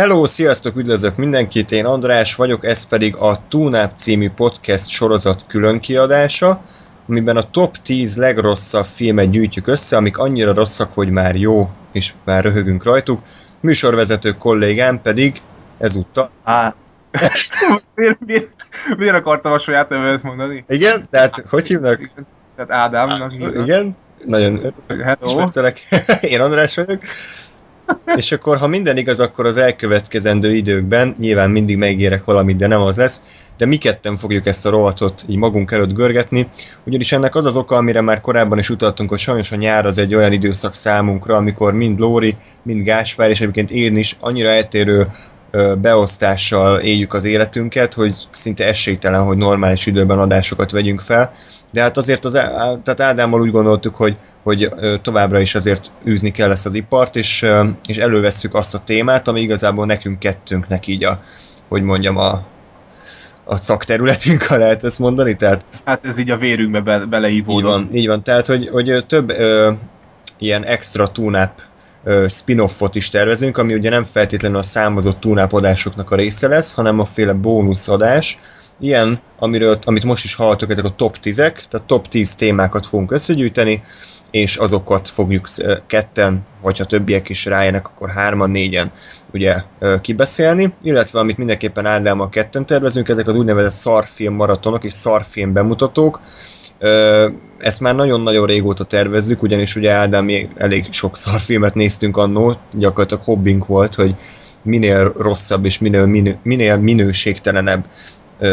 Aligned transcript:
Hello, 0.00 0.26
sziasztok, 0.26 0.76
üdvözlök 0.76 1.16
mindenkit, 1.16 1.70
én 1.70 1.84
András 1.84 2.34
vagyok, 2.34 2.64
ez 2.64 2.86
pedig 2.86 3.16
a 3.16 3.38
Túnáp 3.48 3.96
című 3.96 4.30
podcast 4.30 4.88
sorozat 4.88 5.44
különkiadása, 5.46 6.60
amiben 7.08 7.36
a 7.36 7.42
top 7.42 7.76
10 7.76 8.16
legrosszabb 8.16 8.84
filmet 8.84 9.30
gyűjtjük 9.30 9.66
össze, 9.66 9.96
amik 9.96 10.18
annyira 10.18 10.54
rosszak, 10.54 10.92
hogy 10.94 11.10
már 11.10 11.36
jó, 11.36 11.70
és 11.92 12.12
már 12.24 12.44
röhögünk 12.44 12.84
rajtuk. 12.84 13.20
Műsorvezető 13.60 14.32
kollégám 14.32 15.02
pedig 15.02 15.42
ezúttal. 15.78 16.30
Á, 16.44 16.74
miért, 17.94 18.18
miért, 18.26 18.56
miért 18.96 19.14
akartam 19.14 19.52
a 19.52 19.58
saját 19.58 19.88
nevemet 19.88 20.22
mondani? 20.22 20.64
Igen, 20.68 21.08
tehát 21.10 21.44
hogy 21.48 21.66
hívnak? 21.66 22.00
Igen, 22.00 22.26
Tehát 22.56 22.70
Ádámnak. 22.70 23.32
Á, 23.40 23.60
igen, 23.62 23.96
nagyon 24.24 24.60
Hello. 24.88 25.26
ismertelek. 25.26 25.80
Én 26.20 26.40
András 26.40 26.76
vagyok. 26.76 27.00
És 28.16 28.32
akkor, 28.32 28.56
ha 28.56 28.66
minden 28.66 28.96
igaz, 28.96 29.20
akkor 29.20 29.46
az 29.46 29.56
elkövetkezendő 29.56 30.54
időkben 30.54 31.14
nyilván 31.18 31.50
mindig 31.50 31.76
megérek 31.76 32.24
valamit, 32.24 32.56
de 32.56 32.66
nem 32.66 32.80
az 32.80 32.96
lesz, 32.96 33.22
de 33.56 33.66
mi 33.66 33.76
ketten 33.76 34.16
fogjuk 34.16 34.46
ezt 34.46 34.66
a 34.66 34.70
rovatot 34.70 35.24
így 35.28 35.36
magunk 35.36 35.72
előtt 35.72 35.92
görgetni, 35.92 36.48
ugyanis 36.84 37.12
ennek 37.12 37.34
az 37.34 37.44
az 37.44 37.56
oka, 37.56 37.76
amire 37.76 38.00
már 38.00 38.20
korábban 38.20 38.58
is 38.58 38.70
utaltunk, 38.70 39.08
hogy 39.10 39.18
sajnos 39.18 39.52
a 39.52 39.56
nyár 39.56 39.86
az 39.86 39.98
egy 39.98 40.14
olyan 40.14 40.32
időszak 40.32 40.74
számunkra, 40.74 41.36
amikor 41.36 41.74
mind 41.74 41.98
Lóri, 41.98 42.36
mind 42.62 42.82
Gáspár, 42.82 43.30
és 43.30 43.40
egyébként 43.40 43.70
én 43.70 43.96
is 43.96 44.16
annyira 44.20 44.48
eltérő 44.48 45.06
beosztással 45.78 46.78
éljük 46.78 47.14
az 47.14 47.24
életünket, 47.24 47.94
hogy 47.94 48.14
szinte 48.32 48.66
esélytelen, 48.66 49.22
hogy 49.22 49.36
normális 49.36 49.86
időben 49.86 50.18
adásokat 50.18 50.70
vegyünk 50.70 51.00
fel, 51.00 51.30
de 51.72 51.80
hát 51.80 51.96
azért 51.96 52.24
az, 52.24 52.32
tehát 52.32 53.00
Ádámmal 53.00 53.40
úgy 53.40 53.50
gondoltuk, 53.50 53.94
hogy, 53.94 54.16
hogy 54.42 54.72
továbbra 55.02 55.40
is 55.40 55.54
azért 55.54 55.92
űzni 56.06 56.30
kell 56.30 56.50
ezt 56.50 56.66
az 56.66 56.74
ipart, 56.74 57.16
és, 57.16 57.46
és 57.86 57.96
elővesszük 57.96 58.54
azt 58.54 58.74
a 58.74 58.78
témát, 58.78 59.28
ami 59.28 59.40
igazából 59.40 59.86
nekünk 59.86 60.18
kettőnknek 60.18 60.86
így 60.86 61.04
a, 61.04 61.20
hogy 61.68 61.82
mondjam, 61.82 62.16
a, 62.16 62.42
a 63.44 63.56
szakterületünk, 63.56 64.42
ha 64.48 64.56
lehet 64.56 64.84
ezt 64.84 64.98
mondani, 64.98 65.34
tehát 65.34 65.64
Hát 65.84 66.04
ez 66.04 66.18
így 66.18 66.30
a 66.30 66.36
vérünkbe 66.36 66.80
be, 66.80 66.96
így 67.00 67.08
beleívódott. 67.08 67.70
van, 67.70 67.88
így 67.92 68.06
van. 68.06 68.22
Tehát, 68.22 68.46
hogy, 68.46 68.68
hogy 68.68 69.04
több 69.06 69.30
ö, 69.30 69.72
ilyen 70.38 70.64
extra 70.64 71.06
tune 71.06 71.54
spin-offot 72.28 72.94
is 72.94 73.10
tervezünk, 73.10 73.58
ami 73.58 73.74
ugye 73.74 73.90
nem 73.90 74.04
feltétlenül 74.04 74.58
a 74.58 74.62
számozott 74.62 75.20
tune 75.20 75.42
adásoknak 75.42 76.10
a 76.10 76.16
része 76.16 76.48
lesz, 76.48 76.74
hanem 76.74 77.00
a 77.00 77.04
féle 77.04 77.32
bónuszadás. 77.32 78.38
Ilyen, 78.80 79.20
amiről, 79.38 79.78
amit 79.84 80.04
most 80.04 80.24
is 80.24 80.34
hallottok, 80.34 80.70
ezek 80.70 80.84
a 80.84 80.94
top 80.94 81.16
10-ek, 81.22 81.36
tehát 81.36 81.86
top 81.86 82.08
10 82.08 82.34
témákat 82.34 82.86
fogunk 82.86 83.12
összegyűjteni, 83.12 83.82
és 84.30 84.56
azokat 84.56 85.08
fogjuk 85.08 85.48
ketten, 85.86 86.46
vagy 86.62 86.78
ha 86.78 86.84
többiek 86.84 87.28
is 87.28 87.44
rájönnek, 87.44 87.88
akkor 87.88 88.10
hárman, 88.10 88.50
négyen 88.50 88.90
ugye 89.32 89.62
kibeszélni, 90.00 90.74
illetve 90.82 91.18
amit 91.18 91.36
mindenképpen 91.36 91.86
Ádámmal 91.86 92.28
ketten 92.28 92.66
tervezünk, 92.66 93.08
ezek 93.08 93.26
az 93.26 93.34
úgynevezett 93.34 93.70
szarfilm 93.70 94.34
maratonok 94.34 94.84
és 94.84 94.92
szarfilm 94.92 95.52
bemutatók, 95.52 96.20
ezt 97.58 97.80
már 97.80 97.94
nagyon-nagyon 97.94 98.46
régóta 98.46 98.84
tervezzük, 98.84 99.42
ugyanis 99.42 99.76
ugye 99.76 99.90
Ádám, 99.90 100.28
elég 100.56 100.92
sok 100.92 101.16
szarfilmet 101.16 101.74
néztünk 101.74 102.16
annó, 102.16 102.56
gyakorlatilag 102.72 103.24
hobbink 103.24 103.66
volt, 103.66 103.94
hogy 103.94 104.14
minél 104.62 105.12
rosszabb 105.16 105.64
és 105.64 105.78
minél, 105.78 106.06
minél 106.42 106.76
minőségtelenebb 106.76 107.84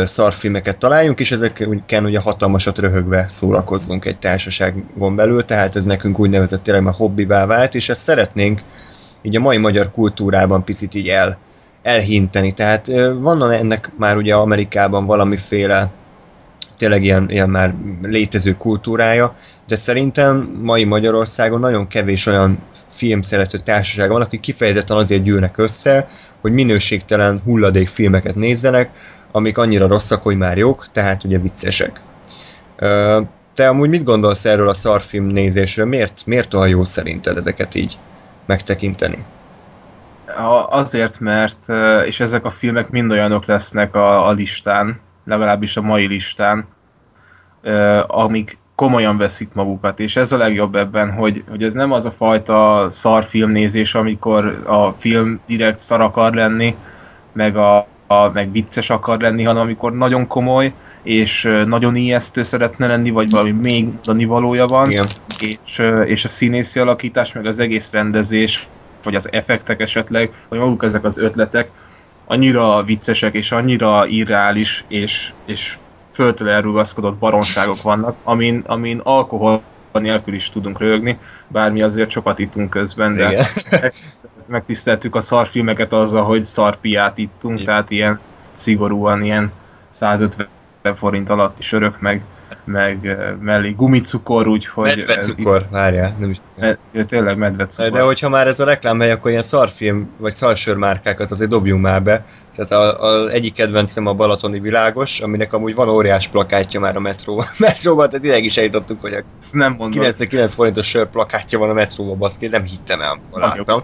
szarfilmeket 0.03 0.77
találjunk, 0.77 1.19
és 1.19 1.31
ezeken 1.31 2.05
ugye 2.05 2.19
hatalmasat 2.19 2.77
röhögve 2.77 3.25
szórakozzunk 3.27 4.05
egy 4.05 4.17
társaságon 4.17 5.15
belül, 5.15 5.45
tehát 5.45 5.75
ez 5.75 5.85
nekünk 5.85 6.19
úgynevezett 6.19 6.63
tényleg 6.63 6.83
már 6.83 6.93
hobbivá 6.93 7.45
vált, 7.45 7.75
és 7.75 7.89
ezt 7.89 8.01
szeretnénk 8.01 8.61
így 9.21 9.35
a 9.35 9.39
mai 9.39 9.57
magyar 9.57 9.91
kultúrában 9.91 10.63
picit 10.63 10.95
így 10.95 11.07
el, 11.07 11.37
elhinteni. 11.81 12.51
Tehát 12.51 12.87
van 13.19 13.51
ennek 13.51 13.91
már 13.97 14.17
ugye 14.17 14.33
Amerikában 14.33 15.05
valamiféle 15.05 15.91
tényleg 16.77 17.03
ilyen, 17.03 17.29
ilyen 17.29 17.49
már 17.49 17.75
létező 18.01 18.53
kultúrája, 18.53 19.33
de 19.67 19.75
szerintem 19.75 20.59
mai 20.61 20.83
Magyarországon 20.83 21.59
nagyon 21.59 21.87
kevés 21.87 22.25
olyan 22.25 22.57
filmszerető 22.87 23.57
társaság 23.57 24.09
van, 24.09 24.21
akik 24.21 24.39
kifejezetten 24.39 24.97
azért 24.97 25.23
gyűlnek 25.23 25.57
össze, 25.57 26.07
hogy 26.41 26.51
minőségtelen 26.51 27.41
hulladék 27.43 27.87
filmeket 27.87 28.35
nézzenek, 28.35 28.89
amik 29.31 29.57
annyira 29.57 29.87
rosszak, 29.87 30.23
hogy 30.23 30.37
már 30.37 30.57
jók, 30.57 30.87
tehát 30.91 31.23
ugye 31.23 31.37
viccesek. 31.37 32.01
Te 33.53 33.67
amúgy 33.67 33.89
mit 33.89 34.03
gondolsz 34.03 34.45
erről 34.45 34.69
a 34.69 34.73
szarfilm 34.73 35.25
nézésről? 35.25 35.85
Miért, 35.85 36.25
miért 36.25 36.53
olyan 36.53 36.69
jó 36.69 36.83
szerinted 36.83 37.37
ezeket 37.37 37.75
így 37.75 37.95
megtekinteni? 38.45 39.25
Azért, 40.69 41.19
mert, 41.19 41.69
és 42.05 42.19
ezek 42.19 42.45
a 42.45 42.49
filmek 42.49 42.89
mind 42.89 43.11
olyanok 43.11 43.45
lesznek 43.45 43.95
a, 43.95 44.27
a 44.27 44.31
listán, 44.31 44.99
legalábbis 45.27 45.77
a 45.77 45.81
mai 45.81 46.07
listán, 46.07 46.67
amik 48.07 48.57
komolyan 48.75 49.17
veszik 49.17 49.49
magukat, 49.53 49.99
és 49.99 50.15
ez 50.15 50.31
a 50.31 50.37
legjobb 50.37 50.75
ebben, 50.75 51.11
hogy, 51.11 51.43
hogy 51.49 51.63
ez 51.63 51.73
nem 51.73 51.91
az 51.91 52.05
a 52.05 52.11
fajta 52.11 52.87
szar 52.89 53.23
filmnézés, 53.23 53.95
amikor 53.95 54.63
a 54.65 54.91
film 54.91 55.39
direkt 55.45 55.79
szar 55.79 56.01
akar 56.01 56.33
lenni, 56.33 56.75
meg, 57.31 57.57
a, 57.57 57.77
a, 58.07 58.29
meg 58.33 58.51
vicces 58.51 58.89
akar 58.89 59.19
lenni, 59.19 59.43
hanem 59.43 59.61
amikor 59.61 59.93
nagyon 59.93 60.27
komoly, 60.27 60.73
és 61.03 61.63
nagyon 61.65 61.95
ijesztő 61.95 62.43
szeretne 62.43 62.87
lenni, 62.87 63.09
vagy 63.09 63.29
valami 63.29 63.51
még 63.51 63.83
mondani 63.83 64.25
valója 64.25 64.65
van, 64.65 64.89
Igen. 64.89 65.05
és, 65.39 65.79
és 66.05 66.25
a 66.25 66.27
színészi 66.27 66.79
alakítás, 66.79 67.33
meg 67.33 67.45
az 67.45 67.59
egész 67.59 67.91
rendezés, 67.91 68.67
vagy 69.03 69.15
az 69.15 69.31
effektek 69.31 69.81
esetleg, 69.81 70.33
vagy 70.47 70.59
maguk 70.59 70.83
ezek 70.83 71.03
az 71.03 71.17
ötletek 71.17 71.71
annyira 72.27 72.83
viccesek, 72.83 73.33
és 73.33 73.51
annyira 73.51 74.05
irreális, 74.07 74.83
és, 74.87 75.33
és 75.45 75.77
földtől 76.11 76.49
elrugaszkodott 76.49 77.15
baromságok 77.15 77.81
vannak, 77.81 78.15
amin, 78.23 78.63
amin 78.65 78.99
alkohol 79.03 79.61
nélkül 79.91 80.33
is 80.33 80.49
tudunk 80.49 80.79
rögni, 80.79 81.17
bár 81.47 81.71
mi 81.71 81.81
azért 81.81 82.09
sokat 82.09 82.39
ittunk 82.39 82.69
közben, 82.69 83.13
de 83.13 83.31
Igen. 83.31 83.45
megtiszteltük 84.47 85.15
a 85.15 85.21
szarfilmeket 85.21 85.93
azzal, 85.93 86.23
hogy 86.23 86.43
szarpiát 86.43 87.17
ittunk, 87.17 87.53
Igen. 87.53 87.65
tehát 87.65 87.89
ilyen 87.89 88.19
szigorúan 88.55 89.23
ilyen 89.23 89.51
150 89.89 90.47
forint 90.95 91.29
alatti 91.29 91.63
sörök, 91.63 91.99
meg, 91.99 92.23
meg 92.67 93.05
eh, 93.05 93.35
mellé 93.39 93.71
gumicukor, 93.71 94.47
úgyhogy... 94.47 94.95
Medvecukor, 94.97 95.67
várjál, 95.71 96.15
nem 96.19 96.29
is 96.29 96.37
med- 96.55 96.79
tényleg 97.07 97.37
medvecukor. 97.37 97.91
De 97.91 98.01
hogyha 98.01 98.29
már 98.29 98.47
ez 98.47 98.59
a 98.59 98.65
reklámhely, 98.65 99.11
akkor 99.11 99.31
ilyen 99.31 99.43
szarfilm 99.43 100.09
vagy 100.17 100.33
szarsörmárkákat 100.33 101.31
azért 101.31 101.49
dobjunk 101.49 101.81
már 101.81 102.03
be. 102.03 102.23
Tehát 102.55 102.71
a, 102.71 103.03
a 103.03 103.29
egyik 103.29 103.53
kedvencem 103.53 104.05
a 104.05 104.13
Balatoni 104.13 104.59
Világos, 104.59 105.19
aminek 105.19 105.53
amúgy 105.53 105.75
van 105.75 105.89
óriás 105.89 106.27
plakátja 106.27 106.79
már 106.79 106.95
a 106.95 106.99
metró. 106.99 107.43
metróban, 107.57 108.09
tehát 108.09 108.25
ideig 108.25 108.45
is 108.45 108.57
eljutottuk, 108.57 109.01
hogy 109.01 109.13
a 109.13 109.23
Ezt 109.41 109.53
nem 109.53 109.71
mondom. 109.71 109.91
99 109.91 110.53
forintos 110.53 110.87
sör 110.87 111.09
plakátja 111.09 111.59
van 111.59 111.69
a 111.69 111.73
metróban, 111.73 112.17
baszki, 112.17 112.47
nem 112.47 112.63
hittem 112.63 113.01
el, 113.01 113.21
láttam. 113.29 113.83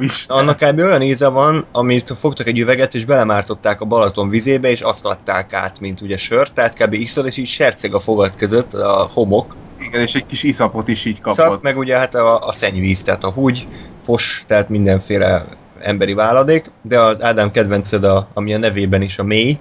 Is. 0.00 0.24
Annak 0.28 0.56
kb. 0.56 0.78
olyan 0.78 1.02
íze 1.02 1.28
van, 1.28 1.66
amit 1.72 2.10
fogtak 2.10 2.46
egy 2.46 2.58
üveget, 2.58 2.94
és 2.94 3.04
belemártották 3.04 3.80
a 3.80 3.84
Balaton 3.84 4.28
vizébe, 4.28 4.70
és 4.70 4.80
azt 4.80 5.06
adták 5.06 5.52
át, 5.52 5.80
mint 5.80 6.00
ugye 6.00 6.16
sör, 6.16 6.48
tehát 6.48 6.74
kb. 6.74 7.04
x 7.04 7.16
és 7.16 7.36
így 7.36 7.46
serceg 7.46 7.94
a 7.94 7.98
fogad 7.98 8.36
között, 8.36 8.72
a 8.72 9.08
homok, 9.12 9.56
Igen, 9.80 10.00
és 10.00 10.14
egy 10.14 10.26
kis 10.26 10.42
iszapot 10.42 10.88
is 10.88 11.04
így 11.04 11.20
kapott. 11.20 11.38
Szak, 11.38 11.62
meg 11.62 11.76
ugye 11.76 11.96
hát 11.96 12.14
a, 12.14 12.38
a 12.46 12.52
szennyvíz, 12.52 13.02
tehát 13.02 13.24
a 13.24 13.30
húgy, 13.30 13.66
fos, 13.96 14.44
tehát 14.46 14.68
mindenféle 14.68 15.46
emberi 15.80 16.14
váladék, 16.14 16.70
de 16.82 17.00
az 17.00 17.22
Ádám 17.22 17.50
kedvenced, 17.50 18.04
a, 18.04 18.28
ami 18.34 18.54
a 18.54 18.58
nevében 18.58 19.02
is 19.02 19.18
a 19.18 19.24
mély. 19.24 19.58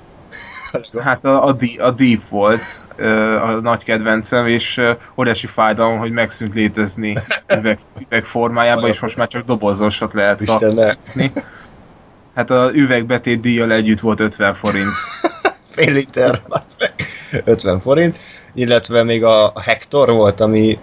Hát 1.03 1.25
a, 1.25 1.47
a, 1.47 1.57
a 1.77 1.91
Deep 1.91 2.29
volt 2.29 2.59
a 3.43 3.51
nagy 3.51 3.83
kedvencem, 3.83 4.47
és 4.47 4.81
óriási 5.19 5.47
fájdalom, 5.47 5.97
hogy 5.97 6.11
megszűnt 6.11 6.53
létezni 6.53 7.13
üveg, 7.57 7.77
üveg 8.05 8.25
formájában, 8.25 8.89
és 8.89 8.99
most 8.99 9.17
már 9.17 9.27
csak 9.27 9.45
dobozosat 9.45 10.13
lehet 10.13 10.45
kapni. 10.45 11.31
Hát 12.35 12.49
a 12.49 12.71
üvegbetét 12.73 13.39
díjjal 13.39 13.71
együtt 13.71 13.99
volt 13.99 14.19
50 14.19 14.53
forint. 14.53 14.93
fél 15.73 15.93
liter, 15.93 16.41
bazd 16.47 16.79
meg, 16.79 16.93
50 17.45 17.79
forint, 17.79 18.17
illetve 18.53 19.03
még 19.03 19.23
a, 19.23 19.53
Hector 19.61 20.09
volt, 20.09 20.41
ami 20.41 20.79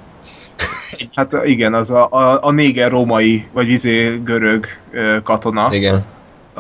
Hát 1.15 1.37
igen, 1.45 1.75
az 1.75 1.91
a, 1.91 2.09
a, 2.11 2.45
a 2.45 2.51
néger 2.51 2.91
római, 2.91 3.49
vagy 3.53 3.67
vizé 3.67 4.21
görög 4.25 4.67
ö, 4.91 5.19
katona, 5.23 5.69
igen, 5.71 6.05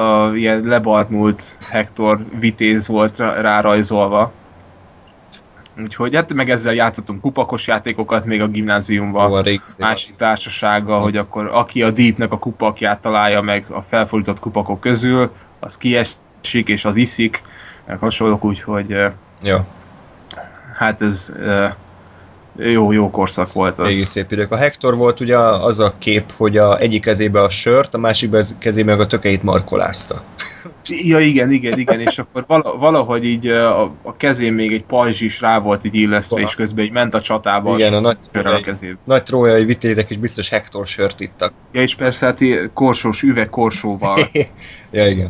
a 0.01 0.37
ilyen 0.37 0.63
lebaltmult 0.63 1.57
Hector 1.71 2.21
vitéz 2.39 2.87
volt 2.87 3.17
rá- 3.17 3.41
rárajzolva. 3.41 4.33
Úgyhogy 5.79 6.15
hát 6.15 6.33
meg 6.33 6.51
ezzel 6.51 6.75
játszottunk 6.75 7.21
kupakos 7.21 7.67
játékokat 7.67 8.25
még 8.25 8.43
a 8.43 8.49
gimnáziumban. 8.49 9.33
Ó, 9.33 9.43
másik 9.79 10.17
társasággal, 10.17 11.01
hogy 11.01 11.17
akkor 11.17 11.47
aki 11.47 11.83
a 11.83 11.91
Deepnek 11.91 12.33
a 12.33 12.39
kupakját 12.39 13.01
találja 13.01 13.41
meg 13.41 13.65
a 13.69 13.83
felfordított 13.83 14.39
kupakok 14.39 14.81
közül, 14.81 15.33
az 15.59 15.77
kiesik 15.77 16.69
és 16.69 16.85
az 16.85 16.97
iszik, 16.97 17.43
meg 17.87 17.99
hasonlók, 17.99 18.45
úgyhogy 18.45 18.97
Jó. 19.43 19.57
hát 20.77 21.03
ez 21.03 21.33
jó, 22.57 22.93
jó 22.93 23.11
korszak 23.11 23.53
volt 23.53 23.79
az. 23.79 23.89
Végig 23.89 24.05
szép 24.05 24.33
idők. 24.33 24.53
A 24.53 24.57
Hector 24.57 24.97
volt 24.97 25.21
ugye 25.21 25.39
az 25.39 25.79
a 25.79 25.95
kép, 25.99 26.33
hogy 26.37 26.57
a 26.57 26.79
egyik 26.79 27.03
kezébe 27.03 27.43
a 27.43 27.49
sört, 27.49 27.95
a 27.95 27.99
másik 27.99 28.35
kezébe 28.59 28.91
meg 28.91 29.01
a 29.01 29.07
tökeit 29.07 29.43
markolázta. 29.43 30.23
Ja, 30.85 31.19
igen, 31.19 31.53
igen, 31.53 31.79
igen, 31.79 32.01
és 32.01 32.19
akkor 32.19 32.63
valahogy 32.79 33.25
így 33.25 33.47
a, 33.47 33.83
a 33.83 34.17
kezén 34.17 34.53
még 34.53 34.73
egy 34.73 34.85
pajzs 34.85 35.21
is 35.21 35.41
rá 35.41 35.59
volt 35.59 35.85
így 35.85 35.95
illesztve, 35.95 36.41
és 36.41 36.55
közben 36.55 36.85
így 36.85 36.91
ment 36.91 37.15
a 37.15 37.21
csatába. 37.21 37.75
Igen, 37.75 37.95
a 37.95 38.01
nagy, 38.01 38.19
a 38.33 38.61
kezébe. 38.61 38.99
nagy 39.05 39.23
trójai 39.23 39.65
vitézek 39.65 40.11
is 40.11 40.17
biztos 40.17 40.49
Hector 40.49 40.87
sört 40.87 41.21
ittak. 41.21 41.53
Ja, 41.73 41.83
és 41.83 41.95
persze 41.95 42.27
hát 42.27 42.39
korsós 42.75 43.23
üveg 43.23 43.51
korsóval. 43.51 44.19
ja, 44.93 45.07
igen. 45.07 45.29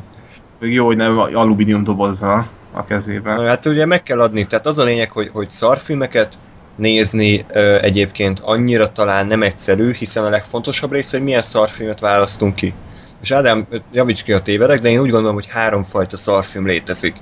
Jó, 0.61 0.87
hogy 0.87 0.97
nem 0.97 1.19
alumínium 1.19 1.85
dobozzal 1.85 2.47
a 2.73 2.85
kezében. 2.85 3.47
Hát 3.47 3.67
ugye 3.67 3.87
meg 3.87 4.03
kell 4.03 4.21
adni, 4.21 4.45
tehát 4.45 4.67
az 4.67 4.79
a 4.79 4.85
lényeg, 4.85 5.13
hogy, 5.13 5.29
hogy 5.33 5.51
szarfilmeket 5.51 6.39
nézni 6.77 7.45
ö, 7.49 7.79
egyébként 7.81 8.41
annyira 8.41 8.93
talán 8.93 9.27
nem 9.27 9.43
egyszerű, 9.43 9.93
hiszen 9.93 10.25
a 10.25 10.29
legfontosabb 10.29 10.93
része, 10.93 11.17
hogy 11.17 11.27
milyen 11.27 11.43
szarfilmet 11.43 12.01
választunk 12.01 12.55
ki. 12.55 12.75
És 13.23 13.31
Ádám, 13.31 13.67
javíts 13.93 14.23
ki 14.23 14.33
a 14.33 14.41
tévedek, 14.41 14.81
de 14.81 14.89
én 14.89 15.01
úgy 15.01 15.11
gondolom, 15.11 15.35
hogy 15.35 15.47
háromfajta 15.49 16.17
szarfilm 16.17 16.67
létezik. 16.67 17.17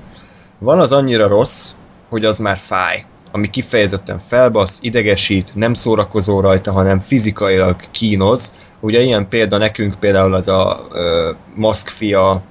Van 0.58 0.80
az 0.80 0.92
annyira 0.92 1.28
rossz, 1.28 1.72
hogy 2.08 2.24
az 2.24 2.38
már 2.38 2.56
fáj 2.56 3.04
ami 3.32 3.50
kifejezetten 3.50 4.18
felbasz, 4.18 4.78
idegesít, 4.82 5.54
nem 5.54 5.74
szórakozó 5.74 6.40
rajta, 6.40 6.72
hanem 6.72 7.00
fizikailag 7.00 7.76
kínoz. 7.90 8.52
Ugye 8.80 9.00
ilyen 9.00 9.28
példa 9.28 9.56
nekünk 9.56 9.94
például 10.00 10.34
az 10.34 10.48
a 10.48 10.86
ö, 10.92 11.30
Maszkfia, 11.54 12.42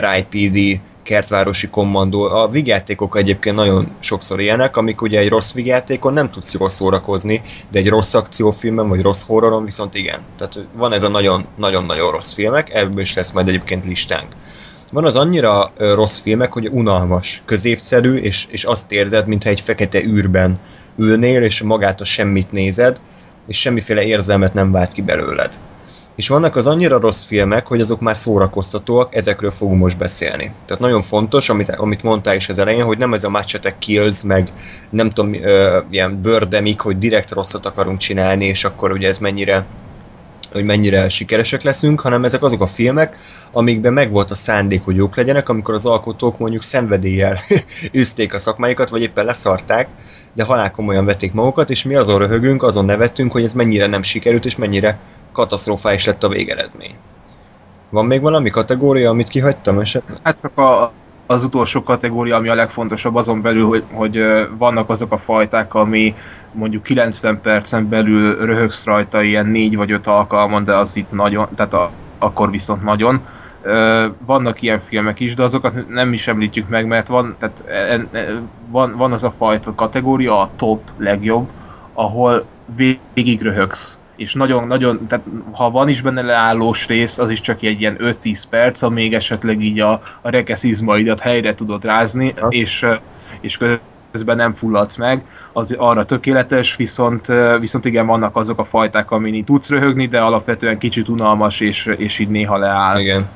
RIPD, 0.00 0.80
Kertvárosi 1.02 1.68
Kommandó. 1.68 2.22
A 2.22 2.48
vigyátékok 2.48 3.16
egyébként 3.16 3.56
nagyon 3.56 3.96
sokszor 4.00 4.40
ilyenek, 4.40 4.76
amik 4.76 5.02
ugye 5.02 5.18
egy 5.18 5.28
rossz 5.28 5.52
vigyátékon 5.52 6.12
nem 6.12 6.30
tudsz 6.30 6.54
jól 6.54 6.68
szórakozni, 6.68 7.42
de 7.70 7.78
egy 7.78 7.88
rossz 7.88 8.14
akciófilmen 8.14 8.88
vagy 8.88 9.02
rossz 9.02 9.26
horroron 9.26 9.64
viszont 9.64 9.94
igen. 9.94 10.20
Tehát 10.38 10.58
van 10.72 10.92
ez 10.92 11.02
a 11.02 11.08
nagyon-nagyon 11.56 12.10
rossz 12.10 12.32
filmek, 12.32 12.74
ebből 12.74 13.00
is 13.00 13.14
lesz 13.14 13.32
majd 13.32 13.48
egyébként 13.48 13.84
listánk. 13.84 14.34
Van 14.92 15.04
az 15.04 15.16
annyira 15.16 15.72
rossz 15.76 16.18
filmek, 16.18 16.52
hogy 16.52 16.68
unalmas, 16.68 17.42
középszerű, 17.44 18.14
és, 18.14 18.46
és 18.50 18.64
azt 18.64 18.92
érzed, 18.92 19.26
mintha 19.26 19.48
egy 19.48 19.60
fekete 19.60 20.02
űrben 20.02 20.60
ülnél, 20.96 21.42
és 21.42 21.62
magát 21.62 22.00
a 22.00 22.04
semmit 22.04 22.52
nézed, 22.52 23.00
és 23.46 23.60
semmiféle 23.60 24.04
érzelmet 24.04 24.54
nem 24.54 24.72
vált 24.72 24.92
ki 24.92 25.02
belőled. 25.02 25.58
És 26.16 26.28
vannak 26.28 26.56
az 26.56 26.66
annyira 26.66 27.00
rossz 27.00 27.24
filmek, 27.24 27.66
hogy 27.66 27.80
azok 27.80 28.00
már 28.00 28.16
szórakoztatóak, 28.16 29.14
ezekről 29.14 29.50
fogunk 29.50 29.80
most 29.80 29.98
beszélni. 29.98 30.52
Tehát 30.66 30.82
nagyon 30.82 31.02
fontos, 31.02 31.48
amit, 31.48 31.70
amit 31.70 32.02
mondtál 32.02 32.34
is 32.34 32.48
az 32.48 32.58
elején, 32.58 32.84
hogy 32.84 32.98
nem 32.98 33.12
ez 33.12 33.24
a 33.24 33.28
Machete 33.28 33.78
Kills, 33.78 34.22
meg 34.22 34.52
nem 34.90 35.10
tudom, 35.10 35.34
ö, 35.34 35.80
ilyen 35.90 36.22
bőrdemik, 36.22 36.80
hogy 36.80 36.98
direkt 36.98 37.30
rosszat 37.30 37.66
akarunk 37.66 37.98
csinálni, 37.98 38.44
és 38.44 38.64
akkor 38.64 38.92
ugye 38.92 39.08
ez 39.08 39.18
mennyire 39.18 39.66
hogy 40.56 40.64
mennyire 40.64 41.08
sikeresek 41.08 41.62
leszünk, 41.62 42.00
hanem 42.00 42.24
ezek 42.24 42.42
azok 42.42 42.60
a 42.60 42.66
filmek, 42.66 43.16
amikben 43.52 43.92
megvolt 43.92 44.30
a 44.30 44.34
szándék, 44.34 44.84
hogy 44.84 44.96
jók 44.96 45.16
legyenek, 45.16 45.48
amikor 45.48 45.74
az 45.74 45.86
alkotók 45.86 46.38
mondjuk 46.38 46.62
szenvedéllyel 46.62 47.38
üzték 47.92 48.34
a 48.34 48.38
szakmáikat, 48.38 48.88
vagy 48.88 49.02
éppen 49.02 49.24
leszarták, 49.24 49.88
de 50.32 50.44
halál 50.44 50.70
komolyan 50.70 51.04
vették 51.04 51.32
magukat, 51.32 51.70
és 51.70 51.84
mi 51.84 51.94
azon 51.94 52.18
röhögünk, 52.18 52.62
azon 52.62 52.84
nevettünk, 52.84 53.32
hogy 53.32 53.44
ez 53.44 53.52
mennyire 53.52 53.86
nem 53.86 54.02
sikerült, 54.02 54.44
és 54.44 54.56
mennyire 54.56 54.98
katasztrofális 55.32 56.06
lett 56.06 56.22
a 56.22 56.28
végeredmény. 56.28 56.94
Van 57.90 58.06
még 58.06 58.20
valami 58.20 58.50
kategória, 58.50 59.10
amit 59.10 59.28
kihagytam 59.28 59.78
esetleg? 59.78 60.18
Hát 60.22 60.36
csak 60.42 60.58
a, 60.58 60.92
az 61.26 61.44
utolsó 61.44 61.82
kategória, 61.82 62.36
ami 62.36 62.48
a 62.48 62.54
legfontosabb 62.54 63.14
azon 63.14 63.42
belül, 63.42 63.66
hogy, 63.66 63.84
hogy 63.92 64.24
vannak 64.58 64.90
azok 64.90 65.12
a 65.12 65.18
fajták, 65.18 65.74
ami 65.74 66.14
mondjuk 66.52 66.82
90 66.82 67.40
percen 67.40 67.88
belül 67.88 68.46
röhögsz 68.46 68.84
rajta 68.84 69.22
ilyen 69.22 69.46
négy 69.46 69.76
vagy 69.76 69.92
öt 69.92 70.06
alkalmon, 70.06 70.64
de 70.64 70.76
az 70.76 70.96
itt 70.96 71.12
nagyon, 71.12 71.48
tehát 71.54 71.72
a, 71.72 71.90
akkor 72.18 72.50
viszont 72.50 72.82
nagyon. 72.82 73.20
Vannak 74.26 74.62
ilyen 74.62 74.80
filmek 74.80 75.20
is, 75.20 75.34
de 75.34 75.42
azokat 75.42 75.88
nem 75.88 76.12
is 76.12 76.28
említjük 76.28 76.68
meg, 76.68 76.86
mert 76.86 77.06
van, 77.06 77.34
tehát 77.38 77.62
e, 77.66 78.18
e, 78.18 78.42
van, 78.68 78.96
van 78.96 79.12
az 79.12 79.24
a 79.24 79.30
fajta 79.30 79.74
kategória, 79.74 80.40
a 80.40 80.50
top 80.56 80.80
legjobb, 80.96 81.48
ahol 81.92 82.44
végig 83.14 83.42
röhögsz 83.42 83.98
és 84.16 84.34
nagyon-nagyon, 84.34 85.06
tehát 85.06 85.24
ha 85.52 85.70
van 85.70 85.88
is 85.88 86.00
benne 86.00 86.22
leállós 86.22 86.86
rész, 86.86 87.18
az 87.18 87.30
is 87.30 87.40
csak 87.40 87.62
egy 87.62 87.80
ilyen 87.80 87.96
5-10 88.00 88.42
perc, 88.50 88.82
amíg 88.82 89.14
esetleg 89.14 89.62
így 89.62 89.80
a, 89.80 89.92
a 90.20 90.30
rekeszizmaidat 90.30 91.20
helyre 91.20 91.54
tudod 91.54 91.84
rázni, 91.84 92.34
és, 92.48 92.86
és 93.40 93.58
közben 94.12 94.36
nem 94.36 94.52
fulladsz 94.54 94.96
meg, 94.96 95.24
az 95.52 95.74
arra 95.78 96.04
tökéletes, 96.04 96.76
viszont, 96.76 97.26
viszont 97.60 97.84
igen, 97.84 98.06
vannak 98.06 98.36
azok 98.36 98.58
a 98.58 98.64
fajták, 98.64 99.10
amin 99.10 99.44
tudsz 99.44 99.68
röhögni, 99.68 100.06
de 100.06 100.20
alapvetően 100.20 100.78
kicsit 100.78 101.08
unalmas, 101.08 101.60
és, 101.60 101.86
és 101.96 102.18
így 102.18 102.28
néha 102.28 102.58
leáll. 102.58 103.00
Igen. 103.00 103.28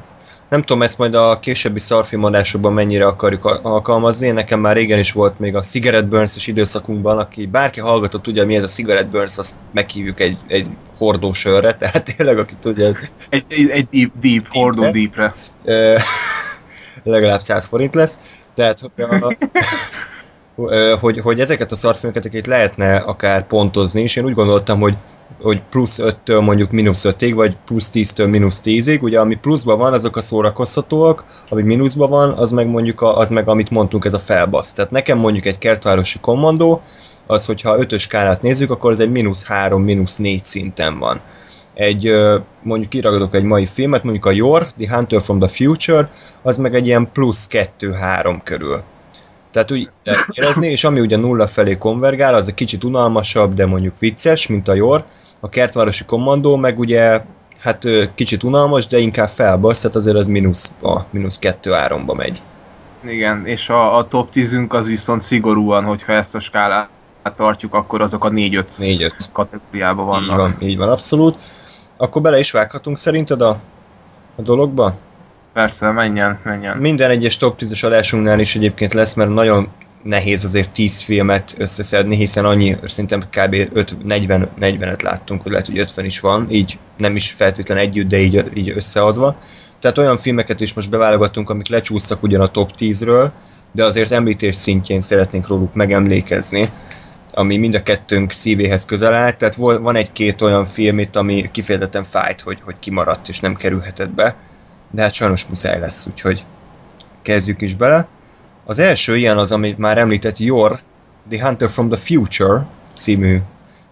Nem 0.51 0.61
tudom, 0.61 0.83
ezt 0.83 0.99
majd 0.99 1.15
a 1.15 1.39
későbbi 1.41 1.79
szarfilmadásokban 1.79 2.73
mennyire 2.73 3.07
akarjuk 3.07 3.45
alkalmazni. 3.45 4.31
Nekem 4.31 4.61
már 4.61 4.77
régen 4.77 4.99
is 4.99 5.13
volt 5.13 5.39
még 5.39 5.57
a 5.57 5.61
Cigarette 5.61 6.07
Burns-es 6.07 6.47
időszakunkban, 6.47 7.19
aki 7.19 7.47
bárki 7.47 7.81
hallgatott 7.81 8.23
tudja, 8.23 8.47
mi 8.47 8.57
ez 8.57 8.63
a 8.63 8.67
Cigarette 8.67 9.09
Burns, 9.09 9.39
azt 9.39 9.57
meghívjuk 9.73 10.21
egy, 10.21 10.39
egy 10.47 10.67
hordó 10.99 11.33
sörre, 11.33 11.75
tehát 11.75 12.15
tényleg, 12.17 12.39
aki 12.39 12.55
tudja... 12.61 12.87
Egy, 13.29 13.45
egy, 13.49 13.69
egy 13.71 13.89
deep, 13.91 14.11
deep 14.21 14.47
hordó 14.49 14.91
deepre. 14.91 15.35
legalább 17.05 17.41
100 17.41 17.67
forint 17.67 17.95
lesz. 17.95 18.19
Tehát, 18.55 18.81
hogy 18.81 18.91
a, 18.97 19.37
hogy, 21.01 21.21
hogy 21.21 21.41
ezeket 21.41 21.73
a 21.73 21.77
szarfilmeket 21.77 22.47
lehetne 22.47 22.97
akár 22.97 23.47
pontozni, 23.47 24.03
és 24.03 24.17
én 24.17 24.25
úgy 24.25 24.35
gondoltam, 24.35 24.81
hogy 24.81 24.97
hogy 25.43 25.63
plusz 25.71 26.01
5-től 26.03 26.45
mondjuk 26.45 26.71
mínusz 26.71 27.05
5-ig, 27.09 27.33
vagy 27.35 27.57
plusz 27.67 27.91
10-től 27.95 28.31
mínusz 28.31 28.61
10-ig, 28.65 29.01
ugye 29.01 29.21
ami 29.21 29.35
pluszban 29.35 29.79
van, 29.79 29.93
azok 29.93 30.17
a 30.17 30.21
szórakoztatóak, 30.21 31.25
ami 31.49 31.63
mínuszban 31.63 32.11
van, 32.11 32.31
az 32.31 32.51
meg 32.51 32.69
mondjuk 32.69 33.01
a, 33.01 33.19
az 33.19 33.29
meg 33.29 33.49
amit 33.49 33.71
mondtunk, 33.71 34.05
ez 34.05 34.15
a 34.15 34.19
felbasz. 34.19 34.73
Tehát 34.73 34.91
nekem 34.91 35.19
mondjuk 35.19 35.47
egy 35.47 35.59
kertvárosi 35.59 36.19
kommandó, 36.21 36.81
az, 37.27 37.47
hogyha 37.47 37.79
ötös 37.79 38.03
skálát 38.03 38.43
nézzük, 38.43 38.71
akkor 38.71 38.93
ez 38.93 39.01
egy 39.01 39.11
mínusz 39.11 39.45
3, 39.45 39.83
mínusz 39.83 40.17
4 40.17 40.45
szinten 40.45 40.99
van. 40.99 41.21
Egy, 41.75 42.13
mondjuk 42.63 42.91
kiragadok 42.91 43.35
egy 43.35 43.43
mai 43.43 43.67
filmet, 43.67 44.03
mondjuk 44.03 44.27
a 44.27 44.31
Yor, 44.31 44.67
The 44.79 44.95
Hunter 44.95 45.23
from 45.23 45.39
the 45.39 45.49
Future, 45.49 46.11
az 46.43 46.57
meg 46.57 46.75
egy 46.75 46.87
ilyen 46.87 47.13
plusz 47.13 47.49
2-3 47.79 48.41
körül. 48.45 48.83
Tehát 49.51 49.71
úgy 49.71 49.91
érezni, 50.33 50.69
és 50.69 50.85
ami 50.85 51.01
ugye 51.01 51.17
nulla 51.17 51.47
felé 51.47 51.79
konvergál, 51.79 52.35
az 52.35 52.49
egy 52.49 52.55
kicsit 52.55 52.85
unalmasabb, 52.85 53.55
de 53.55 53.67
mondjuk 53.67 53.99
vicces, 53.99 54.47
mint 54.47 54.69
a 54.69 54.75
Yor. 54.75 55.05
A 55.41 55.49
kertvárosi 55.49 56.05
kommandó 56.05 56.57
meg 56.57 56.79
ugye 56.79 57.23
hát 57.59 57.89
kicsit 58.15 58.43
unalmas, 58.43 58.87
de 58.87 58.99
inkább 58.99 59.29
felbasz, 59.29 59.81
tehát 59.81 59.97
azért 59.97 60.17
az 60.17 60.27
mínusz, 60.27 60.75
a 60.83 61.01
mínusz 61.11 61.39
2-3-ba 61.43 62.17
megy. 62.17 62.43
Igen, 63.05 63.47
és 63.47 63.69
a, 63.69 63.97
a 63.97 64.09
top 64.09 64.31
10 64.31 64.57
az 64.69 64.87
viszont 64.87 65.21
szigorúan, 65.21 65.85
hogyha 65.85 66.13
ezt 66.13 66.35
a 66.35 66.41
skálát 66.41 66.89
tartjuk, 67.37 67.75
akkor 67.75 68.01
azok 68.01 68.25
a 68.25 68.29
4-5 68.29 69.11
kategóriában 69.33 70.07
vannak. 70.07 70.31
Így 70.31 70.37
van, 70.37 70.57
így 70.69 70.77
van, 70.77 70.89
abszolút. 70.89 71.37
Akkor 71.97 72.23
bele 72.23 72.39
is 72.39 72.51
vághatunk 72.51 72.99
szerinted 72.99 73.41
a, 73.41 73.59
a 74.37 74.43
dologba? 74.43 74.95
Persze, 75.53 75.91
menjen, 75.91 76.41
menjen. 76.45 76.77
Minden 76.77 77.11
egyes 77.11 77.37
top 77.37 77.61
10-es 77.61 77.85
adásunknál 77.85 78.41
is 78.41 78.57
egyébként 78.57 78.93
lesz, 78.93 79.15
mert 79.15 79.31
nagyon 79.31 79.69
nehéz 80.03 80.45
azért 80.45 80.73
10 80.73 81.01
filmet 81.01 81.55
összeszedni, 81.59 82.17
hiszen 82.17 82.45
annyi, 82.45 82.75
szerintem 82.85 83.21
kb. 83.21 83.57
40, 84.05 84.49
40-et 84.61 85.03
láttunk, 85.03 85.43
hogy 85.43 85.51
lehet, 85.51 85.67
hogy 85.67 85.79
50 85.79 86.05
is 86.05 86.21
van, 86.21 86.47
így 86.51 86.79
nem 86.97 87.17
is 87.17 87.31
feltétlen 87.31 87.79
együtt, 87.79 88.09
de 88.09 88.19
így, 88.19 88.45
így 88.55 88.73
összeadva. 88.77 89.37
Tehát 89.81 89.99
olyan 89.99 90.17
filmeket 90.17 90.61
is 90.61 90.73
most 90.73 90.91
beválogattunk, 90.91 91.51
amik 91.51 91.69
lecsúsztak 91.69 92.23
ugyan 92.23 92.41
a 92.41 92.47
top 92.47 92.71
10-ről, 92.79 93.31
de 93.73 93.85
azért 93.85 94.13
említés 94.13 94.55
szintjén 94.55 95.01
szeretnénk 95.01 95.47
róluk 95.47 95.75
megemlékezni, 95.75 96.69
ami 97.35 97.57
mind 97.57 97.75
a 97.75 97.83
kettőnk 97.83 98.33
szívéhez 98.33 98.85
közel 98.85 99.15
áll. 99.15 99.33
Tehát 99.33 99.55
van 99.57 99.97
egy-két 99.97 100.41
olyan 100.41 100.65
film 100.65 100.99
itt, 100.99 101.17
ami 101.17 101.49
kifejezetten 101.53 102.05
fájt, 102.05 102.41
hogy, 102.41 102.59
hogy 102.65 102.75
kimaradt 102.81 103.29
és 103.29 103.41
nem 103.41 103.55
kerülhetett 103.55 104.11
be 104.11 104.37
de 104.91 105.03
hát 105.03 105.13
sajnos 105.13 105.47
muszáj 105.47 105.79
lesz, 105.79 106.07
úgyhogy 106.07 106.45
kezdjük 107.23 107.61
is 107.61 107.75
bele. 107.75 108.07
Az 108.65 108.79
első 108.79 109.17
ilyen 109.17 109.39
az, 109.39 109.53
amit 109.53 109.79
már 109.79 109.99
említett, 109.99 110.39
Yor, 110.39 110.81
The 111.31 111.47
Hunter 111.47 111.71
from 111.71 111.89
the 111.89 111.99
Future 111.99 112.67
című 112.95 113.39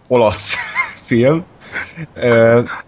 olasz 0.08 0.54
film. 1.08 1.44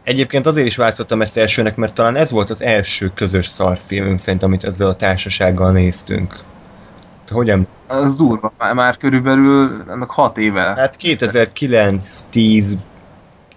Egyébként 0.02 0.46
azért 0.46 0.66
is 0.66 0.76
választottam 0.76 1.22
ezt 1.22 1.36
elsőnek, 1.36 1.76
mert 1.76 1.94
talán 1.94 2.16
ez 2.16 2.30
volt 2.30 2.50
az 2.50 2.62
első 2.62 3.10
közös 3.14 3.46
szarfilmünk 3.46 4.18
szerint, 4.18 4.42
amit 4.42 4.64
ezzel 4.64 4.88
a 4.88 4.96
társasággal 4.96 5.72
néztünk. 5.72 6.42
Hogyan? 7.28 7.66
Az 7.86 8.14
durva, 8.14 8.52
már, 8.58 8.74
már 8.74 8.96
körülbelül 8.96 9.84
ennek 9.90 10.10
6 10.10 10.38
éve. 10.38 10.60
Hát 10.60 10.96
2009, 10.96 12.24
10, 12.30 12.78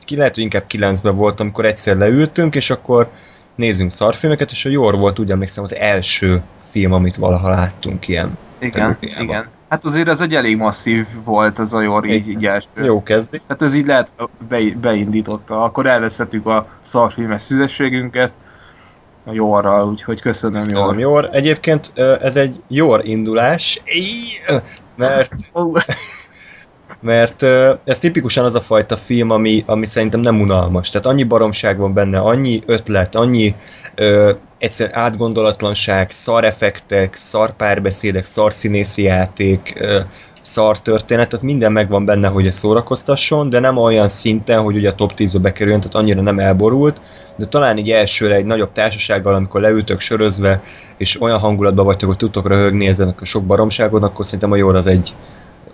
lehet, 0.10 0.34
hogy 0.34 0.44
inkább 0.44 0.64
9-ben 0.70 1.16
volt, 1.16 1.40
amikor 1.40 1.66
egyszer 1.66 1.98
leültünk, 1.98 2.56
és 2.56 2.70
akkor 2.70 3.10
nézzünk 3.56 3.92
szarfilmeket, 3.92 4.52
és 4.52 4.66
a 4.66 4.70
Yor 4.70 4.98
volt, 4.98 5.20
úgy 5.20 5.32
emlékszem, 5.32 5.64
az 5.64 5.76
első 5.76 6.42
film, 6.70 6.94
amit 6.94 7.16
valaha 7.16 7.50
láttunk 7.50 8.08
ilyen 8.08 8.38
Igen, 8.60 8.98
igen. 9.20 9.46
Hát 9.70 9.86
azért 9.86 10.08
ez 10.08 10.22
egy 10.22 10.36
elég 10.36 10.58
masszív 10.58 11.06
volt 11.24 11.60
az 11.60 11.74
a 11.74 11.82
Jor 11.82 12.06
így, 12.06 12.30
így 12.30 12.46
első. 12.46 12.68
Jó 12.84 13.04
kezdi. 13.04 13.42
Hát 13.48 13.62
ez 13.62 13.74
így 13.74 13.86
lehet 13.86 14.12
be, 14.50 14.60
beindította. 14.82 15.64
Akkor 15.64 15.86
elvesztettük 15.86 16.46
a 16.46 16.68
szarfilmes 16.82 17.42
szüzességünket 17.42 18.32
a 19.26 19.34
Jorral, 19.34 19.88
úgyhogy 19.88 20.22
köszönöm, 20.22 20.60
köszönöm 20.60 21.00
Jor. 21.00 21.00
Jor. 21.00 21.30
Egyébként 21.32 21.92
ez 22.22 22.36
egy 22.36 22.64
Jor 22.68 23.06
indulás, 23.06 23.82
mert 24.96 25.34
mert 27.04 27.44
ez 27.84 28.00
tipikusan 28.00 28.46
az 28.46 28.56
a 28.56 28.62
fajta 28.62 28.98
film, 28.98 29.30
ami, 29.30 29.64
ami 29.66 29.86
szerintem 29.86 30.20
nem 30.20 30.42
unalmas. 30.42 30.90
Tehát 30.90 31.06
annyi 31.06 31.24
baromság 31.24 31.78
van 31.78 31.94
benne, 31.94 32.20
annyi 32.20 32.60
ötlet, 32.66 33.16
annyi 33.16 33.56
ö, 33.96 34.32
egyszer 34.58 34.90
átgondolatlanság, 34.94 36.12
szar 36.12 36.44
effektek, 36.44 37.16
szar 37.16 37.56
párbeszédek, 37.56 38.26
szar 38.26 38.54
színészi 38.54 39.02
játék, 39.02 39.78
ö, 39.80 40.00
szar 40.42 40.82
történet, 40.82 41.30
tehát 41.30 41.46
minden 41.46 41.72
megvan 41.72 42.06
benne, 42.06 42.28
hogy 42.28 42.48
ez 42.48 42.56
szórakoztasson, 42.56 43.50
de 43.50 43.60
nem 43.60 43.78
olyan 43.78 44.08
szinten, 44.08 44.62
hogy 44.62 44.76
ugye 44.76 44.90
a 44.90 44.96
top 44.96 45.14
10-be 45.18 45.40
bekerüljön, 45.40 45.80
tehát 45.80 45.96
annyira 45.96 46.22
nem 46.22 46.40
elborult, 46.40 47.02
de 47.38 47.46
talán 47.46 47.78
így 47.78 47.90
elsőre 47.90 48.36
egy 48.36 48.46
nagyobb 48.46 48.72
társasággal, 48.72 49.36
amikor 49.36 49.62
leültök 49.62 50.00
sörözve, 50.00 50.60
és 50.98 51.22
olyan 51.22 51.40
hangulatban 51.40 51.86
vagytok, 51.86 52.10
hogy 52.10 52.18
tudtok 52.18 52.48
röhögni 52.48 52.88
ezen 52.88 53.16
a 53.20 53.26
sok 53.26 53.46
baromságon, 53.46 54.04
akkor 54.04 54.26
szerintem 54.26 54.52
a 54.52 54.56
jó 54.56 54.68
az 54.70 54.88
egy 54.88 55.16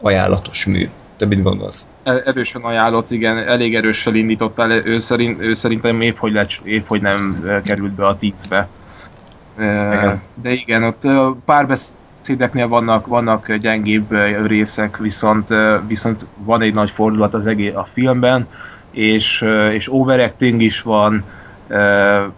ajánlatos 0.02 0.66
mű. 0.66 0.90
Te 1.20 1.26
mit 1.26 1.44
gondolsz? 1.44 1.88
E, 2.04 2.22
erősen 2.26 2.62
ajánlott, 2.62 3.12
igen, 3.12 3.38
elég 3.38 3.76
erősen 3.76 4.16
indított 4.16 4.60
el, 4.60 4.72
ő, 4.72 5.00
szerint, 5.00 5.42
ő 5.42 5.54
szerintem 5.54 6.02
épp 6.02 6.18
hogy, 6.18 6.32
lecs, 6.32 6.60
épp 6.64 6.88
hogy 6.88 7.02
nem 7.02 7.32
e, 7.48 7.62
került 7.62 7.92
be 7.92 8.06
a 8.06 8.16
tízbe. 8.16 8.68
Igen. 9.58 10.22
De 10.42 10.52
igen, 10.52 10.84
ott 10.84 11.08
párbeszédeknél 11.46 12.68
vannak, 12.68 13.08
vannak 13.08 13.54
gyengébb 13.54 14.12
részek, 14.46 14.98
viszont, 14.98 15.50
viszont 15.88 16.26
van 16.38 16.62
egy 16.62 16.74
nagy 16.74 16.92
fordulat 16.92 17.34
az 17.34 17.48
egész 17.48 17.76
a 17.76 17.84
filmben, 17.84 18.48
és, 18.92 19.46
és 19.72 19.94
overacting 19.94 20.62
is 20.62 20.82
van, 20.82 21.24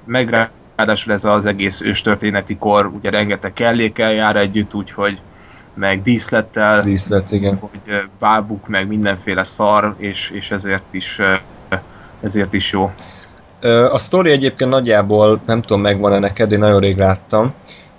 meg 0.06 0.50
ráadásul 0.76 1.14
ez 1.14 1.26
az 1.26 1.46
egész 1.46 1.82
őstörténeti 1.82 2.58
kor, 2.58 2.86
ugye 2.86 3.10
rengeteg 3.10 3.54
kellékkel 3.54 4.14
jár 4.14 4.36
együtt, 4.36 4.74
úgyhogy 4.74 5.20
meg 5.74 6.02
díszlettel, 6.02 6.82
Díszlet, 6.82 7.32
igen. 7.32 7.58
hogy 7.58 7.80
bábuk, 8.20 8.68
meg 8.68 8.88
mindenféle 8.88 9.44
szar, 9.44 9.96
és, 9.98 10.30
és 10.30 10.52
ezért 10.52 10.94
is 10.94 11.20
ezért 12.22 12.54
is 12.54 12.72
jó. 12.72 12.92
A 13.92 14.00
sztori 14.00 14.32
egyébként 14.32 14.70
nagyjából, 14.70 15.42
nem 15.46 15.62
tudom, 15.62 15.82
megvan-e 15.82 16.20
neked, 16.20 16.52
én 16.52 16.60
nagyon 16.60 16.80
rég 16.80 16.98
láttam, 16.98 17.54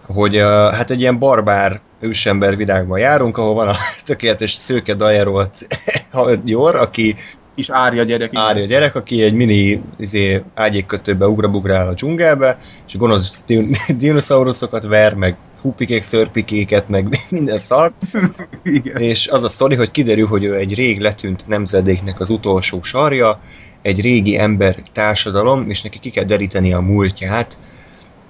hogy 0.07 0.37
hát 0.73 0.91
egy 0.91 1.01
ilyen 1.01 1.19
barbár 1.19 1.81
ősember 2.01 2.57
világban 2.57 2.99
járunk, 2.99 3.39
ahol 3.39 3.55
van 3.55 3.69
a 3.69 3.75
tökéletes 4.05 4.51
szőke 4.51 4.95
dajerolt 4.95 5.67
Jor, 6.45 6.77
aki 6.77 7.15
is 7.55 7.71
árja 7.71 8.03
gyerek. 8.05 8.31
Árja 8.35 8.65
gyerek, 8.65 8.95
aki 8.95 9.23
egy 9.23 9.35
mini 9.35 9.83
izé, 9.99 10.43
ágyékkötőbe 10.55 11.27
ugrabugrál 11.27 11.89
a 11.89 11.95
dzsungelbe, 11.95 12.57
és 12.87 12.97
gonosz 12.97 13.45
dinoszauruszokat 13.97 14.85
ver, 14.85 15.15
meg 15.15 15.37
hupikék, 15.61 16.03
szörpikéket, 16.03 16.89
meg 16.89 17.19
minden 17.31 17.59
szart. 17.59 17.97
Igen. 18.63 18.97
És 18.97 19.29
az 19.29 19.45
a 19.45 19.49
sztori, 19.49 19.75
hogy 19.75 19.91
kiderül, 19.91 20.27
hogy 20.27 20.45
ő 20.45 20.55
egy 20.55 20.75
rég 20.75 21.01
letűnt 21.01 21.47
nemzedéknek 21.47 22.21
az 22.21 22.31
utolsó 22.31 22.83
sarja, 22.83 23.39
egy 23.83 24.01
régi 24.01 24.39
ember 24.39 24.75
társadalom, 24.93 25.71
és 25.71 25.83
neki 25.83 25.99
ki 25.99 26.11
kell 26.11 26.25
deríteni 26.25 26.73
a 26.73 26.81
múltját, 26.81 27.59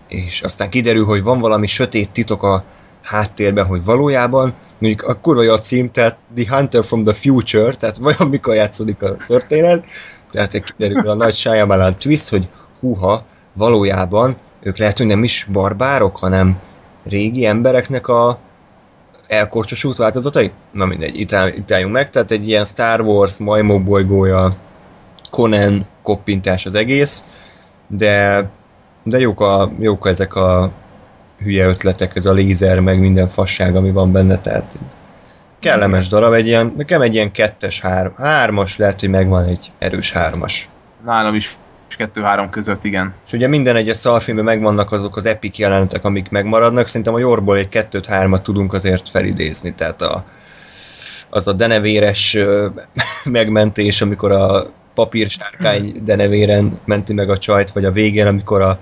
és 0.09 0.41
aztán 0.41 0.71
kiderül, 0.71 1.05
hogy 1.05 1.23
van 1.23 1.41
valami 1.41 1.67
sötét 1.67 2.11
titok 2.11 2.43
a 2.43 2.65
háttérben, 3.03 3.67
hogy 3.67 3.85
valójában, 3.85 4.55
mondjuk 4.79 5.03
a 5.03 5.15
kurva 5.15 5.53
a 5.53 5.59
cím, 5.59 5.91
tehát 5.91 6.19
The 6.35 6.57
Hunter 6.57 6.85
from 6.85 7.03
the 7.03 7.15
Future, 7.15 7.75
tehát 7.75 7.97
vajon 7.97 8.29
mikor 8.31 8.55
játszódik 8.55 9.03
a 9.03 9.17
történet, 9.27 9.87
tehát 10.31 10.65
kiderül 10.65 11.09
a 11.09 11.15
nagy 11.15 11.35
Shyamalan 11.35 11.99
twist, 11.99 12.29
hogy 12.29 12.49
húha, 12.81 13.25
valójában 13.53 14.37
ők 14.63 14.79
lehet, 14.79 14.99
hogy 14.99 15.07
nem 15.07 15.25
is 15.25 15.47
barbárok, 15.53 16.17
hanem 16.17 16.61
régi 17.05 17.47
embereknek 17.47 18.09
a 18.09 18.39
elkorcsosult 19.27 19.97
változatai? 19.97 20.51
Na 20.73 20.85
mindegy, 20.85 21.21
itt, 21.21 21.33
álljunk 21.73 21.93
meg, 21.93 22.11
tehát 22.11 22.31
egy 22.31 22.49
ilyen 22.49 22.65
Star 22.65 23.01
Wars 23.01 23.39
majmok 23.39 23.85
bolygója, 23.85 24.53
Conan 25.31 25.87
koppintás 26.03 26.67
az 26.67 26.75
egész, 26.75 27.25
de, 27.87 28.49
de 29.03 29.19
jók, 29.19 29.41
a, 29.41 29.71
jók 29.79 30.09
ezek 30.09 30.35
a 30.35 30.73
hülye 31.43 31.67
ötletek, 31.67 32.17
ez 32.17 32.25
a 32.25 32.33
lézer, 32.33 32.81
meg 32.81 32.99
minden 32.99 33.29
fasság, 33.29 33.77
ami 33.77 33.91
van 33.91 34.13
benne, 34.13 34.39
tehát 34.39 34.79
kellemes 35.61 36.09
darab, 36.09 36.33
egy 36.33 36.47
ilyen, 36.47 36.73
nekem 36.77 37.01
egy 37.01 37.15
ilyen 37.15 37.33
kettes, 37.33 37.81
három, 37.81 38.13
hármas, 38.17 38.77
lehet, 38.77 39.01
hogy 39.01 39.09
megvan 39.09 39.45
egy 39.45 39.73
erős 39.79 40.13
hármas. 40.13 40.69
Nálam 41.05 41.35
is 41.35 41.57
kettő-három 41.97 42.51
között, 42.51 42.85
igen. 42.85 43.15
És 43.27 43.33
ugye 43.33 43.49
minden 43.49 43.77
egyes 43.77 43.97
szalfilmben 43.97 44.45
megvannak 44.45 44.93
azok 44.93 45.17
az 45.17 45.27
epic 45.27 45.59
jelenetek, 45.59 46.05
amik 46.05 46.31
megmaradnak, 46.31 46.87
szerintem 46.87 47.15
a 47.15 47.19
Jorból 47.19 47.57
egy 47.57 47.69
kettőt, 47.69 48.07
hármat 48.07 48.43
tudunk 48.43 48.73
azért 48.73 49.09
felidézni, 49.09 49.75
tehát 49.75 50.03
a, 50.03 50.25
az 51.31 51.49
a 51.49 51.53
denevéres 51.53 52.37
megmentés, 53.25 54.01
amikor 54.01 54.31
a 54.33 54.67
papírsárkány 54.95 55.93
denevéren 56.05 56.79
menti 56.85 57.13
meg 57.13 57.31
a 57.31 57.39
csajt, 57.39 57.71
vagy 57.71 57.85
a 57.85 57.93
végén, 57.93 58.27
amikor 58.27 58.61
a 58.61 58.79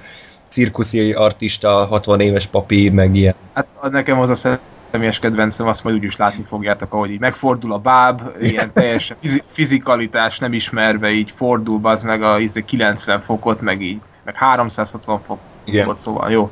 cirkuszi 0.50 1.12
artista, 1.12 1.86
60 1.86 2.20
éves 2.20 2.46
papi, 2.46 2.90
meg 2.90 3.16
ilyen. 3.16 3.34
Hát 3.52 3.66
nekem 3.90 4.20
az 4.20 4.30
a 4.30 4.58
személyes 4.90 5.18
kedvencem, 5.18 5.66
azt 5.66 5.84
majd 5.84 5.96
úgyis 5.96 6.16
látni 6.16 6.42
fogjátok, 6.42 6.92
ahogy 6.92 7.10
így 7.10 7.20
megfordul 7.20 7.72
a 7.72 7.78
báb, 7.78 8.22
ilyen 8.40 8.72
teljesen 8.74 9.16
fizikalitás 9.52 10.38
nem 10.38 10.52
ismerve, 10.52 11.10
így 11.10 11.32
fordul 11.36 11.80
az 11.82 12.02
meg 12.02 12.22
a 12.22 12.36
90 12.66 12.94
izé, 12.94 13.24
fokot, 13.24 13.60
meg 13.60 13.82
így, 13.82 14.00
meg 14.24 14.34
360 14.34 15.18
fokot, 15.18 15.40
Igen. 15.64 15.94
szóval 15.96 16.30
jó. 16.30 16.50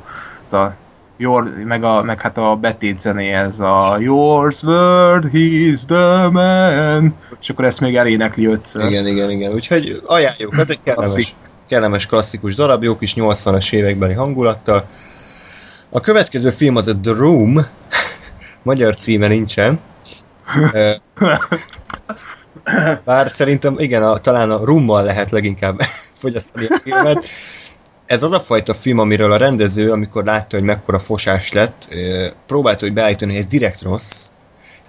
A, 0.51 0.73
Your, 1.21 1.53
meg, 1.65 1.83
a, 1.83 2.03
meg 2.03 2.21
hát 2.21 2.37
a 2.37 2.55
betét 2.55 3.05
ez 3.05 3.59
a 3.59 3.97
Yours 3.99 4.63
word, 4.63 5.29
he's 5.33 5.79
the 5.87 6.29
man, 6.29 7.15
és 7.41 7.49
akkor 7.49 7.65
ezt 7.65 7.79
még 7.79 7.95
elénekli 7.95 8.45
ötször. 8.45 8.85
Igen, 8.85 9.07
igen, 9.07 9.29
igen, 9.29 9.53
úgyhogy 9.53 10.01
ajánljuk, 10.05 10.57
ez 10.57 10.69
egy 10.69 10.79
kellemes, 10.83 11.35
kellemes 11.69 12.05
klasszikus 12.05 12.55
darab, 12.55 12.83
jó 12.83 12.97
kis 12.97 13.13
80-as 13.17 13.73
évekbeli 13.73 14.13
hangulattal. 14.13 14.85
A 15.89 15.99
következő 15.99 16.49
film 16.49 16.75
az 16.75 16.87
a 16.87 16.99
The 16.99 17.13
Room, 17.13 17.59
magyar 18.63 18.95
címe 18.95 19.27
nincsen. 19.27 19.79
Bár 23.05 23.31
szerintem 23.31 23.75
igen, 23.77 24.03
a, 24.03 24.17
talán 24.17 24.51
a 24.51 24.65
rummal 24.65 25.03
lehet 25.03 25.31
leginkább 25.31 25.81
fogyasztani 26.21 26.65
a 26.65 26.79
filmet. 26.79 27.25
Ez 28.05 28.23
az 28.23 28.31
a 28.31 28.39
fajta 28.39 28.73
film, 28.73 28.99
amiről 28.99 29.31
a 29.31 29.37
rendező, 29.37 29.91
amikor 29.91 30.23
látta, 30.23 30.57
hogy 30.57 30.65
mekkora 30.65 30.99
fosás 30.99 31.51
lett, 31.51 31.95
próbálta, 32.47 32.85
hogy 32.85 32.93
beállítani, 32.93 33.31
hogy 33.31 33.39
ez 33.39 33.47
direkt 33.47 33.81
rossz. 33.81 34.27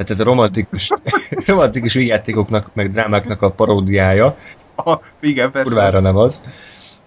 Tehát 0.00 0.14
ez 0.14 0.20
a 0.20 0.24
romantikus, 0.24 0.90
romantikus 1.46 1.94
játékoknak, 1.94 2.70
meg 2.74 2.90
drámáknak 2.90 3.42
a 3.42 3.50
paródiája. 3.50 4.34
Ah, 4.84 5.00
igen, 5.20 5.50
persze. 5.50 5.70
Kurvára 5.70 6.00
nem 6.00 6.16
az. 6.16 6.42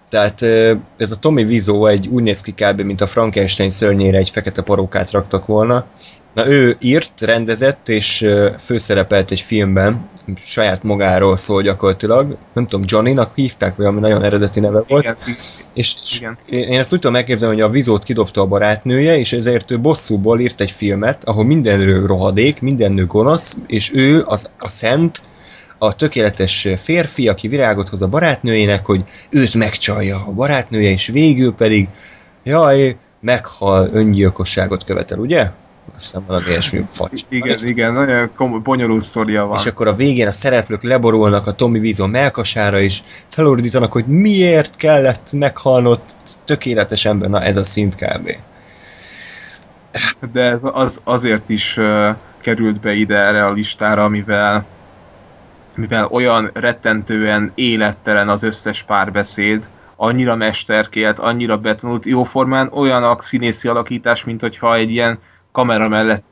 Tehát 0.08 0.42
ez 0.96 1.10
a 1.10 1.16
Tommy 1.16 1.42
Wiseau 1.42 1.86
egy 1.86 2.08
úgy 2.08 2.22
néz 2.22 2.40
ki 2.40 2.52
kb. 2.52 2.80
mint 2.80 3.00
a 3.00 3.06
Frankenstein 3.06 3.70
szörnyére 3.70 4.18
egy 4.18 4.30
fekete 4.30 4.62
parókát 4.62 5.10
raktak 5.10 5.46
volna. 5.46 5.86
Na 6.34 6.46
ő 6.48 6.76
írt, 6.80 7.20
rendezett 7.20 7.88
és 7.88 8.26
főszerepelt 8.58 9.30
egy 9.30 9.40
filmben, 9.40 10.08
saját 10.36 10.82
magáról 10.82 11.36
szól 11.36 11.62
gyakorlatilag. 11.62 12.34
Nem 12.52 12.66
tudom, 12.66 12.86
Johnny-nak 12.88 13.34
hívták, 13.34 13.76
vagy 13.76 13.86
ami 13.86 14.00
nagyon 14.00 14.22
eredeti 14.22 14.60
neve 14.60 14.82
volt. 14.88 15.02
Igen, 15.02 15.16
és 15.74 15.94
igen. 16.16 16.38
én 16.50 16.78
ezt 16.78 16.92
úgy 16.92 16.98
tudom 16.98 17.16
elképzelni, 17.16 17.54
hogy 17.54 17.64
a 17.64 17.68
vizót 17.68 18.04
kidobta 18.04 18.40
a 18.40 18.46
barátnője, 18.46 19.18
és 19.18 19.32
ezért 19.32 19.70
ő 19.70 19.80
bosszúból 19.80 20.40
írt 20.40 20.60
egy 20.60 20.70
filmet, 20.70 21.24
ahol 21.24 21.44
mindenről 21.44 22.06
rohadék, 22.06 22.60
minden 22.60 22.92
nő 22.92 23.06
gonosz, 23.06 23.58
és 23.66 23.90
ő 23.94 24.22
az, 24.24 24.50
a 24.58 24.68
szent, 24.68 25.22
a 25.78 25.94
tökéletes 25.94 26.68
férfi, 26.82 27.28
aki 27.28 27.48
virágot 27.48 27.88
hoz 27.88 28.02
a 28.02 28.08
barátnőjének, 28.08 28.86
hogy 28.86 29.04
őt 29.30 29.54
megcsalja 29.54 30.24
a 30.26 30.32
barátnője, 30.32 30.90
és 30.90 31.06
végül 31.06 31.54
pedig 31.54 31.88
jaj, 32.42 32.96
meghal, 33.20 33.88
öngyilkosságot 33.92 34.84
követel, 34.84 35.18
ugye? 35.18 35.50
Azt 35.94 36.04
hiszem 36.04 36.24
valami 36.26 36.44
ilyesmi 36.48 36.86
facs. 36.90 37.22
Igen, 37.28 37.56
igen, 37.62 37.92
nagyon 37.92 38.30
komoly, 38.36 38.60
bonyolult 38.60 39.02
sztoria 39.02 39.46
van. 39.46 39.58
És 39.58 39.66
akkor 39.66 39.86
a 39.86 39.94
végén 39.94 40.26
a 40.26 40.32
szereplők 40.32 40.82
leborulnak 40.82 41.46
a 41.46 41.52
Tommy 41.52 41.78
Wiseau 41.78 42.08
melkasára, 42.08 42.80
és 42.80 43.02
felordítanak, 43.28 43.92
hogy 43.92 44.06
miért 44.06 44.76
kellett 44.76 45.32
meghalnott 45.32 46.16
tökéletes 46.44 47.04
ember. 47.04 47.28
Na 47.28 47.42
ez 47.42 47.56
a 47.56 47.64
szint 47.64 47.94
kb. 47.94 48.30
De 50.32 50.40
ez 50.40 50.58
az, 50.62 51.00
azért 51.04 51.48
is 51.48 51.76
uh, 51.76 52.08
került 52.40 52.80
be 52.80 52.92
ide 52.92 53.16
erre 53.16 53.46
a 53.46 53.52
listára, 53.52 54.08
mivel 54.08 54.66
mivel 55.76 56.06
olyan 56.06 56.50
rettentően 56.52 57.52
élettelen 57.54 58.28
az 58.28 58.42
összes 58.42 58.82
párbeszéd, 58.82 59.68
annyira 59.96 60.36
mesterkélt, 60.36 61.18
annyira 61.18 61.58
betanult, 61.58 62.04
jóformán 62.04 62.70
olyan 62.72 63.04
a 63.04 63.16
színészi 63.20 63.68
alakítás, 63.68 64.24
mint 64.24 64.40
hogyha 64.40 64.74
egy 64.74 64.90
ilyen 64.90 65.18
kamera 65.54 65.88
mellett 65.88 66.24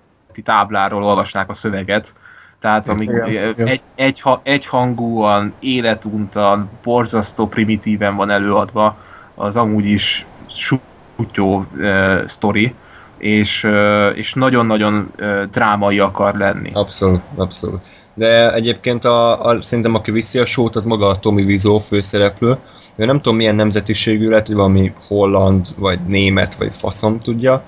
tábláról 0.44 1.04
olvasnák 1.04 1.48
a 1.48 1.54
szöveget, 1.54 2.14
tehát 2.60 2.88
amíg 2.88 3.08
Igen, 3.08 3.54
egy, 3.56 3.80
egy, 3.94 4.22
egyhangúan, 4.42 5.52
életuntan, 5.60 6.68
borzasztó 6.82 7.46
primitíven 7.46 8.16
van 8.16 8.30
előadva 8.30 8.96
az 9.34 9.56
amúgy 9.56 9.86
is 9.86 10.26
sutyó 10.48 11.66
uh, 11.76 12.26
sztori, 12.26 12.74
és, 13.18 13.64
uh, 13.64 14.12
és 14.14 14.34
nagyon-nagyon 14.34 15.12
uh, 15.18 15.42
drámai 15.44 15.98
akar 15.98 16.34
lenni. 16.34 16.70
Abszolút, 16.72 17.20
abszolút. 17.36 17.80
De 18.14 18.54
egyébként 18.54 19.04
a, 19.04 19.46
a, 19.46 19.62
szerintem 19.62 19.94
aki 19.94 20.10
viszi 20.10 20.38
a 20.38 20.44
sót, 20.44 20.76
az 20.76 20.84
maga 20.84 21.06
a 21.06 21.16
Tommy 21.16 21.42
Wiseau 21.42 21.78
főszereplő. 21.78 22.58
Ő 22.96 23.04
nem 23.04 23.16
tudom 23.16 23.36
milyen 23.36 23.54
nemzetiségű 23.54 24.28
lett, 24.28 24.46
hogy 24.46 24.56
valami 24.56 24.92
holland, 25.08 25.66
vagy 25.76 25.98
német, 26.06 26.54
vagy 26.54 26.76
faszom 26.76 27.18
tudja, 27.18 27.62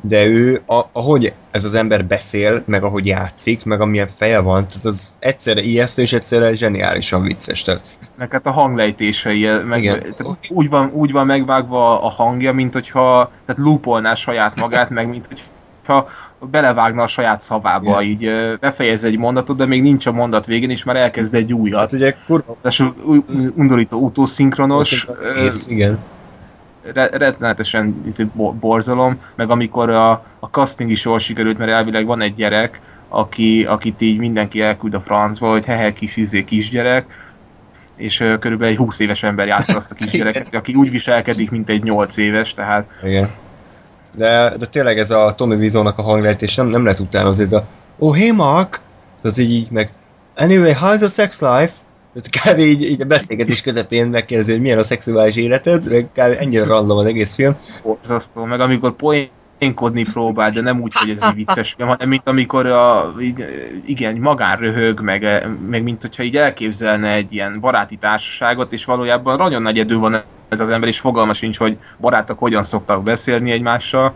de 0.00 0.26
ő, 0.26 0.60
a, 0.66 0.80
ahogy 0.92 1.32
ez 1.50 1.64
az 1.64 1.74
ember 1.74 2.04
beszél, 2.04 2.62
meg 2.66 2.82
ahogy 2.82 3.06
játszik, 3.06 3.64
meg 3.64 3.80
amilyen 3.80 4.08
feje 4.16 4.40
van, 4.40 4.68
tehát 4.68 4.84
az 4.84 5.14
egyszerre 5.18 5.62
ijesztő, 5.62 6.02
és 6.02 6.12
egyszerre 6.12 6.54
zseniálisan 6.54 7.22
vicces. 7.22 7.62
Tehát, 7.62 7.82
Meg 8.16 8.30
hát 8.32 8.46
a 8.46 8.50
hanglejtései, 8.50 9.48
meg, 9.66 9.82
Igen. 9.82 10.00
tehát 10.00 10.36
úgy, 10.50 10.68
van, 10.68 10.90
úgy 10.94 11.12
van 11.12 11.26
megvágva 11.26 12.02
a 12.02 12.08
hangja, 12.08 12.52
mint 12.52 12.72
hogyha 12.72 13.30
tehát 13.46 13.62
loopolná 13.62 14.14
saját 14.14 14.56
magát, 14.56 14.90
meg 14.90 15.08
mint 15.08 15.26
hogyha 15.28 16.08
belevágna 16.50 17.02
a 17.02 17.06
saját 17.06 17.42
szavába, 17.42 18.02
Igen. 18.02 18.12
így 18.12 18.24
ö, 18.24 18.54
befejez 18.60 19.04
egy 19.04 19.18
mondatot, 19.18 19.56
de 19.56 19.66
még 19.66 19.82
nincs 19.82 20.06
a 20.06 20.12
mondat 20.12 20.46
végén, 20.46 20.70
és 20.70 20.84
már 20.84 20.96
elkezd 20.96 21.34
egy 21.34 21.52
újat. 21.52 21.80
hát 21.80 21.92
ugye 21.92 22.14
kurva 22.26 22.56
új- 23.04 23.24
undorító 23.54 23.98
utószinkronos, 23.98 25.06
egész, 25.34 25.66
igen. 25.68 25.98
Re- 26.94 27.10
rettenetesen 27.12 28.00
izé, 28.06 28.24
bo- 28.34 28.54
borzalom, 28.54 29.20
meg 29.34 29.50
amikor 29.50 29.90
a, 29.90 30.10
a 30.40 30.46
casting 30.50 30.90
is 30.90 31.04
jól 31.04 31.18
sikerült, 31.18 31.58
mert 31.58 31.70
elvileg 31.70 32.06
van 32.06 32.20
egy 32.20 32.34
gyerek, 32.34 32.80
aki, 33.08 33.64
akit 33.64 34.00
így 34.00 34.18
mindenki 34.18 34.60
elküld 34.60 34.94
a 34.94 35.00
francba, 35.00 35.50
hogy 35.50 35.64
hehe 35.64 35.92
kis 35.92 36.16
izé 36.16 36.44
kisgyerek, 36.44 37.26
és 37.96 38.20
ö, 38.20 38.38
körülbelül 38.38 38.72
egy 38.72 38.78
20 38.78 38.98
éves 38.98 39.22
ember 39.22 39.46
játsza 39.46 39.76
azt 39.76 39.90
a 39.90 39.94
kisgyereket, 40.04 40.54
aki 40.54 40.74
úgy 40.74 40.90
viselkedik, 40.90 41.50
mint 41.50 41.68
egy 41.68 41.82
8 41.82 42.16
éves, 42.16 42.54
tehát 42.54 42.86
Igen. 43.02 43.28
De, 44.14 44.56
de 44.58 44.66
tényleg 44.66 44.98
ez 44.98 45.10
a 45.10 45.32
Tommy 45.36 45.54
Wiseau-nak 45.54 45.98
a 45.98 46.02
hanglejtés 46.02 46.54
nem, 46.54 46.66
nem 46.66 46.82
lehet 46.82 46.98
utánozni, 46.98 47.44
de 47.44 47.64
oh, 47.98 48.16
hey 48.16 48.30
Mark! 48.30 48.80
Tehát 49.22 49.38
így, 49.38 49.50
így 49.50 49.70
meg 49.70 49.90
anyway, 50.36 50.74
how's 50.80 51.02
a 51.02 51.08
sex 51.08 51.40
life? 51.40 51.72
Kb. 52.26 52.58
így, 52.58 52.82
így 52.82 53.00
a 53.00 53.04
beszélgetés 53.04 53.62
közepén 53.62 54.06
megkérdezi, 54.06 54.52
hogy 54.52 54.60
milyen 54.60 54.78
a 54.78 54.82
szexuális 54.82 55.36
életed, 55.36 55.90
meg 55.90 56.08
kb. 56.12 56.36
ennyire 56.40 56.64
random 56.64 56.98
az 56.98 57.06
egész 57.06 57.34
film. 57.34 57.56
borzasztó, 57.84 58.44
meg 58.44 58.60
amikor 58.60 58.94
poénkodni 58.96 60.04
próbál, 60.12 60.50
de 60.50 60.60
nem 60.60 60.80
úgy, 60.80 60.92
hogy 60.94 61.16
ez 61.18 61.22
egy 61.28 61.34
vicces 61.34 61.76
hanem 61.78 62.08
mint 62.08 62.28
amikor 62.28 62.66
a, 62.66 63.14
így, 63.20 63.44
igen, 63.86 64.16
magán 64.16 64.56
röhög, 64.56 65.00
meg, 65.00 65.48
meg 65.68 65.82
mint 65.82 66.00
hogyha 66.00 66.22
így 66.22 66.36
elképzelne 66.36 67.12
egy 67.12 67.32
ilyen 67.32 67.60
baráti 67.60 67.96
társaságot, 67.96 68.72
és 68.72 68.84
valójában 68.84 69.36
nagyon 69.36 69.62
nagy 69.62 69.76
idő 69.76 69.98
van 69.98 70.22
ez 70.48 70.60
az 70.60 70.68
ember, 70.68 70.88
és 70.88 71.00
fogalma 71.00 71.34
sincs, 71.34 71.58
hogy 71.58 71.76
barátok 72.00 72.38
hogyan 72.38 72.62
szoktak 72.62 73.02
beszélni 73.02 73.50
egymással, 73.50 74.14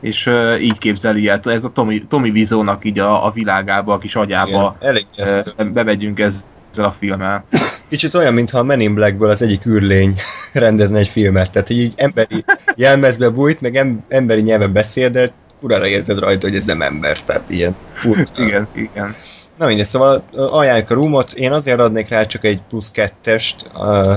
és 0.00 0.26
uh, 0.26 0.62
így 0.62 0.78
képzeli 0.78 1.28
el. 1.28 1.40
Ez 1.44 1.64
a 1.64 1.68
Tommy, 1.68 2.06
Tommy 2.08 2.30
Wiseau-nak 2.30 2.84
így 2.84 2.98
a, 2.98 3.26
a 3.26 3.30
világába, 3.30 3.94
a 3.94 3.98
kis 3.98 4.16
agyába 4.16 4.76
Igen, 4.80 5.44
uh, 5.58 5.66
bevegyünk 5.66 6.20
ezzel 6.20 6.56
a 6.76 6.92
filmmel. 6.92 7.46
Kicsit 7.88 8.14
olyan, 8.14 8.34
mintha 8.34 8.58
a 8.58 8.62
Men 8.62 8.80
in 8.80 8.94
Blackből 8.94 9.30
az 9.30 9.42
egyik 9.42 9.66
űrlény 9.66 10.14
rendezne 10.52 10.98
egy 10.98 11.08
filmet. 11.08 11.50
Tehát 11.50 11.70
így 11.70 11.92
emberi 11.96 12.44
jelmezbe 12.74 13.28
bújt, 13.28 13.60
meg 13.60 13.76
em- 13.76 14.04
emberi 14.08 14.40
nyelven 14.40 14.72
beszél, 14.72 15.10
de 15.10 15.34
kurára 15.60 15.86
érzed 15.86 16.18
rajta, 16.18 16.46
hogy 16.46 16.56
ez 16.56 16.64
nem 16.64 16.82
ember. 16.82 17.20
Tehát 17.20 17.48
ilyen 17.50 17.76
furcsa. 17.92 18.42
Igen, 18.42 18.68
igen. 18.74 19.14
Na 19.58 19.66
mindegy, 19.66 19.86
szóval 19.86 20.24
ajánljuk 20.32 20.90
a 20.90 20.94
Roomot, 20.94 21.32
én 21.32 21.52
azért 21.52 21.80
adnék 21.80 22.08
rá 22.08 22.26
csak 22.26 22.44
egy 22.44 22.60
plusz 22.68 22.90
kettest 22.90 23.70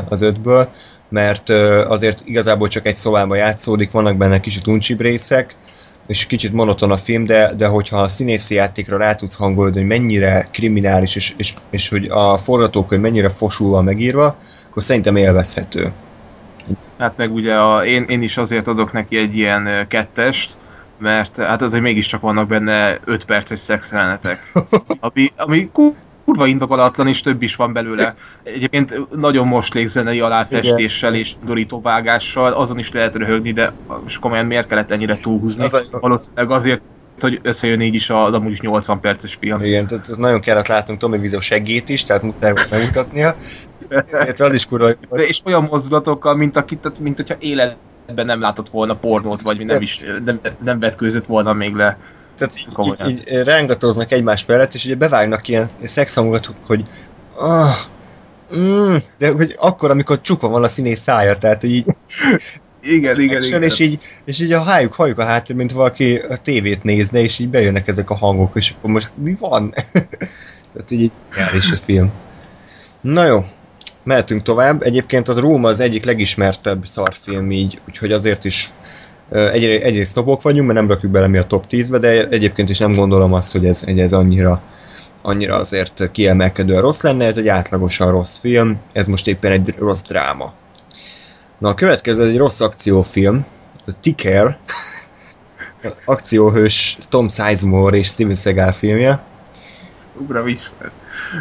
az 0.10 0.22
ötből, 0.22 0.70
mert 1.10 1.50
azért 1.88 2.22
igazából 2.26 2.68
csak 2.68 2.86
egy 2.86 2.96
szobában 2.96 3.38
játszódik, 3.38 3.92
vannak 3.92 4.18
benne 4.18 4.40
kicsit 4.40 4.68
uncsibb 4.68 5.02
részek, 5.02 5.58
és 6.12 6.26
kicsit 6.26 6.52
monoton 6.52 6.92
a 6.92 6.98
film, 6.98 7.26
de, 7.26 7.54
de 7.58 7.68
hogyha 7.68 7.98
a 7.98 8.08
színészi 8.08 8.56
játékra 8.56 8.98
rá 8.98 9.16
tudsz 9.16 9.38
hangolni, 9.38 9.78
hogy 9.78 9.88
mennyire 9.88 10.48
kriminális, 10.52 11.16
és, 11.16 11.34
és, 11.38 11.54
és 11.70 11.90
hogy 11.90 12.08
a 12.10 12.38
forgatókönyv 12.38 13.02
mennyire 13.02 13.30
fosul 13.30 13.70
van 13.70 13.84
megírva, 13.84 14.36
akkor 14.70 14.84
szerintem 14.84 15.16
élvezhető. 15.16 15.92
Hát 16.98 17.18
meg 17.18 17.34
ugye 17.34 17.56
a, 17.56 17.86
én, 17.86 18.06
én 18.08 18.22
is 18.22 18.38
azért 18.38 18.68
adok 18.68 18.92
neki 18.94 19.18
egy 19.18 19.38
ilyen 19.38 19.86
kettest, 19.88 20.58
mert 20.98 21.38
hát 21.38 21.62
azért 21.62 21.84
mégiscsak 21.84 22.22
vannak 22.22 22.48
benne 22.48 23.00
5 23.06 23.26
perces 23.26 23.60
szexjelenetek, 23.60 24.38
ami, 25.00 25.32
ami 25.36 25.70
kurva 26.26 26.46
indokolatlan, 26.46 27.08
és 27.08 27.22
több 27.22 27.42
is 27.42 27.56
van 27.56 27.74
belőle. 27.74 28.16
Egyébként 28.44 29.16
nagyon 29.16 29.48
moslék 29.48 29.88
zenei 29.88 30.20
aláfestéssel 30.20 31.14
és 31.14 31.34
dorító 31.46 31.82
vágással, 31.82 32.54
azon 32.54 32.80
is 32.80 32.92
lehet 32.92 33.16
röhögni, 33.16 33.52
de 33.52 33.74
most 34.04 34.20
komolyan 34.20 34.46
miért 34.46 34.68
kellett 34.68 34.92
ennyire 34.92 35.18
túlhúzni? 35.18 35.64
Az 35.64 35.92
Valószínűleg 35.92 36.52
azért, 36.52 36.82
hogy 37.20 37.40
összejön 37.44 37.82
így 37.82 37.96
is 37.96 38.10
a 38.10 38.26
az 38.26 38.34
amúgy 38.34 38.52
is 38.52 38.60
80 38.60 39.00
perces 39.00 39.34
film. 39.34 39.62
Igen, 39.62 39.88
tehát 39.88 40.04
tehát 40.06 40.20
nagyon 40.20 40.40
kellett 40.40 40.68
látnunk 40.68 41.00
Tommy 41.00 41.18
Wiseau 41.18 41.40
seggét 41.40 41.90
is, 41.90 42.04
tehát 42.04 42.22
muszáj 42.22 42.52
volt 42.52 42.70
megmutatnia. 42.72 43.36
Az 44.38 44.54
is 44.54 44.66
kurva, 44.66 44.92
De 45.10 45.24
és 45.24 45.42
olyan 45.46 45.64
mozdulatokkal, 45.64 46.36
mint, 46.36 46.56
akit, 46.56 47.00
mint 47.00 47.16
hogyha 47.16 47.36
életben 47.40 48.26
nem 48.26 48.40
látott 48.40 48.70
volna 48.70 48.96
pornót, 48.96 49.42
vagy 49.42 49.66
nem 49.66 49.82
is 49.82 50.00
nem, 50.26 50.40
nem 50.64 50.80
vetkőzött 50.80 51.26
volna 51.26 51.54
még 51.54 51.74
le. 51.74 51.98
Tehát 52.42 52.60
így, 52.60 52.74
Komolyan. 52.74 53.10
így, 53.10 53.24
így 53.32 53.44
rángatoznak 53.44 54.12
egymás 54.12 54.46
mellett, 54.46 54.74
és 54.74 54.86
ugye 54.86 54.96
bevágnak 54.96 55.48
ilyen 55.48 55.68
szexhangokat, 55.84 56.54
hogy 56.66 56.86
ah, 57.38 57.76
mm, 58.58 58.96
de 59.18 59.32
hogy 59.32 59.56
akkor, 59.60 59.90
amikor 59.90 60.22
csukva 60.22 60.48
van 60.48 60.64
a 60.64 60.68
színész 60.68 61.00
szája, 61.00 61.36
tehát 61.36 61.64
így 61.64 61.86
Igen, 62.84 63.20
igen, 63.20 63.38
action, 63.38 63.62
igen. 63.62 63.72
és 63.72 63.80
így, 63.80 64.02
és 64.26 64.40
így 64.40 64.52
a 64.52 64.62
hájuk, 64.62 64.94
halljuk 64.94 65.20
a 65.20 65.26
háttér, 65.26 65.56
mint 65.56 65.72
valaki 65.72 66.16
a 66.16 66.38
tévét 66.38 66.84
nézne, 66.84 67.20
és 67.20 67.40
így 67.40 67.50
bejönnek 67.50 67.88
ezek 67.88 68.10
a 68.10 68.16
hangok, 68.16 68.52
és 68.56 68.74
akkor 68.78 68.90
most 68.90 69.10
mi 69.18 69.36
van? 69.40 69.70
tehát 70.74 70.92
így 70.92 71.12
reális 71.30 71.72
a 71.72 71.76
film. 71.76 72.12
Na 73.02 73.26
jó, 73.26 73.46
mehetünk 74.04 74.42
tovább. 74.42 74.82
Egyébként 74.82 75.28
a 75.28 75.40
Róma 75.40 75.68
az 75.68 75.80
egyik 75.80 76.06
legismertebb 76.06 76.86
szarfilm 76.86 77.52
így, 77.52 77.82
úgyhogy 77.88 78.12
azért 78.12 78.46
is 78.46 78.70
ö, 79.32 79.50
egy, 79.50 79.64
egyrészt 79.64 80.12
sznobok 80.12 80.42
vagyunk, 80.42 80.68
mert 80.68 80.80
nem 80.80 80.88
rakjuk 80.88 81.12
bele 81.12 81.28
mi 81.28 81.38
a 81.38 81.44
top 81.44 81.66
10-be, 81.70 81.98
de 81.98 82.28
egyébként 82.28 82.70
is 82.70 82.78
nem 82.78 82.94
gondolom 82.94 83.34
azt, 83.34 83.52
hogy 83.52 83.66
ez, 83.66 83.84
hogy 83.84 84.00
ez 84.00 84.14
annyira 84.14 84.62
annyira 85.22 85.56
azért 85.56 86.12
kiemelkedően 86.12 86.82
rossz 86.82 87.02
lenne, 87.02 87.26
ez 87.26 87.38
egy 87.38 87.48
átlagosan 87.48 88.12
rossz 88.12 88.38
film, 88.38 88.80
ez 88.94 89.08
most 89.08 89.28
éppen 89.28 89.52
egy 89.52 89.76
rossz 89.78 90.02
dráma. 90.02 90.54
Na 91.58 91.70
a 91.70 91.74
következő 91.74 92.28
egy 92.28 92.38
rossz 92.38 92.62
akciófilm, 92.62 93.46
a 93.86 93.92
Ticker, 94.00 94.58
akcióhős 96.06 96.98
Tom 97.10 97.30
Sizemore 97.30 97.98
és 97.98 98.08
Steven 98.08 98.36
Seagal 98.36 98.72
filmje. 98.72 99.24
Uram 100.28 100.48
Isten. 100.48 100.92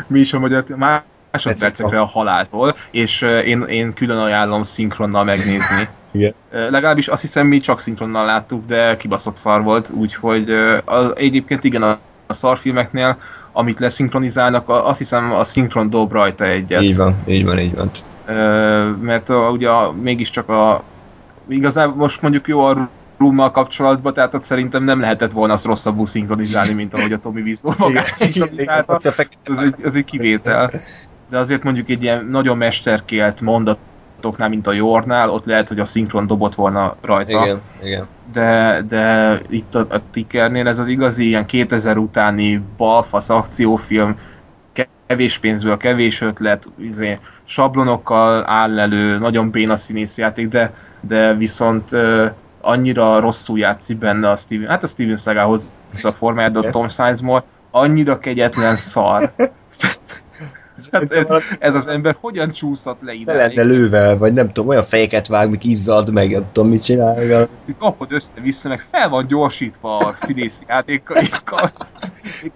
Mi 0.07 0.21
is 0.21 0.33
a 0.33 0.39
magyar 0.39 0.65
másodpercekre 0.65 2.01
a 2.01 2.05
haláltól, 2.05 2.77
és 2.91 3.23
én, 3.23 3.63
én 3.63 3.93
külön 3.95 4.19
ajánlom 4.19 4.63
szinkronnal 4.63 5.25
megnézni. 5.25 5.85
Igen. 6.13 6.33
Legalábbis 6.51 7.09
azt 7.09 7.21
hiszem 7.21 7.47
mi 7.47 7.61
csak 7.61 7.81
szinkronnal 7.81 8.25
láttuk, 8.25 8.67
de 8.67 8.97
kibaszott 8.97 9.37
szar 9.37 9.63
volt, 9.63 9.91
úgyhogy 9.91 10.51
az, 10.85 11.13
egyébként 11.15 11.65
igen 11.65 11.83
a, 11.83 11.99
a 12.27 12.33
szarfilmeknél, 12.33 13.17
amit 13.53 13.81
leszinkronizálnak, 13.81 14.69
azt 14.69 14.99
hiszem 14.99 15.33
a 15.33 15.45
szinkron 15.45 15.91
dob 15.91 16.13
rajta 16.13 16.45
egyet. 16.45 16.83
Így 16.83 16.97
van, 16.97 17.17
így 17.27 17.45
van, 17.45 17.59
így 17.59 17.75
van. 17.77 17.91
Mert 19.01 19.29
a, 19.29 19.51
ugye 19.51 19.71
mégiscsak 20.03 20.49
a 20.49 20.83
igazából 21.49 21.97
most 21.97 22.23
mondjuk 22.23 22.49
jó 22.49 22.65
a 22.65 22.89
Rummal 23.19 23.51
kapcsolatban, 23.51 24.15
tehát 24.15 24.35
ott 24.35 24.43
szerintem 24.43 24.85
nem 24.85 25.01
lehetett 25.01 25.33
volna 25.33 25.53
azt 25.53 25.65
rosszabbul 25.65 26.07
szinkronizálni, 26.07 26.75
mint 26.75 26.95
ahogy 26.95 27.13
a 27.13 27.19
Tommy 27.19 27.41
Wiseau 27.41 27.73
magát 27.79 28.05
szinkronizálta. 28.05 28.95
Ez 28.95 29.19
egy, 29.47 29.75
ez 29.85 29.97
egy 29.97 30.05
kivétel. 30.05 30.71
De 31.31 31.39
azért 31.39 31.63
mondjuk 31.63 31.89
egy 31.89 32.03
ilyen 32.03 32.27
nagyon 32.27 32.57
mesterkélt 32.57 33.41
mondatoknál, 34.21 34.49
mint 34.49 34.67
a 34.67 34.73
Jornál, 34.73 35.31
ott 35.31 35.45
lehet, 35.45 35.69
hogy 35.69 35.81
a 35.81 35.85
szinkron 35.85 36.27
dobott 36.27 36.55
volna 36.55 36.97
rajta. 37.01 37.45
Igen, 37.45 37.61
igen. 37.83 38.05
De, 38.33 38.83
de 38.89 39.41
itt 39.49 39.75
a, 39.75 39.87
a 39.91 40.01
Tickernél 40.11 40.69
ez 40.69 40.79
az 40.79 40.87
igazi 40.87 41.27
ilyen 41.27 41.47
2000 41.47 41.97
utáni 41.97 42.63
balfasz 42.77 43.29
akciófilm, 43.29 44.17
kevés 45.07 45.39
pénzből, 45.39 45.77
kevés 45.77 46.21
ötlet, 46.21 46.69
izé, 46.79 47.19
sablonokkal 47.45 48.45
áll 48.47 48.79
elő, 48.79 49.19
nagyon 49.19 49.51
béna 49.51 49.77
színészjáték, 49.77 50.49
de, 50.49 50.73
de 51.01 51.35
viszont 51.35 51.93
uh, 51.93 52.31
annyira 52.61 53.21
rosszul 53.21 53.59
játszik 53.59 53.97
benne 53.97 54.31
a 54.31 54.37
Steven, 54.37 54.69
hát 54.69 54.83
a 54.83 54.87
Steven 54.87 55.17
Seagalhoz 55.17 55.73
a 56.03 56.11
formáját, 56.11 56.53
de 56.53 56.59
a 56.59 56.71
Tom 56.71 56.89
Sizemore 56.89 57.45
annyira 57.71 58.19
kegyetlen 58.19 58.71
szar. 58.71 59.33
Hát 60.93 61.13
ez, 61.13 61.27
ez 61.59 61.75
az 61.75 61.87
ember 61.87 62.17
hogyan 62.21 62.53
csúszott 62.53 62.99
le 63.01 63.13
ide? 63.13 63.35
lenne 63.35 63.63
lővel, 63.63 64.19
vagy 64.19 64.33
nem 64.33 64.47
tudom, 64.47 64.69
olyan 64.69 64.85
fejeket 64.85 65.27
vág, 65.27 65.51
mik 65.51 65.65
izzad, 65.65 66.13
meg 66.13 66.31
nem 66.31 66.45
tudom, 66.53 66.71
mit 66.71 66.85
csinál. 66.85 67.49
Kapod 67.79 68.13
össze-vissza, 68.13 68.69
meg 68.69 68.87
fel 68.91 69.09
van 69.09 69.27
gyorsítva 69.27 69.99
a 69.99 70.09
színészi 70.09 70.65
játékkal, 70.69 71.23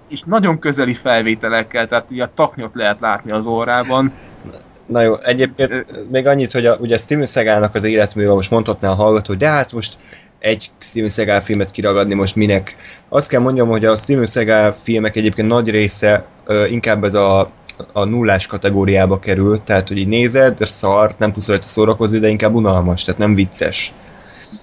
és 0.08 0.22
nagyon 0.26 0.58
közeli 0.58 0.94
felvételekkel, 0.94 1.88
tehát 1.88 2.06
ugye 2.10 2.22
a 2.22 2.30
taknyot 2.34 2.74
lehet 2.74 3.00
látni 3.00 3.30
az 3.30 3.46
órában. 3.46 4.12
Na 4.86 5.00
jó, 5.02 5.14
egyébként 5.22 6.10
még 6.10 6.26
annyit, 6.26 6.52
hogy 6.52 6.66
a, 6.66 6.76
ugye 6.80 6.96
Steven 6.96 7.26
Seagalnak 7.26 7.74
az 7.74 7.84
életműve 7.84 8.32
most 8.32 8.50
mondhatná 8.50 8.90
a 8.90 8.94
hallgató, 8.94 9.26
hogy 9.26 9.36
de 9.36 9.48
hát 9.48 9.72
most 9.72 9.96
egy 10.38 10.70
Steven 10.78 11.10
Seagal 11.10 11.40
filmet 11.40 11.70
kiragadni 11.70 12.14
most 12.14 12.36
minek. 12.36 12.76
Azt 13.08 13.28
kell 13.28 13.40
mondjam, 13.40 13.68
hogy 13.68 13.84
a 13.84 13.96
Steven 13.96 14.26
Seagal 14.26 14.72
filmek 14.72 15.16
egyébként 15.16 15.48
nagy 15.48 15.70
része 15.70 16.26
ö, 16.46 16.66
inkább 16.66 17.04
ez 17.04 17.14
a, 17.14 17.50
a 17.92 18.04
nullás 18.04 18.46
kategóriába 18.46 19.18
kerül, 19.18 19.62
tehát 19.64 19.88
hogy 19.88 19.98
így 19.98 20.08
nézed, 20.08 20.58
szar, 20.60 21.14
nem 21.18 21.32
tudsz 21.32 21.48
rajta 21.48 21.66
szórakozni, 21.66 22.18
de 22.18 22.28
inkább 22.28 22.54
unalmas, 22.54 23.04
tehát 23.04 23.20
nem 23.20 23.34
vicces. 23.34 23.92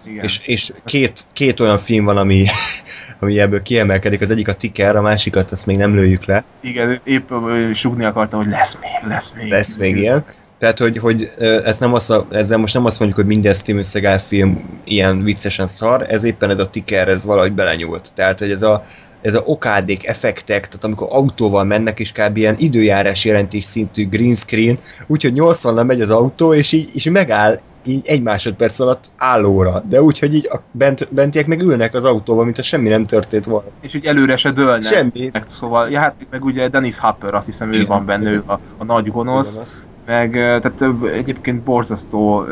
Igen. 0.05 0.23
És, 0.23 0.47
és 0.47 0.71
két, 0.85 1.25
két 1.33 1.59
olyan 1.59 1.77
film 1.77 2.05
van, 2.05 2.17
ami, 2.17 2.45
ami 3.19 3.39
ebből 3.39 3.61
kiemelkedik, 3.61 4.21
az 4.21 4.31
egyik 4.31 4.47
a 4.47 4.53
Ticker, 4.53 4.95
a 4.95 5.01
másikat 5.01 5.51
azt 5.51 5.65
még 5.65 5.77
nem 5.77 5.95
lőjük 5.95 6.25
le. 6.25 6.43
Igen, 6.61 7.01
épp 7.03 7.31
sugni 7.73 8.05
akartam, 8.05 8.39
hogy 8.39 8.49
lesz 8.49 8.77
még, 8.81 9.09
lesz 9.11 9.33
még. 9.37 9.51
Lesz 9.51 9.77
még 9.77 9.97
ilyen. 9.97 10.25
Tehát, 10.61 10.79
hogy, 10.79 10.97
hogy 10.97 11.31
ez 11.63 11.79
nem 11.79 11.93
az 11.93 12.09
a, 12.09 12.25
ezzel 12.31 12.57
most 12.57 12.73
nem 12.73 12.85
azt 12.85 12.99
mondjuk, 12.99 13.19
hogy 13.19 13.29
minden 13.29 13.53
Steven 13.53 13.83
Seagal 13.83 14.17
film 14.17 14.79
ilyen 14.83 15.23
viccesen 15.23 15.67
szar, 15.67 16.05
ez 16.09 16.23
éppen 16.23 16.49
ez 16.49 16.59
a 16.59 16.69
ticker, 16.69 17.07
ez 17.07 17.25
valahogy 17.25 17.53
belenyúlt. 17.53 18.13
Tehát, 18.13 18.39
hogy 18.39 18.51
ez 18.51 18.61
a, 18.61 18.81
ez 19.21 19.35
a 19.35 19.41
okádék 19.45 20.07
effektek, 20.07 20.67
tehát 20.67 20.83
amikor 20.83 21.07
autóval 21.11 21.63
mennek, 21.63 21.99
és 21.99 22.11
kb. 22.11 22.37
ilyen 22.37 22.55
időjárás 22.57 23.25
jelentés 23.25 23.63
szintű 23.63 24.09
green 24.09 24.35
screen, 24.35 24.77
úgyhogy 25.07 25.33
80 25.33 25.85
megy 25.85 26.01
az 26.01 26.09
autó, 26.09 26.53
és 26.53 26.71
így, 26.71 26.89
és 26.93 27.09
megáll 27.09 27.59
így 27.85 28.07
egy 28.07 28.21
másodperc 28.21 28.79
alatt 28.79 29.11
állóra, 29.17 29.81
de 29.89 30.01
úgy, 30.01 30.19
hogy 30.19 30.35
így 30.35 30.47
a 30.51 30.61
bent, 30.71 31.13
bentiek 31.13 31.47
meg 31.47 31.61
ülnek 31.61 31.93
az 31.93 32.03
autóban, 32.03 32.43
mint 32.43 32.55
ha 32.55 32.63
semmi 32.63 32.89
nem 32.89 33.05
történt 33.05 33.45
volna. 33.45 33.67
És 33.81 33.95
úgy 33.95 34.05
előre 34.05 34.35
se 34.35 34.51
dőlnek. 34.51 34.81
Semmi. 34.81 35.29
Meg, 35.33 35.43
szóval, 35.47 35.89
ja, 35.89 35.99
hát 35.99 36.15
meg 36.29 36.45
ugye 36.45 36.67
Dennis 36.67 36.99
Hopper, 36.99 37.33
azt 37.33 37.45
hiszem 37.45 37.71
ő 37.71 37.75
Igen. 37.75 37.87
van 37.87 38.05
benne, 38.05 38.29
ő 38.29 38.43
a, 38.45 38.59
a 38.77 38.83
nagy 38.83 39.11
gonosz. 39.11 39.53
gonosz 39.53 39.85
meg 40.11 40.31
tehát 40.31 40.83
egyébként 41.13 41.61
borzasztó 41.61 42.45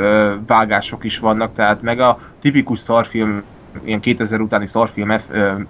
vágások 0.47 1.03
is 1.03 1.19
vannak, 1.19 1.53
tehát 1.53 1.81
meg 1.81 1.99
a 1.99 2.19
tipikus 2.41 2.79
szarfilm, 2.79 3.43
ilyen 3.83 3.99
2000 3.99 4.41
utáni 4.41 4.67
szarfilm 4.67 5.21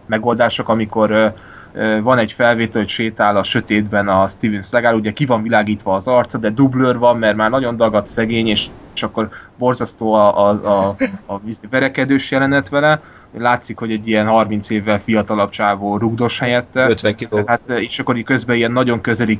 megoldások, 0.05 0.69
amikor 0.69 1.33
van 2.01 2.17
egy 2.17 2.31
felvétel, 2.31 2.81
hogy 2.81 2.89
sétál 2.89 3.37
a 3.37 3.43
sötétben 3.43 4.07
a 4.07 4.27
Steven 4.27 4.61
Seagal, 4.61 4.95
ugye 4.95 5.11
ki 5.11 5.25
van 5.25 5.43
világítva 5.43 5.95
az 5.95 6.07
arca, 6.07 6.37
de 6.37 6.49
dublőr 6.49 6.97
van, 6.97 7.17
mert 7.17 7.35
már 7.35 7.49
nagyon 7.49 7.75
dagadt 7.75 8.07
szegény, 8.07 8.47
és, 8.47 8.67
és 8.95 9.03
akkor 9.03 9.29
borzasztó 9.57 10.13
a, 10.13 10.49
a, 10.49 10.59
a, 10.63 10.95
a 11.33 11.41
verekedős 11.69 12.31
jelenet 12.31 12.69
vele. 12.69 13.01
Látszik, 13.37 13.77
hogy 13.77 13.91
egy 13.91 14.07
ilyen 14.07 14.27
30 14.27 14.69
évvel 14.69 14.99
fiatalabb 14.99 15.49
csávó 15.49 15.97
rugdos 15.97 16.39
helyette. 16.39 16.89
50 16.89 17.15
kiló. 17.15 17.43
Hát, 17.45 17.61
és 17.65 17.99
akkor 17.99 18.17
így 18.17 18.23
közben 18.23 18.55
ilyen 18.55 18.71
nagyon 18.71 19.01
közeli 19.01 19.39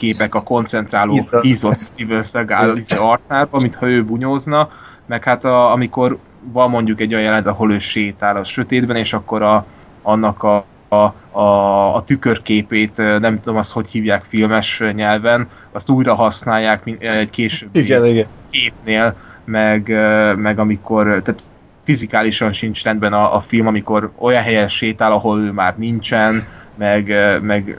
képek 0.00 0.34
a 0.34 0.42
koncentráló 0.42 1.18
hízott 1.40 1.78
Steven 1.78 2.22
Seagal 2.22 2.74
arcába, 2.98 3.58
mintha 3.62 3.86
ő 3.86 4.04
bunyózna, 4.04 4.70
meg 5.06 5.24
hát 5.24 5.44
a, 5.44 5.72
amikor 5.72 6.18
van 6.42 6.70
mondjuk 6.70 7.00
egy 7.00 7.12
olyan 7.12 7.24
jelenet, 7.24 7.46
ahol 7.46 7.72
ő 7.72 7.78
sétál 7.78 8.36
a 8.36 8.44
sötétben, 8.44 8.96
és 8.96 9.12
akkor 9.12 9.42
a, 9.42 9.66
annak 10.02 10.42
a, 10.42 10.64
a, 10.88 11.14
a, 11.38 11.94
a 11.94 12.04
tükörképét, 12.04 12.96
nem 12.96 13.40
tudom 13.40 13.58
azt, 13.58 13.72
hogy 13.72 13.90
hívják 13.90 14.24
filmes 14.28 14.82
nyelven, 14.94 15.48
azt 15.72 15.88
újra 15.88 16.14
használják 16.14 16.82
egy 16.98 17.30
későbbi 17.30 17.78
igen, 17.78 18.06
igen. 18.06 18.26
képnél, 18.50 19.16
meg, 19.44 19.88
meg 20.36 20.58
amikor, 20.58 21.04
tehát 21.04 21.42
fizikálisan 21.84 22.52
sincs 22.52 22.82
rendben 22.82 23.12
a, 23.12 23.36
a 23.36 23.40
film, 23.40 23.66
amikor 23.66 24.10
olyan 24.18 24.42
helyen 24.42 24.68
sétál, 24.68 25.12
ahol 25.12 25.40
ő 25.40 25.50
már 25.50 25.78
nincsen, 25.78 26.34
meg, 26.76 27.14
meg 27.42 27.78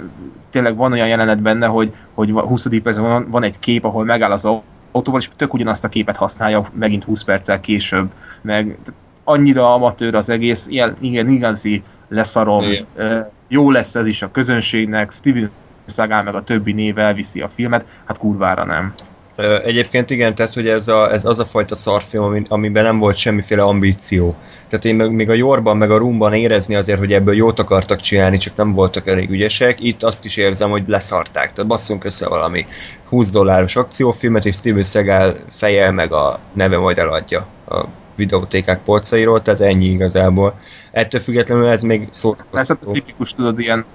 tényleg 0.49 0.75
van 0.75 0.91
olyan 0.91 1.07
jelenet 1.07 1.41
benne, 1.41 1.65
hogy, 1.65 1.93
hogy 2.13 2.29
20. 2.29 2.67
percben 2.83 3.09
van, 3.09 3.27
van 3.29 3.43
egy 3.43 3.59
kép, 3.59 3.83
ahol 3.85 4.05
megáll 4.05 4.31
az 4.31 4.47
autóval, 4.91 5.19
és 5.19 5.29
tök 5.35 5.53
ugyanazt 5.53 5.83
a 5.83 5.89
képet 5.89 6.15
használja 6.15 6.69
megint 6.73 7.03
20 7.03 7.23
perccel 7.23 7.59
később. 7.59 8.09
Meg 8.41 8.77
annyira 9.23 9.73
amatőr 9.73 10.15
az 10.15 10.29
egész, 10.29 10.67
ilyen, 10.67 10.95
igen, 10.99 11.29
igazi 11.29 11.83
leszarom. 12.07 12.63
Igen. 12.63 13.29
Jó 13.47 13.71
lesz 13.71 13.95
ez 13.95 14.07
is 14.07 14.21
a 14.21 14.31
közönségnek, 14.31 15.11
Steven 15.11 15.51
Seagal 15.85 16.23
meg 16.23 16.35
a 16.35 16.43
többi 16.43 16.71
név 16.71 16.97
elviszi 16.97 17.41
a 17.41 17.49
filmet, 17.55 17.85
hát 18.05 18.17
kurvára 18.17 18.65
nem. 18.65 18.93
Egyébként 19.63 20.09
igen, 20.09 20.35
tehát 20.35 20.53
hogy 20.53 20.67
ez, 20.67 20.87
a, 20.87 21.11
ez 21.11 21.25
az 21.25 21.39
a 21.39 21.45
fajta 21.45 21.75
szarfilm, 21.75 22.43
amiben 22.49 22.83
nem 22.83 22.99
volt 22.99 23.17
semmiféle 23.17 23.61
ambíció. 23.61 24.35
Tehát 24.67 24.85
én 24.85 24.95
még 24.95 25.29
a 25.29 25.33
Jorban, 25.33 25.77
meg 25.77 25.91
a 25.91 25.97
Rumban 25.97 26.33
érezni 26.33 26.75
azért, 26.75 26.99
hogy 26.99 27.13
ebből 27.13 27.35
jót 27.35 27.59
akartak 27.59 27.99
csinálni, 27.99 28.37
csak 28.37 28.55
nem 28.55 28.73
voltak 28.73 29.07
elég 29.07 29.29
ügyesek. 29.29 29.83
Itt 29.83 30.03
azt 30.03 30.25
is 30.25 30.37
érzem, 30.37 30.69
hogy 30.69 30.83
leszarták. 30.87 31.53
Tehát 31.53 31.67
basszunk 31.67 32.03
össze 32.03 32.27
valami 32.27 32.65
20 33.09 33.31
dolláros 33.31 33.75
akciófilmet, 33.75 34.45
és 34.45 34.55
Steven 34.55 34.83
Seagal 34.83 35.35
feje 35.49 35.91
meg 35.91 36.13
a 36.13 36.39
neve 36.53 36.77
majd 36.77 36.97
eladja 36.97 37.47
a 37.67 37.85
videótékák 38.15 38.83
polcairól, 38.83 39.41
tehát 39.41 39.61
ennyi 39.61 39.85
igazából. 39.85 40.53
Ettől 40.91 41.21
függetlenül 41.21 41.67
ez 41.67 41.81
még 41.81 42.07
szórakoztató. 42.11 42.75
Persze 42.75 42.99
tipikus 42.99 43.33
tudod 43.33 43.59
ilyen 43.59 43.85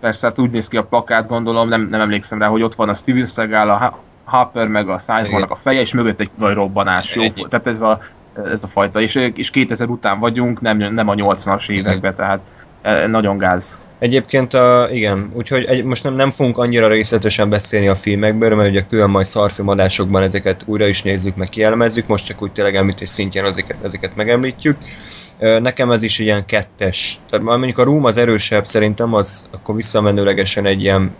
Persze, 0.00 0.26
hát 0.26 0.38
úgy 0.38 0.50
néz 0.50 0.68
ki 0.68 0.76
a 0.76 0.84
plakát, 0.84 1.28
gondolom, 1.28 1.68
nem, 1.68 1.88
nem 1.90 2.00
emlékszem 2.00 2.38
rá, 2.38 2.46
hogy 2.46 2.62
ott 2.62 2.74
van 2.74 2.88
a 2.88 2.94
Steven 2.94 3.26
Seagal, 3.26 3.70
a 3.70 3.98
Harper 4.28 4.68
meg 4.68 4.88
a 4.88 4.98
Sizemannak 4.98 5.50
a 5.50 5.58
feje, 5.62 5.80
és 5.80 5.92
mögött 5.92 6.20
egy 6.20 6.30
nagy 6.38 6.54
robbanás. 6.54 7.14
Jó? 7.14 7.46
Tehát 7.48 7.66
ez 7.66 7.80
a, 7.80 8.00
ez 8.44 8.62
a 8.62 8.66
fajta. 8.66 9.00
És, 9.00 9.14
és 9.34 9.50
2000 9.50 9.88
után 9.88 10.18
vagyunk, 10.18 10.60
nem, 10.60 10.76
nem 10.78 11.08
a 11.08 11.14
80-as 11.14 11.68
években, 11.68 12.14
tehát 12.14 12.40
e, 12.82 13.06
nagyon 13.06 13.38
gáz. 13.38 13.78
Egyébként 13.98 14.54
a, 14.54 14.88
igen, 14.90 15.30
úgyhogy 15.34 15.64
egy, 15.64 15.84
most 15.84 16.04
nem, 16.04 16.14
nem 16.14 16.30
fogunk 16.30 16.58
annyira 16.58 16.88
részletesen 16.88 17.50
beszélni 17.50 17.88
a 17.88 17.94
filmekből, 17.94 18.56
mert 18.56 18.68
ugye 18.68 18.82
külön 18.82 19.10
majd 19.10 19.26
szarfilmadásokban 19.26 20.22
ezeket 20.22 20.62
újra 20.66 20.86
is 20.86 21.02
nézzük, 21.02 21.36
meg 21.36 21.48
kielemezzük, 21.48 22.06
most 22.06 22.26
csak 22.26 22.42
úgy 22.42 22.52
tényleg 22.52 22.74
említés 22.74 23.08
szintjén 23.08 23.44
ezeket, 23.44 23.76
ezeket 23.82 24.16
megemlítjük. 24.16 24.76
Nekem 25.38 25.90
ez 25.90 26.02
is 26.02 26.18
ilyen 26.18 26.44
kettes, 26.44 27.18
tehát 27.30 27.44
mondjuk 27.44 27.78
a 27.78 27.82
Room 27.82 28.04
az 28.04 28.16
erősebb, 28.16 28.66
szerintem 28.66 29.14
az 29.14 29.48
akkor 29.50 29.74
visszamenőlegesen 29.74 30.66
egy 30.66 30.80
ilyen 30.80 31.10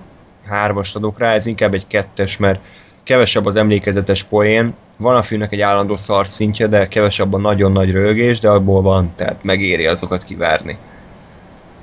hármast 0.49 0.97
adok 0.97 1.19
rá, 1.19 1.33
ez 1.33 1.47
inkább 1.47 1.75
egy 1.75 1.87
kettes, 1.87 2.37
mert 2.37 2.61
kevesebb 3.09 3.47
az 3.47 3.57
emlékezetes 3.57 4.23
poén, 4.23 4.75
van 4.99 5.17
a 5.17 5.23
filmnek 5.23 5.53
egy 5.53 5.61
állandó 5.61 5.97
szar 5.97 6.27
szintje, 6.27 6.67
de 6.67 6.89
kevesebb 6.89 7.33
a 7.33 7.39
nagyon 7.39 7.73
nagy 7.73 7.91
rögés, 7.91 8.41
de 8.41 8.49
abból 8.49 8.83
van, 8.83 9.13
tehát 9.17 9.45
megéri 9.45 9.87
azokat 9.87 10.25
kivárni. 10.25 10.79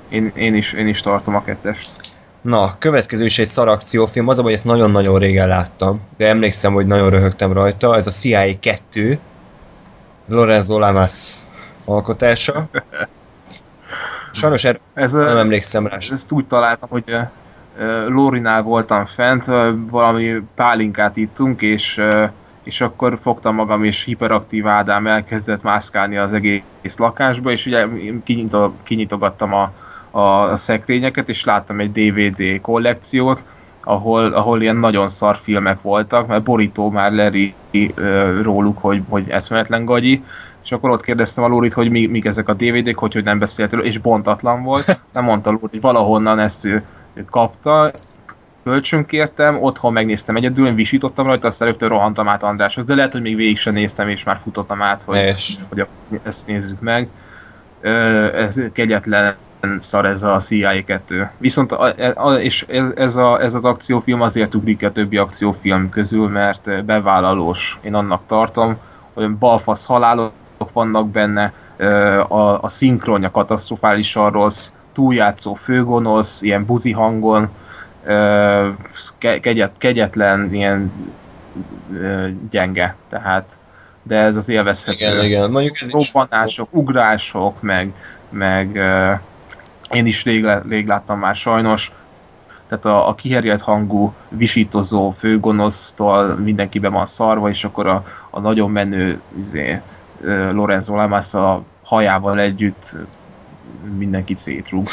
Én, 0.09 0.31
én, 0.35 0.55
is, 0.55 0.73
én 0.73 0.87
is 0.87 1.01
tartom 1.01 1.35
a 1.35 1.43
kettest. 1.43 1.89
Na, 2.41 2.75
következő 2.77 3.25
is 3.25 3.39
egy 3.39 3.47
szar 3.47 3.67
akciófilm, 3.67 4.27
az, 4.27 4.39
hogy 4.39 4.53
ezt 4.53 4.65
nagyon-nagyon 4.65 5.19
régen 5.19 5.47
láttam, 5.47 6.01
de 6.17 6.27
emlékszem, 6.27 6.73
hogy 6.73 6.85
nagyon 6.85 7.09
röhögtem 7.09 7.53
rajta, 7.53 7.95
ez 7.95 8.07
a 8.07 8.11
CIA 8.11 8.59
2, 8.59 9.19
Lorenzo 10.27 10.79
Lamas 10.79 11.35
alkotása. 11.85 12.67
Sajnos 14.31 14.63
er- 14.63 14.81
ez, 14.93 15.11
nem 15.11 15.37
emlékszem 15.37 15.87
rá. 15.87 15.97
Ezt 15.97 16.31
úgy 16.31 16.47
találtam, 16.47 16.89
hogy 16.89 17.15
Lórinál 18.07 18.61
voltam 18.61 19.05
fent, 19.05 19.45
valami 19.89 20.41
pálinkát 20.55 21.17
ittunk, 21.17 21.61
és, 21.61 22.01
és 22.63 22.81
akkor 22.81 23.17
fogtam 23.21 23.55
magam, 23.55 23.83
és 23.83 24.03
hiperaktív 24.03 24.67
Ádám 24.67 25.07
elkezdett 25.07 25.63
mászkálni 25.63 26.17
az 26.17 26.33
egész 26.33 26.97
lakásba, 26.97 27.51
és 27.51 27.65
ugye 27.65 27.87
kinyitogattam 28.83 29.53
a, 29.53 29.71
a 30.19 30.55
szekrényeket, 30.57 31.29
és 31.29 31.43
láttam 31.43 31.79
egy 31.79 31.91
DVD 31.91 32.61
kollekciót, 32.61 33.43
ahol, 33.83 34.33
ahol 34.33 34.61
ilyen 34.61 34.75
nagyon 34.75 35.09
szar 35.09 35.35
filmek 35.35 35.81
voltak, 35.81 36.27
mert 36.27 36.43
borító 36.43 36.89
már 36.89 37.11
leri 37.11 37.53
róluk, 38.41 38.77
hogy, 38.77 39.01
hogy 39.09 39.29
eszméletlen 39.29 39.85
gagyi, 39.85 40.23
és 40.63 40.71
akkor 40.71 40.89
ott 40.89 41.03
kérdeztem 41.03 41.43
a 41.43 41.47
Lórit, 41.47 41.73
hogy 41.73 41.89
mi, 41.89 42.05
mik 42.05 42.25
ezek 42.25 42.49
a 42.49 42.53
DVD-k, 42.53 42.99
hogy, 42.99 43.13
hogy 43.13 43.23
nem 43.23 43.39
beszélt 43.39 43.73
és 43.73 43.97
bontatlan 43.97 44.63
volt. 44.63 44.83
Aztán 45.05 45.23
mondta 45.23 45.49
Lóri, 45.49 45.67
hogy 45.69 45.81
valahonnan 45.81 46.39
ezt 46.39 46.65
ő 46.65 46.83
kapta, 47.29 47.91
kölcsönkértem, 48.63 49.63
otthon 49.63 49.93
megnéztem 49.93 50.35
egyedül, 50.35 50.67
én 50.67 50.75
visítottam 50.75 51.25
rajta, 51.25 51.47
aztán 51.47 51.67
rögtön 51.67 51.89
rohantam 51.89 52.27
át 52.27 52.43
Andráshoz, 52.43 52.85
de 52.85 52.95
lehet, 52.95 53.11
hogy 53.11 53.21
még 53.21 53.35
végig 53.35 53.57
sem 53.57 53.73
néztem, 53.73 54.09
és 54.09 54.23
már 54.23 54.39
futottam 54.43 54.81
át, 54.81 55.03
hogy, 55.03 55.17
hogy 55.69 55.87
ezt 56.23 56.47
nézzük 56.47 56.79
meg. 56.79 57.07
Ez 58.33 58.59
kegyetlen 58.71 59.35
szar 59.79 60.05
ez 60.05 60.23
a 60.23 60.37
CIA 60.37 60.83
2. 60.85 61.29
Viszont 61.37 61.71
a, 61.71 61.93
a, 62.15 62.33
és 62.33 62.65
ez, 62.95 63.15
a, 63.15 63.41
ez 63.41 63.53
az 63.53 63.65
akciófilm 63.65 64.21
azért 64.21 64.55
ugrik 64.55 64.83
a 64.83 64.91
többi 64.91 65.17
akciófilm 65.17 65.89
közül, 65.89 66.27
mert 66.27 66.85
bevállalós. 66.85 67.79
Én 67.81 67.93
annak 67.93 68.21
tartom, 68.25 68.77
hogy 69.13 69.31
balfasz 69.31 69.85
halálok 69.85 70.31
vannak 70.73 71.09
benne, 71.09 71.53
a, 72.27 72.61
a 72.61 72.69
szinkronja 72.69 73.31
katasztrofálisan 73.31 74.31
rossz, 74.31 74.71
túljátszó 74.95 75.53
főgonosz, 75.53 76.41
ilyen 76.41 76.65
buzi 76.65 76.91
hangon, 76.91 77.49
kegyet, 79.19 79.71
kegyetlen, 79.77 80.53
ilyen 80.53 80.91
gyenge, 82.49 82.95
tehát 83.09 83.57
de 84.03 84.17
ez 84.17 84.35
az 84.35 84.49
élvezhető. 84.49 85.05
Igen, 85.05 85.25
igen. 85.25 85.51
Mondjuk 85.51 85.75
ez 85.81 85.91
Robbanások, 85.91 86.67
is... 86.71 86.79
ugrások, 86.79 87.61
meg, 87.61 87.93
meg 88.29 88.79
én 89.91 90.05
is 90.05 90.23
rég, 90.23 90.47
rég 90.69 90.87
láttam 90.87 91.19
már 91.19 91.35
sajnos, 91.35 91.91
tehát 92.67 92.85
a, 92.85 93.07
a 93.07 93.15
kiherjelt 93.15 93.61
hangú, 93.61 94.13
visítozó 94.29 95.11
főgonosztól 95.11 96.35
mindenki 96.35 96.79
be 96.79 96.89
van 96.89 97.05
szarva, 97.05 97.49
és 97.49 97.63
akkor 97.63 97.87
a, 97.87 98.05
a 98.29 98.39
nagyon 98.39 98.71
menő 98.71 99.21
izé, 99.39 99.81
Lorenzo 100.51 100.95
Lamas 100.95 101.33
a 101.33 101.63
hajával 101.83 102.39
együtt 102.39 102.97
mindenkit 103.97 104.37
szétrúg. 104.37 104.87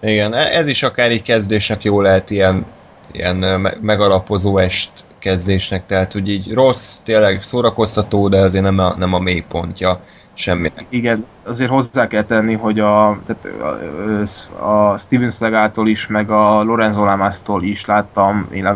Igen, 0.00 0.34
e- 0.34 0.56
ez 0.56 0.68
is 0.68 0.82
akár 0.82 1.12
így 1.12 1.22
kezdésnek 1.22 1.84
jó 1.84 2.00
lehet 2.00 2.30
ilyen, 2.30 2.64
ilyen 3.12 3.66
megalapozó 3.80 4.58
est 4.58 4.90
kezdésnek, 5.18 5.86
tehát 5.86 6.12
hogy 6.12 6.28
így 6.28 6.52
rossz, 6.52 6.96
tényleg 6.96 7.42
szórakoztató, 7.42 8.28
de 8.28 8.38
azért 8.38 8.64
nem 8.64 8.78
a, 8.78 8.94
nem 8.96 9.14
a 9.14 9.18
mélypontja 9.18 10.00
semminek. 10.34 10.86
Igen, 10.88 11.26
azért 11.44 11.70
hozzá 11.70 12.06
kell 12.06 12.24
tenni, 12.24 12.54
hogy 12.54 12.80
a, 12.80 13.20
tehát 13.26 13.46
a 14.60 14.98
Steven 14.98 15.30
Seagal-tól 15.30 15.88
is, 15.88 16.06
meg 16.06 16.30
a 16.30 16.62
Lorenzo 16.62 17.04
Lamas-tól 17.04 17.62
is 17.62 17.84
láttam, 17.84 18.48
én 18.52 18.66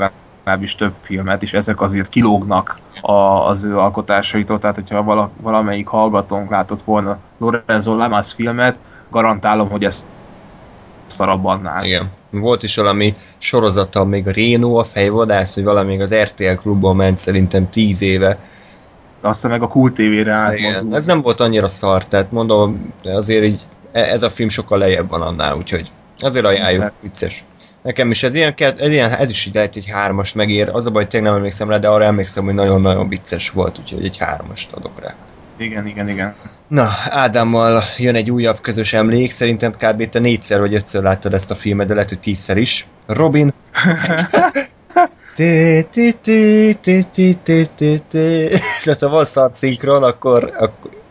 legalábbis 0.47 0.75
több 0.75 0.95
filmet, 1.01 1.43
és 1.43 1.53
ezek 1.53 1.81
azért 1.81 2.09
kilógnak 2.09 2.79
a, 3.01 3.13
az 3.13 3.63
ő 3.63 3.79
alkotásaitól, 3.79 4.59
tehát 4.59 4.75
hogyha 4.77 5.03
vala, 5.03 5.31
valamelyik 5.41 5.87
hallgatónk 5.87 6.51
látott 6.51 6.83
volna 6.83 7.19
Lorenzo 7.39 7.97
Lamas 7.97 8.33
filmet, 8.33 8.77
garantálom, 9.11 9.71
hogy 9.71 9.85
ez 9.85 10.05
szarabban 11.07 11.71
Igen. 11.83 12.11
Volt 12.31 12.63
is 12.63 12.77
valami 12.77 13.15
sorozata, 13.39 14.05
még 14.05 14.27
a 14.27 14.31
Réno, 14.31 14.75
a 14.75 14.85
fejvadász, 14.85 15.55
hogy 15.55 15.65
valami 15.65 16.01
az 16.01 16.15
RTL 16.15 16.55
klubban 16.61 16.97
ment 16.97 17.19
szerintem 17.19 17.69
tíz 17.69 18.03
éve, 18.03 18.39
aztán 19.21 19.51
meg 19.51 19.63
a 19.63 19.69
Cool 19.69 19.93
TV-re 19.93 20.33
átmozdult. 20.33 20.95
Ez 20.95 21.07
nem 21.07 21.23
volt 21.23 21.41
annyira 21.41 21.69
szar, 21.69 22.05
tehát 22.05 22.33
mondom, 22.33 22.93
azért 23.05 23.45
így 23.45 23.63
e- 23.93 24.13
ez 24.13 24.23
a 24.23 24.31
film 24.31 24.49
sokkal 24.49 24.79
lejjebb 24.79 25.09
van 25.09 25.23
annál, 25.23 25.57
úgyhogy 25.57 25.91
azért 26.19 26.45
ajánljuk, 26.45 26.93
vicces. 27.01 27.45
Nekem 27.87 28.11
is 28.11 28.23
ez 28.23 28.35
ilyen, 28.35 28.55
ez, 28.57 28.91
ilyen, 28.91 29.13
ez 29.13 29.29
is 29.29 29.51
lehet 29.53 29.77
egy 29.77 29.91
hármas 29.91 30.33
megér, 30.33 30.69
az 30.69 30.87
a 30.87 30.91
baj, 30.91 31.07
tényleg 31.07 31.29
nem 31.29 31.39
emlékszem 31.39 31.69
rá, 31.69 31.79
de 31.79 31.89
arra 31.89 32.05
emlékszem, 32.05 32.45
hogy 32.45 32.55
nagyon-nagyon 32.55 33.09
vicces 33.09 33.51
volt, 33.51 33.79
úgyhogy 33.79 34.05
egy 34.05 34.17
hármast 34.17 34.73
adok 34.73 35.01
rá. 35.01 35.15
Igen, 35.59 35.87
igen, 35.87 36.09
igen. 36.09 36.35
Na, 36.69 36.89
Ádámmal 37.09 37.83
jön 37.97 38.15
egy 38.15 38.31
újabb 38.31 38.61
közös 38.61 38.93
emlék, 38.93 39.31
szerintem 39.31 39.73
kb. 39.73 40.09
te 40.09 40.19
négyszer 40.19 40.61
vagy 40.61 40.75
ötször 40.75 41.03
láttad 41.03 41.35
ezt 41.35 41.51
a 41.51 41.55
filmet, 41.55 41.87
de 41.87 41.95
lehet, 41.95 42.09
hogy 42.09 42.21
tízszer 42.21 42.57
is. 42.57 42.87
Robin 43.07 43.51
tehát 48.85 49.01
ha 49.01 49.09
van 49.09 49.25
szart 49.25 49.55
szinkron, 49.55 50.03
akkor, 50.03 50.53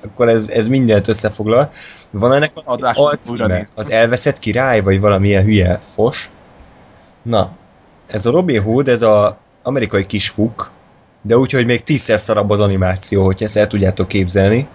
akkor, 0.04 0.30
ez, 0.30 0.48
ez 0.48 0.68
mindent 0.68 1.08
összefoglal. 1.08 1.70
Van 2.12 2.34
ennek 2.34 2.52
alcíme? 2.94 3.68
Az 3.76 3.90
elveszett 3.90 4.40
király, 4.40 4.82
vagy 4.82 5.00
valamilyen 5.00 5.44
hülye 5.44 5.80
fos? 5.94 6.30
Na, 7.26 7.52
ez 8.08 8.26
a 8.26 8.32
Robin 8.32 8.62
Hood, 8.62 8.88
ez 8.88 9.02
a 9.02 9.38
amerikai 9.64 10.06
kis 10.06 10.30
huk, 10.30 10.72
de 11.22 11.38
úgy, 11.38 11.52
hogy 11.52 11.66
még 11.66 11.84
tízszer 11.84 12.20
szarabb 12.20 12.50
az 12.50 12.60
animáció, 12.60 13.24
hogy 13.24 13.44
ezt 13.44 13.58
el 13.58 13.68
tudjátok 13.68 14.08
képzelni. 14.08 14.68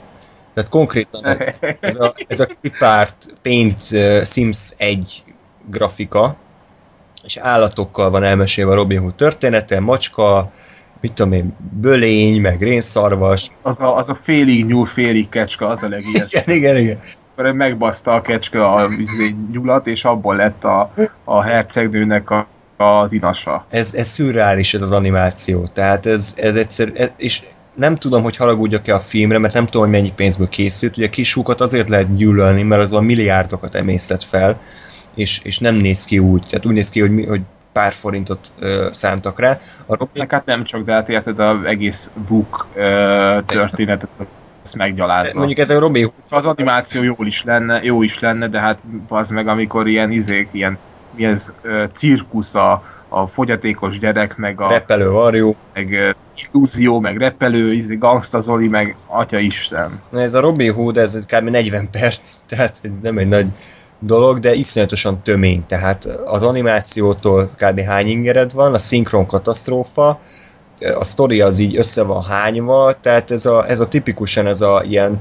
Tehát 0.54 0.70
konkrétan 0.70 1.38
ez 1.80 1.96
a, 1.96 2.14
ez 2.26 2.40
a 2.40 2.46
kipárt 2.62 3.34
Paint 3.42 3.78
Sims 4.24 4.72
1 4.76 5.22
grafika, 5.66 6.36
és 7.22 7.36
állatokkal 7.36 8.10
van 8.10 8.22
elmesélve 8.22 8.72
a 8.72 8.74
Robin 8.74 9.00
Hood 9.00 9.14
története, 9.14 9.80
macska, 9.80 10.50
mit 11.00 11.12
tudom 11.12 11.32
én, 11.32 11.56
bölény, 11.80 12.40
meg 12.40 12.62
rénszarvas. 12.62 13.48
Az 13.62 13.78
a, 13.78 13.96
az 13.96 14.08
a 14.08 14.18
félig 14.22 14.66
nyúl, 14.66 14.86
félig 14.86 15.28
kecska, 15.28 15.66
az 15.66 15.82
a 15.82 15.88
legijesztő. 15.88 16.38
igen, 16.38 16.56
igen, 16.56 16.76
igen. 16.76 16.98
Akkor 17.32 17.52
megbaszta 17.52 18.12
a 18.12 18.22
kecske 18.22 18.66
a 18.66 18.88
izé, 18.98 19.34
nyulat, 19.50 19.86
és 19.86 20.04
abból 20.04 20.36
lett 20.36 20.64
a, 20.64 20.92
a 21.24 21.42
hercegnőnek 21.42 22.30
a, 22.30 22.46
az 22.76 23.12
inasa. 23.12 23.64
Ez, 23.70 23.94
ez 23.94 24.08
szürreális 24.08 24.74
ez 24.74 24.82
az 24.82 24.92
animáció, 24.92 25.66
tehát 25.66 26.06
ez, 26.06 26.34
ez 26.36 26.54
egyszer, 26.54 26.92
ez, 26.94 27.12
és 27.18 27.42
nem 27.74 27.94
tudom, 27.94 28.22
hogy 28.22 28.36
halagudjak-e 28.36 28.94
a 28.94 29.00
filmre, 29.00 29.38
mert 29.38 29.54
nem 29.54 29.66
tudom, 29.66 29.82
hogy 29.82 29.96
mennyi 29.96 30.12
pénzből 30.12 30.48
készült. 30.48 30.96
Ugye 30.96 31.06
a 31.06 31.10
kis 31.10 31.38
azért 31.44 31.88
lehet 31.88 32.16
gyűlölni, 32.16 32.62
mert 32.62 32.82
az 32.82 32.92
a 32.92 33.00
milliárdokat 33.00 33.74
emésztett 33.74 34.22
fel, 34.22 34.58
és, 35.14 35.40
és 35.44 35.58
nem 35.58 35.74
néz 35.74 36.04
ki 36.04 36.18
úgy, 36.18 36.44
tehát 36.48 36.66
úgy 36.66 36.72
néz 36.72 36.90
ki, 36.90 37.00
hogy, 37.00 37.10
mi, 37.10 37.26
hogy 37.26 37.40
pár 37.72 37.92
forintot 37.92 38.52
ö, 38.58 38.88
szántak 38.92 39.40
rá. 39.40 39.58
A 39.86 39.96
Robin... 39.96 40.26
Hát 40.28 40.44
nem 40.44 40.64
csak, 40.64 40.84
de 40.84 40.92
hát 40.92 41.08
érted 41.08 41.38
az 41.38 41.64
egész 41.64 42.10
book 42.28 42.66
ö, 42.74 43.38
történetet, 43.46 44.08
ezt 44.64 44.76
meggyalázza. 44.76 45.38
Mondjuk 45.38 45.58
ez 45.58 45.70
a 45.70 45.78
Robin 45.78 46.06
Az 46.28 46.46
animáció 46.46 47.02
jó 47.02 47.16
is 47.18 47.44
lenne, 47.44 47.82
jó 47.82 48.02
is 48.02 48.18
lenne, 48.18 48.48
de 48.48 48.60
hát 48.60 48.78
az 49.08 49.30
meg 49.30 49.48
amikor 49.48 49.88
ilyen 49.88 50.10
izék, 50.10 50.48
ilyen 50.50 50.78
mi 51.14 51.24
ez, 51.24 51.52
ö, 51.62 51.84
cirkusz 51.92 52.54
a, 52.54 52.82
a 53.08 53.26
fogyatékos 53.26 53.98
gyerek, 53.98 54.36
meg 54.36 54.60
a... 54.60 54.68
Repelő 54.68 55.10
varjú. 55.10 55.54
Meg 55.74 55.88
uh, 55.88 56.10
illúzió, 56.52 57.00
meg 57.00 57.16
repelő, 57.16 57.72
izé, 57.72 57.94
gangsta 57.96 58.40
Zoli, 58.40 58.68
meg 58.68 58.96
Atya 59.06 59.38
Isten. 59.38 60.02
Ez 60.12 60.34
a 60.34 60.40
Robin 60.40 60.72
Hood, 60.72 60.96
ez 60.96 61.18
kb. 61.26 61.48
40 61.48 61.90
perc, 61.90 62.36
tehát 62.48 62.78
ez 62.82 62.98
nem 63.02 63.18
egy 63.18 63.28
nagy 63.28 63.46
dolog, 64.00 64.38
de 64.38 64.54
iszonyatosan 64.54 65.22
tömény, 65.22 65.66
tehát 65.66 66.04
az 66.04 66.42
animációtól 66.42 67.50
kb. 67.56 67.80
hány 67.80 68.06
ingered 68.06 68.52
van, 68.52 68.74
a 68.74 68.78
szinkron 68.78 69.26
katasztrófa, 69.26 70.20
a 70.94 71.04
sztori 71.04 71.40
az 71.40 71.58
így 71.58 71.76
össze 71.76 72.02
van 72.02 72.22
hányva, 72.22 72.94
tehát 73.00 73.30
ez 73.30 73.46
a, 73.46 73.68
ez 73.68 73.80
a 73.80 73.88
tipikusan 73.88 74.46
ez 74.46 74.60
a 74.60 74.82
ilyen 74.88 75.20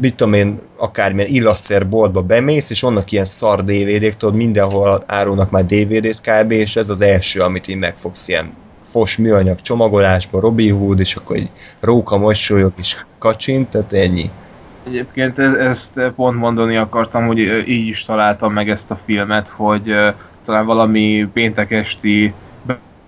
mit 0.00 0.14
tudom 0.14 0.32
én, 0.32 0.60
akármilyen 0.78 1.30
illatszer 1.30 1.88
boltba 1.88 2.22
bemész, 2.22 2.70
és 2.70 2.82
onnak 2.82 3.12
ilyen 3.12 3.24
szar 3.24 3.64
DVD-k, 3.64 4.16
tudod, 4.16 4.34
mindenhol 4.34 5.02
árulnak 5.06 5.50
már 5.50 5.66
DVD-t 5.66 6.20
kb, 6.20 6.50
és 6.50 6.76
ez 6.76 6.88
az 6.88 7.00
első, 7.00 7.40
amit 7.40 7.68
így 7.68 7.76
megfogsz, 7.76 8.28
ilyen 8.28 8.50
fos 8.82 9.16
műanyag 9.16 9.60
csomagolásba, 9.60 10.40
Robin 10.40 10.74
Hood, 10.74 11.00
és 11.00 11.16
akkor 11.16 11.36
egy 11.36 11.50
róka 11.80 12.18
mosolyog 12.18 12.72
is 12.78 13.06
kacsint, 13.18 13.68
tehát 13.68 13.92
ennyi. 13.92 14.30
Egyébként 14.86 15.38
ezt 15.38 16.00
pont 16.16 16.38
mondani 16.38 16.76
akartam, 16.76 17.26
hogy 17.26 17.38
így 17.68 17.86
is 17.86 18.04
találtam 18.04 18.52
meg 18.52 18.70
ezt 18.70 18.90
a 18.90 18.98
filmet, 19.04 19.48
hogy 19.48 19.94
talán 20.44 20.66
valami 20.66 21.28
péntek 21.32 21.70
esti 21.70 22.34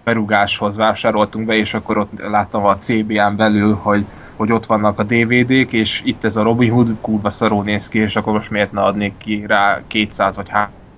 berugáshoz 0.05 0.77
vásároltunk 0.77 1.47
be, 1.47 1.55
és 1.55 1.75
akkor 1.75 1.99
ott 1.99 2.11
láttam 2.29 2.65
a 2.65 2.79
CBN 2.79 3.37
belül, 3.37 3.75
hogy, 3.75 4.05
hogy 4.37 4.53
ott 4.53 4.67
vannak 4.67 4.99
a 4.99 5.03
DVD-k, 5.03 5.73
és 5.73 6.03
itt 6.05 6.25
ez 6.25 6.37
a 6.37 6.43
Robin 6.43 6.73
Hood 6.73 6.95
kurva 7.01 7.31
szaró 7.31 7.63
néz 7.63 7.89
ki, 7.89 7.99
és 7.99 8.17
akkor 8.17 8.33
most 8.33 8.51
miért 8.51 8.73
ne 8.73 8.81
adnék 8.81 9.17
ki 9.19 9.45
rá 9.47 9.81
200 9.87 10.37
vagy 10.37 10.51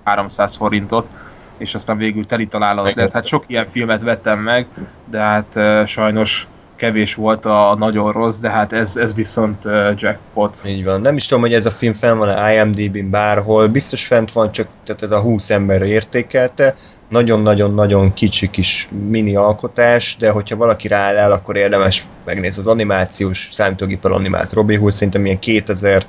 300 0.03 0.55
forintot, 0.55 1.11
és 1.57 1.75
aztán 1.75 1.97
végül 1.97 2.23
teli 2.23 2.47
találat 2.47 2.93
lett. 2.93 3.13
Hát 3.13 3.25
sok 3.25 3.43
ilyen 3.47 3.67
filmet 3.71 4.01
vettem 4.01 4.39
meg, 4.39 4.67
de 5.05 5.19
hát 5.19 5.59
sajnos 5.87 6.47
kevés 6.77 7.15
volt 7.15 7.45
a, 7.45 7.69
a 7.71 7.75
nagyon 7.75 8.11
rossz, 8.11 8.37
de 8.37 8.49
hát 8.49 8.73
ez, 8.73 8.95
ez 8.95 9.13
viszont 9.13 9.65
uh, 9.65 9.93
jackpot. 9.95 10.61
Így 10.67 10.83
van. 10.83 11.01
Nem 11.01 11.15
is 11.15 11.25
tudom, 11.25 11.43
hogy 11.43 11.53
ez 11.53 11.65
a 11.65 11.71
film 11.71 11.93
fenn 11.93 12.17
van 12.17 12.29
a 12.29 12.51
IMDb-n 12.51 13.09
bárhol, 13.09 13.67
biztos 13.67 14.05
fent 14.05 14.31
van, 14.31 14.51
csak 14.51 14.67
tehát 14.85 15.01
ez 15.01 15.11
a 15.11 15.19
20 15.19 15.49
ember 15.49 15.81
értékelte. 15.81 16.73
Nagyon-nagyon-nagyon 17.09 18.13
kicsi 18.13 18.49
kis 18.49 18.89
mini 19.09 19.35
alkotás, 19.35 20.15
de 20.19 20.29
hogyha 20.29 20.55
valaki 20.55 20.87
rááll 20.87 21.31
akkor 21.31 21.55
érdemes 21.55 22.05
megnézni 22.25 22.61
az 22.61 22.67
animációs, 22.67 23.49
számítógéppel 23.51 24.13
animált 24.13 24.53
Robin 24.53 24.79
Hood, 24.79 24.91
szerintem 24.91 25.25
ilyen 25.25 25.39
2000 25.39 26.05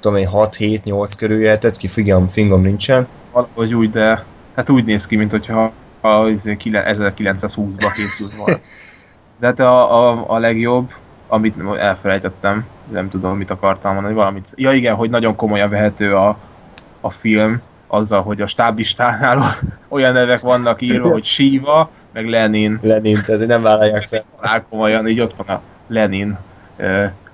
tudom 0.00 0.16
én 0.16 0.28
6-7-8 0.32 1.12
körül 1.18 1.40
jöhetett 1.40 1.76
ki, 1.76 1.88
fingom, 1.88 2.26
fingom 2.26 2.60
nincsen. 2.60 3.06
Valahogy 3.32 3.74
úgy, 3.74 3.90
de 3.90 4.24
hát 4.54 4.70
úgy 4.70 4.84
néz 4.84 5.06
ki, 5.06 5.16
mint 5.16 5.30
hogyha 5.30 5.72
a, 6.00 6.08
a 6.08 6.24
1920-ba 6.24 7.90
készült 7.92 8.32
volna. 8.36 8.58
De 9.38 9.46
hát 9.46 9.60
a, 9.60 10.10
a, 10.10 10.24
a 10.26 10.38
legjobb, 10.38 10.92
amit 11.28 11.54
elfelejtettem, 11.78 12.66
nem 12.92 13.10
tudom, 13.10 13.36
mit 13.36 13.50
akartam 13.50 13.94
mondani, 13.94 14.14
valamit. 14.14 14.52
Ja 14.54 14.72
igen, 14.72 14.94
hogy 14.94 15.10
nagyon 15.10 15.36
komolyan 15.36 15.70
vehető 15.70 16.16
a, 16.16 16.38
a 17.00 17.10
film, 17.10 17.60
azzal, 17.86 18.22
hogy 18.22 18.40
a 18.40 18.46
stáblistánál 18.46 19.54
olyan 19.88 20.12
nevek 20.12 20.40
vannak 20.40 20.82
írva, 20.82 21.10
hogy 21.10 21.24
Shiva, 21.24 21.90
meg 22.12 22.28
Lenin. 22.28 22.78
Lenin, 22.82 23.18
ez 23.26 23.40
nem 23.40 23.62
vállalják 23.62 24.02
fel. 24.02 24.66
komolyan, 24.68 25.08
így 25.08 25.20
ott 25.20 25.34
van 25.36 25.56
a 25.56 25.60
Lenin. 25.86 26.38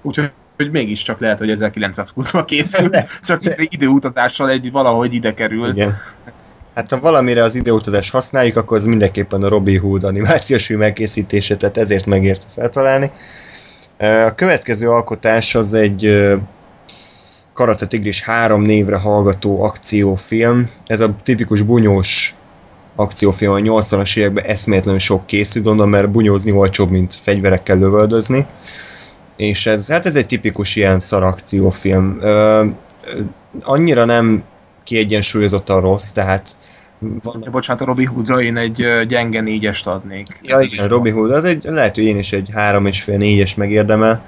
Úgyhogy 0.02 0.30
hogy 0.56 0.70
mégiscsak 0.70 1.20
lehet, 1.20 1.38
hogy 1.38 1.54
1920-ban 1.58 2.42
készült, 2.46 2.96
csak 3.26 3.40
időutatással 3.56 4.50
egy 4.50 4.70
valahogy 4.70 5.14
ide 5.14 5.34
kerül. 5.34 5.68
Igen. 5.68 5.96
Hát 6.74 6.90
ha 6.90 7.00
valamire 7.00 7.42
az 7.42 7.54
időutazás 7.54 8.10
használjuk, 8.10 8.56
akkor 8.56 8.76
az 8.76 8.84
mindenképpen 8.84 9.42
a 9.42 9.48
Robin 9.48 9.80
Hood 9.80 10.04
animációs 10.04 10.66
film 10.66 10.82
elkészítése, 10.82 11.56
tehát 11.56 11.78
ezért 11.78 12.06
megérte 12.06 12.46
feltalálni. 12.54 13.10
A 13.98 14.34
következő 14.34 14.88
alkotás 14.88 15.54
az 15.54 15.74
egy 15.74 16.30
Karate 17.52 17.86
Tigris 17.86 18.22
három 18.22 18.62
névre 18.62 18.96
hallgató 18.96 19.62
akciófilm. 19.62 20.70
Ez 20.86 21.00
a 21.00 21.14
tipikus 21.22 21.62
bunyós 21.62 22.34
akciófilm 22.96 23.52
a 23.52 23.58
80-as 23.58 24.16
években 24.18 24.44
eszméletlenül 24.44 25.00
sok 25.00 25.26
készül, 25.26 25.62
gondolom, 25.62 25.90
mert 25.90 26.10
bunyózni 26.10 26.52
olcsóbb, 26.52 26.90
mint 26.90 27.14
fegyverekkel 27.14 27.78
lövöldözni. 27.78 28.46
És 29.36 29.66
ez, 29.66 29.88
hát 29.88 30.06
ez 30.06 30.16
egy 30.16 30.26
tipikus 30.26 30.76
ilyen 30.76 31.00
szar 31.00 31.22
akciófilm. 31.22 32.18
Annyira 33.62 34.04
nem 34.04 34.42
kiegyensúlyozott 34.84 35.68
a 35.68 35.80
rossz, 35.80 36.10
tehát 36.10 36.56
van... 37.22 37.48
Bocsánat, 37.50 37.82
a 37.82 37.84
Robin 37.84 38.06
Hoodra 38.06 38.42
én 38.42 38.56
egy 38.56 38.86
gyenge 39.08 39.40
négyest 39.40 39.86
adnék. 39.86 40.26
Ja, 40.42 40.60
igen, 40.60 40.88
Robin 40.88 41.12
Hood, 41.12 41.30
az 41.30 41.44
egy, 41.44 41.64
lehet, 41.64 41.94
hogy 41.94 42.04
én 42.04 42.18
is 42.18 42.32
egy 42.32 42.48
három 42.52 42.86
és 42.86 43.02
fél 43.02 43.16
négyes 43.16 43.54
megérdemel. 43.54 44.24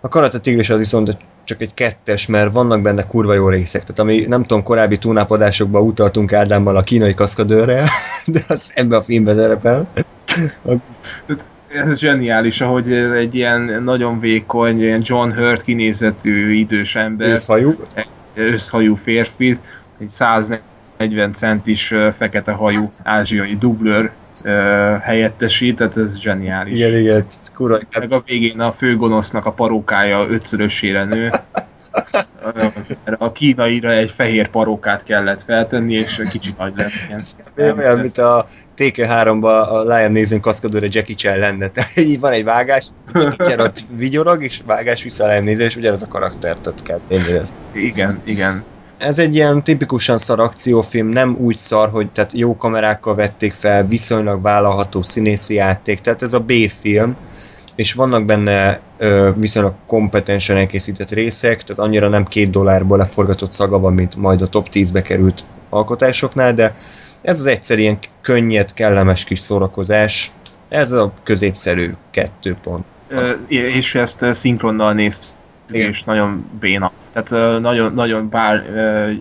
A 0.00 0.08
Karate 0.08 0.38
Tigris 0.38 0.70
az 0.70 0.78
viszont 0.78 1.16
csak 1.44 1.62
egy 1.62 1.74
kettes, 1.74 2.26
mert 2.26 2.52
vannak 2.52 2.82
benne 2.82 3.06
kurva 3.06 3.34
jó 3.34 3.48
részek. 3.48 3.82
Tehát 3.82 3.98
ami 3.98 4.26
nem 4.26 4.42
tudom, 4.42 4.62
korábbi 4.62 4.96
túlnápadásokban 4.96 5.82
utaltunk 5.82 6.32
Ádámmal 6.32 6.76
a 6.76 6.82
kínai 6.82 7.14
kaszkadőrrel, 7.14 7.86
de 8.26 8.40
az 8.48 8.72
ebbe 8.74 8.96
a 8.96 9.02
filmbe 9.02 9.34
szerepel. 9.34 9.86
Ez 11.68 11.98
zseniális, 11.98 12.60
ahogy 12.60 12.92
egy 12.92 13.34
ilyen 13.34 13.82
nagyon 13.82 14.20
vékony, 14.20 14.80
ilyen 14.82 15.02
John 15.04 15.30
Hurt 15.30 15.62
kinézetű 15.62 16.54
idős 16.54 16.96
ember. 16.96 17.28
Őszhajú. 17.28 17.72
Őszhajú 18.38 18.94
férfi, 18.94 19.58
egy 19.98 20.10
140 20.10 20.62
40 20.98 21.32
centis 21.32 21.94
fekete 22.16 22.52
hajú 22.52 22.82
ázsiai 23.02 23.56
dublőr 23.56 24.10
helyettesít, 25.00 25.76
tehát 25.76 25.96
ez 25.96 26.18
zseniális. 26.18 26.74
Igen, 26.74 26.96
igen, 26.96 27.24
kurva. 27.54 27.78
Meg 27.98 28.12
a 28.12 28.22
végén 28.26 28.60
a 28.60 28.72
főgonosznak 28.72 29.46
a 29.46 29.52
parókája 29.52 30.26
ötszörösére 30.28 31.04
nő. 31.04 31.30
A 33.18 33.32
kínaira 33.32 33.92
egy 33.92 34.10
fehér 34.10 34.48
parókát 34.48 35.02
kellett 35.02 35.42
feltenni, 35.42 35.94
és 35.94 36.22
kicsit 36.30 36.58
nagy 36.58 36.72
lett. 36.76 36.90
Ilyen. 37.56 37.78
Olyan, 37.78 37.98
mint 37.98 38.18
a 38.18 38.46
TK3-ban 38.76 39.68
a 39.68 39.82
Lion 39.82 40.12
Nézőn 40.12 40.40
kaszkadőre 40.40 40.86
Jackie 40.90 41.14
Chan 41.14 41.38
lenne. 41.38 41.70
Így 41.96 42.20
van 42.20 42.32
egy 42.32 42.44
vágás, 42.44 42.86
Jackie 43.14 43.62
ott 43.62 43.84
vigyorog, 43.96 44.42
és 44.42 44.60
vágás 44.66 45.02
vissza 45.02 45.24
a 45.24 45.28
Lion 45.28 45.44
Néző, 45.44 45.64
és 45.64 45.76
ugyanaz 45.76 46.02
a 46.02 46.08
karakter, 46.08 46.58
tehát 46.58 46.82
kell 46.82 47.00
ez. 47.36 47.56
Igen, 47.72 48.14
igen 48.26 48.64
ez 48.98 49.18
egy 49.18 49.34
ilyen 49.34 49.62
tipikusan 49.62 50.18
szar 50.18 50.40
akciófilm, 50.40 51.08
nem 51.08 51.36
úgy 51.40 51.58
szar, 51.58 51.88
hogy 51.88 52.10
tehát 52.10 52.32
jó 52.32 52.56
kamerákkal 52.56 53.14
vették 53.14 53.52
fel, 53.52 53.86
viszonylag 53.86 54.42
vállalható 54.42 55.02
színészi 55.02 55.54
játék, 55.54 56.00
tehát 56.00 56.22
ez 56.22 56.32
a 56.32 56.40
B-film, 56.40 57.16
és 57.78 57.92
vannak 57.92 58.24
benne 58.24 58.80
ö, 58.96 59.30
viszonylag 59.36 59.74
kompetensen 59.86 60.56
elkészített 60.56 61.10
részek, 61.10 61.62
tehát 61.62 61.82
annyira 61.82 62.08
nem 62.08 62.24
két 62.24 62.50
dollárból 62.50 62.96
leforgatott 62.96 63.52
szaga 63.52 63.78
van, 63.78 63.92
mint 63.92 64.16
majd 64.16 64.42
a 64.42 64.46
top 64.46 64.68
10-be 64.72 65.02
került 65.02 65.44
alkotásoknál, 65.70 66.54
de 66.54 66.72
ez 67.22 67.40
az 67.40 67.46
egyszer 67.46 67.78
ilyen 67.78 67.98
könnyed, 68.20 68.74
kellemes 68.74 69.24
kis 69.24 69.38
szórakozás, 69.38 70.32
ez 70.68 70.92
a 70.92 71.12
középszerű 71.22 71.90
kettő 72.10 72.56
pont. 72.62 72.84
Ö, 73.08 73.32
és 73.48 73.94
ezt 73.94 74.24
szinkronnal 74.32 74.92
nézt, 74.92 75.24
és 75.70 76.04
nagyon 76.04 76.44
béna. 76.60 76.92
Tehát 77.12 77.60
nagyon, 77.60 77.92
nagyon 77.92 78.28
bár 78.28 78.64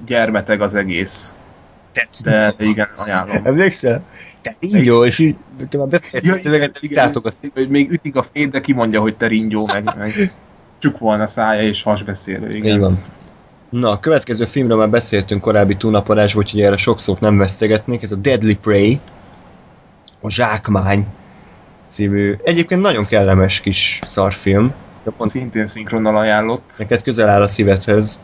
gyermeteg 0.05 0.61
az 0.61 0.75
egész. 0.75 1.33
De 2.23 2.53
igen, 2.59 2.87
ajánlom. 3.05 3.35
Emlékszel? 3.43 4.03
Te 4.41 4.55
ringyó, 4.59 5.05
és 5.05 5.19
így, 5.19 5.35
te 5.69 5.77
már 5.77 5.87
befejezted 5.87 6.35
a 6.35 6.39
szöveget, 6.39 6.79
vitátok 6.79 7.25
azt. 7.25 7.51
Hogy 7.53 7.69
még 7.69 7.91
ütik 7.91 8.15
a 8.15 8.25
fény, 8.33 8.49
de 8.49 8.61
kimondja, 8.61 9.01
hogy 9.01 9.15
te 9.15 9.27
ringyó, 9.27 9.69
meg, 9.73 9.83
meg 9.97 10.11
csuk 10.79 10.97
volna 10.97 11.27
szája 11.27 11.61
és 11.61 11.83
hasbeszélő. 11.83 12.49
Igen. 12.49 12.75
Így 12.75 12.79
van. 12.79 13.03
Na, 13.69 13.89
a 13.89 13.99
következő 13.99 14.45
filmről 14.45 14.77
már 14.77 14.89
beszéltünk 14.89 15.41
korábbi 15.41 15.75
túlnapadásban, 15.75 16.43
úgyhogy 16.43 16.61
erre 16.61 16.77
sok 16.77 16.99
szót 16.99 17.19
nem 17.19 17.37
vesztegetnék. 17.37 18.03
Ez 18.03 18.11
a 18.11 18.15
Deadly 18.15 18.53
Prey, 18.53 18.99
a 20.21 20.29
Zsákmány 20.29 21.07
című, 21.87 22.35
egyébként 22.43 22.81
nagyon 22.81 23.05
kellemes 23.05 23.59
kis 23.59 23.99
szarfilm. 24.07 24.73
Pont 25.17 25.31
szintén 25.31 25.67
szinkronnal 25.67 26.17
ajánlott. 26.17 26.73
Neked 26.77 27.01
közel 27.01 27.29
áll 27.29 27.41
a 27.41 27.47
szívedhez. 27.47 28.21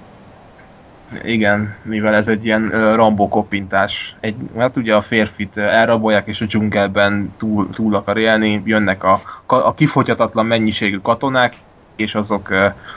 Igen, 1.24 1.76
mivel 1.82 2.16
ez 2.16 2.28
egy 2.28 2.46
ilyen 2.46 2.96
Rambo 2.96 3.28
kopintás. 3.28 4.16
Egy, 4.20 4.36
mert 4.56 4.78
ugye 4.78 4.96
a 4.96 5.02
férfit 5.02 5.58
elrabolják, 5.58 6.28
és 6.28 6.42
a 6.42 6.46
dzsungelben 6.46 7.34
túl, 7.38 7.70
túl 7.70 7.96
akar 7.96 8.18
élni, 8.18 8.62
jönnek 8.66 9.04
a, 9.04 9.20
a 9.46 9.74
kifogyatatlan 9.74 10.46
mennyiségű 10.46 10.98
katonák, 10.98 11.56
és 11.96 12.16
azok, 12.16 12.50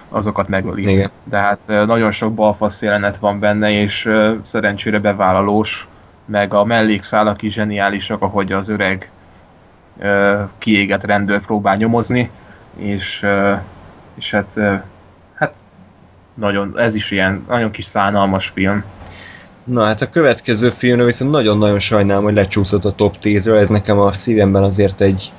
azokat 0.08 0.48
megölik. 0.48 0.86
Igen. 0.86 1.10
De 1.24 1.36
hát 1.36 1.58
nagyon 1.66 2.10
sok 2.10 2.34
balfasz 2.34 2.82
jelenet 2.82 3.16
van 3.16 3.38
benne, 3.38 3.70
és 3.70 4.10
szerencsére 4.42 4.98
bevállalós, 4.98 5.88
meg 6.24 6.54
a 6.54 6.64
mellékszálak 6.64 7.42
is 7.42 7.52
zseniálisak, 7.52 8.22
ahogy 8.22 8.52
az 8.52 8.68
öreg 8.68 9.10
kiégett 10.58 11.04
rendőr 11.04 11.40
próbál 11.40 11.76
nyomozni, 11.76 12.30
és 12.76 13.26
és 14.16 14.30
hát, 14.30 14.46
hát 14.54 14.84
nagyon, 16.36 16.78
ez 16.78 16.94
is 16.94 17.10
ilyen 17.10 17.44
nagyon 17.48 17.70
kis 17.70 17.84
szánalmas 17.84 18.48
film. 18.54 18.84
Na 19.64 19.84
hát 19.84 20.00
a 20.00 20.08
következő 20.08 20.70
filmről 20.70 21.06
viszont 21.06 21.30
nagyon-nagyon 21.30 21.78
sajnálom, 21.78 22.24
hogy 22.24 22.34
lecsúszott 22.34 22.84
a 22.84 22.90
top 22.90 23.16
10-ről, 23.22 23.60
ez 23.60 23.68
nekem 23.68 23.98
a 23.98 24.12
szívemben 24.12 24.62
azért 24.62 25.00
egy, 25.00 25.32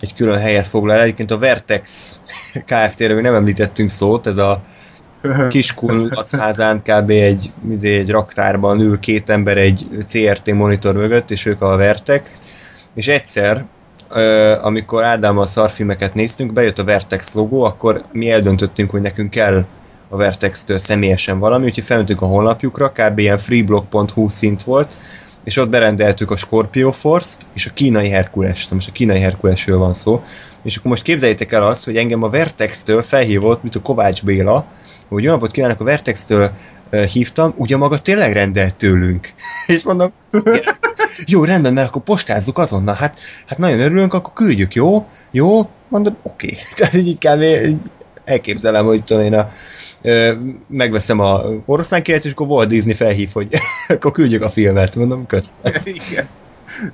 egy 0.00 0.14
külön 0.14 0.38
helyet 0.38 0.66
foglal. 0.66 1.00
Egyébként 1.00 1.30
a 1.30 1.38
Vertex 1.38 2.20
Kft-ről 2.66 3.20
nem 3.20 3.34
említettünk 3.34 3.90
szót, 3.90 4.26
ez 4.26 4.36
a 4.36 4.60
kiskun 5.48 6.08
lacházán 6.10 6.82
kb. 6.82 7.10
Egy, 7.10 7.52
izé, 7.70 7.98
egy 7.98 8.10
raktárban 8.10 8.80
ül 8.80 8.98
két 8.98 9.30
ember 9.30 9.58
egy 9.58 9.86
CRT 10.06 10.52
monitor 10.52 10.94
mögött, 10.94 11.30
és 11.30 11.46
ők 11.46 11.62
a 11.62 11.76
Vertex, 11.76 12.42
és 12.94 13.08
egyszer 13.08 13.64
amikor 14.62 15.04
Ádámmal 15.04 15.46
szarfilmeket 15.46 16.14
néztünk, 16.14 16.52
bejött 16.52 16.78
a 16.78 16.84
Vertex 16.84 17.34
logó, 17.34 17.62
akkor 17.62 18.04
mi 18.12 18.30
eldöntöttünk, 18.30 18.90
hogy 18.90 19.00
nekünk 19.00 19.30
kell 19.30 19.64
a 20.12 20.16
Vertex-től 20.16 20.78
személyesen 20.78 21.38
valami, 21.38 21.64
úgyhogy 21.64 21.84
felmentünk 21.84 22.22
a 22.22 22.26
honlapjukra, 22.26 22.92
kb. 22.92 23.18
ilyen 23.18 23.38
freeblog.hu 23.38 24.28
szint 24.28 24.62
volt, 24.62 24.94
és 25.44 25.56
ott 25.56 25.68
berendeltük 25.68 26.30
a 26.30 26.36
Scorpio 26.36 26.92
Force-t 26.92 27.46
és 27.52 27.66
a 27.66 27.72
kínai 27.72 28.08
Herkulest. 28.08 28.70
Most 28.70 28.88
a 28.88 28.92
kínai 28.92 29.20
Herkulesről 29.20 29.78
van 29.78 29.92
szó. 29.92 30.22
És 30.62 30.76
akkor 30.76 30.90
most 30.90 31.02
képzeljétek 31.02 31.52
el 31.52 31.66
azt, 31.66 31.84
hogy 31.84 31.96
engem 31.96 32.22
a 32.22 32.28
Vertex-től 32.28 33.02
felhívott, 33.02 33.62
mint 33.62 33.74
a 33.74 33.80
Kovács 33.80 34.24
Béla, 34.24 34.66
hogy 35.08 35.22
jó 35.22 35.30
napot 35.30 35.50
kívánok, 35.50 35.80
a 35.80 35.84
Vertex-től 35.84 36.52
hívtam, 37.12 37.54
ugye 37.56 37.76
maga 37.76 37.98
tényleg 37.98 38.32
rendelt 38.32 38.74
tőlünk. 38.74 39.32
és 39.66 39.82
mondom, 39.82 40.12
jó, 41.26 41.44
rendben, 41.44 41.72
mert 41.72 41.88
akkor 41.88 42.02
postázzuk 42.02 42.58
azonnal, 42.58 42.94
hát, 42.94 43.18
hát 43.46 43.58
nagyon 43.58 43.80
örülünk, 43.80 44.14
akkor 44.14 44.32
küldjük, 44.32 44.74
jó? 44.74 45.06
Jó? 45.30 45.60
Mondom, 45.88 46.16
oké. 46.22 46.46
Okay. 46.46 46.58
Tehát 46.76 46.94
így 46.94 47.18
kb. 47.18 47.44
elképzelem, 48.24 48.84
hogy 48.84 49.04
tudom 49.04 49.22
én 49.22 49.34
a, 49.34 49.48
megveszem 50.68 51.20
a 51.20 51.40
oroszlán 51.66 52.02
királyt, 52.02 52.24
és 52.24 52.32
akkor 52.32 52.46
Walt 52.46 52.68
Disney 52.68 52.94
felhív, 52.94 53.28
hogy 53.32 53.48
akkor 53.88 54.10
küldjük 54.10 54.42
a 54.42 54.48
filmet, 54.48 54.96
mondom, 54.96 55.26
közt. 55.26 55.54
Igen. 55.84 56.26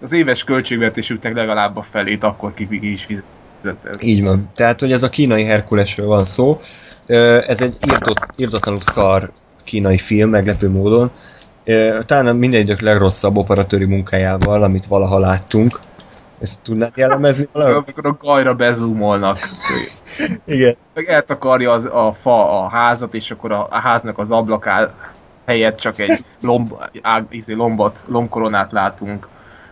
Az 0.01 0.13
éves 0.13 0.45
költségvetésüknek 0.45 1.35
legalább 1.35 1.77
a 1.77 1.87
felét 1.91 2.23
akkor 2.23 2.55
ki 2.55 2.69
is 2.93 3.05
fizetett. 3.05 4.03
Így 4.03 4.23
van. 4.23 4.51
Tehát, 4.55 4.81
hogy 4.81 4.93
ez 4.93 5.03
a 5.03 5.09
kínai 5.09 5.45
Herkulesről 5.45 6.07
van 6.07 6.25
szó. 6.25 6.59
Ez 7.47 7.61
egy 7.61 7.77
írtott, 7.91 8.27
írtatlanul 8.37 8.81
szar 8.81 9.31
kínai 9.65 9.99
film, 9.99 10.31
meglepő 10.31 10.71
módon 10.71 11.11
talán 12.07 12.37
minden 12.37 12.61
idők 12.61 12.81
legrosszabb 12.81 13.37
operatőri 13.37 13.85
munkájával, 13.85 14.63
amit 14.63 14.87
valaha 14.87 15.19
láttunk. 15.19 15.81
Ezt 16.41 16.63
tudnád 16.63 16.93
jellemezni 16.95 17.49
Amikor 17.53 18.07
a 18.07 18.17
gajra 18.21 18.55
bezumolnak. 18.55 19.39
Igen. 20.45 20.77
Meg 20.95 21.09
eltakarja 21.09 21.73
az, 21.73 21.85
a 21.85 22.17
fa 22.21 22.63
a 22.63 22.69
házat, 22.69 23.15
és 23.15 23.31
akkor 23.31 23.53
a, 23.53 23.67
a 23.71 23.79
háznak 23.79 24.19
az 24.19 24.31
ablakál 24.31 24.95
helyett 25.47 25.79
csak 25.79 25.99
egy 25.99 26.25
lomb, 26.41 26.73
ág, 27.03 27.27
izé, 27.31 27.53
lombot, 27.53 28.05
lombkoronát 28.07 28.73
látunk, 28.73 29.29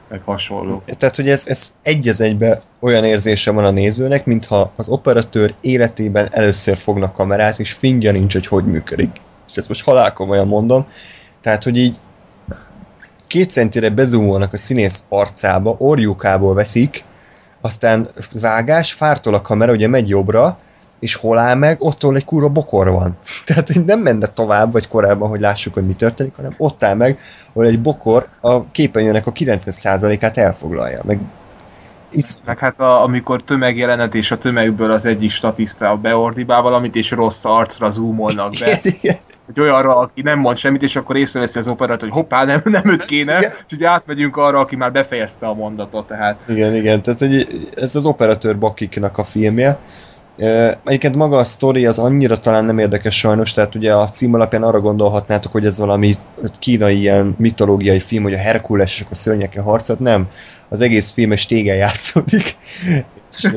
meg 0.09 0.23
hasonló. 0.25 0.83
Tehát, 0.87 1.17
hogy 1.17 1.29
ez, 1.29 1.47
ez 1.49 1.75
egy 1.83 2.09
az 2.09 2.21
egybe 2.21 2.61
olyan 2.79 3.05
érzése 3.05 3.51
van 3.51 3.64
a 3.64 3.71
nézőnek, 3.71 4.27
mintha 4.27 4.73
az 4.77 4.89
operatőr 4.89 5.55
életében 5.61 6.29
először 6.31 6.77
fognak 6.77 7.12
kamerát, 7.12 7.59
és 7.59 7.73
fingja 7.73 8.12
nincs, 8.12 8.33
hogy 8.33 8.47
hogy 8.47 8.64
működik. 8.64 9.11
És 9.51 9.57
ezt 9.57 9.69
most 9.69 9.85
halálkomolyan 9.85 10.49
mondom, 10.49 10.87
tehát, 11.41 11.64
hogy 11.64 11.79
így 11.79 11.97
két 13.37 13.51
centire 13.51 13.91
bezumolnak 13.91 14.53
a 14.53 14.57
színész 14.57 15.05
arcába, 15.09 15.74
orjukából 15.78 16.55
veszik, 16.55 17.05
aztán 17.61 18.09
vágás, 18.41 18.93
fártól 18.93 19.34
a 19.34 19.41
kamera, 19.41 19.72
ugye 19.72 19.89
megy 19.89 20.09
jobbra, 20.09 20.59
és 21.01 21.14
hol 21.14 21.39
áll 21.39 21.55
meg, 21.55 21.82
ottól 21.82 22.16
egy 22.16 22.24
kurva 22.24 22.49
bokor 22.49 22.91
van. 22.91 23.16
Tehát, 23.47 23.66
hogy 23.68 23.84
nem 23.84 24.01
menne 24.01 24.26
tovább, 24.26 24.72
vagy 24.72 24.89
korábban, 24.89 25.28
hogy 25.28 25.41
lássuk, 25.41 25.74
hogy 25.74 25.87
mi 25.87 25.95
történik, 25.95 26.37
hanem 26.37 26.55
ott 26.59 26.82
áll 26.82 26.95
meg, 26.95 27.18
ahol 27.53 27.66
egy 27.66 27.80
bokor 27.80 28.28
a 28.41 28.70
képernyőnek 28.70 29.26
a 29.26 29.32
90%-át 29.32 30.37
elfoglalja. 30.37 31.01
Meg 31.05 31.18
Isz... 32.11 32.39
Meg 32.45 32.59
hát 32.59 32.81
a, 32.81 33.03
amikor 33.03 33.43
tömegjelenet 33.43 34.15
és 34.15 34.31
a 34.31 34.39
tömegből 34.39 34.91
az 34.91 35.05
egyik 35.05 35.31
statiszta 35.31 35.97
beordibál 35.97 36.63
valamit, 36.63 36.95
és 36.95 37.11
rossz 37.11 37.45
arcra 37.45 37.91
zoomolnak 37.91 38.53
be. 38.59 38.67
Igen, 38.67 38.79
igen. 39.01 39.17
Hogy 39.47 39.61
olyanra, 39.61 39.97
aki 39.97 40.23
nem 40.23 40.39
mond 40.39 40.57
semmit, 40.57 40.83
és 40.83 40.97
akkor 40.97 41.17
észreveszi 41.17 41.59
az 41.59 41.69
operat, 41.69 42.01
hogy 42.01 42.11
hoppá, 42.11 42.45
nem, 42.45 42.61
nem 42.65 42.89
őt 42.91 43.05
kéne, 43.05 43.39
Igen. 43.39 43.53
és 43.69 43.75
ugye 43.75 43.89
átmegyünk 43.89 44.37
arra, 44.37 44.59
aki 44.59 44.77
már 44.77 44.93
befejezte 44.93 45.47
a 45.47 45.55
mondatot, 45.55 46.07
tehát 46.07 46.41
Igen, 46.49 46.75
igen, 46.75 47.03
tehát 47.03 47.19
hogy 47.19 47.47
ez 47.75 47.97
az 47.97 48.07
operatőr 48.07 48.59
Bakiknak 48.59 49.19
a 49.19 49.25
filmje. 49.25 49.79
Egyébként 50.84 51.14
maga 51.14 51.39
a 51.39 51.45
sztori 51.45 51.87
az 51.87 51.99
annyira 51.99 52.39
talán 52.39 52.64
nem 52.64 52.78
érdekes 52.78 53.18
sajnos, 53.18 53.53
tehát 53.53 53.74
ugye 53.74 53.95
a 53.95 54.09
cím 54.09 54.34
alapján 54.34 54.62
arra 54.62 54.80
gondolhatnátok, 54.80 55.53
hogy 55.53 55.66
ez 55.66 55.78
valami 55.78 56.14
kínai 56.59 56.99
ilyen 56.99 57.34
mitológiai 57.39 58.01
film, 58.01 58.22
hogy 58.22 58.32
a 58.32 58.39
Herkules 58.39 58.95
és 58.95 59.01
akkor 59.05 59.16
szörnyekkel 59.16 59.62
harcolt, 59.62 59.99
nem. 59.99 60.28
Az 60.68 60.80
egész 60.80 61.11
film 61.11 61.32
egy 61.32 61.45
tégen 61.49 61.76
játszódik, 61.76 62.57
és 63.37 63.49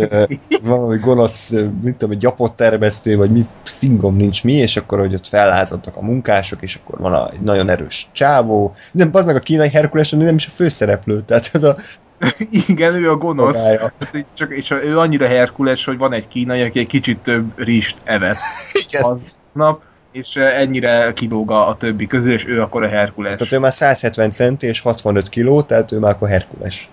valami 0.64 0.98
gonosz, 0.98 1.52
mit 1.84 1.96
tudom, 1.96 2.12
egy 2.12 2.18
gyapott 2.18 2.56
termesztő, 2.56 3.18
vagy 3.18 3.32
mit 3.32 3.48
fingom 3.64 4.16
nincs 4.16 4.44
mi, 4.44 4.54
és 4.54 4.78
akkor, 4.78 5.00
hogy 5.00 5.14
ott 5.14 5.28
fellázadtak 5.28 5.96
a 5.96 6.02
munkások, 6.02 6.62
és 6.62 6.76
akkor 6.76 7.00
van 7.00 7.30
egy 7.34 7.42
nagyon 7.42 7.70
erős 7.70 8.10
csávó. 8.12 8.74
Nem, 8.92 9.10
az 9.12 9.26
meg 9.26 9.36
a 9.36 9.40
kínai 9.40 9.70
Herkules, 9.70 10.10
nem 10.10 10.36
is 10.36 10.48
a 10.48 10.52
főszereplő, 10.56 11.22
tehát 11.22 11.50
ez 11.54 11.64
a 11.64 11.78
igen, 12.68 13.04
ő 13.04 13.12
a 13.12 13.16
gonosz. 13.16 13.64
Hát 13.64 14.26
Csak, 14.34 14.52
és 14.52 14.72
ő 14.72 15.00
annyira 15.00 15.28
herkules, 15.28 15.86
hogy 15.86 15.98
van 15.98 16.14
egy 16.14 16.28
kínai, 16.28 16.62
aki 16.62 16.80
egy 16.80 16.88
kicsit 16.88 17.18
több 17.18 17.52
rist 17.56 17.98
evett 18.04 18.38
Igen. 18.88 19.04
aznap, 19.04 19.82
és 20.12 20.36
eh, 20.36 20.60
ennyire 20.60 21.14
kilóg 21.14 21.52
a, 21.52 21.76
többi 21.80 22.08
közül, 22.08 22.34
és 22.34 22.48
ő 22.48 22.62
akkor 22.62 22.84
a 22.84 22.88
Herkules. 22.88 23.38
Tehát 23.38 23.54
ő 23.54 23.60
már 23.60 23.74
170 23.74 24.30
centi 24.30 24.68
és 24.68 24.82
65 24.82 25.30
kiló, 25.30 25.62
tehát 25.62 25.92
ő 25.92 26.00
már 26.00 26.12
akkor 26.12 26.30
Herkules. 26.30 26.90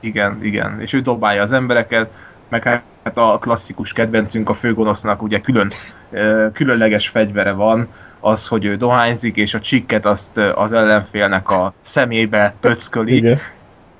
Igen, 0.00 0.38
igen. 0.42 0.80
És 0.80 0.92
ő 0.92 1.00
dobálja 1.00 1.42
az 1.42 1.52
embereket, 1.52 2.10
meg 2.48 2.62
hát 2.62 2.82
a 3.14 3.38
klasszikus 3.38 3.92
kedvencünk 3.92 4.48
a 4.48 4.54
főgonosznak 4.54 5.22
ugye 5.22 5.40
külön, 5.40 5.70
ö, 6.10 6.46
különleges 6.52 7.08
fegyvere 7.08 7.52
van, 7.52 7.88
az, 8.20 8.46
hogy 8.46 8.64
ő 8.64 8.76
dohányzik, 8.76 9.36
és 9.36 9.54
a 9.54 9.60
csikket 9.60 10.06
azt 10.06 10.36
ö, 10.36 10.52
az 10.52 10.72
ellenfélnek 10.72 11.50
a 11.50 11.72
szemébe 11.82 12.54
pöcköli, 12.60 13.16
Igen. 13.16 13.38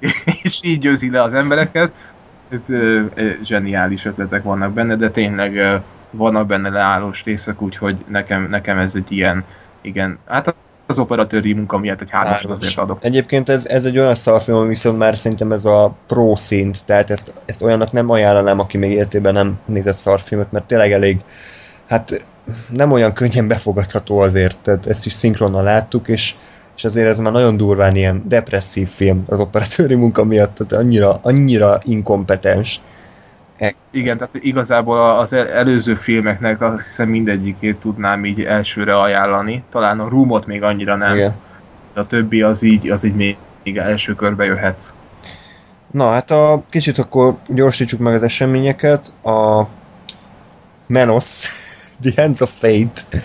és 0.43 0.61
így 0.63 0.79
győzi 0.79 1.11
le 1.11 1.23
az 1.23 1.35
embereket. 1.35 1.93
Hát, 2.51 2.61
Zseniális 3.45 4.05
ötletek 4.05 4.43
vannak 4.43 4.73
benne, 4.73 4.97
de 4.97 5.11
tényleg 5.11 5.81
vannak 6.11 6.47
benne 6.47 6.69
leállós 6.69 7.25
részek, 7.25 7.63
úgyhogy 7.63 8.05
nekem, 8.09 8.47
nekem 8.51 8.79
ez 8.79 8.95
egy 8.95 9.13
ilyen, 9.13 9.45
igen, 9.81 10.19
hát 10.27 10.55
az 10.87 10.99
operatőri 10.99 11.53
munka 11.53 11.79
miatt 11.79 12.01
egy 12.01 12.11
Hármas. 12.11 12.45
azért 12.45 12.79
adok. 12.79 13.05
Egyébként 13.05 13.49
ez, 13.49 13.67
ez 13.67 13.85
egy 13.85 13.99
olyan 13.99 14.15
szarfilm, 14.15 14.57
ami 14.57 14.69
viszont 14.69 14.99
már 14.99 15.17
szerintem 15.17 15.53
ez 15.53 15.65
a 15.65 15.95
pro 16.07 16.37
szint, 16.37 16.85
tehát 16.85 17.11
ezt, 17.11 17.35
ezt 17.45 17.63
olyannak 17.63 17.93
nem 17.93 18.11
ajánlanám, 18.11 18.59
aki 18.59 18.79
még 18.79 18.91
életében 18.91 19.33
nem 19.33 19.59
nézett 19.65 19.95
szarfilmet, 19.95 20.53
mert 20.53 20.67
tényleg 20.67 20.93
elég, 20.93 21.21
hát 21.87 22.25
nem 22.69 22.93
olyan 22.93 23.13
könnyen 23.13 23.49
befogadható 23.49 24.19
azért, 24.19 24.59
tehát 24.59 24.87
ezt 24.87 25.07
is 25.07 25.13
szinkronnal 25.13 25.63
láttuk, 25.63 26.09
és, 26.09 26.35
és 26.77 26.85
azért 26.85 27.09
ez 27.09 27.19
már 27.19 27.33
nagyon 27.33 27.57
durván 27.57 27.97
ilyen 27.97 28.23
depresszív 28.29 28.89
film 28.89 29.25
az 29.29 29.41
operatőri 29.41 29.95
munka 29.95 30.25
miatt, 30.25 30.55
tehát 30.55 30.85
annyira, 30.85 31.19
annyira 31.23 31.79
inkompetens. 31.83 32.81
Igen, 33.91 34.17
tehát 34.19 34.35
igazából 34.35 35.19
az 35.19 35.33
el- 35.33 35.49
előző 35.49 35.95
filmeknek 35.95 36.61
azt 36.61 36.87
hiszem 36.87 37.09
mindegyikét 37.09 37.77
tudnám 37.77 38.25
így 38.25 38.41
elsőre 38.41 39.01
ajánlani. 39.01 39.63
Talán 39.71 40.01
a 40.01 40.09
Roomot 40.09 40.47
még 40.47 40.63
annyira 40.63 40.97
nem, 40.97 41.17
Igen. 41.17 41.35
de 41.95 42.01
a 42.01 42.07
többi 42.07 42.43
az 42.43 42.63
így, 42.63 42.91
az 42.91 43.05
így 43.05 43.15
még, 43.15 43.37
még 43.65 43.77
első 43.77 44.15
körbe 44.15 44.45
jöhet. 44.45 44.95
Na 45.91 46.11
hát 46.11 46.31
a 46.31 46.63
kicsit 46.71 46.99
akkor 46.99 47.37
gyorsítsuk 47.49 48.01
meg 48.01 48.15
az 48.15 48.23
eseményeket. 48.23 49.13
A 49.25 49.67
Menos, 50.87 51.49
The 52.03 52.23
Hands 52.23 52.41
of 52.41 52.51
Fate, 52.59 53.21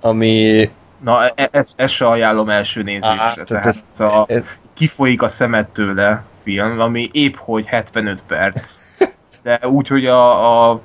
ami 0.00 0.70
Na, 1.00 1.24
e- 1.24 1.32
e- 1.34 1.48
ezt, 1.52 1.72
ezt 1.76 1.94
se 1.94 2.06
ajánlom 2.06 2.48
első 2.48 2.82
nézésre. 2.82 3.08
Á, 3.08 3.16
tehát 3.16 3.44
tehát 3.46 3.66
ez, 3.66 3.86
a, 3.98 4.24
ez- 4.28 4.48
kifolyik 4.74 5.22
a 5.22 5.28
szemed 5.28 5.66
tőle 5.66 6.22
film, 6.42 6.80
ami 6.80 7.08
épp 7.12 7.34
hogy 7.36 7.66
75 7.66 8.22
perc. 8.26 8.76
De 9.42 9.68
úgy, 9.68 9.88
hogy 9.88 10.06
a, 10.06 10.70
a, 10.70 10.80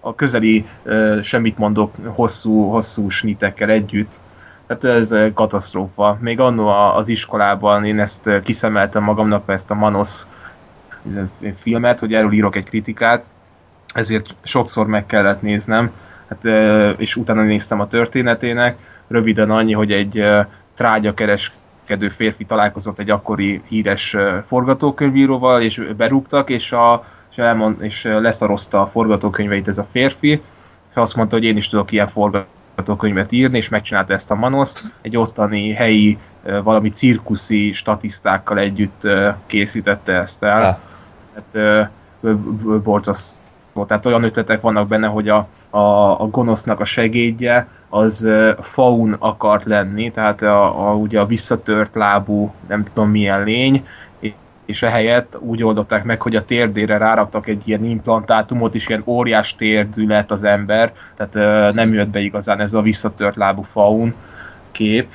a 0.00 0.14
közeli 0.14 0.66
uh, 0.82 1.22
semmit 1.22 1.58
mondok 1.58 1.94
hosszú, 2.06 2.70
hosszú 2.70 3.08
snitekkel 3.08 3.70
együtt. 3.70 4.20
Hát 4.68 4.84
ez 4.84 5.14
katasztrófa. 5.34 6.18
Még 6.20 6.40
annó 6.40 6.68
az 6.68 7.08
iskolában 7.08 7.84
én 7.84 8.00
ezt 8.00 8.30
kiszemeltem 8.42 9.02
magamnak 9.02 9.42
ezt 9.46 9.70
a 9.70 9.74
Manos 9.74 10.22
filmet, 11.60 11.98
hogy 11.98 12.14
erről 12.14 12.32
írok 12.32 12.56
egy 12.56 12.64
kritikát, 12.64 13.26
ezért 13.94 14.34
sokszor 14.42 14.86
meg 14.86 15.06
kellett 15.06 15.42
néznem, 15.42 15.92
hát, 16.28 16.44
és 16.98 17.16
utána 17.16 17.42
néztem 17.42 17.80
a 17.80 17.86
történetének. 17.86 18.76
Röviden 19.08 19.50
annyi, 19.50 19.72
hogy 19.72 19.92
egy 19.92 20.18
ö, 20.18 20.40
trágyakereskedő 20.74 22.08
férfi 22.08 22.44
találkozott 22.44 22.98
egy 22.98 23.10
akkori 23.10 23.62
híres 23.68 24.16
forgatókönyvíróval, 24.46 25.62
és 25.62 25.86
berúgtak, 25.96 26.50
és, 26.50 26.72
a, 26.72 27.04
és, 27.30 27.36
elmond, 27.36 27.82
és 27.82 28.02
leszarozta 28.02 28.80
a 28.80 28.86
forgatókönyveit 28.86 29.68
ez 29.68 29.78
a 29.78 29.86
férfi, 29.90 30.30
és 30.90 31.00
azt 31.00 31.16
mondta, 31.16 31.36
hogy 31.36 31.44
én 31.44 31.56
is 31.56 31.68
tudok 31.68 31.92
ilyen 31.92 32.08
forgatókönyvet 32.08 33.32
írni, 33.32 33.56
és 33.56 33.68
megcsinálta 33.68 34.12
ezt 34.12 34.30
a 34.30 34.34
Manoszt. 34.34 34.94
Egy 35.00 35.16
ottani 35.16 35.72
helyi, 35.72 36.18
valami 36.62 36.90
cirkuszi 36.90 37.72
statisztákkal 37.72 38.58
együtt 38.58 39.08
készítette 39.46 40.12
ezt 40.12 40.42
el. 40.42 40.80
Hát, 41.34 41.90
borzasztó. 42.82 43.84
Tehát 43.86 44.06
olyan 44.06 44.24
ötletek 44.24 44.60
vannak 44.60 44.88
benne, 44.88 45.06
hogy 45.06 45.28
a, 45.28 45.48
a, 45.74 46.20
a 46.20 46.26
gonosznak 46.26 46.80
a 46.80 46.84
segédje 46.84 47.68
az 47.88 48.28
faun 48.60 49.16
akart 49.18 49.64
lenni, 49.64 50.10
tehát 50.10 50.42
a, 50.42 50.88
a, 50.88 50.94
ugye 50.94 51.20
a 51.20 51.26
visszatört 51.26 51.94
lábú, 51.94 52.54
nem 52.68 52.84
tudom 52.84 53.10
milyen 53.10 53.44
lény, 53.44 53.86
és 54.64 54.82
ehelyett 54.82 55.36
úgy 55.40 55.62
oldották 55.62 56.04
meg, 56.04 56.22
hogy 56.22 56.36
a 56.36 56.44
térdére 56.44 56.96
ráraktak 56.96 57.46
egy 57.46 57.62
ilyen 57.68 57.84
implantátumot, 57.84 58.74
és 58.74 58.88
ilyen 58.88 59.02
óriás 59.04 59.56
térdű 59.56 60.06
lett 60.06 60.30
az 60.30 60.44
ember, 60.44 60.92
tehát 61.16 61.74
nem 61.74 61.92
jött 61.92 62.08
be 62.08 62.20
igazán 62.20 62.60
ez 62.60 62.74
a 62.74 62.82
visszatört 62.82 63.36
lábú 63.36 63.62
faun 63.62 64.14
kép, 64.70 65.08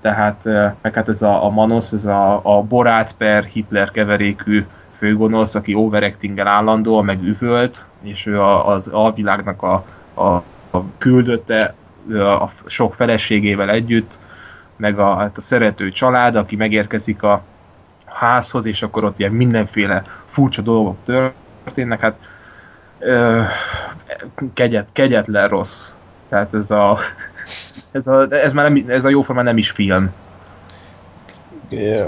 tehát 0.00 0.44
meg 0.82 0.94
hát 0.94 1.08
ez 1.08 1.22
a, 1.22 1.44
a 1.44 1.50
Manos, 1.50 1.92
ez 1.92 2.04
a, 2.04 2.40
a 2.42 2.62
Borát 2.62 3.12
per 3.16 3.44
Hitler 3.44 3.90
keverékű 3.90 4.66
főgonosz, 5.04 5.54
aki 5.54 5.74
overactinggel 5.74 6.46
állandóan, 6.46 7.04
meg 7.04 7.22
üvölt, 7.22 7.88
és 8.02 8.26
ő 8.26 8.40
a, 8.40 8.68
az 8.68 8.88
alvilágnak 8.88 9.62
a, 9.62 9.84
a, 10.14 10.28
a 10.70 10.82
küldötte 10.98 11.74
a 12.10 12.50
sok 12.66 12.94
feleségével 12.94 13.70
együtt, 13.70 14.18
meg 14.76 14.98
a, 14.98 15.16
hát 15.16 15.36
a 15.36 15.40
szerető 15.40 15.90
család, 15.90 16.34
aki 16.34 16.56
megérkezik 16.56 17.22
a 17.22 17.42
házhoz, 18.04 18.66
és 18.66 18.82
akkor 18.82 19.04
ott 19.04 19.18
ilyen 19.18 19.32
mindenféle 19.32 20.02
furcsa 20.30 20.62
dolgok 20.62 20.96
történnek, 21.04 22.00
hát 22.00 22.16
ö, 22.98 23.42
kegyet, 24.54 24.88
kegyetlen 24.92 25.48
rossz. 25.48 25.90
Tehát 26.28 26.54
ez 26.54 26.70
a, 26.70 26.98
ez 27.92 28.06
a, 28.06 28.26
ez 28.30 28.52
már 28.52 28.72
nem, 28.72 28.84
ez 28.88 29.04
a 29.04 29.08
jóformán 29.08 29.44
nem 29.44 29.56
is 29.56 29.70
film. 29.70 30.12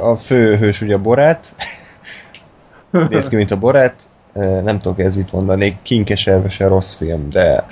a 0.02 0.14
főhős 0.14 0.80
ugye 0.80 0.96
Borát, 0.96 1.54
néz 3.10 3.28
ki, 3.28 3.36
mint 3.36 3.50
a 3.50 3.56
Borát, 3.56 4.08
nem 4.64 4.78
tudok 4.78 4.98
ez 4.98 5.14
mit 5.14 5.32
mondani, 5.32 5.78
kinkeserve 5.82 6.48
se 6.48 6.66
rossz 6.66 6.94
film, 6.94 7.30
de 7.30 7.64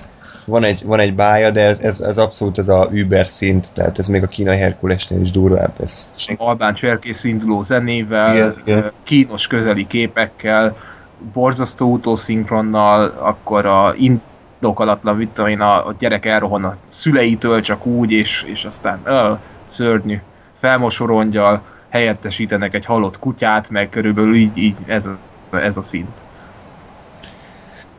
van 0.46 0.64
egy, 0.64 0.82
van 0.84 1.00
egy 1.00 1.14
bája, 1.14 1.50
de 1.50 1.64
ez, 1.64 1.80
ez, 1.80 2.00
ez 2.00 2.18
abszolút 2.18 2.58
ez 2.58 2.68
a 2.68 2.88
Uber 2.92 3.26
szint, 3.26 3.72
tehát 3.72 3.98
ez 3.98 4.06
még 4.06 4.22
a 4.22 4.26
kínai 4.26 4.56
Herkulesnél 4.56 5.20
is 5.20 5.30
durvább. 5.30 5.72
Ez 5.80 6.14
Albán 6.36 6.74
cserkész 6.74 7.24
induló 7.24 7.62
zenével, 7.62 8.34
Igen, 8.34 8.54
igen. 8.64 8.92
kínos 9.02 9.46
közeli 9.46 9.86
képekkel, 9.86 10.76
borzasztó 11.32 11.92
utószinkronnal, 11.92 13.14
akkor 13.18 13.66
a 13.66 13.94
indokolatlan, 13.96 15.16
mit 15.16 15.28
tudom 15.28 15.50
én, 15.50 15.60
a, 15.60 15.86
a 15.86 15.94
gyerek 15.98 16.26
elrohan 16.26 16.64
a 16.64 16.76
szüleitől 16.86 17.60
csak 17.60 17.86
úgy, 17.86 18.10
és, 18.10 18.44
és 18.52 18.64
aztán 18.64 19.00
ö, 19.04 19.32
szörnyű 19.64 20.20
felmosorongyal 20.60 21.62
helyettesítenek 21.94 22.74
egy 22.74 22.84
halott 22.84 23.18
kutyát, 23.18 23.70
meg 23.70 23.88
körülbelül 23.88 24.34
így, 24.34 24.56
így 24.56 24.76
ez, 24.86 25.06
a, 25.06 25.18
ez 25.50 25.76
a 25.76 25.82
szint. 25.82 26.18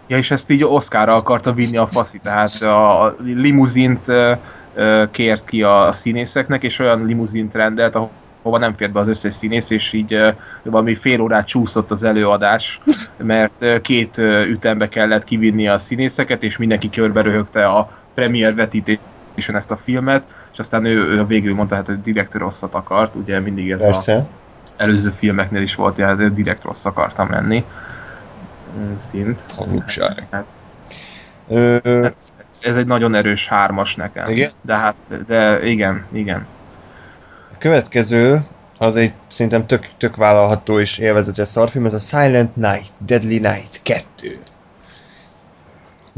Ja, 0.07 0.17
és 0.17 0.31
ezt 0.31 0.49
így 0.49 0.63
Oszkára 0.63 1.13
akarta 1.13 1.53
vinni 1.53 1.77
a 1.77 1.87
faszi, 1.87 2.19
tehát 2.19 2.61
a 2.61 3.15
limuzint 3.23 4.05
kért 5.11 5.45
ki 5.45 5.63
a 5.63 5.91
színészeknek, 5.91 6.63
és 6.63 6.79
olyan 6.79 7.05
limuzint 7.05 7.53
rendelt, 7.53 7.95
ahova 7.95 8.57
nem 8.57 8.75
fért 8.75 8.91
be 8.91 8.99
az 8.99 9.07
összes 9.07 9.33
színész, 9.33 9.69
és 9.69 9.93
így 9.93 10.17
valami 10.63 10.95
fél 10.95 11.21
órát 11.21 11.47
csúszott 11.47 11.91
az 11.91 12.03
előadás, 12.03 12.81
mert 13.17 13.81
két 13.81 14.17
ütembe 14.47 14.89
kellett 14.89 15.23
kivinni 15.23 15.67
a 15.67 15.77
színészeket, 15.77 16.43
és 16.43 16.57
mindenki 16.57 16.89
körbe 16.89 17.67
a 17.67 17.91
premier 18.13 18.53
vetítésen 19.35 19.55
ezt 19.55 19.71
a 19.71 19.77
filmet, 19.77 20.23
és 20.53 20.59
aztán 20.59 20.85
ő, 20.85 20.97
ő 20.97 21.25
végül 21.25 21.55
mondta, 21.55 21.75
hát, 21.75 21.85
hogy 21.85 22.01
direkt 22.01 22.33
rosszat 22.33 22.73
akart, 22.73 23.15
ugye 23.15 23.39
mindig 23.39 23.71
ez 23.71 23.81
a 23.81 23.85
Persze. 23.85 24.25
előző 24.77 25.09
filmeknél 25.09 25.61
is 25.61 25.75
volt, 25.75 25.97
ilyen 25.97 26.33
direkt 26.33 26.63
rossz 26.63 26.85
akartam 26.85 27.31
lenni. 27.31 27.63
Szint. 28.97 29.41
Hazugság. 29.55 30.27
Hát, 30.31 30.45
hát, 31.83 32.15
ez 32.59 32.77
egy 32.77 32.87
nagyon 32.87 33.15
erős 33.15 33.47
hármas 33.47 33.95
nekem. 33.95 34.29
Igen? 34.29 34.49
De 34.61 34.75
hát, 34.75 34.95
de 35.27 35.65
igen, 35.65 36.05
igen. 36.11 36.45
A 37.53 37.57
következő, 37.57 38.39
az 38.77 38.95
egy 38.95 39.13
szerintem 39.27 39.65
tök, 39.67 39.89
tök 39.97 40.15
vállalható 40.15 40.79
és 40.79 40.97
élvezetes 40.97 41.47
szarfilm, 41.47 41.85
ez 41.85 41.93
a 41.93 41.99
Silent 41.99 42.55
Night, 42.55 42.93
Deadly 43.05 43.37
Night 43.37 43.79
2. 43.83 44.39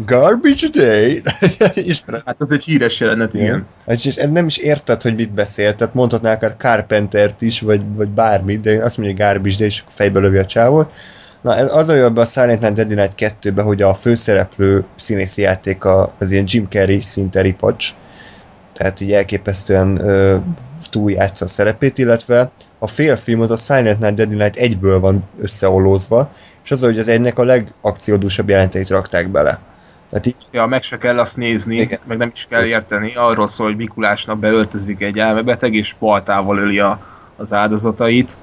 Garbage 0.06 0.68
Day. 0.72 1.22
Ismered? 1.76 2.22
Hát 2.26 2.36
az 2.40 2.52
egy 2.52 2.64
híres 2.64 3.00
jelenet, 3.00 3.34
igen. 3.34 3.46
igen. 3.46 3.66
Hát, 3.88 4.06
és 4.06 4.16
nem 4.16 4.46
is 4.46 4.58
érted, 4.58 5.02
hogy 5.02 5.16
mit 5.16 5.34
beszél, 5.34 5.76
tehát 5.76 5.94
mondhatná 5.94 6.32
akár 6.32 6.56
Carpentert 6.58 7.42
is, 7.42 7.62
vagy, 7.62 7.82
vagy 7.96 8.10
bármit, 8.10 8.60
de 8.60 8.84
azt 8.84 8.98
mondja, 8.98 9.16
hogy 9.16 9.26
Garbage 9.26 9.56
Day, 9.58 9.68
és 9.68 9.84
fejbe 9.88 10.20
lövi 10.20 10.38
a 10.38 10.46
csávot. 10.46 10.94
Na, 11.42 11.52
az 11.52 11.90
olyan 11.90 12.14
be 12.14 12.22
a 12.22 12.26
Silent 12.26 12.62
Night 12.62 12.76
Deadly 12.76 12.94
Night 12.94 13.36
2-be, 13.42 13.62
hogy 13.62 13.82
a 13.82 13.94
főszereplő 13.94 14.86
színészi 14.96 15.42
játék 15.42 15.86
az 16.18 16.32
ilyen 16.32 16.46
Jim 16.48 16.68
Carrey 16.70 17.02
szinte 17.02 17.42
ripacs, 17.42 17.94
tehát 18.74 19.02
így 19.02 19.12
elképesztően 19.12 20.00
ö, 20.00 20.38
túljátsza 20.90 21.46
a 21.46 21.48
szerepét, 21.48 21.98
illetve 21.98 22.52
a 22.80 22.88
félfilm 22.88 23.42
az 23.42 23.52
a 23.52 23.56
Silent 23.56 24.00
Night 24.00 24.16
Deadly 24.16 24.36
Night 24.36 24.56
egyből 24.56 25.00
van 25.00 25.24
összeolózva, 25.38 26.30
és 26.64 26.72
az, 26.72 26.82
hogy 26.82 27.00
az 27.00 27.08
egynek 27.08 27.40
a 27.40 27.44
legakciódúsabb 27.44 28.50
jelenteit 28.50 28.90
rakták 28.90 29.30
bele. 29.30 29.60
Tehát 30.10 30.26
így... 30.26 30.36
Ja, 30.52 30.66
meg 30.66 30.84
se 30.84 30.98
kell 30.98 31.20
azt 31.20 31.38
nézni, 31.38 31.76
Igen. 31.76 32.00
meg 32.08 32.18
nem 32.18 32.32
is 32.34 32.46
kell 32.50 32.66
érteni. 32.66 33.16
Arról 33.16 33.48
szól, 33.48 33.68
hogy 33.68 33.76
Mikulásnak 33.76 34.40
beöltözik 34.40 35.02
egy 35.02 35.20
elmebeteg, 35.20 35.74
és 35.74 35.96
baltával 36.00 36.58
öli 36.58 36.80
a, 36.80 37.00
az 37.36 37.54
áldozatait. 37.54 38.38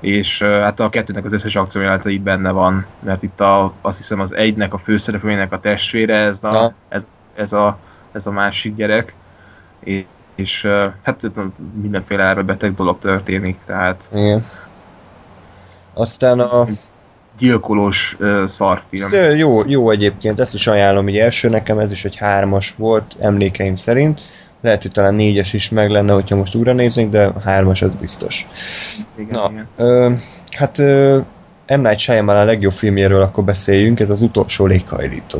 És 0.00 0.42
hát 0.42 0.80
a 0.80 0.88
kettőnek 0.88 1.24
az 1.24 1.32
összes 1.32 1.56
akciójelente 1.56 2.10
itt 2.10 2.20
benne 2.20 2.50
van, 2.50 2.86
mert 3.00 3.22
itt 3.22 3.40
a, 3.40 3.72
azt 3.80 3.96
hiszem 3.96 4.20
az 4.20 4.34
egynek 4.34 4.74
a 4.74 4.78
főszereplőjének 4.78 5.52
a 5.52 5.60
testvére, 5.60 6.16
ez 6.16 6.44
a, 6.44 6.72
ez, 6.88 7.02
ez, 7.34 7.52
a, 7.52 7.78
ez 8.12 8.26
a 8.26 8.30
másik 8.30 8.74
gyerek. 8.74 9.14
És, 9.80 10.04
és 10.34 10.68
hát 11.02 11.30
mindenféle 11.80 12.22
elmebeteg 12.22 12.74
dolog 12.74 12.98
történik, 12.98 13.58
tehát... 13.64 14.08
Igen. 14.12 14.44
Aztán 15.92 16.40
a 16.40 16.66
gyilkolós 17.38 18.16
uh, 18.20 18.46
szarfilm. 18.46 19.12
Ez, 19.12 19.36
jó, 19.36 19.68
jó 19.68 19.90
egyébként, 19.90 20.40
ezt 20.40 20.54
is 20.54 20.66
ajánlom 20.66 21.08
így 21.08 21.18
első 21.18 21.48
nekem, 21.48 21.78
ez 21.78 21.90
is 21.90 22.04
egy 22.04 22.16
hármas 22.16 22.74
volt 22.76 23.16
emlékeim 23.20 23.76
szerint. 23.76 24.20
Lehet, 24.60 24.82
hogy 24.82 24.92
talán 24.92 25.14
négyes 25.14 25.52
is 25.52 25.68
meg 25.68 25.90
lenne, 25.90 26.12
hogyha 26.12 26.36
most 26.36 26.54
újra 26.54 26.72
nézünk, 26.72 27.10
de 27.10 27.32
hármas 27.44 27.82
az 27.82 27.94
biztos. 27.94 28.46
Igen, 29.18 29.40
Na, 29.40 29.50
igen. 29.50 29.68
Ö, 29.76 30.12
hát 30.56 30.78
ö, 30.78 31.18
M. 31.66 31.80
Night 31.80 31.98
Shyamalan 31.98 32.42
a 32.42 32.44
legjobb 32.44 32.72
filmjéről 32.72 33.22
akkor 33.22 33.44
beszéljünk, 33.44 34.00
ez 34.00 34.10
az 34.10 34.22
utolsó 34.22 34.66
léghajlító. 34.66 35.38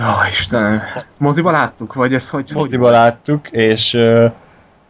Ó, 0.00 0.04
oh, 0.04 0.28
Istenem. 0.30 0.78
Moziba 1.16 1.50
láttuk, 1.50 1.94
vagy 1.94 2.14
ez 2.14 2.28
hogy? 2.28 2.50
Moziba 2.54 2.90
láttuk, 2.90 3.48
és 3.50 3.94
ö, 3.94 4.26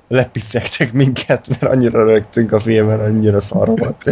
lepiszegtek 0.08 0.92
minket, 0.92 1.48
mert 1.48 1.72
annyira 1.72 2.04
rögtünk 2.04 2.52
a 2.52 2.60
filmen, 2.60 3.00
annyira 3.00 3.40
szar 3.40 3.66
volt. 3.66 4.04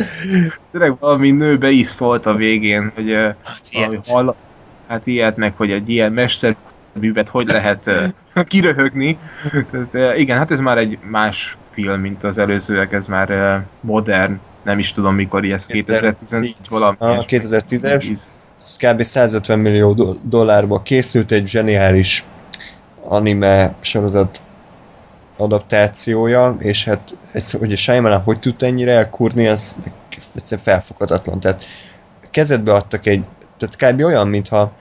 Tényleg 0.72 0.98
valami 0.98 1.30
nő 1.30 1.58
be 1.58 1.70
is 1.70 1.86
szólt 1.86 2.26
a 2.26 2.34
végén, 2.34 2.92
hogy 2.94 3.12
hát, 3.12 3.60
ilyet. 3.70 4.06
Hall, 4.06 4.34
hát 4.86 5.06
ilyet 5.06 5.36
meg, 5.36 5.56
hogy 5.56 5.70
egy 5.70 5.90
ilyen 5.90 6.12
mesterművet 6.12 7.28
hogy 7.28 7.48
lehet 7.48 7.86
uh, 8.34 8.44
kiröhögni. 8.48 9.18
Tehát, 9.92 10.16
igen, 10.18 10.38
hát 10.38 10.50
ez 10.50 10.60
már 10.60 10.78
egy 10.78 10.98
más 11.10 11.56
film, 11.72 12.00
mint 12.00 12.24
az 12.24 12.38
előzőek, 12.38 12.92
ez 12.92 13.06
már 13.06 13.30
uh, 13.30 13.62
modern, 13.80 14.40
nem 14.62 14.78
is 14.78 14.92
tudom 14.92 15.14
mikor, 15.14 15.44
ez 15.44 15.66
2010 15.66 16.54
valami. 16.70 16.96
Ah, 16.98 17.24
2010-es. 17.28 18.18
Kb. 18.78 19.02
150 19.02 19.58
millió 19.58 20.18
dollárba 20.22 20.82
készült 20.82 21.32
egy 21.32 21.48
zseniális 21.48 22.24
anime 23.08 23.74
sorozat 23.80 24.42
adaptációja, 25.36 26.56
és 26.58 26.84
hát 26.84 27.18
ez, 27.32 27.50
hogy 27.50 27.72
a 27.72 27.76
Shyamalan 27.76 28.22
hogy 28.22 28.38
tudta 28.38 28.66
ennyire 28.66 28.92
elkurni, 28.92 29.46
ez 29.46 29.76
egyszerűen 30.34 30.66
felfoghatatlan. 30.66 31.40
Tehát 31.40 31.64
kezedbe 32.30 32.74
adtak 32.74 33.06
egy, 33.06 33.24
tehát 33.58 33.94
kb. 33.94 34.04
olyan, 34.04 34.28
mintha 34.28 34.72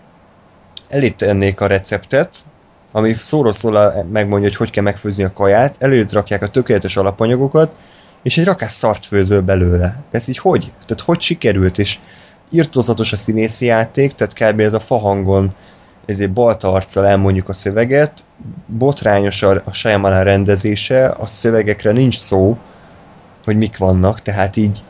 elítennék 0.90 1.62
a 1.62 1.68
receptet, 1.68 2.46
ami 2.92 3.14
szóról 3.14 3.54
szól 3.54 4.06
megmondja, 4.12 4.48
hogy 4.48 4.58
hogy 4.58 4.70
kell 4.70 4.84
megfőzni 4.84 5.24
a 5.24 5.34
kaját, 5.34 5.76
előtt 5.80 6.12
rakják 6.12 6.42
a 6.42 6.48
tökéletes 6.48 6.98
alapanyagokat, 6.98 7.76
és 8.24 8.38
egy 8.38 8.46
rakás 8.46 8.72
szart 8.72 9.06
főzöl 9.06 9.42
belőle. 9.42 10.04
Ez 10.12 10.28
így 10.28 10.38
hogy? 10.38 10.72
Tehát 10.86 11.04
hogy 11.04 11.22
sikerült, 11.22 11.78
és 11.78 12.00
írtózatos 12.50 13.12
a 13.12 13.16
színészi 13.16 13.66
játék, 13.66 14.14
tehát 14.14 14.54
kb. 14.54 14.60
ez 14.60 14.74
a 14.74 14.80
fahangon 14.80 15.56
ezért 16.06 16.32
balta 16.32 16.72
arccal 16.72 17.08
elmondjuk 17.08 17.50
a 17.50 17.54
szöveget, 17.54 18.26
botrányos 18.66 19.44
a, 19.44 19.62
a 19.66 19.74
Shyamalan 19.74 20.24
rendezése, 20.24 21.08
a 21.08 21.28
szövegekre 21.28 21.92
nincs 21.92 22.18
szó, 22.18 22.58
hogy 23.44 23.58
mik 23.58 23.78
vannak, 23.78 24.22
tehát 24.22 24.58
így 24.58 24.84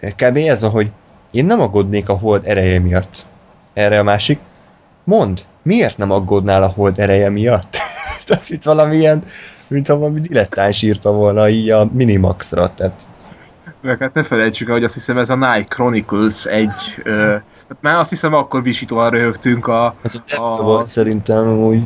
kb. 0.00 0.36
ez, 0.36 0.62
hogy 0.62 0.90
én 1.30 1.44
nem 1.44 1.60
aggódnék 1.60 2.08
a 2.08 2.18
hold 2.18 2.46
ereje 2.46 2.78
miatt. 2.78 3.26
Erre 3.72 3.98
a 3.98 4.02
másik, 4.02 4.38
mond, 5.04 5.44
miért 5.62 5.98
nem 5.98 6.10
aggódnál 6.10 6.62
a 6.62 6.68
hold 6.68 6.98
ereje 6.98 7.30
miatt? 7.30 7.76
tehát 8.26 8.48
itt 8.48 8.62
valamilyen, 8.62 9.22
mintha 9.66 9.98
valami 9.98 10.20
dilettáns 10.20 10.82
írta 10.82 11.12
volna 11.12 11.48
így 11.48 11.70
a 11.70 11.88
Minimaxra, 11.92 12.74
tehát... 12.74 13.08
Meg 13.80 13.98
hát 13.98 14.14
ne 14.14 14.22
felejtsük 14.22 14.68
el, 14.68 14.74
hogy 14.74 14.84
azt 14.84 14.94
hiszem 14.94 15.18
ez 15.18 15.30
a 15.30 15.36
Night 15.36 15.68
Chronicles 15.68 16.44
egy 16.44 16.70
ö, 17.02 17.36
már 17.80 17.98
azt 17.98 18.10
hiszem 18.10 18.34
akkor 18.34 18.62
visítóan 18.62 19.10
röhögtünk 19.10 19.66
a... 19.66 19.94
Ez 20.02 20.22
a, 20.36 20.42
a... 20.42 20.62
volt 20.62 20.86
szerintem 20.86 21.48
úgy. 21.48 21.82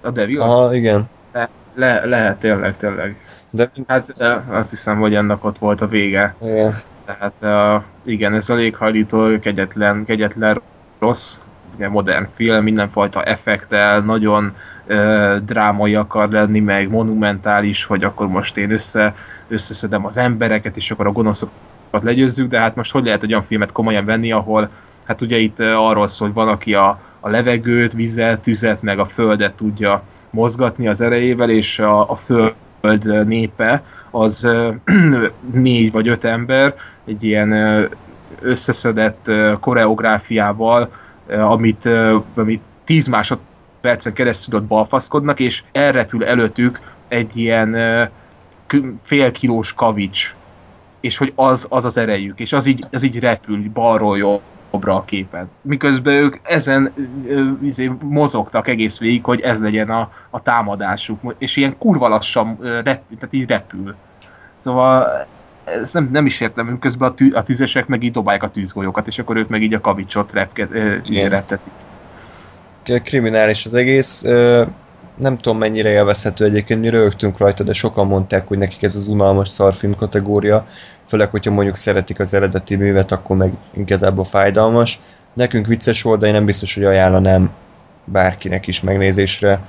A 0.00 0.10
Devil? 0.10 0.40
Aha, 0.40 0.74
igen. 0.74 1.08
Le, 1.32 1.48
le, 1.74 2.04
lehet, 2.04 2.38
tényleg, 2.38 2.76
tényleg. 2.76 3.16
De... 3.50 3.70
Hát 3.86 4.12
azt 4.50 4.70
hiszem, 4.70 4.98
hogy 4.98 5.14
ennek 5.14 5.44
ott 5.44 5.58
volt 5.58 5.80
a 5.80 5.86
vége. 5.86 6.34
Igen. 6.42 6.74
Tehát 7.04 7.32
uh, 7.40 7.82
igen, 8.04 8.34
ez 8.34 8.48
a 8.48 8.54
léghajlító 8.54 9.38
kegyetlen, 9.38 10.04
kegyetlen 10.04 10.60
rossz, 10.98 11.38
ugye 11.74 11.88
modern 11.88 12.28
film, 12.34 12.62
mindenfajta 12.62 13.22
effektel, 13.22 14.00
nagyon 14.00 14.54
uh, 14.88 15.36
drámai 15.36 15.94
akar 15.94 16.30
lenni, 16.30 16.60
meg 16.60 16.90
monumentális, 16.90 17.84
hogy 17.84 18.04
akkor 18.04 18.28
most 18.28 18.56
én 18.56 18.70
össze, 18.70 19.14
összeszedem 19.48 20.06
az 20.06 20.16
embereket, 20.16 20.76
és 20.76 20.90
akkor 20.90 21.06
a 21.06 21.12
gonoszokat 21.12 21.54
legyőzzük, 22.00 22.48
de 22.48 22.58
hát 22.58 22.76
most 22.76 22.92
hogy 22.92 23.04
lehet 23.04 23.22
egy 23.22 23.30
olyan 23.30 23.44
filmet 23.44 23.72
komolyan 23.72 24.04
venni, 24.04 24.32
ahol 24.32 24.70
hát 25.04 25.20
ugye 25.20 25.38
itt 25.38 25.60
arról 25.60 26.08
szól, 26.08 26.26
hogy 26.26 26.36
van, 26.36 26.48
aki 26.48 26.74
a, 26.74 27.00
a 27.20 27.28
levegőt, 27.28 27.92
vizet, 27.92 28.40
tüzet, 28.40 28.82
meg 28.82 28.98
a 28.98 29.04
földet 29.04 29.54
tudja 29.54 30.02
mozgatni 30.30 30.88
az 30.88 31.00
erejével, 31.00 31.50
és 31.50 31.78
a, 31.78 32.10
a 32.10 32.14
föld 32.14 33.26
népe 33.26 33.82
az 34.10 34.48
négy 35.52 35.92
vagy 35.92 36.08
öt 36.08 36.24
ember, 36.24 36.74
egy 37.04 37.24
ilyen 37.24 37.52
összeszedett 38.40 39.30
koreográfiával, 39.60 40.92
amit, 41.28 41.88
amit 42.34 42.62
tíz 42.84 43.06
másodpercen 43.06 44.12
keresztül 44.12 44.58
ott 44.58 44.64
balfaszkodnak, 44.64 45.40
és 45.40 45.62
elrepül 45.72 46.24
előttük 46.24 46.80
egy 47.08 47.36
ilyen 47.36 47.76
fél 49.02 49.32
kilós 49.32 49.72
kavics, 49.72 50.34
és 51.02 51.16
hogy 51.16 51.32
az 51.34 51.66
az, 51.68 51.84
az 51.84 51.96
erejük, 51.96 52.40
és 52.40 52.52
az 52.52 52.66
így, 52.66 52.84
az 52.92 53.02
így 53.02 53.18
repül 53.18 53.70
balról 53.72 54.18
jobbra 54.18 54.96
a 54.96 55.04
képen. 55.04 55.50
Miközben 55.62 56.14
ők 56.14 56.40
ezen 56.42 56.92
izé, 57.62 57.90
mozogtak 58.00 58.68
egész 58.68 58.98
végig, 58.98 59.24
hogy 59.24 59.40
ez 59.40 59.60
legyen 59.60 59.90
a, 59.90 60.10
a 60.30 60.42
támadásuk, 60.42 61.34
és 61.38 61.56
ilyen 61.56 61.78
kurva 61.78 62.08
lassan 62.08 62.58
rep, 62.60 62.84
tehát 62.84 63.28
így 63.30 63.48
repül. 63.48 63.94
Szóval 64.58 65.26
ezt 65.64 65.94
nem, 65.94 66.08
nem 66.12 66.26
is 66.26 66.40
értem, 66.40 66.78
közben 66.78 67.08
a, 67.08 67.14
tű, 67.14 67.32
a 67.32 67.42
tüzesek 67.42 67.86
meg 67.86 68.02
így 68.02 68.12
dobálják 68.12 68.42
a 68.42 68.50
tűzgolyókat, 68.50 69.06
és 69.06 69.18
akkor 69.18 69.36
ők 69.36 69.48
meg 69.48 69.62
így 69.62 69.74
a 69.74 69.80
kavicsot 69.80 70.32
repke, 70.32 70.68
reptetik. 71.28 71.72
Kriminális 72.82 73.66
az 73.66 73.74
egész 73.74 74.24
nem 75.16 75.38
tudom 75.38 75.58
mennyire 75.58 75.90
élvezhető 75.90 76.44
egyébként, 76.44 76.80
mi 76.80 76.88
rögtünk 76.88 77.38
rajta, 77.38 77.64
de 77.64 77.72
sokan 77.72 78.06
mondták, 78.06 78.48
hogy 78.48 78.58
nekik 78.58 78.82
ez 78.82 78.96
az 78.96 79.08
unalmas 79.08 79.48
szarfilm 79.48 79.94
kategória, 79.94 80.64
főleg, 81.06 81.30
hogyha 81.30 81.50
mondjuk 81.50 81.76
szeretik 81.76 82.20
az 82.20 82.34
eredeti 82.34 82.76
művet, 82.76 83.12
akkor 83.12 83.36
meg 83.36 83.52
igazából 83.74 84.24
fájdalmas. 84.24 85.00
Nekünk 85.34 85.66
vicces 85.66 86.02
volt, 86.02 86.20
de 86.20 86.26
én 86.26 86.32
nem 86.32 86.44
biztos, 86.44 86.74
hogy 86.74 86.84
ajánlanám 86.84 87.50
bárkinek 88.04 88.66
is 88.66 88.80
megnézésre. 88.80 89.60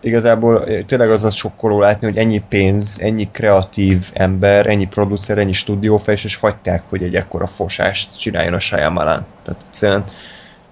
Igazából 0.00 0.64
tényleg 0.86 1.10
az 1.10 1.24
a 1.24 1.30
sokkoló 1.30 1.80
látni, 1.80 2.06
hogy 2.06 2.16
ennyi 2.16 2.42
pénz, 2.48 3.00
ennyi 3.00 3.28
kreatív 3.32 4.10
ember, 4.12 4.66
ennyi 4.66 4.86
producer, 4.86 5.38
ennyi 5.38 5.52
stúdiófejs, 5.52 6.24
és 6.24 6.36
hagyták, 6.36 6.82
hogy 6.88 7.02
egy 7.02 7.14
ekkora 7.14 7.46
fosást 7.46 8.18
csináljon 8.18 8.54
a 8.54 8.58
Shyamalan. 8.58 9.26
Tehát 9.44 9.64
egyszerűen 9.66 10.04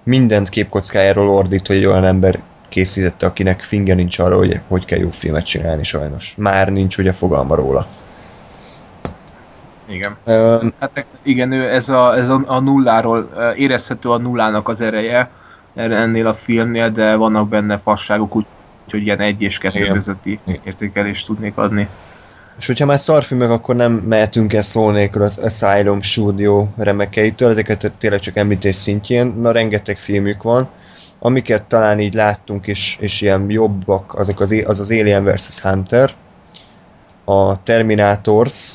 mindent 0.03 0.49
képkockájáról 0.49 1.29
ordít, 1.29 1.67
hogy 1.67 1.75
egy 1.75 1.85
olyan 1.85 2.05
ember 2.05 2.39
készítette, 2.77 3.25
akinek 3.25 3.61
finge 3.61 3.93
nincs 3.93 4.19
arra, 4.19 4.35
hogy 4.35 4.61
hogy 4.67 4.85
kell 4.85 4.99
jó 4.99 5.09
filmet 5.09 5.45
csinálni 5.45 5.83
sajnos. 5.83 6.33
Már 6.37 6.69
nincs 6.69 6.97
ugye 6.97 7.11
fogalma 7.11 7.55
róla. 7.55 7.87
Igen. 9.85 10.15
Uh, 10.25 10.63
hát 10.79 11.05
igen, 11.23 11.51
ő 11.51 11.69
ez, 11.73 11.89
a, 11.89 12.17
ez 12.17 12.29
a, 12.29 12.43
a 12.45 12.59
nulláról 12.59 13.29
érezhető 13.55 14.09
a 14.09 14.17
nullának 14.17 14.69
az 14.69 14.81
ereje 14.81 15.29
ennél 15.75 16.27
a 16.27 16.33
filmnél, 16.33 16.89
de 16.89 17.15
vannak 17.15 17.49
benne 17.49 17.79
fasságok, 17.83 18.35
úgyhogy 18.35 19.01
ilyen 19.01 19.19
egy 19.19 19.41
és 19.41 19.57
kettő 19.57 19.79
igen. 19.79 19.93
közötti 19.93 20.39
értékelést 20.63 21.25
tudnék 21.25 21.57
adni. 21.57 21.87
És 22.57 22.67
hogyha 22.67 22.85
már 22.85 22.99
szarfilmek, 22.99 23.49
akkor 23.49 23.75
nem 23.75 23.91
mehetünk 23.91 24.53
el 24.53 24.61
szó 24.61 24.89
nélkül 24.89 25.21
az 25.21 25.37
Asylum 25.37 26.01
Studio 26.01 26.67
remekeitől, 26.77 27.49
ezeket 27.49 27.91
tényleg 27.97 28.19
csak 28.19 28.37
említés 28.37 28.75
szintjén, 28.75 29.27
na 29.27 29.51
rengeteg 29.51 29.97
filmük 29.97 30.43
van, 30.43 30.69
amiket 31.19 31.63
talán 31.63 31.99
így 31.99 32.13
láttunk, 32.13 32.67
és, 32.67 32.97
és 32.99 33.21
ilyen 33.21 33.49
jobbak, 33.49 34.13
azok 34.13 34.39
az, 34.39 34.63
az 34.65 34.79
az 34.79 34.91
Alien 34.91 35.25
vs. 35.25 35.61
Hunter, 35.61 36.11
a 37.25 37.63
Terminators, 37.63 38.73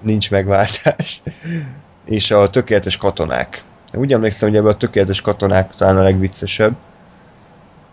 nincs 0.00 0.30
megváltás, 0.30 1.22
és 2.06 2.30
a 2.30 2.50
Tökéletes 2.50 2.96
Katonák. 2.96 3.62
Úgy 3.92 4.12
emlékszem, 4.12 4.48
hogy 4.48 4.58
ebben 4.58 4.72
a 4.72 4.76
Tökéletes 4.76 5.20
Katonák 5.20 5.74
talán 5.74 5.96
a 5.96 6.02
legviccesebb, 6.02 6.74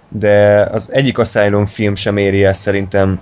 de 0.09 0.67
az 0.71 0.93
egyik 0.93 1.17
Asylum 1.17 1.65
film 1.65 1.95
sem 1.95 2.17
éri 2.17 2.43
el 2.43 2.53
szerintem 2.53 3.19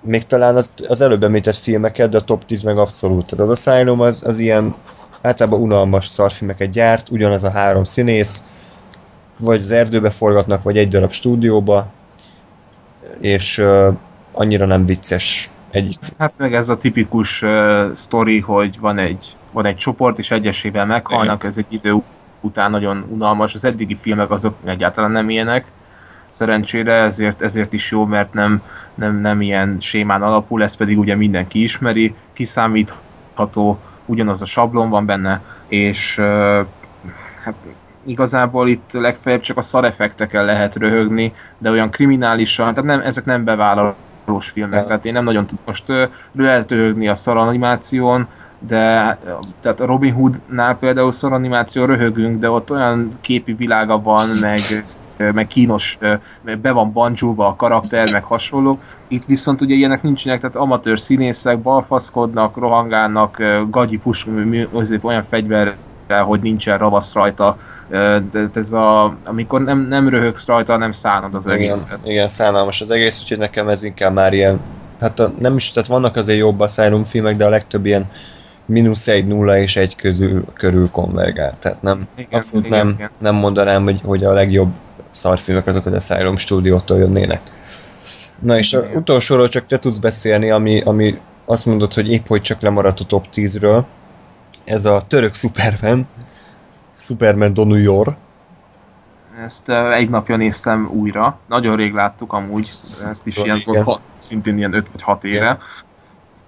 még 0.00 0.26
talán 0.26 0.56
az, 0.56 0.70
az 0.88 1.00
előbb 1.00 1.24
említett 1.24 1.56
filmeket, 1.56 2.10
de 2.10 2.16
a 2.16 2.20
top 2.20 2.44
10 2.44 2.62
meg 2.62 2.78
abszolút. 2.78 3.26
Tehát 3.26 3.48
az 3.48 3.66
Asylum 3.66 4.00
az, 4.00 4.22
az 4.26 4.38
ilyen 4.38 4.74
általában 5.22 5.60
unalmas 5.60 6.06
szarfilmeket 6.06 6.70
gyárt, 6.70 7.08
ugyanaz 7.10 7.44
a 7.44 7.50
három 7.50 7.84
színész, 7.84 8.44
vagy 9.38 9.60
az 9.60 9.70
erdőbe 9.70 10.10
forgatnak, 10.10 10.62
vagy 10.62 10.76
egy 10.76 10.88
darab 10.88 11.10
stúdióba, 11.10 11.86
és 13.20 13.58
uh, 13.58 13.94
annyira 14.32 14.66
nem 14.66 14.86
vicces 14.86 15.50
egyik. 15.70 15.98
Hát 16.18 16.32
meg 16.36 16.54
ez 16.54 16.68
a 16.68 16.78
tipikus 16.78 17.42
uh, 17.42 17.92
sztori, 17.92 18.40
hogy 18.40 18.80
van 18.80 18.98
egy, 18.98 19.36
van 19.52 19.66
egy 19.66 19.76
csoport, 19.76 20.18
és 20.18 20.30
egyesével 20.30 20.86
meghalnak, 20.86 21.44
ez 21.44 21.56
egy 21.56 21.66
idő 21.68 21.94
után 22.40 22.70
nagyon 22.70 23.06
unalmas. 23.10 23.54
Az 23.54 23.64
eddigi 23.64 23.96
filmek 24.00 24.30
azok 24.30 24.54
egyáltalán 24.64 25.10
nem 25.10 25.30
ilyenek, 25.30 25.66
szerencsére, 26.30 26.92
ezért, 26.92 27.42
ezért 27.42 27.72
is 27.72 27.90
jó, 27.90 28.04
mert 28.04 28.32
nem, 28.32 28.62
nem, 28.94 29.20
nem 29.20 29.40
ilyen 29.40 29.76
sémán 29.80 30.22
alapul, 30.22 30.62
ezt 30.62 30.76
pedig 30.76 30.98
ugye 30.98 31.14
mindenki 31.14 31.62
ismeri, 31.62 32.14
kiszámítható, 32.32 33.78
ugyanaz 34.04 34.42
a 34.42 34.46
sablon 34.46 34.90
van 34.90 35.06
benne, 35.06 35.42
és 35.68 36.18
uh, 36.18 36.24
hát 37.42 37.54
igazából 38.08 38.68
itt 38.68 38.92
legfeljebb 38.92 39.40
csak 39.40 39.56
a 39.56 39.62
szareffektekkel 39.62 40.44
lehet 40.44 40.74
röhögni, 40.76 41.32
de 41.58 41.70
olyan 41.70 41.90
kriminálisan, 41.90 42.74
tehát 42.74 42.90
nem, 42.90 43.00
ezek 43.00 43.24
nem 43.24 43.44
bevállalós 43.44 44.48
filmek, 44.52 44.86
tehát 44.86 45.04
én 45.04 45.12
nem 45.12 45.24
nagyon 45.24 45.46
tudom 45.46 45.64
most 45.66 45.84
lehet 46.32 46.70
röhögni 46.70 47.08
a 47.08 47.14
szaranimáción, 47.14 48.26
de 48.58 49.18
tehát 49.60 49.78
Robin 49.78 50.12
Hoodnál 50.12 50.78
például 50.78 51.12
szaranimáció 51.12 51.84
röhögünk, 51.84 52.38
de 52.38 52.50
ott 52.50 52.70
olyan 52.70 53.18
képi 53.20 53.52
világa 53.52 54.02
van, 54.02 54.26
meg 54.40 54.58
meg 55.32 55.46
kínos, 55.46 55.98
be 56.62 56.72
van 56.72 56.92
bancsúva 56.92 57.46
a 57.46 57.56
karakter, 57.56 58.08
meg 58.12 58.24
hasonlók. 58.24 58.80
Itt 59.08 59.24
viszont 59.24 59.60
ugye 59.60 59.74
ilyenek 59.74 60.02
nincsenek, 60.02 60.40
tehát 60.40 60.56
amatőr 60.56 60.98
színészek 60.98 61.58
balfaszkodnak, 61.58 62.56
rohangálnak, 62.56 63.42
gagyi 63.70 63.98
pusk, 63.98 64.28
olyan 65.02 65.22
fegyver 65.22 65.76
hogy 66.08 66.40
nincsen 66.40 66.78
ravasz 66.78 67.12
rajta, 67.12 67.56
de 68.30 68.50
ez 68.54 68.72
a, 68.72 69.16
amikor 69.24 69.60
nem, 69.60 69.86
nem 69.88 70.08
röhögsz 70.08 70.46
rajta, 70.46 70.76
nem 70.76 70.92
szánod 70.92 71.34
az 71.34 71.46
egész. 71.46 71.84
Igen, 71.86 71.98
igen, 72.04 72.28
szánalmas 72.28 72.80
az 72.80 72.90
egész, 72.90 73.20
úgyhogy 73.20 73.38
nekem 73.38 73.68
ez 73.68 73.82
inkább 73.82 74.12
már 74.12 74.32
ilyen, 74.32 74.60
hát 75.00 75.20
a, 75.20 75.32
nem 75.38 75.56
is, 75.56 75.70
tehát 75.70 75.88
vannak 75.88 76.16
azért 76.16 76.38
jobb 76.38 76.60
Asylum 76.60 77.04
filmek, 77.04 77.36
de 77.36 77.44
a 77.44 77.48
legtöbb 77.48 77.86
ilyen 77.86 78.06
mínusz 78.66 79.08
egy, 79.08 79.26
nulla 79.26 79.58
és 79.58 79.76
egy 79.76 79.96
közül, 79.96 80.44
körül 80.54 80.90
konvergál. 80.90 81.52
Tehát 81.58 81.82
nem, 81.82 82.08
igen, 82.16 82.30
abszolút 82.38 82.66
igen, 82.66 82.86
nem, 82.86 82.94
igen. 82.94 83.10
nem 83.20 83.34
mondanám, 83.34 83.82
hogy, 83.82 84.00
hogy 84.04 84.24
a 84.24 84.32
legjobb 84.32 84.70
szarfilmek 85.10 85.66
azok 85.66 85.86
az 85.86 85.92
Asylum 85.92 86.36
stúdiótól 86.36 86.98
jönnének. 86.98 87.40
Na 88.42 88.58
és 88.58 88.72
az 88.72 88.90
utolsóról 88.94 89.48
csak 89.48 89.66
te 89.66 89.78
tudsz 89.78 89.98
beszélni, 89.98 90.50
ami, 90.50 90.80
ami 90.80 91.18
azt 91.44 91.66
mondod, 91.66 91.92
hogy 91.92 92.12
épp 92.12 92.26
hogy 92.26 92.40
csak 92.40 92.60
lemaradt 92.60 93.00
a 93.00 93.04
top 93.04 93.26
10-ről. 93.34 93.84
Ez 94.68 94.84
a 94.84 95.00
török 95.08 95.34
Superman, 95.34 96.06
Superman 96.94 97.54
Don 97.54 97.66
New 97.66 97.78
York. 97.78 98.16
Ezt 99.44 99.68
uh, 99.68 99.94
egy 99.94 100.08
napja 100.08 100.36
néztem 100.36 100.88
újra. 100.92 101.38
Nagyon 101.46 101.76
rég 101.76 101.92
láttuk 101.92 102.32
amúgy, 102.32 102.64
ezt 102.64 103.26
is 103.26 103.36
ilyen, 103.36 103.60
volt, 103.64 104.00
szintén 104.18 104.58
ilyen 104.58 104.74
5 104.74 104.88
vagy 104.92 105.02
6 105.02 105.24
éve. 105.24 105.58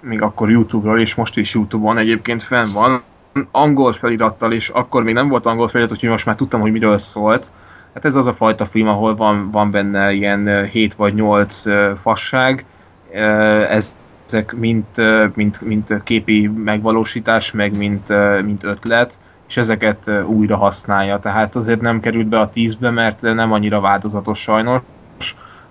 Még 0.01 0.23
akkor 0.23 0.51
Youtube-ról, 0.51 1.01
és 1.01 1.15
most 1.15 1.37
is 1.37 1.55
Youtube-on 1.55 1.99
egyébként 1.99 2.43
fenn 2.43 2.73
van. 2.73 3.03
Angol 3.51 3.93
felirattal, 3.93 4.53
és 4.53 4.69
akkor 4.69 5.03
még 5.03 5.15
nem 5.15 5.29
volt 5.29 5.47
angol 5.47 5.69
felirat, 5.69 5.93
úgyhogy 5.93 6.09
most 6.09 6.27
már 6.27 6.37
tudtam, 6.37 6.61
hogy 6.61 6.73
miről 6.73 6.99
szólt 6.99 7.47
Hát 7.95 8.05
ez 8.05 8.15
az 8.15 8.27
a 8.27 8.33
fajta 8.33 8.67
film, 8.67 8.89
ahol 8.89 9.17
van, 9.17 9.45
van 9.45 9.71
benne 9.71 10.13
ilyen 10.13 10.65
7 10.65 10.95
vagy 10.95 11.15
8 11.15 11.63
fasság, 12.01 12.65
ez, 13.69 13.97
ezek 14.33 14.53
mint, 14.53 14.87
mint, 15.35 15.61
mint 15.61 16.03
képi 16.03 16.49
megvalósítás, 16.49 17.51
meg 17.51 17.77
mint, 17.77 18.09
mint 18.45 18.65
ötlet, 18.65 19.19
és 19.49 19.57
ezeket 19.57 20.11
újra 20.27 20.57
használja. 20.57 21.19
Tehát 21.19 21.57
azért 21.57 21.81
nem 21.81 22.01
került 22.01 22.27
be 22.27 22.41
a 22.41 22.51
tízbe, 22.51 22.91
mert 22.91 23.21
nem 23.21 23.53
annyira 23.53 23.81
változatos 23.81 24.41
sajnos. 24.41 24.83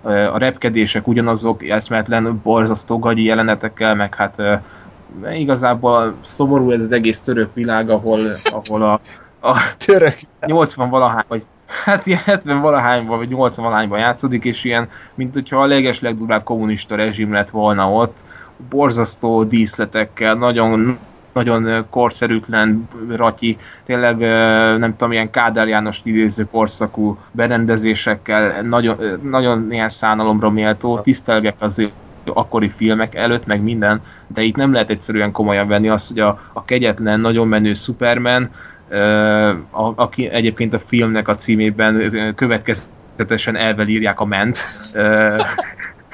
A 0.02 0.38
repkedések 0.38 1.08
ugyanazok, 1.08 1.68
eszmetlen, 1.68 2.40
borzasztó 2.42 2.98
gagyi 2.98 3.24
jelenetekkel, 3.24 3.94
meg 3.94 4.14
hát 4.14 4.42
igazából 5.32 6.14
szomorú 6.24 6.70
ez 6.70 6.80
az 6.80 6.92
egész 6.92 7.20
török 7.20 7.54
világ, 7.54 7.90
ahol, 7.90 8.18
ahol 8.44 8.82
a, 8.82 9.00
a 9.48 9.56
török 9.86 10.16
80 10.46 10.90
valahány, 10.90 11.24
vagy 11.28 11.44
hát 11.84 12.06
ilyen 12.06 12.20
70 12.24 12.60
valahányban, 12.60 13.18
vagy 13.18 13.28
80 13.28 13.64
valahányban 13.64 13.98
játszódik, 13.98 14.44
és 14.44 14.64
ilyen, 14.64 14.88
mint 15.14 15.34
hogyha 15.34 15.62
a 15.62 15.66
leges 15.66 16.00
legdurább 16.00 16.44
kommunista 16.44 16.96
rezsim 16.96 17.32
lett 17.32 17.50
volna 17.50 17.92
ott, 17.92 18.18
borzasztó 18.68 19.44
díszletekkel, 19.44 20.34
nagyon 20.34 20.98
nagyon 21.32 21.86
korszerűtlen 21.90 22.88
ratyi, 23.08 23.56
tényleg 23.84 24.18
nem 24.78 24.90
tudom, 24.96 25.12
ilyen 25.12 25.30
Kádár 25.30 25.68
János 25.68 26.00
idéző 26.02 26.46
korszakú 26.50 27.18
berendezésekkel, 27.30 28.62
nagyon, 28.62 28.96
nagyon 29.22 29.72
ilyen 29.72 29.88
szánalomra 29.88 30.50
méltó, 30.50 30.98
tisztelgek 30.98 31.54
az 31.58 31.90
akkori 32.24 32.68
filmek 32.68 33.14
előtt, 33.14 33.46
meg 33.46 33.62
minden, 33.62 34.02
de 34.26 34.42
itt 34.42 34.56
nem 34.56 34.72
lehet 34.72 34.90
egyszerűen 34.90 35.32
komolyan 35.32 35.68
venni 35.68 35.88
azt, 35.88 36.08
hogy 36.08 36.20
a, 36.20 36.40
a 36.52 36.64
kegyetlen, 36.64 37.20
nagyon 37.20 37.48
menő 37.48 37.74
Superman 37.74 38.50
a, 39.70 39.92
aki 39.94 40.28
egyébként 40.28 40.74
a 40.74 40.78
filmnek 40.78 41.28
a 41.28 41.34
címében 41.34 42.34
következetesen 42.34 43.56
elvel 43.56 43.88
írják 43.88 44.20
a 44.20 44.24
ment. 44.24 44.58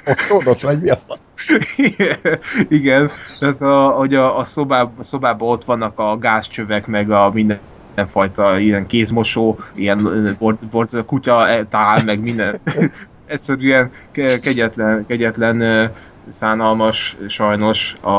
A 0.05 0.15
szódot, 0.15 0.63
vagy 0.63 0.81
mi 0.81 0.91
a 0.91 0.97
Igen, 2.69 3.09
tehát 3.39 3.61
a, 3.61 3.89
hogy 3.89 4.15
a, 4.15 4.39
a, 4.39 4.45
szobában, 4.45 4.95
a 4.99 5.03
szobában 5.03 5.49
ott 5.49 5.65
vannak 5.65 5.99
a 5.99 6.19
gázcsövek, 6.19 6.87
meg 6.87 7.11
a 7.11 7.31
minden 7.35 7.61
mindenfajta 7.97 8.59
ilyen 8.59 8.87
kézmosó, 8.87 9.59
ilyen 9.75 9.99
bort, 10.39 10.67
bort, 10.67 11.05
kutya 11.05 11.49
e, 11.49 11.65
tál, 11.65 11.99
meg 12.07 12.23
minden. 12.23 12.61
Egyszerűen 13.27 13.91
kegyetlen, 14.13 15.07
kegyetlen 15.07 15.91
szánalmas 16.29 17.17
sajnos 17.29 17.97
a, 18.01 18.11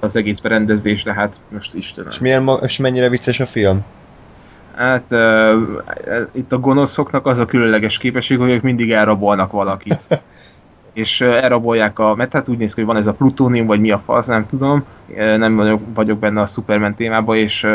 az 0.00 0.16
egész 0.16 0.38
berendezés, 0.38 1.02
de 1.02 1.12
hát 1.12 1.40
most 1.48 1.74
Istenem. 1.74 2.10
És, 2.10 2.18
milyen, 2.18 2.50
és 2.62 2.78
mennyire 2.78 3.08
vicces 3.08 3.40
a 3.40 3.46
film? 3.46 3.84
Hát 4.74 5.04
uh, 5.10 5.52
itt 6.32 6.52
a 6.52 6.58
gonoszoknak 6.58 7.26
az 7.26 7.38
a 7.38 7.44
különleges 7.44 7.98
képesség, 7.98 8.38
hogy 8.38 8.50
ők 8.50 8.62
mindig 8.62 8.92
elrabolnak 8.92 9.52
valakit. 9.52 9.98
és 10.92 11.20
elrabolják 11.20 11.98
a, 11.98 12.14
mert 12.14 12.32
hát 12.32 12.48
úgy 12.48 12.58
néz 12.58 12.74
ki, 12.74 12.80
hogy 12.80 12.90
van 12.90 13.00
ez 13.00 13.06
a 13.06 13.12
plutónium, 13.12 13.66
vagy 13.66 13.80
mi 13.80 13.90
a 13.90 13.98
fasz, 13.98 14.26
nem 14.26 14.46
tudom, 14.46 14.84
nem 15.16 15.56
vagyok, 15.56 15.80
vagyok 15.94 16.18
benne 16.18 16.40
a 16.40 16.46
Superman 16.46 16.94
témában, 16.94 17.36
és, 17.36 17.66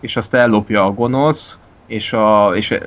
és 0.00 0.16
azt 0.16 0.34
ellopja 0.34 0.84
a 0.84 0.92
gonosz, 0.92 1.58
és, 1.86 2.12
a, 2.12 2.50
és 2.54 2.78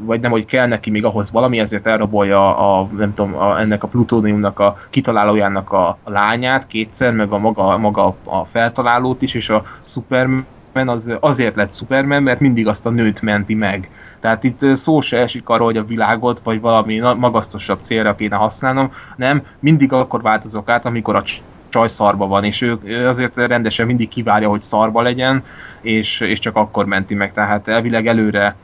vagy 0.00 0.20
nem, 0.20 0.30
hogy 0.30 0.44
kell 0.44 0.66
neki 0.66 0.90
még 0.90 1.04
ahhoz 1.04 1.30
valami, 1.30 1.58
ezért 1.58 1.86
elrabolja 1.86 2.56
a, 2.56 2.88
nem 2.96 3.14
tudom, 3.14 3.36
a, 3.36 3.60
ennek 3.60 3.82
a 3.82 3.88
plutóniumnak 3.88 4.58
a 4.58 4.78
kitalálójának 4.90 5.72
a, 5.72 5.88
a 5.88 6.10
lányát 6.10 6.66
kétszer, 6.66 7.12
meg 7.12 7.32
a 7.32 7.38
maga, 7.38 7.76
maga 7.76 8.14
a 8.24 8.44
feltalálót 8.44 9.22
is, 9.22 9.34
és 9.34 9.50
a 9.50 9.64
Superman 9.84 10.46
az 10.72 11.10
azért 11.20 11.56
lett 11.56 11.74
Superman, 11.74 12.22
mert 12.22 12.40
mindig 12.40 12.66
azt 12.66 12.86
a 12.86 12.90
nőt 12.90 13.22
menti 13.22 13.54
meg. 13.54 13.90
Tehát 14.20 14.44
itt 14.44 14.76
szó 14.76 15.00
se 15.00 15.18
esik 15.18 15.48
arról, 15.48 15.66
hogy 15.66 15.76
a 15.76 15.84
világot, 15.84 16.40
vagy 16.40 16.60
valami 16.60 17.00
magasztosabb 17.00 17.78
célra 17.80 18.14
kéne 18.14 18.36
használnom, 18.36 18.92
nem, 19.16 19.42
mindig 19.58 19.92
akkor 19.92 20.22
változok 20.22 20.68
át, 20.68 20.84
amikor 20.84 21.16
a 21.16 21.24
csaj 21.68 21.88
szarba 21.88 22.26
van, 22.26 22.44
és 22.44 22.62
ő 22.62 23.06
azért 23.06 23.36
rendesen 23.36 23.86
mindig 23.86 24.08
kivárja, 24.08 24.48
hogy 24.48 24.60
szarba 24.60 25.02
legyen, 25.02 25.44
és, 25.80 26.20
és 26.20 26.38
csak 26.38 26.56
akkor 26.56 26.84
menti 26.84 27.14
meg. 27.14 27.32
Tehát 27.32 27.68
elvileg 27.68 28.06
előre 28.06 28.56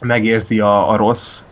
megérzi 0.00 0.60
a, 0.60 0.90
a 0.90 0.96
rossz, 0.96 1.42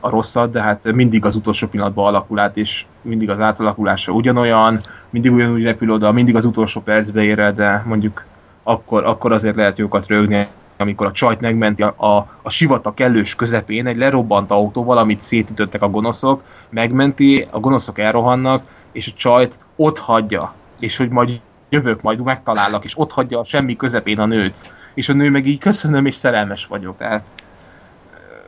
a 0.00 0.10
rosszat, 0.10 0.50
de 0.50 0.62
hát 0.62 0.92
mindig 0.92 1.24
az 1.24 1.36
utolsó 1.36 1.66
pillanatban 1.66 2.06
alakul 2.06 2.38
át, 2.38 2.56
és 2.56 2.84
mindig 3.02 3.30
az 3.30 3.40
átalakulása 3.40 4.12
ugyanolyan, 4.12 4.78
mindig 5.10 5.32
ugyanúgy 5.32 5.62
repül 5.62 5.90
oda, 5.90 6.12
mindig 6.12 6.36
az 6.36 6.44
utolsó 6.44 6.80
percbe 6.80 7.22
ér 7.22 7.38
el, 7.38 7.52
de 7.52 7.82
mondjuk 7.86 8.24
akkor, 8.62 9.04
akkor 9.04 9.32
azért 9.32 9.56
lehet 9.56 9.78
jókat 9.78 10.06
rögni, 10.06 10.46
amikor 10.76 11.06
a 11.06 11.12
csajt 11.12 11.40
megmenti 11.40 11.82
a, 11.82 11.94
a, 11.96 12.28
a 12.42 12.50
sivatag 12.50 12.94
kellős 12.94 13.34
közepén 13.34 13.86
egy 13.86 13.96
lerobbant 13.96 14.50
autó, 14.50 14.84
valamit 14.84 15.22
szétütöttek 15.22 15.82
a 15.82 15.88
gonoszok, 15.88 16.42
megmenti, 16.68 17.48
a 17.50 17.60
gonoszok 17.60 17.98
elrohannak, 17.98 18.62
és 18.92 19.08
a 19.08 19.16
csajt 19.16 19.58
ott 19.76 19.98
hagyja, 19.98 20.52
és 20.80 20.96
hogy 20.96 21.08
majd 21.08 21.40
jövök, 21.68 22.02
majd 22.02 22.22
megtalállak, 22.22 22.84
és 22.84 22.98
ott 22.98 23.12
hagyja 23.12 23.44
semmi 23.44 23.76
közepén 23.76 24.18
a 24.18 24.26
nőt. 24.26 24.72
És 24.94 25.08
a 25.08 25.12
nő 25.12 25.30
meg 25.30 25.46
így 25.46 25.58
köszönöm, 25.58 26.06
és 26.06 26.14
szerelmes 26.14 26.66
vagyok. 26.66 26.96
Tehát... 26.96 27.28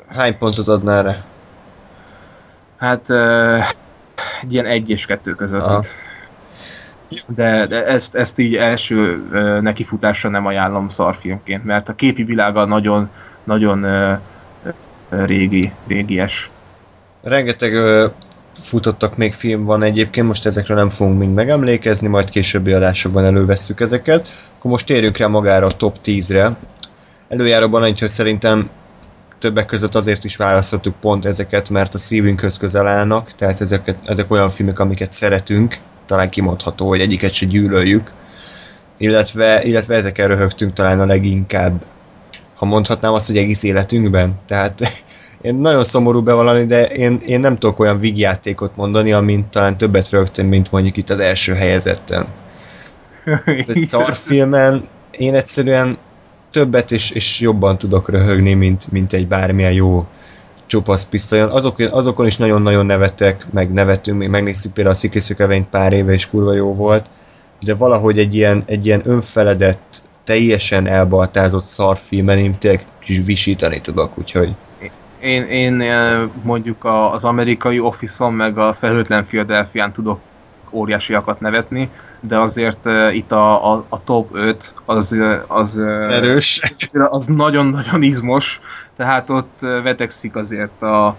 Hány 0.09 0.39
pontot 0.39 0.69
adnál 0.69 1.03
rá? 1.03 1.25
Hát 2.81 3.11
egy 4.43 4.53
ilyen 4.53 4.67
egy 4.67 4.91
és 4.91 5.07
kettő 5.07 5.35
között. 5.35 5.61
Ah. 5.61 5.85
De, 7.27 7.67
de 7.67 7.85
ezt, 7.85 8.15
ezt 8.15 8.39
így 8.39 8.57
első 8.57 9.23
nekifutásra 9.63 10.29
nem 10.31 10.47
ajánlom 10.47 10.89
szarfilmként, 10.89 11.65
mert 11.65 11.89
a 11.89 11.95
képi 11.95 12.23
világa 12.23 12.65
nagyon, 12.65 13.11
nagyon 13.45 13.87
régi, 15.09 15.73
régies. 15.87 16.51
Rengeteg 17.23 17.73
futottak 18.53 19.17
még 19.17 19.33
film 19.33 19.65
van 19.65 19.83
egyébként, 19.83 20.27
most 20.27 20.47
ezekre 20.47 20.75
nem 20.75 20.89
fogunk 20.89 21.19
mind 21.19 21.35
megemlékezni, 21.35 22.09
majd 22.09 22.31
későbbi 22.31 22.73
adásokban 22.73 23.25
elővesszük 23.25 23.81
ezeket. 23.81 24.29
Akkor 24.59 24.71
most 24.71 24.87
térjünk 24.87 25.17
rá 25.17 25.27
magára 25.27 25.67
a 25.67 25.77
top 25.77 25.97
10-re. 26.05 26.57
Előjáróban 27.29 27.83
annyit, 27.83 27.99
hogy 27.99 28.09
szerintem 28.09 28.71
többek 29.41 29.67
között 29.67 29.95
azért 29.95 30.25
is 30.25 30.37
választottuk 30.37 30.95
pont 31.01 31.25
ezeket, 31.25 31.69
mert 31.69 31.95
a 31.95 31.99
szívünkhöz 31.99 32.57
közel 32.57 32.87
állnak, 32.87 33.33
tehát 33.33 33.61
ezeket, 33.61 33.97
ezek 34.05 34.31
olyan 34.31 34.51
filmek, 34.51 34.79
amiket 34.79 35.13
szeretünk, 35.13 35.79
talán 36.07 36.31
kimondható, 36.31 36.89
hogy 36.89 37.01
egyiket 37.01 37.33
se 37.33 37.47
gyűlöljük, 37.47 38.13
illetve, 38.99 39.63
illetve 39.63 39.95
ezeken 39.95 40.29
röhögtünk 40.29 40.73
talán 40.73 41.01
a 41.01 41.07
leginkább, 41.07 41.85
ha 42.55 42.67
mondhatnám 42.67 43.13
azt, 43.13 43.27
hogy 43.27 43.37
egész 43.37 43.63
életünkben. 43.63 44.35
Tehát 44.47 44.81
én 45.41 45.55
nagyon 45.55 45.85
szomorú 45.85 46.23
bevallani, 46.23 46.65
de 46.65 46.87
én, 46.87 47.21
én 47.27 47.41
nem 47.41 47.57
tudok 47.59 47.79
olyan 47.79 47.99
vígjátékot 47.99 48.77
mondani, 48.77 49.13
amint 49.13 49.47
talán 49.47 49.77
többet 49.77 50.11
rögtön, 50.11 50.47
mint 50.47 50.71
mondjuk 50.71 50.97
itt 50.97 51.11
az 51.11 51.19
első 51.19 51.55
helyezetten. 51.55 52.27
Egy 53.45 53.83
szarfilmen 53.83 54.89
én 55.19 55.35
egyszerűen 55.35 55.99
többet 56.51 56.93
és, 56.93 57.11
és 57.11 57.41
jobban 57.41 57.79
tudok 57.79 58.11
röhögni, 58.11 58.55
mint, 58.55 58.93
mint 58.93 59.13
egy 59.13 59.29
bármilyen 59.29 59.73
jó 59.73 60.07
csupasz 60.67 61.05
pisztolyon. 61.05 61.49
Azok, 61.49 61.79
azokon 61.91 62.27
is 62.27 62.37
nagyon-nagyon 62.37 62.87
nevettek, 62.87 63.47
meg 63.53 63.73
nevetünk, 63.73 64.29
megnéztük 64.29 64.73
például 64.73 64.95
a 64.95 64.99
Szikiszökevényt 64.99 65.69
pár 65.69 65.93
éve, 65.93 66.13
és 66.13 66.29
kurva 66.29 66.53
jó 66.53 66.75
volt, 66.75 67.11
de 67.61 67.75
valahogy 67.75 68.19
egy 68.19 68.35
ilyen, 68.35 68.63
egy 68.67 68.87
ilyen 68.87 69.01
önfeledett, 69.05 70.03
teljesen 70.25 70.87
elbaltázott 70.87 71.65
szarfilmen 71.65 72.39
én 72.39 72.59
tényleg 72.59 72.85
kis 73.01 73.21
visítani 73.25 73.81
tudok, 73.81 74.19
úgyhogy 74.19 74.55
én, 75.21 75.43
én 75.43 75.83
mondjuk 76.43 76.85
az 77.13 77.25
amerikai 77.25 77.81
Office-on, 77.81 78.33
meg 78.33 78.59
a 78.59 78.77
felhőtlen 78.79 79.27
Philadelphia-n 79.27 79.93
tudok 79.93 80.21
óriásiakat 80.71 81.41
nevetni, 81.41 81.91
de 82.21 82.39
azért 82.39 82.87
uh, 82.87 83.17
itt 83.17 83.33
a, 83.33 83.73
a, 83.73 83.85
a 83.89 84.03
top 84.05 84.29
5 84.33 84.75
az, 84.85 85.17
az 85.47 85.79
erős, 85.79 86.61
az 87.11 87.25
nagyon-nagyon 87.27 88.03
izmos, 88.03 88.61
tehát 88.97 89.31
ott 89.31 89.59
vetekszik 89.61 90.37
azért 90.37 90.83
a, 90.83 91.17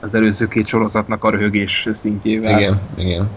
az 0.00 0.14
előző 0.14 0.48
két 0.48 0.66
sorozatnak 0.66 1.24
a 1.24 1.30
röhögés 1.30 1.88
szintjével. 1.92 2.58
Igen, 2.58 2.80
igen. 2.98 3.28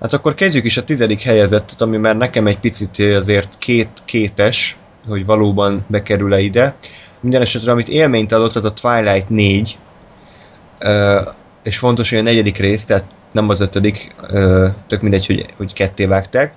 Hát 0.00 0.12
akkor 0.12 0.34
kezdjük 0.34 0.64
is 0.64 0.76
a 0.76 0.84
tizedik 0.84 1.22
helyezettet, 1.22 1.80
ami 1.80 1.96
már 1.96 2.16
nekem 2.16 2.46
egy 2.46 2.58
picit 2.58 2.98
azért 2.98 3.58
két 3.58 3.88
kétes, 4.04 4.76
hogy 5.08 5.24
valóban 5.24 5.84
bekerül-e 5.86 6.40
ide. 6.40 6.76
Minden 7.20 7.40
esetre, 7.40 7.72
amit 7.72 7.88
élményt 7.88 8.32
adott, 8.32 8.56
az 8.56 8.64
a 8.64 8.72
Twilight 8.72 9.28
4, 9.28 9.78
és 11.62 11.78
fontos, 11.78 12.10
hogy 12.10 12.18
a 12.18 12.22
negyedik 12.22 12.56
rész, 12.58 12.84
tehát 12.84 13.04
nem 13.32 13.48
az 13.48 13.60
ötödik, 13.60 14.14
tök 14.86 15.00
mindegy, 15.00 15.26
hogy, 15.26 15.44
hogy 15.56 15.72
ketté 15.72 16.06
vágták. 16.06 16.54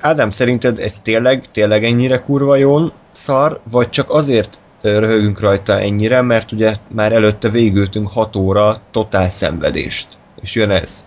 Ádám, 0.00 0.30
szerinted 0.30 0.78
ez 0.78 1.00
tényleg, 1.00 1.44
tényleg 1.50 1.84
ennyire 1.84 2.20
kurva 2.20 2.56
jól 2.56 2.92
szar, 3.12 3.60
vagy 3.70 3.88
csak 3.90 4.10
azért 4.10 4.60
röhögünk 4.82 5.40
rajta 5.40 5.80
ennyire, 5.80 6.22
mert 6.22 6.52
ugye 6.52 6.74
már 6.94 7.12
előtte 7.12 7.48
végültünk 7.48 8.10
6 8.10 8.36
óra 8.36 8.74
totál 8.90 9.30
szenvedést. 9.30 10.18
És 10.40 10.54
jön 10.54 10.70
ez. 10.70 11.06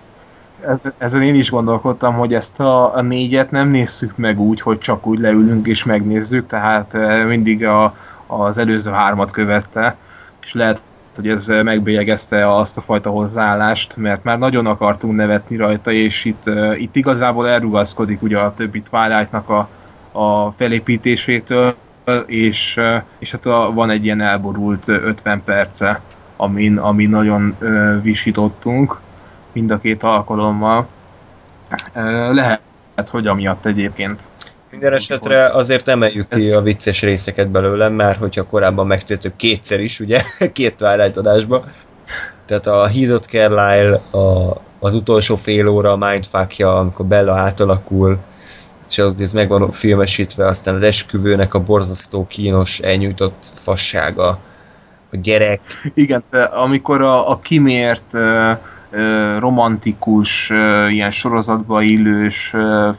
Ezen 0.97 1.21
én 1.21 1.35
is 1.35 1.49
gondolkodtam, 1.49 2.13
hogy 2.13 2.33
ezt 2.33 2.59
a, 2.59 2.95
a 2.95 3.01
négyet 3.01 3.51
nem 3.51 3.69
nézzük 3.69 4.17
meg 4.17 4.39
úgy, 4.39 4.61
hogy 4.61 4.77
csak 4.77 5.07
úgy 5.07 5.19
leülünk 5.19 5.67
és 5.67 5.83
megnézzük, 5.83 6.47
tehát 6.47 6.93
mindig 7.27 7.65
a, 7.65 7.95
az 8.27 8.57
előző 8.57 8.91
hármat 8.91 9.31
követte, 9.31 9.95
és 10.43 10.53
lehet 10.53 10.81
hogy 11.15 11.27
ez 11.27 11.47
megbélyegezte 11.47 12.55
azt 12.55 12.77
a 12.77 12.81
fajta 12.81 13.09
hozzáállást, 13.09 13.97
mert 13.97 14.23
már 14.23 14.37
nagyon 14.37 14.65
akartunk 14.65 15.15
nevetni 15.15 15.55
rajta, 15.55 15.91
és 15.91 16.25
itt, 16.25 16.49
itt 16.77 16.95
igazából 16.95 17.47
elrugaszkodik 17.47 18.21
ugye 18.21 18.37
a 18.37 18.53
többi 18.53 18.81
Twilight-nak 18.81 19.49
a, 19.49 19.69
a 20.11 20.51
felépítésétől, 20.51 21.75
és, 22.25 22.79
és 23.19 23.31
hát 23.31 23.43
van 23.73 23.89
egy 23.89 24.03
ilyen 24.03 24.21
elborult 24.21 24.87
50 24.87 25.43
perce, 25.43 26.01
amin, 26.35 26.77
amin 26.77 27.09
nagyon 27.09 27.57
visítottunk 28.01 28.99
mind 29.51 29.71
a 29.71 29.79
két 29.79 30.03
alkalommal. 30.03 30.87
Lehet, 32.31 32.61
hogy 33.09 33.27
amiatt 33.27 33.65
egyébként. 33.65 34.29
Minden 34.75 34.93
esetre 34.93 35.45
azért 35.45 35.87
emeljük 35.87 36.29
ki 36.29 36.51
a 36.51 36.61
vicces 36.61 37.01
részeket 37.01 37.49
belőlem, 37.49 37.93
már 37.93 38.15
hogyha 38.15 38.43
korábban 38.43 38.87
megtettük 38.87 39.35
kétszer 39.35 39.79
is, 39.79 39.99
ugye, 39.99 40.21
két 40.53 40.75
Twilight 40.75 41.17
adásba. 41.17 41.65
Tehát 42.45 42.67
a 42.67 42.85
hízott 42.85 43.25
Carlyle, 43.25 43.99
a, 44.11 44.57
az 44.79 44.93
utolsó 44.93 45.35
fél 45.35 45.67
óra 45.67 45.91
a 45.91 46.09
mindfuckja, 46.09 46.77
amikor 46.77 47.05
Bella 47.05 47.33
átalakul, 47.33 48.19
és 48.89 48.97
az 48.97 49.21
ez 49.21 49.31
meg 49.31 49.47
van 49.47 49.71
filmesítve, 49.71 50.45
aztán 50.45 50.75
az 50.75 50.83
esküvőnek 50.83 51.53
a 51.53 51.59
borzasztó 51.59 52.27
kínos, 52.27 52.79
elnyújtott 52.79 53.53
fassága, 53.55 54.27
a 55.11 55.17
gyerek. 55.21 55.61
Igen, 55.93 56.23
de 56.29 56.43
amikor 56.43 57.01
a, 57.01 57.29
a 57.29 57.39
kimért 57.39 58.13
uh, 58.13 58.57
romantikus, 59.39 60.49
ilyen 60.89 61.11
sorozatba 61.11 61.81
illős 61.81 62.53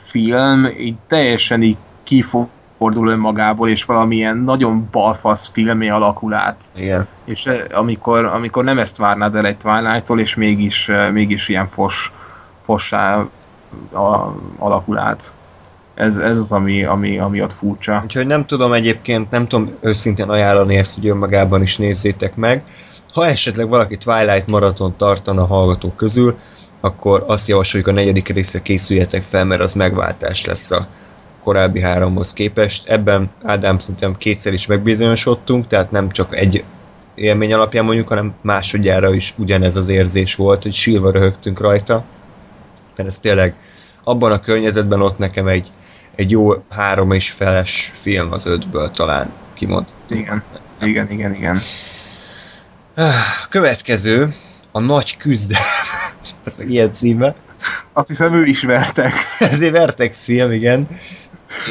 film, 0.05 0.67
így 0.81 0.97
teljesen 1.07 1.63
így 1.63 1.77
kifordul 2.03 3.09
önmagából, 3.09 3.69
és 3.69 3.85
valamilyen 3.85 4.37
nagyon 4.37 4.89
balfasz 4.91 5.51
filmé 5.53 5.89
alakul 5.89 6.35
át. 6.35 6.57
Igen. 6.77 7.07
És 7.25 7.51
amikor, 7.73 8.25
amikor 8.25 8.65
nem 8.65 8.79
ezt 8.79 8.97
várnád 8.97 9.35
el 9.35 9.47
egy 9.47 9.57
Twilight-tól, 9.57 10.21
és 10.21 10.35
mégis, 10.35 10.91
mégis 11.13 11.49
ilyen 11.49 11.69
fos, 11.69 12.13
fossá 12.65 13.27
alakul 14.59 14.99
át. 14.99 15.35
Ez, 15.95 16.17
ez 16.17 16.37
az, 16.37 16.53
ami, 16.53 16.85
ami, 16.85 17.19
ami 17.19 17.43
ott 17.43 17.53
furcsa. 17.53 18.01
Úgyhogy 18.05 18.27
nem 18.27 18.47
tudom 18.47 18.73
egyébként, 18.73 19.31
nem 19.31 19.47
tudom 19.47 19.71
őszintén 19.81 20.29
ajánlani 20.29 20.77
ezt, 20.77 20.95
hogy 20.95 21.09
önmagában 21.09 21.63
is 21.63 21.77
nézzétek 21.77 22.37
meg. 22.37 22.63
Ha 23.17 23.27
esetleg 23.27 23.69
valaki 23.69 23.97
Twilight 23.97 24.47
maraton 24.47 24.97
tartana 24.97 25.43
a 25.43 25.47
hallgatók 25.47 25.97
közül, 25.97 26.37
akkor 26.81 27.25
azt 27.27 27.49
javasoljuk 27.49 27.89
a 27.89 27.93
negyedik 27.93 28.29
részre 28.29 28.63
készüljetek 28.63 29.23
fel, 29.23 29.45
mert 29.45 29.61
az 29.61 29.75
megváltás 29.75 30.45
lesz 30.45 30.71
a 30.71 30.89
korábbi 31.43 31.81
háromhoz 31.81 32.33
képest. 32.33 32.89
Ebben 32.89 33.31
Ádám 33.43 33.79
szerintem 33.79 34.17
kétszer 34.17 34.53
is 34.53 34.67
megbizonyosodtunk, 34.67 35.67
tehát 35.67 35.91
nem 35.91 36.11
csak 36.11 36.37
egy 36.37 36.65
élmény 37.15 37.53
alapján 37.53 37.85
mondjuk, 37.85 38.09
hanem 38.09 38.35
másodjára 38.43 39.15
is 39.15 39.35
ugyanez 39.39 39.77
az 39.77 39.89
érzés 39.89 40.35
volt, 40.35 40.63
hogy 40.63 40.75
sírva 40.75 41.11
röhögtünk 41.11 41.61
rajta. 41.61 42.05
Mert 42.97 43.09
ez 43.09 43.19
tényleg 43.19 43.57
abban 44.05 44.33
a 44.33 44.41
környezetben 44.41 45.03
ott 45.03 45.19
nekem 45.19 45.47
egy, 45.47 45.71
egy 46.15 46.31
jó 46.31 46.53
három 46.71 47.13
és 47.13 47.31
feles 47.31 47.93
film 47.95 48.33
az 48.33 48.47
ötből 48.47 48.91
talán 48.91 49.33
kimond. 49.55 49.85
Igen, 50.09 50.43
igen, 50.81 51.11
igen, 51.11 51.35
igen. 51.35 51.63
Következő, 53.51 54.29
a 54.73 54.81
nagy 54.81 55.17
küzdelem. 55.17 55.63
Ez 56.45 56.57
meg 56.57 56.71
ilyen 56.71 56.93
címe. 56.93 57.35
Azt 57.93 58.09
hiszem 58.09 58.35
ő 58.35 58.45
is 58.45 58.63
Vertex. 58.63 59.41
Ez 59.51 59.61
egy 59.61 59.73
Vertex 59.73 60.25
film, 60.25 60.51
igen. 60.51 60.87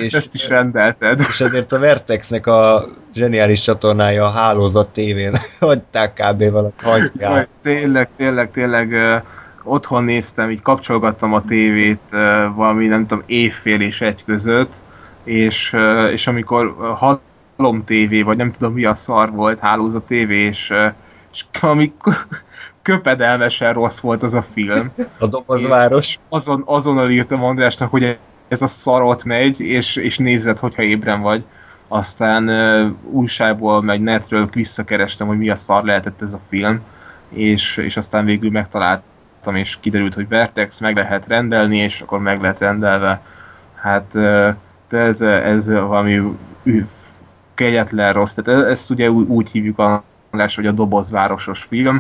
És, 0.02 0.14
Ezt 0.14 0.34
is 0.34 0.48
rendelted. 0.48 1.20
És 1.20 1.42
ezért 1.42 1.72
a 1.72 1.80
Vertexnek 1.80 2.48
a 2.48 2.86
zseniális 3.14 3.62
csatornája 3.62 4.26
a 4.26 4.32
Hálózat 4.32 4.88
tévén 4.88 5.34
hagyták 5.60 6.14
kb. 6.14 6.50
valaki 6.52 6.84
hagyják. 6.84 7.48
Tényleg, 7.62 8.10
tényleg, 8.18 8.52
tényleg 8.52 8.96
otthon 9.64 10.04
néztem, 10.04 10.52
így 10.52 10.62
kapcsolgattam 10.62 11.34
a 11.34 11.42
tévét 11.42 12.00
uh, 12.12 12.20
valami, 12.56 12.88
nem 12.88 13.08
tudom, 13.08 13.24
évfél 13.26 13.82
és 13.82 14.02
egy 14.02 14.24
között, 14.26 14.74
és, 15.24 15.76
és 16.12 16.28
amikor 16.28 16.76
hat 16.98 17.22
Alom 17.56 17.84
TV, 17.84 18.24
vagy 18.24 18.38
nem 18.38 18.52
tudom 18.52 18.74
mi 18.74 18.86
a 18.86 18.96
szar 18.96 19.32
volt, 19.32 19.60
hálózat 19.60 20.04
TV, 20.04 20.30
és, 20.30 20.74
és 21.36 21.62
ami 21.62 21.94
köpedelmesen 22.82 23.74
rossz 23.74 24.00
volt 24.00 24.24
az 24.24 24.34
a 24.34 24.42
film. 24.42 24.92
A 25.20 25.28
dobozváros. 25.28 26.20
Azon, 26.30 26.64
azonnal 26.66 27.10
írtam 27.10 27.44
Andrásnak, 27.44 27.92
hogy 27.92 28.18
ez 28.48 28.62
a 28.62 28.68
szarot 28.68 29.24
megy, 29.24 29.60
és, 29.60 29.96
és 29.96 30.18
nézed, 30.18 30.60
hogyha 30.60 30.82
ébren 30.82 31.22
vagy. 31.22 31.46
Aztán 31.88 32.50
uh, 32.50 32.92
újságból, 33.12 33.82
meg 33.82 34.02
netről 34.02 34.50
visszakerestem, 34.54 35.28
hogy 35.28 35.38
mi 35.38 35.50
a 35.50 35.56
szar 35.56 35.84
lehetett 35.84 36.22
ez 36.22 36.34
a 36.34 36.40
film, 36.50 36.82
és, 37.30 37.78
és 37.78 37.98
aztán 37.98 38.26
végül 38.26 38.52
megtaláltam, 38.52 39.56
és 39.56 39.78
kiderült, 39.80 40.14
hogy 40.14 40.28
Vertex 40.28 40.80
meg 40.80 40.96
lehet 40.96 41.28
rendelni, 41.28 41.78
és 41.78 42.02
akkor 42.02 42.20
meg 42.20 42.42
lehet 42.42 42.60
rendelve. 42.60 43.22
Hát 43.76 44.12
uh, 44.14 44.50
de 44.90 44.98
ez, 44.98 45.22
ez 45.22 45.70
valami 45.70 46.22
kegyetlen 47.54 48.14
rossz. 48.14 48.34
Tehát 48.34 48.66
ezt 48.66 48.90
ugye 48.90 49.12
úgy, 49.12 49.28
úgy 49.28 49.52
hívjuk 49.52 49.80
a 49.80 50.04
hogy 50.56 50.68
a 50.68 50.72
dobozvárosos 50.72 51.64
film, 51.64 51.98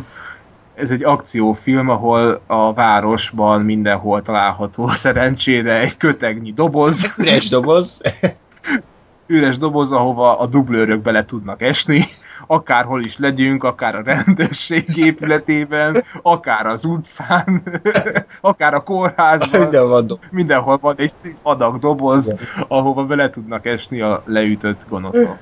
ez 0.75 0.91
egy 0.91 1.03
akciófilm, 1.03 1.89
ahol 1.89 2.41
a 2.47 2.73
városban 2.73 3.61
mindenhol 3.61 4.21
található 4.21 4.87
szerencsére 5.05 5.79
egy 5.79 5.97
kötegnyi 5.97 6.53
doboz. 6.53 7.15
Üres 7.17 7.49
doboz. 7.49 8.01
Üres 9.27 9.57
doboz, 9.57 9.91
ahova 9.91 10.39
a 10.39 10.45
dublőrök 10.45 11.01
bele 11.01 11.25
tudnak 11.25 11.61
esni, 11.61 12.03
akárhol 12.47 13.03
is 13.03 13.17
legyünk, 13.17 13.63
akár 13.63 13.95
a 13.95 14.01
rendőrség 14.03 14.83
épületében, 14.95 16.03
akár 16.21 16.65
az 16.65 16.85
utcán, 16.85 17.63
akár 18.41 18.73
a 18.73 18.83
kórházban. 18.83 19.59
Mindenhol 19.61 19.89
van, 19.89 20.07
doboz. 20.07 20.27
mindenhol 20.31 20.77
van 20.77 20.95
egy 20.97 21.13
adag 21.41 21.79
doboz, 21.79 22.33
ahova 22.67 23.05
bele 23.05 23.29
tudnak 23.29 23.65
esni 23.65 24.01
a 24.01 24.23
leütött 24.25 24.81
gonoszok. 24.89 25.37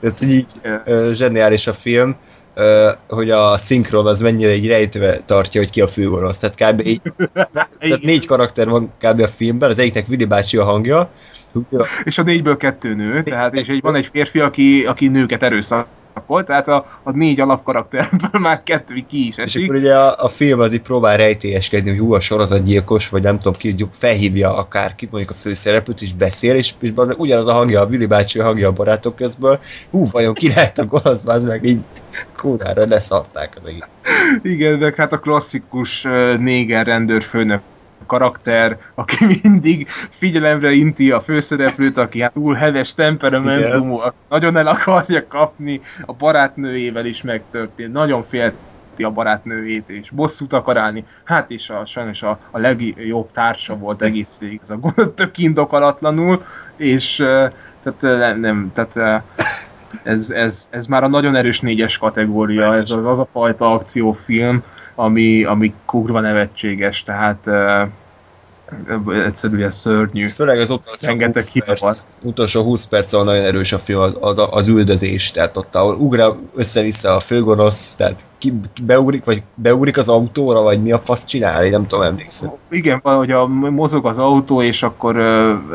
Tehát 0.00 0.22
így 0.22 0.46
uh, 0.64 1.10
zseniális 1.10 1.66
a 1.66 1.72
film, 1.72 2.16
hogy 3.08 3.30
a 3.30 3.58
szinkron 3.58 4.06
az 4.06 4.20
mennyire 4.20 4.54
így 4.54 4.66
rejtve 4.66 5.16
tartja, 5.24 5.60
hogy 5.60 5.70
ki 5.70 5.80
a 5.80 5.86
főgonosz. 5.86 6.38
Tehát 6.38 6.72
kb. 6.72 6.86
Így, 6.86 7.02
tehát 7.78 8.02
négy 8.02 8.26
karakter 8.26 8.68
van 8.68 8.92
kb. 8.98 9.20
a 9.20 9.28
filmben, 9.28 9.70
az 9.70 9.78
egyiknek 9.78 10.06
Vili 10.06 10.24
bácsi 10.24 10.56
a 10.56 10.64
hangja. 10.64 11.10
És 12.04 12.18
a 12.18 12.22
négyből 12.22 12.56
kettő 12.56 12.94
nő, 12.94 13.22
tehát 13.22 13.54
és 13.54 13.68
egy, 13.68 13.80
van 13.80 13.94
egy 13.94 14.08
férfi, 14.12 14.38
aki, 14.38 14.84
aki 14.84 15.08
nőket 15.08 15.42
erőszak 15.42 15.86
volt, 16.26 16.46
tehát 16.46 16.68
a, 16.68 16.86
a 17.02 17.10
négy 17.10 17.40
alapkarakterből 17.40 18.40
már 18.40 18.62
kettő 18.62 19.04
ki 19.08 19.26
is 19.26 19.36
esik. 19.36 19.62
És 19.62 19.68
akkor 19.68 19.80
ugye 19.80 19.96
a, 19.96 20.24
a 20.24 20.28
film 20.28 20.60
az 20.60 20.72
így 20.72 20.80
próbál 20.80 21.16
rejtélyeskedni, 21.16 21.90
hogy 21.90 21.98
hú, 21.98 22.12
a 22.12 22.20
sorozatgyilkos, 22.20 23.08
vagy 23.08 23.22
nem 23.22 23.36
tudom 23.36 23.52
ki, 23.52 23.74
felhívja 23.92 24.56
akárkit, 24.56 25.10
mondjuk 25.10 25.32
a 25.32 25.38
főszereplőt, 25.40 26.02
és 26.02 26.12
beszél, 26.14 26.54
és, 26.54 26.74
és 26.80 26.92
ugyanaz 27.16 27.48
a 27.48 27.52
hangja, 27.52 27.80
a 27.80 27.86
Vili 27.86 28.06
bácsi 28.06 28.38
a 28.38 28.44
hangja 28.44 28.68
a 28.68 28.72
barátok 28.72 29.16
közből, 29.16 29.58
hú, 29.90 30.04
vajon 30.10 30.34
ki 30.34 30.48
lehet 30.48 30.78
a 30.78 30.84
gonosz, 30.84 31.26
az 31.26 31.44
meg 31.44 31.64
így 31.64 31.80
kúrára 32.36 32.86
leszarták 32.86 33.52
az 33.62 33.68
egész. 33.68 33.80
Igen, 34.42 34.78
de 34.78 34.92
hát 34.96 35.12
a 35.12 35.18
klasszikus 35.18 36.06
néger 36.38 36.86
rendőrfőnök 36.86 37.60
karakter, 38.10 38.78
aki 38.94 39.26
mindig 39.42 39.88
figyelemre 40.10 40.72
inti 40.72 41.10
a 41.10 41.20
főszereplőt, 41.20 41.96
aki 41.96 42.20
hát 42.20 42.32
túl 42.32 42.54
heves 42.54 42.94
temperamentumú, 42.94 43.98
nagyon 44.28 44.56
el 44.56 44.66
akarja 44.66 45.26
kapni, 45.28 45.80
a 46.06 46.12
barátnőjével 46.12 47.06
is 47.06 47.22
megtörtént, 47.22 47.92
nagyon 47.92 48.24
félt 48.28 48.54
a 49.02 49.10
barátnőjét, 49.10 49.88
és 49.88 50.10
bosszút 50.10 50.52
akar 50.52 50.76
állni. 50.76 51.04
Hát 51.24 51.50
és 51.50 51.70
a, 51.70 51.84
sajnos 51.84 52.22
a, 52.22 52.38
a 52.50 52.58
legjobb 52.58 53.30
társa 53.32 53.76
volt 53.76 54.02
egész 54.02 54.36
végig, 54.38 54.60
ez 54.62 54.70
a 54.70 54.94
tök 55.16 55.38
indokalatlanul, 55.38 56.42
és 56.76 57.16
tehát 57.82 58.00
nem, 58.00 58.40
nem 58.40 58.72
tehát 58.74 59.22
ez, 60.02 60.30
ez, 60.30 60.66
ez 60.70 60.86
már 60.86 61.04
a 61.04 61.08
nagyon 61.08 61.36
erős 61.36 61.60
négyes 61.60 61.98
kategória, 61.98 62.74
ez 62.74 62.90
az, 62.90 63.04
az 63.04 63.18
a 63.18 63.28
fajta 63.32 63.72
akciófilm, 63.72 64.62
ami, 65.00 65.44
ami 65.44 65.74
kurva 65.86 66.20
nevetséges, 66.20 67.02
tehát 67.02 67.48
egyszerűen 69.26 69.70
szörnyű. 69.70 70.28
Főleg 70.28 70.58
az 70.58 70.70
utolsó 70.70 71.06
Rengeteg 71.06 71.42
20 71.42 71.64
perc, 71.64 72.06
utolsó 72.22 72.62
20 72.62 72.86
perc 72.86 73.12
ahol 73.12 73.24
nagyon 73.24 73.44
erős 73.44 73.72
a 73.72 73.78
film, 73.78 74.00
az, 74.00 74.16
az, 74.20 74.46
az 74.50 74.68
üldözés, 74.68 75.30
tehát 75.30 75.56
ott 75.56 75.74
ahol 75.74 75.94
ugra 75.94 76.34
össze-vissza 76.56 77.14
a 77.14 77.20
főgonosz, 77.20 77.94
tehát 77.94 78.26
ki 78.40 78.54
beugrik, 78.82 79.24
vagy 79.24 79.42
beugrik 79.54 79.96
az 79.98 80.08
autóra, 80.08 80.62
vagy 80.62 80.82
mi 80.82 80.92
a 80.92 80.98
fasz 80.98 81.24
csinál, 81.24 81.64
én 81.64 81.70
nem 81.70 81.86
tudom 81.86 82.04
emlékszem. 82.04 82.50
Igen, 82.70 83.00
hogy 83.02 83.30
a, 83.30 83.46
mozog 83.46 84.06
az 84.06 84.18
autó, 84.18 84.62
és 84.62 84.82
akkor 84.82 85.14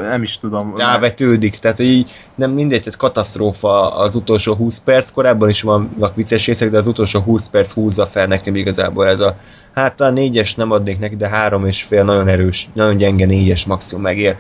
nem 0.10 0.24
is 0.24 0.38
tudom. 0.38 0.74
Rávetődik, 0.78 1.58
tehát 1.58 1.80
így 1.80 2.12
nem 2.36 2.52
mindegy, 2.52 2.80
tehát 2.80 3.00
katasztrófa 3.00 3.96
az 3.96 4.16
utolsó 4.16 4.54
20 4.54 4.80
perc, 4.80 5.10
korábban 5.10 5.50
is 5.50 5.62
vannak 5.62 6.16
vicces 6.16 6.46
részek, 6.46 6.70
de 6.70 6.78
az 6.78 6.88
utolsó 6.88 7.20
20 7.20 7.50
perc 7.50 7.72
húzza 7.72 8.06
fel 8.06 8.28
nekem 8.28 8.56
igazából 8.56 9.08
ez 9.08 9.20
a, 9.20 9.36
hát 9.74 10.02
a 10.02 10.10
négyes 10.10 10.56
nem 10.56 10.72
adnék 10.72 11.00
neki, 11.00 11.16
de 11.16 11.28
három 11.28 11.66
és 11.66 11.84
fél 11.84 12.04
nagyon 12.04 12.28
erős, 12.28 12.70
nagyon 12.74 12.98
gyenge 12.98 13.26
négyes 13.26 13.66
maximum 13.66 14.04
megér. 14.04 14.38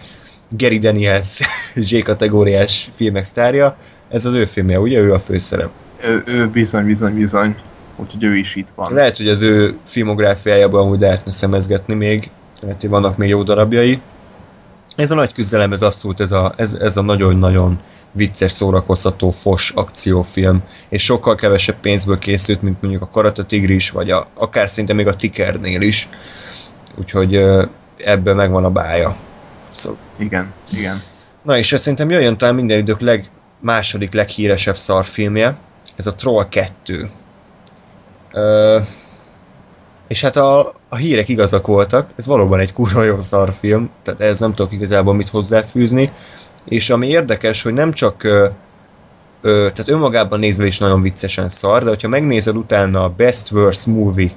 Gary 0.50 0.78
Daniels 0.78 1.42
Z 1.88 2.04
kategóriás 2.04 2.90
filmek 2.94 3.26
sztárja, 3.26 3.76
ez 4.10 4.26
az 4.26 4.34
ő 4.34 4.46
filmje, 4.46 4.80
ugye? 4.80 5.00
Ő 5.00 5.14
a 5.14 5.20
főszerep. 5.20 5.70
Ő, 6.04 6.24
ő 6.26 6.48
bizony, 6.48 6.86
bizony, 6.86 7.14
bizony. 7.14 7.56
Úgyhogy 7.96 8.24
ő 8.24 8.36
is 8.36 8.56
itt 8.56 8.68
van. 8.76 8.94
Lehet, 8.94 9.18
hogy 9.18 9.28
az 9.28 9.42
ő 9.42 9.78
filmográfiájában 9.84 10.82
amúgy 10.82 11.00
lehetne 11.00 11.32
szemezgetni 11.32 11.94
még, 11.94 12.32
lehet, 12.62 12.82
hogy 12.82 12.90
vannak 12.90 13.18
még 13.18 13.30
jó 13.30 13.44
darabjai. 13.44 14.02
Ez 14.96 15.12
a 15.12 15.16
nagy 15.16 15.34
küzdelem, 15.34 15.74
ez 15.74 15.82
abszolút 15.82 16.20
ez 16.20 16.32
a, 16.32 16.54
ez, 16.58 16.74
ez 16.74 16.98
a 16.98 17.02
nagyon-nagyon 17.02 17.80
vicces, 18.12 18.52
szórakoztató, 18.52 19.32
fos 19.32 19.72
akciófilm, 19.76 20.64
és 20.90 21.04
sokkal 21.04 21.36
kevesebb 21.36 21.80
pénzből 21.80 22.18
készült, 22.18 22.62
mint 22.62 22.82
mondjuk 22.82 23.04
a 23.04 23.10
Karate 23.12 23.44
Tigris, 23.44 23.90
vagy 23.90 24.12
a, 24.12 24.28
akár 24.34 24.70
szinte 24.70 24.94
még 24.94 25.08
a 25.08 25.14
Tikernél 25.14 25.82
is. 25.82 26.10
Úgyhogy 26.98 27.44
ebből 27.98 28.34
megvan 28.34 28.64
a 28.64 28.72
bája. 28.72 29.16
Szóval. 29.72 30.00
Igen, 30.18 30.54
igen. 30.72 31.02
Na 31.44 31.58
és 31.58 31.74
szerintem 31.78 32.10
jöjjön 32.10 32.38
talán 32.38 32.56
minden 32.56 32.78
idők 32.78 33.00
leg, 33.00 33.30
második 33.62 34.14
leghíresebb 34.14 34.78
szarfilmje, 34.78 35.58
ez 35.96 36.08
a 36.08 36.16
Troll 36.16 36.50
2. 36.50 37.10
És 40.08 40.22
hát 40.22 40.36
a, 40.36 40.74
a 40.90 40.96
hírek 40.96 41.30
igazak 41.30 41.68
voltak, 41.68 42.10
ez 42.16 42.26
valóban 42.26 42.60
egy 42.60 42.74
kurva 42.74 43.04
jó 43.04 43.20
szarfilm, 43.20 43.90
tehát 44.04 44.20
ez 44.20 44.40
nem 44.40 44.54
tudok 44.54 44.74
igazából 44.74 45.14
mit 45.14 45.30
hozzáfűzni, 45.30 46.10
és 46.66 46.90
ami 46.90 47.08
érdekes, 47.08 47.62
hogy 47.62 47.74
nem 47.74 47.92
csak 47.92 48.24
ö, 48.24 48.48
ö, 49.42 49.68
tehát 49.74 49.90
önmagában 49.90 50.40
nézve 50.40 50.66
is 50.66 50.78
nagyon 50.78 51.02
viccesen 51.02 51.50
szar, 51.50 51.84
de 51.84 51.90
hogyha 51.90 52.08
megnézed 52.08 52.58
utána 52.58 53.04
a 53.04 53.14
Best 53.18 53.52
Worst 53.52 53.86
Movie 53.86 54.32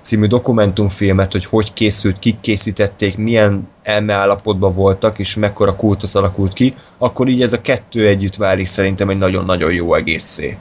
című 0.00 0.26
dokumentumfilmet, 0.26 1.32
hogy 1.32 1.44
hogy 1.44 1.72
készült, 1.72 2.18
kik 2.18 2.40
készítették, 2.40 3.16
milyen 3.16 3.68
elmeállapotban 3.82 4.74
voltak, 4.74 5.18
és 5.18 5.36
mekkora 5.36 5.76
kultusz 5.76 6.14
alakult 6.14 6.52
ki, 6.52 6.74
akkor 6.98 7.28
így 7.28 7.42
ez 7.42 7.52
a 7.52 7.60
kettő 7.60 8.06
együtt 8.06 8.36
válik 8.36 8.66
szerintem 8.66 9.08
egy 9.08 9.18
nagyon-nagyon 9.18 9.72
jó 9.72 9.94
egészé. 9.94 10.56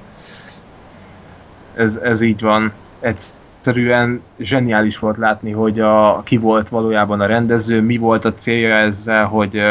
Ez, 1.76 1.96
ez 1.96 2.22
így 2.22 2.42
van. 2.42 2.74
Egyszerűen 3.04 4.22
zseniális 4.40 5.00
volt 5.00 5.18
látni, 5.18 5.52
hogy 5.52 5.80
a, 5.80 6.22
ki 6.24 6.38
volt 6.38 6.70
valójában 6.70 7.22
a 7.22 7.26
rendező, 7.26 7.82
mi 7.82 7.98
volt 7.98 8.26
a 8.26 8.34
célja 8.34 8.76
ezzel, 8.76 9.26
hogy, 9.26 9.62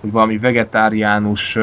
hogy 0.00 0.10
valami 0.10 0.38
vegetáriánus 0.38 1.58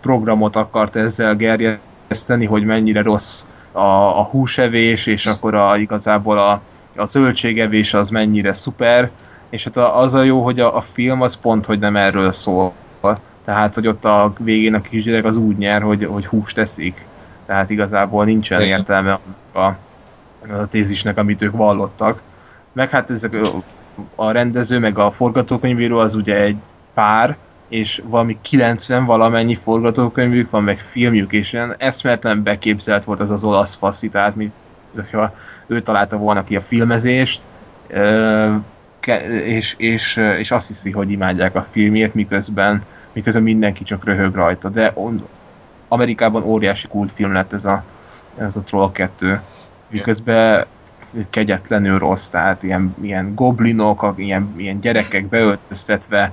programot 0.00 0.56
akart 0.56 0.96
ezzel 0.96 1.36
gerjeszteni, 1.36 2.44
hogy 2.46 2.64
mennyire 2.64 3.02
rossz 3.02 3.44
a, 3.72 4.18
a 4.18 4.22
húsevés, 4.22 5.06
és 5.06 5.26
akkor 5.26 5.54
a, 5.54 5.76
igazából 5.76 6.38
a, 6.38 6.60
a 6.96 7.06
zöldségevés 7.06 7.94
az 7.94 8.10
mennyire 8.10 8.52
szuper, 8.52 9.10
és 9.48 9.64
hát 9.64 9.76
az 9.76 10.14
a 10.14 10.22
jó, 10.22 10.42
hogy 10.44 10.60
a, 10.60 10.76
a 10.76 10.80
film 10.80 11.22
az 11.22 11.36
pont, 11.36 11.66
hogy 11.66 11.78
nem 11.78 11.96
erről 11.96 12.32
szól. 12.32 12.72
Tehát, 13.44 13.74
hogy 13.74 13.86
ott 13.86 14.04
a 14.04 14.32
végén 14.38 14.74
a 14.74 14.80
kisgyerek 14.80 15.24
az 15.24 15.36
úgy 15.36 15.56
nyer, 15.56 15.82
hogy, 15.82 16.04
hogy 16.04 16.26
húst 16.26 16.54
teszik. 16.54 17.06
Tehát 17.46 17.70
igazából 17.70 18.24
nincsen 18.24 18.60
értelme 18.60 19.18
a, 19.54 19.70
a, 20.48 20.66
tézisnek, 20.66 21.16
amit 21.16 21.42
ők 21.42 21.56
vallottak. 21.56 22.22
Meg 22.72 22.90
hát 22.90 23.10
ezek 23.10 23.36
a 24.14 24.30
rendező, 24.30 24.78
meg 24.78 24.98
a 24.98 25.10
forgatókönyvíró 25.10 25.98
az 25.98 26.14
ugye 26.14 26.40
egy 26.40 26.56
pár, 26.94 27.36
és 27.68 28.02
valami 28.04 28.38
90 28.42 29.04
valamennyi 29.04 29.54
forgatókönyvük 29.54 30.50
van, 30.50 30.62
meg 30.62 30.78
filmjük, 30.78 31.32
és 31.32 31.52
ilyen 31.52 31.74
eszméletlen 31.78 32.42
beképzelt 32.42 33.04
volt 33.04 33.20
az 33.20 33.30
az 33.30 33.44
olasz 33.44 33.74
faszi, 33.74 34.08
tehát 34.08 34.36
mint 34.36 34.52
hogyha 34.94 35.34
ő 35.66 35.82
találta 35.82 36.16
volna 36.16 36.44
ki 36.44 36.56
a 36.56 36.60
filmezést, 36.60 37.40
és, 39.44 39.74
és, 39.78 40.16
és 40.16 40.50
azt 40.50 40.66
hiszi, 40.66 40.90
hogy 40.90 41.10
imádják 41.10 41.54
a 41.54 41.66
filmét, 41.70 42.14
miközben, 42.14 42.82
miközben 43.12 43.42
mindenki 43.42 43.84
csak 43.84 44.04
röhög 44.04 44.34
rajta. 44.34 44.68
De 44.68 44.92
on, 44.94 45.26
Amerikában 45.88 46.42
óriási 46.42 46.88
kultfilm 46.88 47.32
lett 47.32 47.52
ez 47.52 47.64
a, 47.64 47.84
ez 48.38 48.56
a 48.56 48.62
Troll 48.62 48.92
2. 48.92 49.40
Miközben 49.90 50.66
kegyetlenül 51.30 51.98
rossz, 51.98 52.28
tehát 52.28 52.62
ilyen, 52.62 52.94
ilyen 53.00 53.34
goblinok, 53.34 54.14
ilyen, 54.16 54.54
ilyen 54.56 54.80
gyerekek 54.80 55.28
beöltöztetve, 55.28 56.32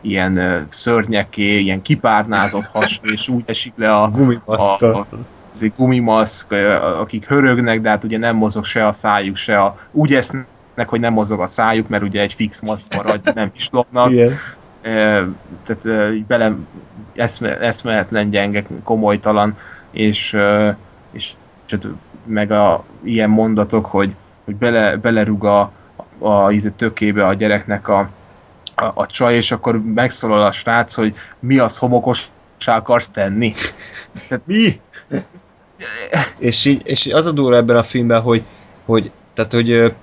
ilyen 0.00 0.66
szörnyeké, 0.68 1.58
ilyen 1.58 1.82
kipárnázott 1.82 2.68
has, 2.72 3.00
és 3.02 3.28
úgy 3.28 3.42
esik 3.46 3.72
le 3.76 3.96
a, 3.96 4.10
gumimaszka. 4.10 4.94
a, 4.94 5.06
a 5.10 5.66
gumimaszk, 5.76 6.52
akik 6.98 7.26
hörögnek, 7.26 7.80
de 7.80 7.88
hát 7.88 8.04
ugye 8.04 8.18
nem 8.18 8.36
mozog 8.36 8.64
se 8.64 8.86
a 8.86 8.92
szájuk, 8.92 9.36
se 9.36 9.60
a... 9.60 9.78
Úgy 9.90 10.14
esznek, 10.14 10.46
hogy 10.86 11.00
nem 11.00 11.12
mozog 11.12 11.40
a 11.40 11.46
szájuk, 11.46 11.88
mert 11.88 12.02
ugye 12.02 12.20
egy 12.20 12.32
fix 12.32 12.60
maszk 12.60 12.94
marad, 12.94 13.20
nem 13.34 13.50
is 13.56 13.68
lopnak. 13.70 14.10
Igen. 14.10 14.32
E, 14.82 14.90
tehát 15.66 15.84
e, 15.84 16.10
bele 16.26 16.54
eszme, 17.14 17.58
eszmehetlen 17.58 18.30
gyenge, 18.30 18.64
komolytalan, 18.82 19.56
és, 19.90 20.34
e, 20.34 20.76
és, 21.12 21.32
és 21.66 21.76
meg 22.24 22.50
a 22.50 22.84
ilyen 23.02 23.30
mondatok, 23.30 23.86
hogy, 23.86 24.14
hogy 24.44 24.56
bele, 24.56 24.96
belerúg 24.96 25.44
a, 25.44 25.72
a, 26.18 26.28
a 26.28 26.52
tökébe 26.76 27.26
a 27.26 27.34
gyereknek 27.34 27.88
a, 27.88 28.10
a, 28.74 28.84
a 28.94 29.06
csaj, 29.06 29.34
és 29.34 29.52
akkor 29.52 29.80
megszólal 29.82 30.42
a 30.42 30.52
srác, 30.52 30.94
hogy 30.94 31.14
mi 31.38 31.58
az 31.58 31.76
homokos 31.76 32.30
akarsz 32.66 33.10
tenni. 33.10 33.52
Mi? 34.44 34.80
és, 36.38 36.64
így, 36.64 36.82
és 36.84 37.06
az 37.06 37.26
a 37.26 37.32
durva 37.32 37.56
ebben 37.56 37.76
a 37.76 37.82
filmben, 37.82 38.20
hogy, 38.20 38.44
hogy 38.84 39.10
tehát, 39.34 39.52
hogy 39.52 39.94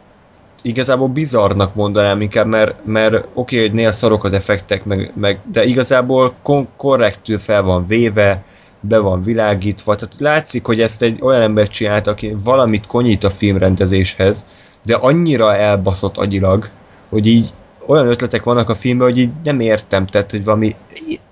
igazából 0.61 1.07
bizarnak 1.07 1.76
mondanám 1.76 2.22
inkább, 2.22 2.47
mert, 2.47 2.86
mert 2.86 3.15
oké, 3.15 3.30
okay, 3.34 3.59
hogy 3.59 3.72
néha 3.72 3.91
szarok 3.91 4.24
az 4.24 4.34
effektek, 4.34 4.86
meg, 4.86 5.11
meg, 5.15 5.39
de 5.51 5.65
igazából 5.65 6.34
kon- 6.41 6.70
korrektül 6.78 7.39
fel 7.39 7.61
van 7.61 7.88
véve, 7.88 8.41
be 8.82 8.97
van 8.97 9.21
világítva, 9.21 9.95
tehát 9.95 10.15
látszik, 10.19 10.65
hogy 10.65 10.82
ezt 10.82 11.01
egy 11.01 11.17
olyan 11.21 11.41
ember 11.41 11.67
csinált, 11.67 12.07
aki 12.07 12.36
valamit 12.43 12.88
konyít 12.88 13.23
a 13.23 13.30
filmrendezéshez, 13.30 14.45
de 14.84 14.95
annyira 14.95 15.55
elbaszott 15.55 16.17
agyilag, 16.17 16.69
hogy 17.09 17.27
így 17.27 17.53
olyan 17.88 18.07
ötletek 18.07 18.43
vannak 18.43 18.69
a 18.69 18.75
filmben, 18.75 19.07
hogy 19.07 19.17
így 19.17 19.30
nem 19.43 19.59
értem, 19.59 20.05
tehát 20.05 20.32
hogy 20.32 20.43
valami 20.43 20.75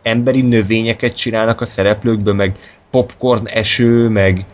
emberi 0.01 0.41
növényeket 0.41 1.15
csinálnak 1.15 1.61
a 1.61 1.65
szereplőkből, 1.65 2.33
meg 2.33 2.55
popcorn 2.91 3.45
eső, 3.45 4.09
meg 4.09 4.45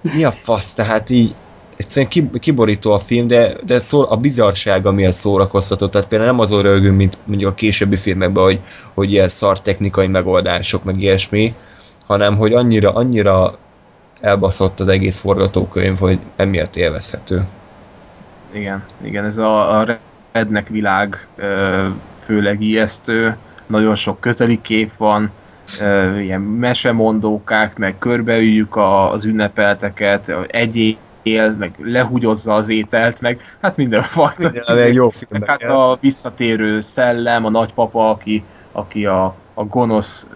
mi 0.00 0.24
a 0.24 0.30
fasz, 0.30 0.74
tehát 0.74 1.10
így 1.10 1.34
egyszerűen 1.76 2.30
kiborító 2.40 2.92
a 2.92 2.98
film, 2.98 3.26
de, 3.26 3.54
de 3.66 3.80
szó, 3.80 4.10
a 4.10 4.16
bizarsága 4.16 4.92
miatt 4.92 5.14
szórakoztató, 5.14 5.88
tehát 5.88 6.08
például 6.08 6.30
nem 6.30 6.40
azon 6.40 6.62
rögünk, 6.62 6.96
mint 6.96 7.18
mondjuk 7.24 7.50
a 7.50 7.54
későbbi 7.54 7.96
filmekben, 7.96 8.44
hogy, 8.44 8.60
hogy 8.94 9.12
ilyen 9.12 9.28
szar 9.28 9.60
technikai 9.60 10.06
megoldások, 10.06 10.84
meg 10.84 11.00
ilyesmi, 11.00 11.54
hanem 12.06 12.36
hogy 12.36 12.52
annyira, 12.52 12.92
annyira 12.92 13.50
elbaszott 14.20 14.80
az 14.80 14.88
egész 14.88 15.18
forgatókönyv, 15.18 15.98
hogy 15.98 16.18
emiatt 16.36 16.76
élvezhető. 16.76 17.44
Igen, 18.52 18.84
igen, 19.02 19.24
ez 19.24 19.36
a, 19.36 19.78
a 19.80 19.98
rednek 20.32 20.68
világ 20.68 21.26
főleg 22.24 22.60
ijesztő, 22.60 23.36
nagyon 23.66 23.94
sok 23.94 24.20
közeli 24.20 24.60
kép 24.60 24.96
van, 24.96 25.30
ilyen 26.20 26.40
mesemondókák, 26.40 27.76
meg 27.76 27.98
körbeüljük 27.98 28.76
az 29.12 29.24
ünnepelteket, 29.24 30.32
egyéb 30.46 30.96
él, 31.22 31.56
meg 31.58 31.70
lehúgyozza 31.78 32.54
az 32.54 32.68
ételt, 32.68 33.20
meg 33.20 33.40
hát 33.60 33.76
mindenfajta. 33.76 34.50
Minden, 34.50 34.92
jó 34.92 35.08
filmek, 35.08 35.48
hát 35.48 35.62
a 35.62 35.98
visszatérő 36.00 36.80
szellem, 36.80 37.44
a 37.44 37.50
nagypapa, 37.50 38.10
aki, 38.10 38.44
aki 38.72 39.06
a, 39.06 39.34
a 39.54 39.64
gonosz 39.64 40.26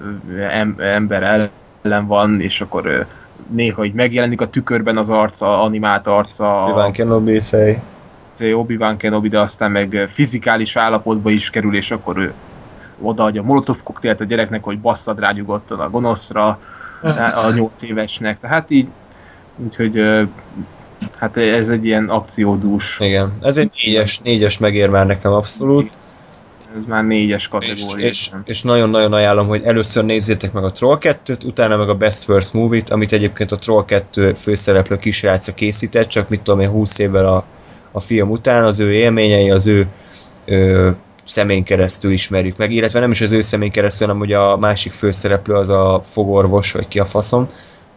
em, 0.50 0.74
ember 0.78 1.50
ellen 1.82 2.06
van, 2.06 2.40
és 2.40 2.60
akkor 2.60 3.06
néha 3.50 3.84
így 3.84 3.92
megjelenik 3.92 4.40
a 4.40 4.50
tükörben 4.50 4.96
az 4.96 5.10
arca, 5.10 5.62
animált 5.62 6.06
arca. 6.06 6.62
Obi-Wan 6.62 6.92
Kenobi 6.92 7.40
fej. 7.40 7.82
Obi-Wan 8.52 8.96
Kenobi, 8.96 9.28
de 9.28 9.40
aztán 9.40 9.70
meg 9.70 10.06
fizikális 10.08 10.76
állapotba 10.76 11.30
is 11.30 11.50
kerül, 11.50 11.76
és 11.76 11.90
akkor 11.90 12.18
ő 12.18 12.32
odaadja 13.00 13.40
a 13.40 13.44
molotov 13.44 13.82
koktélt 13.82 14.20
a 14.20 14.24
gyereknek, 14.24 14.64
hogy 14.64 14.80
basszad 14.80 15.18
rá 15.18 15.32
nyugodtan 15.32 15.80
a 15.80 15.90
gonoszra, 15.90 16.58
a 17.44 17.52
nyolc 17.54 17.82
évesnek. 17.82 18.40
Tehát 18.40 18.70
így, 18.70 18.88
úgyhogy 19.56 20.02
hát 21.18 21.36
ez 21.36 21.68
egy 21.68 21.84
ilyen 21.84 22.08
akciódús. 22.08 23.00
Igen, 23.00 23.32
ez 23.42 23.56
egy 23.56 23.82
négyes, 23.84 24.18
négyes 24.18 24.58
megér 24.58 24.88
már 24.88 25.06
nekem 25.06 25.32
abszolút. 25.32 25.90
Ez 26.76 26.84
már 26.86 27.04
négyes 27.04 27.48
kategória. 27.48 28.06
És, 28.06 28.30
és, 28.44 28.62
nagyon-nagyon 28.62 29.12
ajánlom, 29.12 29.46
hogy 29.46 29.62
először 29.64 30.04
nézzétek 30.04 30.52
meg 30.52 30.64
a 30.64 30.70
Troll 30.70 30.98
2-t, 31.00 31.46
utána 31.46 31.76
meg 31.76 31.88
a 31.88 31.94
Best 31.94 32.24
First 32.24 32.52
Movie-t, 32.52 32.90
amit 32.90 33.12
egyébként 33.12 33.52
a 33.52 33.58
Troll 33.58 33.84
2 33.84 34.34
főszereplő 34.34 34.96
kisráca 34.96 35.54
készített, 35.54 36.08
csak 36.08 36.28
mit 36.28 36.40
tudom 36.40 36.60
én, 36.60 36.68
20 36.68 36.98
évvel 36.98 37.26
a, 37.26 37.46
a 37.92 38.00
film 38.00 38.30
után, 38.30 38.64
az 38.64 38.78
ő 38.78 38.92
élményei, 38.92 39.50
az 39.50 39.66
ő 39.66 39.86
ö, 40.44 40.90
szemén 41.24 41.64
keresztül 41.64 42.10
ismerjük 42.10 42.56
meg, 42.56 42.72
illetve 42.72 43.00
nem 43.00 43.10
is 43.10 43.20
az 43.20 43.32
ő 43.32 43.40
szemén 43.40 43.70
keresztül, 43.70 44.06
hanem 44.06 44.22
hogy 44.22 44.32
a 44.32 44.56
másik 44.56 44.92
főszereplő 44.92 45.54
az 45.54 45.68
a 45.68 46.02
fogorvos, 46.04 46.72
vagy 46.72 46.88
ki 46.88 46.98
a 46.98 47.04
faszom, 47.04 47.48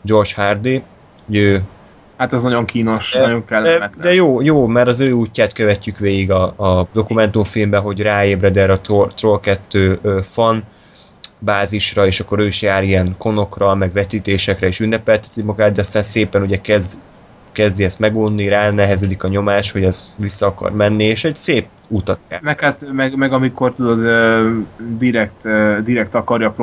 George 0.01 0.31
Hardy, 0.35 0.83
ő 1.29 1.61
Hát 2.21 2.33
ez 2.33 2.43
nagyon 2.43 2.65
kínos, 2.65 3.11
de, 3.11 3.21
nagyon 3.21 3.45
kellemetlen. 3.45 3.91
De, 3.97 4.13
jó, 4.13 4.41
jó, 4.41 4.67
mert 4.67 4.87
az 4.87 4.99
ő 4.99 5.11
útját 5.11 5.53
követjük 5.53 5.97
végig 5.97 6.31
a, 6.31 6.43
a 6.57 6.87
dokumentumfilmben, 6.93 7.81
hogy 7.81 8.01
ráébred 8.01 8.57
erre 8.57 8.73
a 8.73 9.07
Troll 9.15 9.39
2 9.39 9.99
fan 10.21 10.63
bázisra, 11.39 12.05
és 12.05 12.19
akkor 12.19 12.39
ő 12.39 12.45
is 12.45 12.61
jár 12.61 12.83
ilyen 12.83 13.15
konokra, 13.17 13.75
meg 13.75 13.91
vetítésekre, 13.91 14.67
és 14.67 14.79
ünnepelteti 14.79 15.41
magát, 15.41 15.71
de 15.71 15.81
aztán 15.81 16.03
szépen 16.03 16.41
ugye 16.41 16.61
kezd 16.61 16.99
kezdi 17.51 17.83
ezt 17.83 17.99
megunni, 17.99 18.47
rá 18.47 18.69
nehezedik 18.69 19.23
a 19.23 19.27
nyomás, 19.27 19.71
hogy 19.71 19.83
ez 19.83 20.15
vissza 20.17 20.45
akar 20.45 20.71
menni, 20.71 21.03
és 21.03 21.23
egy 21.23 21.35
szép 21.35 21.67
utat 21.87 22.19
kell. 22.27 22.39
Meg, 22.41 22.59
hát, 22.59 22.85
meg, 22.91 23.15
meg 23.15 23.33
amikor 23.33 23.73
tudod, 23.73 23.99
direkt, 24.97 25.47
direkt 25.83 26.15
akarja 26.15 26.55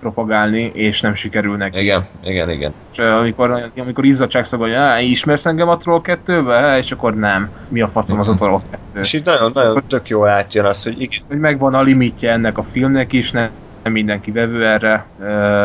propagálni, 0.00 0.70
és 0.74 1.00
nem 1.00 1.14
sikerül 1.14 1.56
neki. 1.56 1.80
Igen, 1.80 2.04
igen, 2.24 2.50
igen. 2.50 2.72
És 2.92 2.98
amikor, 2.98 3.70
amikor 3.76 4.04
izzadságszagban, 4.04 4.94
hogy 4.94 5.04
ismersz 5.04 5.46
engem 5.46 5.68
a 5.68 5.76
Troll 5.76 6.00
2-be? 6.04 6.78
És 6.78 6.92
akkor 6.92 7.14
nem. 7.14 7.50
Mi 7.68 7.80
a 7.80 7.88
faszom 7.88 8.18
az 8.18 8.28
a 8.28 8.34
Troll 8.34 8.60
2? 8.70 9.00
És 9.00 9.12
itt 9.12 9.24
nagyon, 9.24 9.50
nagyon 9.54 9.82
tök 9.88 10.08
jól 10.08 10.28
átjön 10.28 10.64
az, 10.64 10.84
hogy 10.84 11.00
igen. 11.00 11.18
Hogy 11.28 11.38
megvan 11.38 11.74
a 11.74 11.82
limitje 11.82 12.32
ennek 12.32 12.58
a 12.58 12.66
filmnek 12.72 13.12
is, 13.12 13.30
nem 13.30 13.50
nem 13.88 13.96
mindenki 13.96 14.30
vevő 14.30 14.66
erre, 14.66 15.06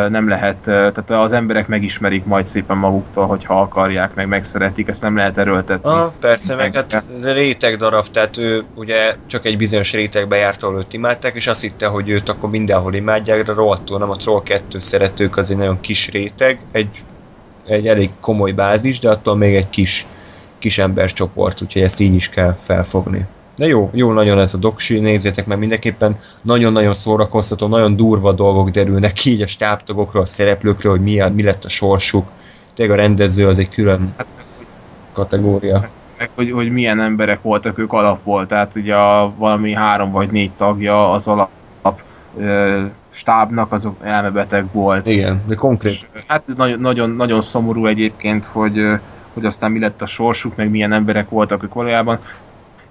nem 0.10 0.28
lehet, 0.28 0.58
tehát 0.58 1.10
az 1.10 1.34
emberek 1.34 1.68
megismerik 1.68 2.26
majd 2.26 2.48
szépen 2.48 2.78
maguktól, 2.78 3.26
hogyha 3.26 3.62
akarják, 3.62 4.14
meg 4.14 4.28
megszeretik, 4.28 4.88
ezt 4.88 5.02
nem 5.02 5.16
lehet 5.18 5.38
erőltetni. 5.38 5.90
Ah, 5.90 6.12
persze, 6.20 6.56
meg, 6.56 6.74
hát 6.74 7.04
ez 7.18 7.34
réteg 7.34 7.78
darab, 7.78 8.08
tehát 8.08 8.38
ő 8.38 8.64
ugye 8.76 9.16
csak 9.28 9.46
egy 9.46 9.58
bizonyos 9.58 9.94
rétegbe 9.94 10.36
járt, 10.36 10.64
ahol 10.64 10.78
őt 10.78 10.94
imádták, 10.94 11.36
és 11.36 11.48
azt 11.48 11.62
hitte, 11.62 11.88
hogy 11.88 12.10
őt 12.10 12.30
akkor 12.30 12.50
mindenhol 12.50 12.94
imádják, 12.94 13.44
de 13.44 13.54
rohadtul 13.54 14.00
nem, 14.00 14.10
a 14.10 14.16
Troll 14.16 14.42
2 14.44 14.80
szeretők 14.80 15.38
az 15.38 15.52
egy 15.52 15.58
nagyon 15.58 15.80
kis 15.80 16.10
réteg, 16.12 16.60
egy, 16.72 17.04
egy 17.68 17.88
elég 17.88 18.10
komoly 18.22 18.52
bázis, 18.52 19.00
de 19.00 19.10
attól 19.10 19.36
még 19.36 19.56
egy 19.56 19.70
kis, 19.70 20.06
kis 20.60 20.78
embercsoport, 20.78 21.62
úgyhogy 21.62 21.82
ezt 21.82 22.00
így 22.00 22.16
is 22.16 22.30
kell 22.30 22.56
felfogni. 22.60 23.28
De 23.56 23.68
jó, 23.68 23.90
jó 23.94 24.12
nagyon 24.12 24.40
ez 24.40 24.54
a 24.54 24.58
doksi, 24.58 25.00
nézzétek 25.00 25.46
meg 25.46 25.58
mindenképpen, 25.58 26.16
nagyon-nagyon 26.42 26.94
szórakoztató, 26.94 27.68
nagyon 27.68 27.96
durva 27.96 28.32
dolgok 28.32 28.70
derülnek 28.70 29.14
ki 29.14 29.32
így 29.32 29.42
a 29.42 29.48
stábtagokról, 29.48 30.22
a 30.22 30.26
szereplőkről, 30.26 30.92
hogy 30.92 31.02
mi, 31.02 31.22
mi 31.34 31.44
lett 31.44 31.64
a 31.64 31.70
sorsuk. 31.70 32.28
Tényleg 32.74 32.98
a 32.98 33.02
rendező 33.02 33.48
az 33.48 33.60
egy 33.60 33.70
külön 33.70 34.14
hát, 34.18 34.26
kategória. 35.14 35.90
Meg, 36.18 36.30
hogy, 36.36 36.52
hogy 36.52 36.72
milyen 36.72 37.00
emberek 37.00 37.42
voltak 37.42 37.78
ők 37.78 37.94
alapból, 37.94 38.48
tehát 38.48 38.72
ugye 38.76 38.96
a, 38.96 39.34
valami 39.38 39.74
három 39.74 40.12
vagy 40.12 40.32
négy 40.32 40.52
tagja 40.52 41.12
az 41.12 41.28
alap 41.28 41.50
ö, 42.38 42.82
stábnak 43.10 43.72
azok 43.72 43.96
elmebeteg 44.04 44.66
volt. 44.72 45.08
Igen, 45.08 45.42
de 45.48 45.56
konkrét. 45.56 46.08
És, 46.14 46.24
hát 46.28 46.44
nagyon, 46.58 46.80
nagyon, 46.80 47.10
nagyon 47.10 47.42
szomorú 47.42 47.86
egyébként, 47.86 48.46
hogy 48.46 48.80
hogy 49.34 49.46
aztán 49.46 49.72
mi 49.72 49.80
lett 49.80 50.02
a 50.02 50.06
sorsuk, 50.06 50.56
meg 50.56 50.70
milyen 50.70 50.94
emberek 50.94 51.30
voltak 51.30 51.64
ők 51.64 51.74
valójában 51.74 52.20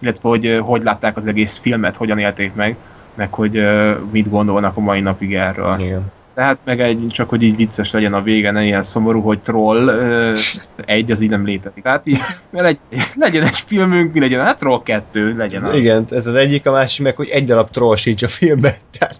illetve 0.02 0.28
hogy 0.28 0.58
hogy 0.62 0.82
látták 0.82 1.16
az 1.16 1.26
egész 1.26 1.58
filmet, 1.58 1.96
hogyan 1.96 2.18
élték 2.18 2.54
meg, 2.54 2.76
meg 3.14 3.32
hogy 3.32 3.62
mit 4.10 4.30
gondolnak 4.30 4.76
a 4.76 4.80
mai 4.80 5.00
napig 5.00 5.34
erről. 5.34 5.74
Igen. 5.78 6.12
Tehát 6.34 6.58
meg 6.64 6.80
egy, 6.80 7.06
csak 7.08 7.28
hogy 7.28 7.42
így 7.42 7.56
vicces 7.56 7.90
legyen 7.90 8.14
a 8.14 8.22
vége, 8.22 8.50
ne 8.50 8.64
ilyen 8.64 8.82
szomorú, 8.82 9.20
hogy 9.20 9.40
troll 9.40 9.86
ö, 9.86 10.34
egy, 10.84 11.10
az 11.10 11.20
így 11.20 11.30
nem 11.30 11.44
létezik. 11.44 11.82
Tehát 11.82 12.06
így, 12.06 12.20
mert 12.50 12.66
egy, 12.66 12.78
legyen 13.14 13.42
egy 13.42 13.62
filmünk, 13.66 14.12
mi 14.12 14.20
legyen, 14.20 14.44
hát 14.44 14.58
troll 14.58 14.82
kettő 14.82 15.36
legyen. 15.36 15.64
Az. 15.64 15.76
Igen, 15.76 16.04
ez 16.08 16.26
az 16.26 16.34
egyik, 16.34 16.66
a 16.66 16.72
másik 16.72 17.04
meg, 17.04 17.16
hogy 17.16 17.28
egy 17.28 17.44
darab 17.44 17.70
troll 17.70 17.96
sincs 17.96 18.22
a 18.22 18.28
filmben. 18.28 18.72
Tehát, 18.98 19.18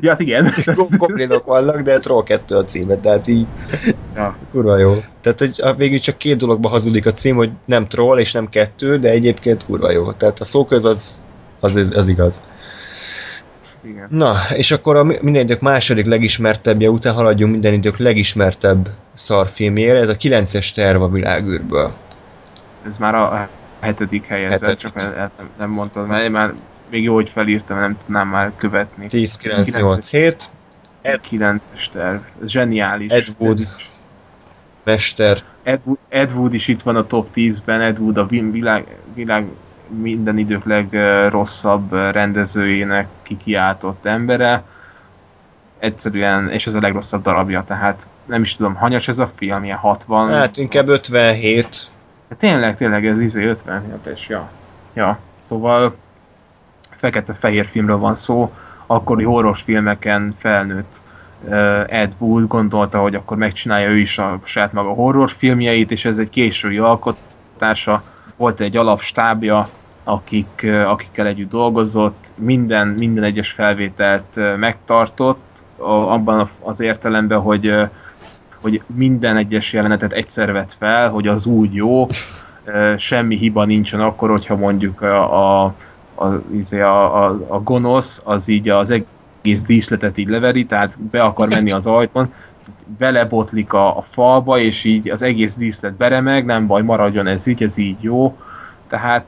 ja, 0.00 0.10
hát 0.10 0.20
igen. 0.20 0.52
Goblinok 0.96 1.44
vannak, 1.46 1.80
de 1.80 1.98
troll 1.98 2.22
kettő 2.22 2.56
a 2.56 2.64
címe, 2.64 2.96
tehát 2.96 3.26
így 3.26 3.46
ja. 4.14 4.36
kurva 4.50 4.78
jó. 4.78 4.94
Tehát, 5.20 5.38
hogy 5.38 5.76
végül 5.76 5.98
csak 5.98 6.16
két 6.16 6.36
dologba 6.36 6.68
hazudik 6.68 7.06
a 7.06 7.12
cím, 7.12 7.36
hogy 7.36 7.50
nem 7.64 7.86
troll 7.86 8.18
és 8.18 8.32
nem 8.32 8.48
kettő, 8.48 8.98
de 8.98 9.10
egyébként 9.10 9.64
kurva 9.64 9.90
jó. 9.90 10.12
Tehát 10.12 10.40
a 10.40 10.44
szóköz 10.44 10.84
az, 10.84 11.22
az, 11.60 11.90
az 11.94 12.08
igaz. 12.08 12.42
Igen. 13.84 14.06
Na, 14.10 14.34
és 14.54 14.70
akkor 14.70 14.96
a 14.96 15.04
minden 15.04 15.42
idők 15.42 15.60
második 15.60 16.06
legismertebbje 16.06 16.90
után 16.90 17.14
haladjunk 17.14 17.52
minden 17.52 17.72
idők 17.72 17.96
legismertebb 17.96 18.88
szarfilmjére, 19.14 19.98
ez 19.98 20.08
a 20.08 20.16
9-es 20.16 20.72
terv 20.74 21.02
a 21.02 21.08
világűrből. 21.08 21.92
Ez 22.86 22.98
már 22.98 23.14
a 23.14 23.48
hetedik 23.80 24.26
hely 24.26 24.44
ezzel, 24.44 24.58
hetedik. 24.58 24.78
csak 24.78 25.00
el, 25.00 25.14
el, 25.14 25.30
nem 25.58 25.70
mondtad, 25.70 26.06
mert 26.06 26.22
én 26.22 26.30
már 26.30 26.54
még 26.90 27.02
jó, 27.02 27.14
hogy 27.14 27.30
felírtam, 27.30 27.78
nem 27.78 27.98
tudnám 28.04 28.28
már 28.28 28.52
követni. 28.56 29.06
10, 29.06 29.36
9, 29.36 29.76
8, 29.76 30.10
7. 30.10 30.50
Ed 31.02 31.20
9-es 31.30 31.88
terv. 31.92 32.20
Ez 32.42 32.50
zseniális. 32.50 33.12
Ed 33.12 33.26
Wood. 33.38 33.58
Mester. 34.84 35.38
Ed, 35.62 35.80
Ed 36.08 36.32
Wood 36.32 36.54
is 36.54 36.68
itt 36.68 36.82
van 36.82 36.96
a 36.96 37.06
top 37.06 37.28
10-ben, 37.34 37.80
Ed 37.80 37.98
Wood 37.98 38.16
a 38.16 38.26
vi- 38.26 38.50
világ, 38.50 38.86
világ 39.14 39.46
minden 39.88 40.38
idők 40.38 40.64
legrosszabb 40.64 41.92
rendezőjének 41.92 43.06
kikiáltott 43.22 44.04
embere. 44.04 44.62
Egyszerűen, 45.78 46.50
és 46.50 46.66
ez 46.66 46.74
a 46.74 46.80
legrosszabb 46.80 47.22
darabja, 47.22 47.64
tehát 47.66 48.08
nem 48.24 48.42
is 48.42 48.56
tudom, 48.56 48.74
hanyas 48.74 49.08
ez 49.08 49.18
a 49.18 49.30
film, 49.36 49.64
ilyen 49.64 49.76
60. 49.76 50.28
Hát 50.28 50.56
inkább 50.56 50.88
57. 50.88 51.86
De 52.28 52.34
tényleg, 52.34 52.76
tényleg 52.76 53.06
ez 53.06 53.20
izé 53.20 53.54
57-es, 53.66 54.26
ja. 54.28 54.48
Ja, 54.94 55.18
szóval 55.38 55.94
fekete-fehér 56.96 57.66
filmről 57.66 57.98
van 57.98 58.16
szó, 58.16 58.52
akkori 58.86 59.24
horror 59.24 59.56
filmeken 59.56 60.34
felnőtt 60.38 61.02
Ed 61.86 62.14
Wood 62.18 62.46
gondolta, 62.46 62.98
hogy 62.98 63.14
akkor 63.14 63.36
megcsinálja 63.36 63.88
ő 63.88 63.98
is 63.98 64.18
a 64.18 64.40
saját 64.44 64.72
maga 64.72 64.88
horror 64.88 65.30
filmjeit, 65.30 65.90
és 65.90 66.04
ez 66.04 66.18
egy 66.18 66.30
késői 66.30 66.78
alkotása, 66.78 68.02
volt 68.36 68.60
egy 68.60 68.76
alapstábja, 68.76 69.66
akik, 70.04 70.66
akikkel 70.86 71.26
együtt 71.26 71.50
dolgozott, 71.50 72.32
minden, 72.34 72.88
minden 72.88 73.24
egyes 73.24 73.50
felvételt 73.50 74.56
megtartott, 74.56 75.64
abban 75.78 76.48
az 76.62 76.80
értelemben, 76.80 77.40
hogy 77.40 77.88
hogy 78.60 78.82
minden 78.86 79.36
egyes 79.36 79.72
jelenetet 79.72 80.12
egyszer 80.12 80.52
vett 80.52 80.72
fel, 80.78 81.10
hogy 81.10 81.26
az 81.26 81.46
úgy 81.46 81.74
jó, 81.74 82.06
semmi 82.96 83.36
hiba 83.36 83.64
nincsen 83.64 84.00
akkor, 84.00 84.30
hogyha 84.30 84.56
mondjuk 84.56 85.02
a, 85.02 85.62
a, 85.64 85.74
a, 86.16 86.42
izé, 86.52 86.80
a, 86.80 87.24
a, 87.24 87.44
a 87.46 87.60
gonosz 87.62 88.20
az 88.24 88.48
így 88.48 88.68
az 88.68 88.90
egész 88.90 89.62
díszletet 89.62 90.18
így 90.18 90.28
leveri, 90.28 90.64
tehát 90.64 91.00
be 91.10 91.22
akar 91.22 91.48
menni 91.48 91.72
az 91.72 91.86
ajtón, 91.86 92.32
belebotlik 92.98 93.72
a, 93.72 93.96
a 93.96 94.02
falba, 94.02 94.58
és 94.58 94.84
így 94.84 95.10
az 95.10 95.22
egész 95.22 95.54
díszlet 95.54 95.92
beremeg, 95.92 96.44
nem 96.44 96.66
baj, 96.66 96.82
maradjon 96.82 97.26
ez 97.26 97.46
így, 97.46 97.62
ez 97.62 97.76
így 97.76 97.96
jó. 98.00 98.36
Tehát 98.88 99.26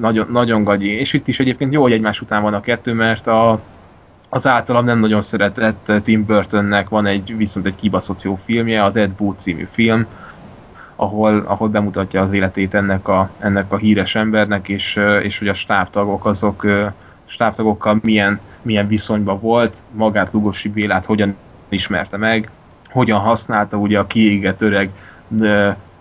nagyon, 0.00 0.26
nagyon 0.30 0.64
gagyi. 0.64 0.88
És 0.88 1.12
itt 1.12 1.28
is 1.28 1.40
egyébként 1.40 1.72
jó, 1.72 1.82
hogy 1.82 1.92
egymás 1.92 2.20
után 2.20 2.42
van 2.42 2.54
a 2.54 2.60
kettő, 2.60 2.92
mert 2.92 3.26
a, 3.26 3.60
az 4.28 4.46
általam 4.46 4.84
nem 4.84 4.98
nagyon 4.98 5.22
szeretett 5.22 5.92
Tim 6.02 6.24
Burtonnek 6.24 6.88
van 6.88 7.06
egy 7.06 7.36
viszont 7.36 7.66
egy 7.66 7.76
kibaszott 7.76 8.22
jó 8.22 8.38
filmje, 8.44 8.84
az 8.84 8.96
Ed 8.96 9.10
Wood 9.18 9.38
című 9.38 9.66
film, 9.70 10.06
ahol, 10.96 11.44
ahol 11.46 11.68
bemutatja 11.68 12.22
az 12.22 12.32
életét 12.32 12.74
ennek 12.74 13.08
a, 13.08 13.30
ennek 13.38 13.72
a 13.72 13.76
híres 13.76 14.14
embernek, 14.14 14.68
és, 14.68 15.00
és 15.22 15.38
hogy 15.38 15.48
a 15.48 15.54
stábtagok 15.54 16.26
azok 16.26 16.66
stábtagokkal 17.26 17.98
milyen, 18.02 18.40
milyen 18.62 18.86
viszonyban 18.86 19.40
volt, 19.40 19.82
magát 19.90 20.32
Lugosi 20.32 20.68
Bélát 20.68 21.06
hogyan 21.06 21.36
ismerte 21.68 22.16
meg, 22.16 22.50
hogyan 22.90 23.18
használta 23.18 23.76
ugye 23.76 23.98
a 23.98 24.06
kiégett 24.06 24.62
öreg 24.62 24.90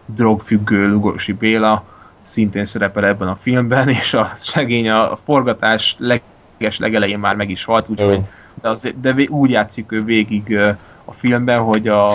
drogfüggő 0.06 0.88
Lugosi 0.88 1.34
Béla, 1.34 1.84
szintén 2.24 2.66
szerepel 2.66 3.06
ebben 3.06 3.28
a 3.28 3.38
filmben, 3.42 3.90
és 3.90 4.14
a 4.14 4.32
segény 4.36 4.90
a 4.90 5.18
forgatás 5.26 5.96
leg 6.00 6.22
leges 6.64 6.80
legelején 6.80 7.20
már 7.20 7.36
meg 7.36 7.50
is 7.50 7.64
halt, 7.64 7.90
úgyhogy 7.90 8.20
de, 8.62 8.70
az, 8.70 8.94
de 9.02 9.16
úgy 9.28 9.50
játszik 9.50 9.92
ő 9.92 10.00
végig 10.00 10.60
a 11.06 11.12
filmben, 11.12 11.60
hogy 11.60 11.88
a 11.88 12.10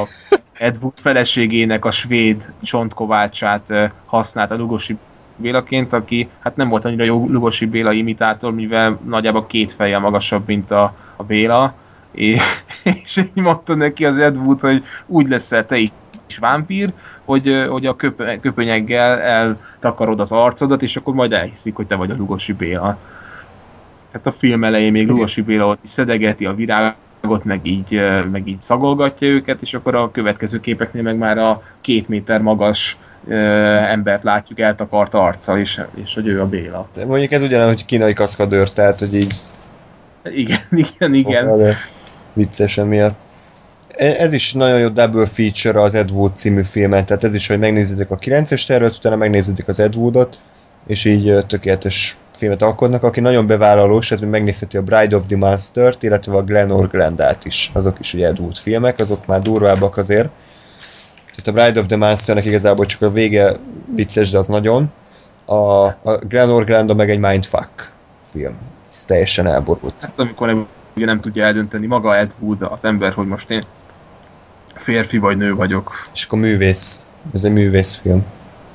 Ed 0.55 0.77
Wood 0.81 0.93
feleségének 1.01 1.85
a 1.85 1.91
svéd 1.91 2.53
csontkovácsát 2.63 3.93
használta 4.07 4.57
Lugosi 4.57 4.99
Bélaként, 5.37 5.93
aki 5.93 6.29
hát 6.39 6.57
nem 6.57 6.69
volt 6.69 6.85
annyira 6.85 7.05
jó 7.05 7.27
Lugosi 7.29 7.67
Béla 7.67 7.93
imitátor, 7.93 8.55
mivel 8.55 8.99
nagyjából 9.05 9.47
két 9.47 9.73
fejjel 9.73 10.01
magasabb, 10.01 10.47
mint 10.47 10.71
a, 10.71 10.95
a 11.17 11.23
Béla, 11.23 11.75
és, 12.11 12.43
és 13.05 13.17
így 13.17 13.31
mondta 13.35 13.75
neki 13.75 14.05
az 14.05 14.17
Ed 14.17 14.37
Wood, 14.37 14.61
hogy 14.61 14.85
úgy 15.07 15.29
leszel 15.29 15.67
te 15.67 15.77
is 15.77 15.91
vámpír, 16.41 16.93
hogy, 17.25 17.67
hogy 17.69 17.87
a 17.87 17.97
köp- 17.97 18.41
köpönyeggel 18.41 19.19
eltakarod 19.19 20.21
az 20.21 20.33
arcodat, 20.33 20.83
és 20.83 20.97
akkor 20.97 21.15
majd 21.15 21.33
elhiszik, 21.33 21.75
hogy 21.75 21.87
te 21.87 21.95
vagy 21.95 22.11
a 22.11 22.17
Lugosi 22.17 22.53
Béla. 22.53 22.99
Tehát 24.13 24.27
a 24.27 24.33
film 24.33 24.65
elején 24.65 24.91
még 24.91 25.09
Lugosi 25.09 25.43
Béla 25.43 25.67
ott 25.67 25.85
is 25.85 25.91
szedegeti 25.91 26.47
a 26.47 26.55
virágot, 27.21 27.45
meg 27.45 27.67
így, 27.67 28.01
meg 28.31 28.49
így 28.49 28.63
szagolgatja 28.63 29.29
őket, 29.29 29.63
és 29.63 29.75
akkor 29.75 29.95
a 29.95 30.11
következő 30.11 30.61
képeknél 30.61 31.03
meg 31.03 31.17
már 31.17 31.39
a 31.39 31.63
két 31.81 32.09
méter 32.09 32.41
magas 32.41 32.97
embert 33.87 34.23
látjuk 34.23 34.61
eltakart 34.61 35.15
arccal, 35.15 35.59
és, 35.59 35.81
és 36.05 36.15
hogy 36.15 36.27
ő 36.27 36.41
a 36.41 36.47
Béla. 36.47 36.89
De 36.95 37.07
mondjuk 37.07 37.33
ez 37.33 37.43
ugyanúgy, 37.43 37.69
hogy 37.69 37.85
kínai 37.85 38.13
kaszkadőr, 38.13 38.71
tehát 38.71 38.99
hogy 38.99 39.15
így... 39.15 39.35
Igen, 40.25 40.61
igen, 40.97 41.15
igen. 41.15 41.49
Oh, 41.49 41.73
vicces 42.33 42.79
emiatt. 42.79 43.27
Ez 43.97 44.33
is 44.33 44.53
nagyon 44.53 44.79
jó 44.79 44.89
double 44.89 45.27
feature 45.27 45.83
az 45.83 45.95
Ed 45.95 46.11
Wood 46.11 46.37
című 46.37 46.63
filmet, 46.63 47.07
tehát 47.07 47.25
ez 47.25 47.35
is, 47.35 47.47
hogy 47.47 47.59
megnézitek 47.59 48.11
a 48.11 48.17
9-es 48.17 48.67
tervet, 48.67 48.95
utána 48.95 49.17
megnézitek 49.17 49.69
az 49.69 49.81
Ed 49.81 49.97
Woodot, 49.97 50.39
és 50.89 51.05
így 51.05 51.45
tökéletes 51.47 52.17
filmet 52.33 52.63
alkotnak, 52.63 53.03
aki 53.03 53.21
nagyon 53.21 53.47
bevállalós, 53.47 54.11
ez 54.11 54.21
még 54.21 54.31
megnézheti 54.31 54.77
a 54.77 54.83
Bride 54.83 55.17
of 55.17 55.27
the 55.27 55.37
Monster-t, 55.37 56.03
illetve 56.03 56.37
a 56.37 56.43
Glenor 56.43 56.89
Grandát 56.89 57.45
is, 57.45 57.71
azok 57.75 57.99
is 58.01 58.15
ugye 58.15 58.27
Ed 58.27 58.39
Wood 58.39 58.57
filmek, 58.57 58.99
azok 58.99 59.27
már 59.27 59.41
durvábbak 59.41 59.97
azért. 59.97 60.29
Tehát 61.31 61.47
a 61.47 61.53
Bride 61.53 61.81
of 61.81 61.87
the 61.87 61.97
Monsternek 61.97 62.45
igazából 62.45 62.85
csak 62.87 63.03
a 63.03 63.11
vége 63.11 63.57
vicces, 63.95 64.31
de 64.31 64.39
az 64.39 64.47
nagyon. 64.47 64.93
A, 65.45 65.55
a 65.85 66.19
Glenor 66.29 66.65
Granda 66.65 66.95
meg 66.95 67.11
egy 67.11 67.19
mindfuck 67.19 67.93
film. 68.23 68.59
Ez 68.89 69.05
teljesen 69.05 69.47
elborult. 69.47 69.95
Hát 70.01 70.13
amikor 70.17 70.47
nem, 70.47 70.67
ugye 70.97 71.07
nem 71.07 71.21
tudja 71.21 71.45
eldönteni 71.45 71.87
maga 71.87 72.17
Ed 72.17 72.35
Wood, 72.39 72.63
az 72.63 72.85
ember, 72.85 73.13
hogy 73.13 73.27
most 73.27 73.51
én 73.51 73.65
férfi 74.75 75.19
vagy 75.19 75.37
nő 75.37 75.55
vagyok. 75.55 76.09
És 76.15 76.25
akkor 76.25 76.39
művész. 76.39 77.05
Ez 77.35 77.45
egy 77.45 77.53
művészfilm. 77.53 78.25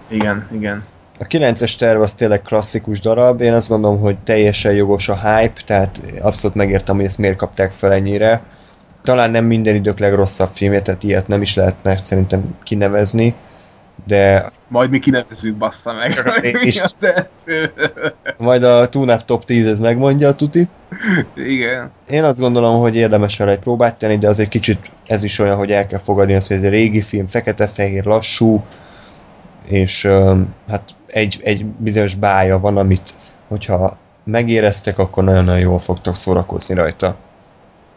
Igen, 0.08 0.48
igen. 0.52 0.84
A 1.20 1.24
9-es 1.24 1.76
terv 1.76 2.02
az 2.02 2.14
tényleg 2.14 2.42
klasszikus 2.42 3.00
darab, 3.00 3.42
én 3.42 3.54
azt 3.54 3.70
gondolom, 3.70 4.00
hogy 4.00 4.18
teljesen 4.18 4.74
jogos 4.74 5.10
a 5.10 5.16
hype, 5.16 5.62
tehát 5.66 6.02
abszolút 6.22 6.56
megértem, 6.56 6.96
hogy 6.96 7.06
ezt 7.06 7.18
miért 7.18 7.36
kapták 7.36 7.72
fel 7.72 7.92
ennyire. 7.92 8.42
Talán 9.02 9.32
nem 9.32 9.46
minden 9.46 9.76
idők 9.76 10.00
legrosszabb 10.00 10.50
filmje, 10.54 10.82
tehát 10.82 11.04
ilyet 11.04 11.28
nem 11.28 11.42
is 11.42 11.56
lehetne 11.56 11.98
szerintem 11.98 12.56
kinevezni, 12.64 13.36
de... 14.08 14.50
Majd 14.68 14.90
mi 14.90 15.00
kinevezzük, 15.00 15.56
bassza 15.56 15.94
meg. 15.94 16.32
És... 16.66 16.84
Majd 18.38 18.64
a 18.64 18.90
TUNAP 18.90 19.26
Top 19.26 19.44
10 19.44 19.68
ez 19.68 19.80
megmondja 19.80 20.28
a 20.28 20.34
tuti. 20.34 20.68
Igen. 21.36 21.92
Én 22.10 22.24
azt 22.24 22.40
gondolom, 22.40 22.80
hogy 22.80 22.96
érdemes 22.96 23.38
vele 23.38 23.52
egy 23.52 23.60
próbát 23.60 23.98
tenni, 23.98 24.18
de 24.18 24.28
azért 24.28 24.50
kicsit 24.50 24.92
ez 25.08 25.24
is 25.24 25.40
olyan, 25.40 25.58
hogy 25.58 25.72
el 25.72 25.88
kell 25.88 26.00
fogadni 26.00 26.34
azt, 26.34 26.48
hogy 26.48 26.58
ez 26.58 26.64
egy 26.64 26.70
régi 26.70 27.02
film, 27.02 27.28
fekete-fehér, 27.28 28.06
lassú, 28.06 28.64
és 29.68 30.08
hát 30.70 30.84
egy, 31.08 31.40
egy 31.44 31.66
bizonyos 31.66 32.16
bája 32.16 32.60
van, 32.60 32.78
amit 32.78 33.14
hogyha 33.48 33.98
megéreztek, 34.24 34.98
akkor 35.00 35.24
nagyon-nagyon 35.24 35.62
jól 35.62 35.80
fogtok 35.80 36.16
szórakozni 36.16 36.76
rajta. 36.76 37.16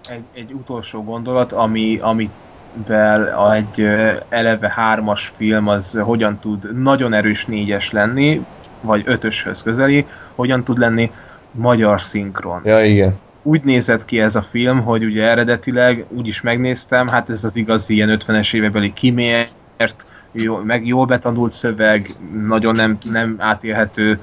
Egy, 0.09 0.23
egy 0.35 0.53
utolsó 0.53 1.03
gondolat, 1.03 1.53
ami, 1.53 1.99
amivel 2.03 3.53
egy 3.55 3.86
eleve 4.28 4.73
hármas 4.74 5.32
film 5.36 5.69
az 5.69 5.99
hogyan 6.01 6.39
tud 6.39 6.81
nagyon 6.82 7.12
erős 7.12 7.45
négyes 7.45 7.90
lenni, 7.90 8.45
vagy 8.81 9.03
ötöshöz 9.07 9.62
közeli, 9.62 10.07
hogyan 10.35 10.65
tud 10.65 10.78
lenni 10.78 11.11
magyar 11.51 12.03
szinkron. 12.03 12.61
Ja, 12.65 12.85
igen. 12.85 13.19
Úgy 13.43 13.62
nézett 13.62 14.05
ki 14.05 14.20
ez 14.20 14.36
a 14.36 14.43
film, 14.43 14.82
hogy 14.82 15.05
ugye 15.05 15.23
eredetileg 15.28 16.05
úgy 16.09 16.27
is 16.27 16.40
megnéztem, 16.40 17.07
hát 17.09 17.31
ez 17.31 17.45
az 17.45 17.57
igazi 17.57 17.95
ilyen 17.95 18.20
50-es 18.27 18.55
évekbeli 18.55 18.93
kimért, 18.93 20.07
jó, 20.37 20.57
meg 20.57 20.87
jól 20.87 21.07
betanult 21.07 21.53
szöveg, 21.53 22.15
nagyon 22.45 22.75
nem, 22.75 22.99
nem 23.11 23.35
átélhető 23.39 24.21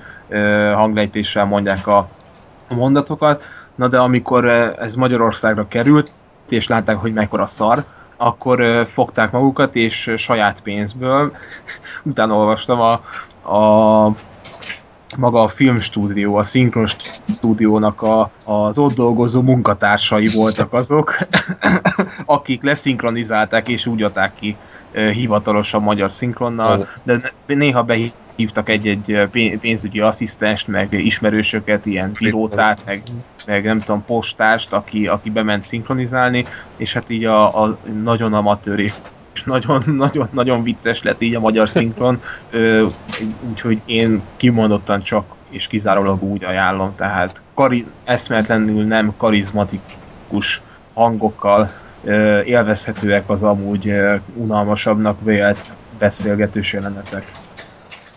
hanglejtéssel 0.74 1.46
mondják 1.46 1.88
a, 1.88 2.10
mondatokat. 2.70 3.44
Na 3.76 3.88
de 3.88 3.98
amikor 4.00 4.46
ez 4.80 4.96
Magyarországra 4.96 5.68
került, 5.68 6.14
és 6.50 6.68
látták, 6.68 6.98
hogy 6.98 7.14
mekkora 7.14 7.46
szar, 7.46 7.84
akkor 8.18 8.86
fogták 8.90 9.32
magukat, 9.32 9.76
és 9.76 10.14
saját 10.18 10.62
pénzből, 10.62 11.36
utána 12.04 12.36
olvastam 12.36 12.80
a, 12.80 12.92
a 13.56 14.16
maga 15.18 15.42
a 15.42 15.48
filmstúdió, 15.48 16.36
a 16.36 16.44
szinkron 16.44 16.88
stúdiónak 17.26 18.02
a, 18.02 18.32
az 18.46 18.78
ott 18.78 18.96
dolgozó 18.96 19.42
munkatársai 19.42 20.28
voltak 20.36 20.74
azok, 20.74 21.18
akik 22.26 22.64
leszinkronizálták 22.64 23.68
és 23.68 23.86
úgy 23.86 24.04
adták 24.04 24.34
ki 24.40 24.58
hivatalosan 24.94 25.82
magyar 25.82 26.14
szinkronnal, 26.14 26.88
de 27.04 27.34
néha 27.46 27.84
behívtak 27.84 28.70
egy-egy 28.70 29.28
pénzügyi 29.60 30.00
asszisztenst, 30.00 30.68
meg 30.68 30.94
ismerősöket, 30.94 31.86
ilyen 31.86 32.12
pilótát, 32.12 32.82
meg, 32.86 33.02
meg 33.48 33.64
nem 33.64 33.80
tudom, 33.80 34.06
postást, 34.06 34.74
aki, 34.74 35.08
aki 35.08 35.30
bement 35.30 35.64
szinkronizálni, 35.64 36.46
és 36.78 36.94
hát 36.94 37.10
így 37.10 37.26
a, 37.26 37.64
a 37.64 37.78
nagyon 38.04 38.34
amatőr 38.34 38.80
és 38.80 38.94
nagyon-nagyon-nagyon 39.46 40.64
vicces 40.70 41.02
lett 41.02 41.22
így 41.22 41.36
a 41.36 41.40
magyar 41.40 41.70
szinkron, 41.70 42.22
úgyhogy 43.50 43.82
én 43.86 44.24
kimondottan 44.38 45.02
csak 45.02 45.26
és 45.54 45.68
kizárólag 45.68 46.24
úgy 46.24 46.44
ajánlom, 46.44 46.96
tehát 46.96 47.42
kari- 47.54 47.86
eszméletlenül 48.04 48.84
nem 48.84 49.14
karizmatikus 49.18 50.62
hangokkal 50.94 51.72
ö, 52.04 52.42
élvezhetőek 52.42 53.30
az 53.30 53.44
amúgy 53.44 53.88
ö, 53.88 54.16
unalmasabbnak 54.36 55.22
vélt 55.22 55.74
beszélgetős 55.98 56.74
jelenetek. 56.74 57.32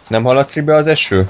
Nem 0.08 0.22
haladszik 0.22 0.64
be 0.64 0.74
az 0.74 0.86
eső? 0.86 1.28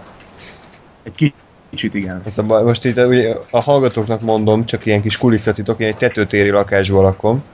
Egy 1.03 1.33
kicsit 1.71 1.95
igen. 1.95 2.21
Ez 2.25 2.39
a 2.39 2.43
most 2.43 2.85
itt 2.85 2.99
ugye, 2.99 3.35
a 3.51 3.61
hallgatóknak 3.61 4.21
mondom, 4.21 4.65
csak 4.65 4.87
ilyen 4.87 5.03
kis 5.03 5.19
kulisszatitok, 5.19 5.81
én 5.81 5.87
egy 5.87 5.97
tetőtéri 5.97 6.51
lakásban 6.51 7.03
lakom, 7.03 7.45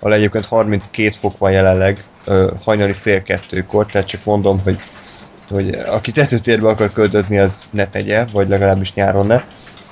ahol 0.00 0.14
egyébként 0.14 0.46
32 0.46 1.08
fok 1.08 1.38
van 1.38 1.50
jelenleg 1.50 2.04
ö, 2.26 2.52
hajnali 2.64 2.92
fél 2.92 3.22
kettőkor, 3.22 3.86
tehát 3.86 4.06
csak 4.06 4.24
mondom, 4.24 4.60
hogy, 4.64 4.78
hogy 5.48 5.68
aki 5.74 6.10
tetőtérbe 6.10 6.68
akar 6.68 6.92
költözni, 6.92 7.38
az 7.38 7.66
ne 7.70 7.86
tegye, 7.86 8.24
vagy 8.32 8.48
legalábbis 8.48 8.94
nyáron 8.94 9.26
ne. 9.26 9.42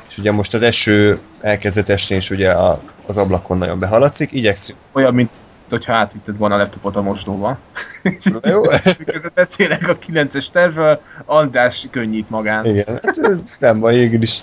És 0.08 0.18
ugye 0.18 0.32
most 0.32 0.54
az 0.54 0.62
eső 0.62 1.18
elkezdett 1.40 1.88
esni, 1.88 2.14
és 2.14 2.30
ugye 2.30 2.50
a, 2.50 2.80
az 3.06 3.16
ablakon 3.16 3.58
nagyon 3.58 3.78
behaladszik, 3.78 4.32
igyekszünk. 4.32 4.78
Olyan, 4.92 5.14
mint 5.14 5.30
hogyha 5.70 5.92
átvitted 5.92 6.38
volna 6.38 6.54
a 6.54 6.58
laptopot 6.58 6.96
a 6.96 7.02
mosdóba. 7.02 7.58
Jó? 8.42 8.62
Miközben 8.98 9.30
beszélek 9.34 9.88
a 9.88 9.98
9-es 9.98 10.50
tervről, 10.52 11.00
András 11.24 11.86
könnyít 11.90 12.30
magán. 12.30 12.64
Igen, 12.64 12.98
hát 13.02 13.20
nem 13.58 13.80
végül 13.80 14.22
is 14.22 14.42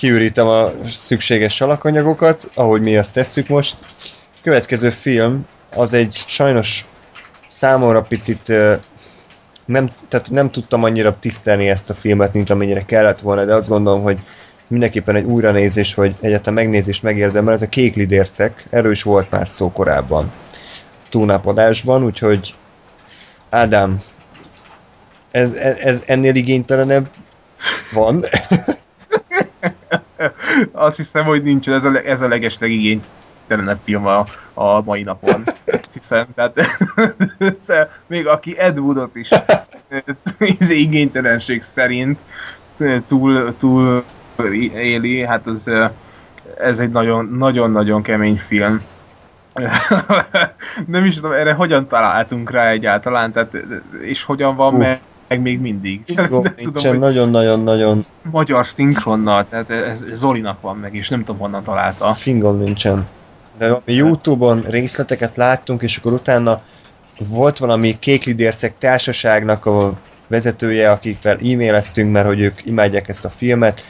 kiürítem 0.00 0.46
a 0.46 0.70
szükséges 0.84 1.54
salakanyagokat, 1.54 2.50
ahogy 2.54 2.80
mi 2.80 2.96
azt 2.96 3.14
tesszük 3.14 3.48
most. 3.48 3.76
Következő 4.42 4.90
film, 4.90 5.46
az 5.76 5.92
egy 5.92 6.22
sajnos 6.26 6.84
számomra 7.48 8.00
picit 8.00 8.48
nem, 9.64 9.90
tehát 10.08 10.30
nem 10.30 10.50
tudtam 10.50 10.84
annyira 10.84 11.18
tisztelni 11.18 11.68
ezt 11.68 11.90
a 11.90 11.94
filmet, 11.94 12.32
mint 12.32 12.50
amennyire 12.50 12.84
kellett 12.84 13.20
volna, 13.20 13.44
de 13.44 13.54
azt 13.54 13.68
gondolom, 13.68 14.02
hogy 14.02 14.18
mindenképpen 14.66 15.16
egy 15.16 15.24
újranézés, 15.24 15.94
hogy 15.94 16.14
egyáltalán 16.20 16.54
megnézést 16.54 17.02
megérdemel, 17.02 17.54
ez 17.54 17.62
a 17.62 17.68
Kék 17.68 17.94
Lidércek, 17.94 18.66
erről 18.70 18.92
is 18.92 19.02
volt 19.02 19.30
már 19.30 19.48
szó 19.48 19.72
korábban 19.72 20.32
túlnápadásban, 21.08 22.04
úgyhogy 22.04 22.54
Ádám, 23.50 24.02
ez, 25.30 25.56
ez, 25.56 25.78
ez 25.78 26.02
ennél 26.06 26.34
igénytelenebb 26.34 27.10
van. 27.92 28.24
Azt 30.72 30.96
hiszem, 30.96 31.24
hogy 31.24 31.42
nincs, 31.42 31.68
ez 31.68 31.84
a, 31.84 31.96
ez 32.04 32.20
a 32.20 32.28
leges 32.28 32.58
legigénytelenebb 32.58 33.78
film 33.84 34.06
a, 34.06 34.24
a 34.54 34.82
mai 34.82 35.02
napon. 35.02 35.42
Hiszem, 35.92 36.26
tehát 36.34 36.60
még 38.06 38.26
aki 38.26 38.58
Ed 38.58 38.78
Woodot 38.78 39.16
is 39.16 39.28
igénytelenség 40.68 41.62
szerint 41.62 42.18
túl, 43.06 43.54
túl 43.58 44.04
éli, 44.74 45.24
hát 45.24 45.46
az, 45.46 45.70
ez 46.58 46.78
egy 46.78 46.90
nagyon-nagyon 46.90 48.02
kemény 48.02 48.40
film. 48.46 48.80
Nem 50.86 51.04
is 51.04 51.14
tudom, 51.14 51.32
erre 51.32 51.52
hogyan 51.52 51.86
találtunk 51.86 52.50
rá 52.50 52.68
egyáltalán, 52.68 53.32
tehát, 53.32 53.56
és 54.00 54.22
hogyan 54.22 54.56
van 54.56 54.74
uh. 54.74 54.96
Meg, 55.30 55.38
meg 55.38 55.40
még 55.40 55.60
mindig. 55.60 56.00
Nincsen, 56.56 56.98
nagyon-nagyon-nagyon... 56.98 58.04
Magyar 58.30 58.66
szinkronnal, 58.66 59.46
tehát 59.48 59.70
ez, 59.70 60.02
ez 60.10 60.18
Zolinak 60.18 60.60
van 60.60 60.76
meg, 60.76 60.94
és 60.94 61.08
nem 61.08 61.24
tudom 61.24 61.40
honnan 61.40 61.62
találta. 61.62 62.12
Fingom 62.12 62.58
nincsen. 62.58 63.06
De 63.58 63.82
Youtube-on 63.84 64.60
részleteket 64.60 65.36
láttunk, 65.36 65.82
és 65.82 65.96
akkor 65.96 66.12
utána 66.12 66.60
volt 67.28 67.58
valami 67.58 67.98
kéklidércek 67.98 68.78
társaságnak 68.78 69.66
a 69.66 69.92
vezetője, 70.26 70.90
akikvel 70.90 71.36
e-maileztünk, 71.36 72.12
mert 72.12 72.26
hogy 72.26 72.40
ők 72.40 72.66
imádják 72.66 73.08
ezt 73.08 73.24
a 73.24 73.28
filmet, 73.28 73.82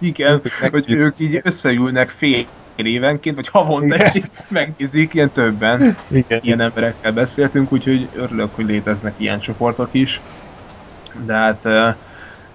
igen, 0.00 0.42
hogy 0.70 0.92
ők 0.92 1.18
így 1.18 1.40
összeülnek 1.42 2.10
fél 2.10 2.46
évenként, 2.76 3.36
vagy 3.36 3.48
havonta, 3.48 3.94
és 4.12 4.22
megnézik, 4.50 5.14
ilyen 5.14 5.30
többen. 5.30 5.96
Igen. 6.10 6.40
Ilyen 6.42 6.60
emberekkel 6.60 7.12
beszéltünk, 7.12 7.72
úgyhogy 7.72 8.08
örülök, 8.14 8.54
hogy 8.54 8.66
léteznek 8.66 9.14
ilyen 9.16 9.40
csoportok 9.40 9.88
is. 9.92 10.20
De 11.24 11.34
hát, 11.34 11.62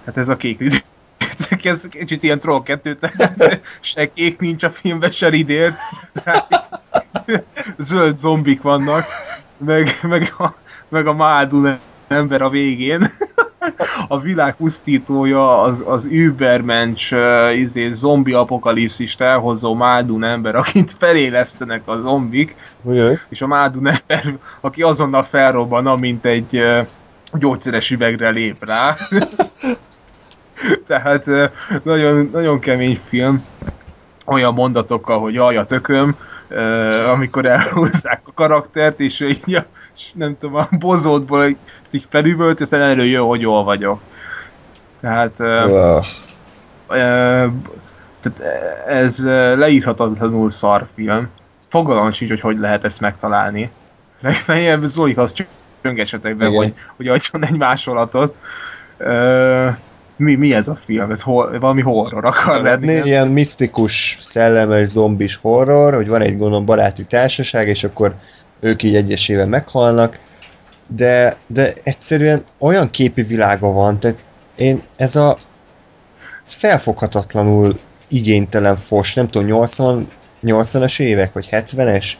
hát 0.04 0.16
ez 0.16 0.28
a 0.28 0.36
kék 0.36 0.82
ez 1.62 1.88
kicsit 1.88 2.22
ilyen 2.22 2.38
troll 2.38 2.62
kettő, 2.62 2.94
tehát 2.94 3.60
se 3.80 4.12
kék 4.12 4.38
nincs 4.38 4.62
a 4.62 4.70
filmben, 4.70 5.10
se 5.10 5.28
ridért. 5.28 5.74
Zöld 7.78 8.16
zombik 8.16 8.62
vannak, 8.62 9.02
meg, 9.64 9.98
meg 10.02 10.34
a, 10.38 10.54
meg 10.88 11.06
a 11.06 11.12
Mádun 11.12 11.78
ember 12.08 12.42
a 12.42 12.48
végén 12.48 13.10
a 14.08 14.20
világ 14.20 14.56
pusztítója, 14.56 15.60
az, 15.60 15.84
az 15.86 16.04
übermensch 16.04 17.12
uh, 17.12 17.58
izé, 17.58 17.92
zombi 17.92 18.32
apokalipszist 18.32 19.20
elhozó 19.20 19.74
Mádun 19.74 20.24
ember, 20.24 20.54
akit 20.54 20.94
felélesztenek 20.98 21.82
a 21.84 22.00
zombik, 22.00 22.56
Ujjaj. 22.82 23.18
és 23.28 23.42
a 23.42 23.46
Mádun 23.46 23.86
ember, 23.86 24.38
aki 24.60 24.82
azonnal 24.82 25.22
felrobban, 25.22 25.86
amint 25.86 26.24
egy 26.24 26.56
uh, 26.56 26.86
gyógyszeres 27.38 27.90
üvegre 27.90 28.30
lép 28.30 28.54
rá. 28.66 28.90
Tehát 30.86 31.24
nagyon, 31.82 32.28
nagyon 32.32 32.58
kemény 32.58 33.00
film, 33.08 33.46
olyan 34.24 34.54
mondatokkal, 34.54 35.20
hogy 35.20 35.34
jaj, 35.34 35.56
a 35.56 35.64
tököm, 35.64 36.16
amikor 37.14 37.44
elhúzzák 37.44 38.20
a 38.24 38.32
karaktert, 38.34 39.00
és 39.00 39.20
így 39.20 39.54
a, 39.54 39.64
nem 40.14 40.36
tudom, 40.38 40.56
a 40.56 40.68
bozótból 40.78 41.46
így, 41.46 41.56
így 41.90 42.06
felüvölt, 42.08 42.60
és 42.60 42.70
előjön, 42.70 43.22
hogy 43.22 43.40
jól 43.40 43.64
vagyok. 43.64 44.00
Tehát, 45.00 45.34
uh, 45.38 46.04
tehát 48.20 48.40
ez 48.86 49.24
leírhatatlanul 49.56 50.50
szar 50.50 50.86
film. 50.94 51.28
Fogalmam 51.68 52.12
sincs, 52.12 52.30
hogy 52.30 52.40
hogy 52.40 52.58
lehet 52.58 52.84
ezt 52.84 53.00
megtalálni. 53.00 53.70
Legfeljebb 54.20 54.84
Zolihoz 54.84 55.32
csöngesetek 55.82 56.36
be, 56.36 56.46
hogy, 56.46 56.74
hogy 56.96 57.08
adjon 57.08 57.44
egy 57.44 57.56
másolatot. 57.56 58.36
Uh, 58.98 59.68
mi, 60.16 60.34
mi 60.34 60.54
ez 60.54 60.68
a 60.68 60.78
film? 60.84 61.10
Ez 61.10 61.22
hol, 61.22 61.58
valami 61.58 61.80
horror 61.80 62.24
akar 62.24 62.62
lenni? 62.62 62.92
Ilyen 62.92 63.28
misztikus, 63.28 64.18
szellemes, 64.20 64.88
zombis 64.88 65.36
horror, 65.36 65.94
hogy 65.94 66.08
van 66.08 66.20
egy 66.20 66.38
gondolom 66.38 66.64
baráti 66.64 67.04
társaság, 67.04 67.68
és 67.68 67.84
akkor 67.84 68.14
ők 68.60 68.82
így 68.82 68.96
egyesével 68.96 69.46
meghalnak, 69.46 70.18
de, 70.86 71.36
de 71.46 71.72
egyszerűen 71.82 72.42
olyan 72.58 72.90
képi 72.90 73.22
világa 73.22 73.72
van, 73.72 73.98
tehát 73.98 74.18
én 74.56 74.82
ez 74.96 75.16
a 75.16 75.38
felfoghatatlanul 76.44 77.78
igénytelen 78.08 78.76
fos, 78.76 79.14
nem 79.14 79.28
tudom, 79.28 79.46
80, 79.46 80.08
80-as 80.44 81.00
évek, 81.00 81.32
vagy 81.32 81.48
70-es? 81.50 82.12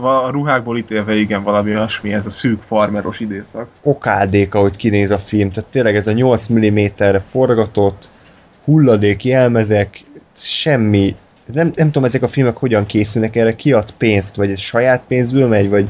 A 0.00 0.30
ruhákból 0.30 0.78
ítélve 0.78 1.14
igen, 1.14 1.42
valami 1.42 1.70
olyasmi, 1.70 2.12
ez 2.12 2.26
a 2.26 2.30
szűk 2.30 2.62
farmeros 2.66 3.20
időszak. 3.20 3.68
Okádék, 3.82 4.54
ahogy 4.54 4.76
kinéz 4.76 5.10
a 5.10 5.18
film, 5.18 5.50
tehát 5.50 5.70
tényleg 5.70 5.96
ez 5.96 6.06
a 6.06 6.12
8 6.12 6.48
mm-re 6.52 7.20
forgatott, 7.20 8.10
hulladék 8.64 9.24
jelmezek, 9.24 10.00
semmi, 10.34 11.10
nem, 11.52 11.70
nem 11.74 11.86
tudom 11.86 12.04
ezek 12.04 12.22
a 12.22 12.28
filmek 12.28 12.56
hogyan 12.56 12.86
készülnek 12.86 13.36
erre, 13.36 13.54
kiad 13.54 13.90
pénzt, 13.90 14.36
vagy 14.36 14.50
egy 14.50 14.58
saját 14.58 15.02
pénzből 15.08 15.48
megy, 15.48 15.68
vagy 15.68 15.88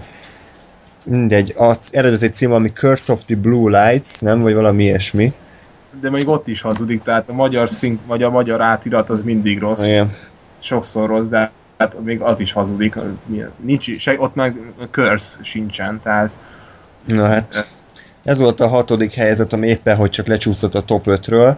mindegy, 1.05 1.53
az 1.57 1.95
eredeti 1.95 2.29
cím 2.29 2.53
ami 2.53 2.69
Curse 2.73 3.13
of 3.13 3.25
the 3.25 3.37
Blue 3.37 3.89
Lights, 3.89 4.21
nem, 4.21 4.41
vagy 4.41 4.55
valami 4.55 4.83
ilyesmi. 4.83 5.33
De 6.01 6.11
még 6.11 6.29
ott 6.29 6.49
is 6.49 6.61
hazudik, 6.61 7.03
tehát 7.03 7.29
a 7.29 7.33
magyar 7.33 7.71
szink, 7.71 7.99
vagy 8.07 8.23
a 8.23 8.31
magyar 8.31 8.61
átirat 8.61 9.11
az 9.11 9.23
mindig 9.23 9.59
rossz. 9.59 9.85
Igen. 9.85 10.11
Sokszor 10.61 11.09
rossz, 11.09 11.27
de 11.27 11.51
hát 11.79 12.03
még 12.03 12.21
az 12.21 12.41
is 12.41 12.53
hazudik, 12.53 12.97
nincs, 13.57 13.99
se, 13.99 14.21
ott 14.21 14.35
meg 14.35 14.57
curse 14.91 15.39
sincsen, 15.43 16.01
tehát... 16.03 16.31
Na 17.07 17.27
hát, 17.27 17.69
ez 18.23 18.39
volt 18.39 18.61
a 18.61 18.69
hatodik 18.69 19.13
helyzet, 19.13 19.53
ami 19.53 19.67
éppen, 19.67 19.97
hogy 19.97 20.11
csak 20.11 20.27
lecsúszott 20.27 20.75
a 20.75 20.81
top 20.81 21.05
5-ről. 21.07 21.57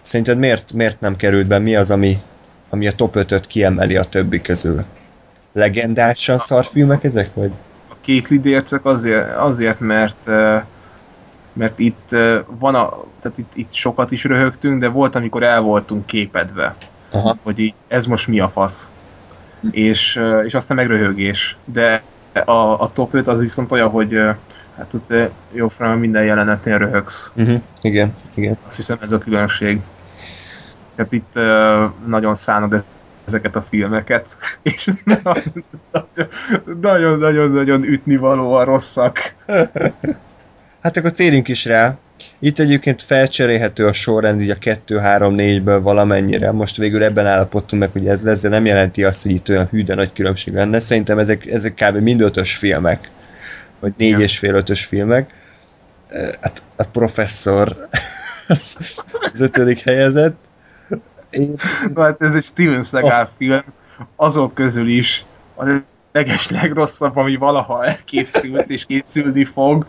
Szerinted 0.00 0.38
miért, 0.38 0.72
miért 0.72 1.00
nem 1.00 1.16
került 1.16 1.46
be? 1.46 1.58
Mi 1.58 1.76
az, 1.76 1.90
ami, 1.90 2.16
ami 2.70 2.86
a 2.86 2.92
top 2.92 3.14
5-öt 3.16 3.46
kiemeli 3.46 3.96
a 3.96 4.04
többi 4.04 4.40
közül? 4.40 4.84
Legendásan 5.52 6.38
szarfilmek 6.38 7.04
ezek, 7.04 7.34
vagy? 7.34 7.50
A 7.88 7.94
kék 8.00 8.28
lidércek 8.28 8.84
azért, 8.84 9.36
azért 9.36 9.80
mert 9.80 10.30
mert 11.52 11.78
itt 11.78 12.08
van 12.46 12.74
a, 12.74 13.04
tehát 13.22 13.38
itt, 13.38 13.52
itt 13.54 13.72
sokat 13.72 14.10
is 14.10 14.24
röhögtünk, 14.24 14.80
de 14.80 14.88
volt, 14.88 15.14
amikor 15.14 15.42
el 15.42 15.60
voltunk 15.60 16.06
képedve. 16.06 16.74
Aha. 17.10 17.36
Hogy 17.42 17.58
így, 17.58 17.74
ez 17.88 18.06
most 18.06 18.26
mi 18.26 18.40
a 18.40 18.48
fasz 18.48 18.90
és, 19.70 20.20
és 20.44 20.54
aztán 20.54 20.76
meg 20.76 20.86
röhögés. 20.86 21.56
De 21.64 22.02
a, 22.44 22.80
a 22.80 22.90
top 22.92 23.14
5 23.14 23.28
az 23.28 23.40
viszont 23.40 23.72
olyan, 23.72 23.88
hogy 23.88 24.20
hát 24.76 24.94
ott 24.94 25.12
jó 25.52 25.68
fel 25.68 25.96
minden 25.96 26.24
jelenetnél 26.24 26.78
röhögsz. 26.78 27.32
Uh-huh. 27.36 27.60
Igen, 27.80 28.12
igen. 28.34 28.56
Azt 28.66 28.76
hiszem 28.76 28.98
ez 29.00 29.12
a 29.12 29.18
különbség. 29.18 29.80
Tehát 30.94 31.12
itt 31.12 31.34
nagyon 32.06 32.34
szánod 32.34 32.84
ezeket 33.24 33.56
a 33.56 33.62
filmeket, 33.62 34.36
és 34.62 34.90
nagyon-nagyon-nagyon 36.80 37.84
ütni 37.84 38.16
valóan 38.16 38.64
rosszak. 38.64 39.34
Hát 40.86 40.96
akkor 40.96 41.10
térjünk 41.10 41.48
is 41.48 41.64
rá. 41.64 41.96
Itt 42.38 42.58
egyébként 42.58 43.02
felcserélhető 43.02 43.86
a 43.86 43.92
sorrend 43.92 44.40
így 44.40 44.50
a 44.50 44.54
2-3-4-ből 44.54 45.78
valamennyire. 45.82 46.52
Most 46.52 46.76
végül 46.76 47.02
ebben 47.02 47.26
állapodtunk 47.26 47.82
meg, 47.82 47.92
hogy 47.92 48.08
ez 48.08 48.26
ezzel 48.26 48.50
nem 48.50 48.66
jelenti 48.66 49.04
azt, 49.04 49.22
hogy 49.22 49.32
itt 49.32 49.48
olyan 49.48 49.66
hű, 49.70 49.82
de 49.82 49.94
nagy 49.94 50.12
különbség 50.12 50.54
lenne. 50.54 50.78
Szerintem 50.78 51.18
ezek, 51.18 51.46
ezek 51.46 51.74
kb. 51.74 51.96
mind 51.96 52.20
ötös 52.20 52.56
filmek. 52.56 53.10
Vagy 53.80 53.92
négy 53.96 54.10
ja. 54.10 54.18
és 54.18 54.38
fél 54.38 54.54
ötös 54.54 54.84
filmek. 54.84 55.34
Hát 56.40 56.62
a 56.76 56.84
professzor 56.84 57.76
az, 58.48 58.78
az 59.32 59.40
ötödik 59.40 59.78
helyezett. 59.78 60.36
Én... 61.30 61.54
Hát 61.96 62.22
ez 62.22 62.34
egy 62.34 62.44
Steven 62.44 62.82
Seagal 62.82 63.22
oh. 63.22 63.28
film, 63.36 63.64
azok 64.16 64.54
közül 64.54 64.88
is 64.88 65.24
a 65.56 65.64
leges 66.12 66.48
legrosszabb, 66.48 67.16
ami 67.16 67.36
valaha 67.36 67.84
elkészült 67.84 68.68
és 68.68 68.84
készülni 68.84 69.44
fog 69.44 69.86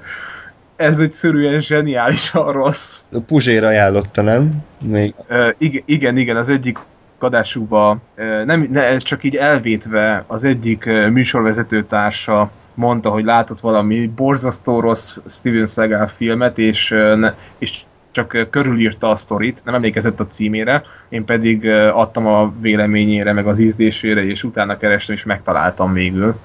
ez 0.77 0.99
egyszerűen 0.99 1.61
zseniálisan 1.61 2.51
rossz. 2.51 3.03
A 3.11 3.19
Puzsér 3.19 3.63
ajánlotta, 3.63 4.21
nem? 4.21 4.63
Még. 4.83 5.13
Uh, 5.29 5.49
igen, 5.57 5.83
igen, 5.85 6.17
igen, 6.17 6.35
az 6.35 6.49
egyik 6.49 6.77
adásukban, 7.19 8.01
uh, 8.17 8.45
nem, 8.45 8.67
ne, 8.71 8.83
ez 8.83 9.03
csak 9.03 9.23
így 9.23 9.35
elvétve 9.35 10.23
az 10.27 10.43
egyik 10.43 10.83
uh, 10.87 11.09
műsorvezető 11.09 11.83
társa 11.83 12.51
mondta, 12.73 13.09
hogy 13.09 13.23
látott 13.23 13.59
valami 13.59 14.07
borzasztó 14.15 14.79
rossz 14.79 15.17
Steven 15.25 15.67
Seagal 15.67 16.07
filmet, 16.07 16.57
és, 16.57 16.89
ne, 17.15 17.33
és 17.57 17.79
csak 18.11 18.47
körülírta 18.49 19.09
a 19.09 19.15
sztorit, 19.15 19.61
nem 19.63 19.75
emlékezett 19.75 20.19
a 20.19 20.27
címére, 20.27 20.83
én 21.09 21.25
pedig 21.25 21.69
adtam 21.93 22.27
a 22.27 22.53
véleményére, 22.59 23.33
meg 23.33 23.47
az 23.47 23.59
ízlésére, 23.59 24.25
és 24.25 24.43
utána 24.43 24.77
kerestem, 24.77 25.15
és 25.15 25.23
megtaláltam 25.23 25.93
végül. 25.93 26.35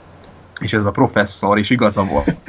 És 0.61 0.73
ez 0.73 0.85
a 0.85 0.91
professzor 0.91 1.59
is 1.59 1.71
igaza 1.71 2.03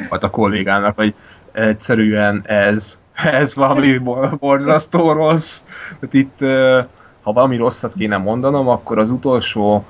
volt 0.09 0.23
a 0.23 0.29
kollégának, 0.29 0.95
hogy 0.95 1.13
egyszerűen 1.53 2.43
ez, 2.45 2.99
ez 3.13 3.55
valami 3.55 4.01
borzasztó 4.39 5.11
rossz. 5.11 5.61
Tehát 5.99 6.13
itt, 6.13 6.39
ha 7.21 7.33
valami 7.33 7.57
rosszat 7.57 7.93
kéne 7.97 8.17
mondanom, 8.17 8.67
akkor 8.67 8.99
az 8.99 9.09
utolsó 9.09 9.85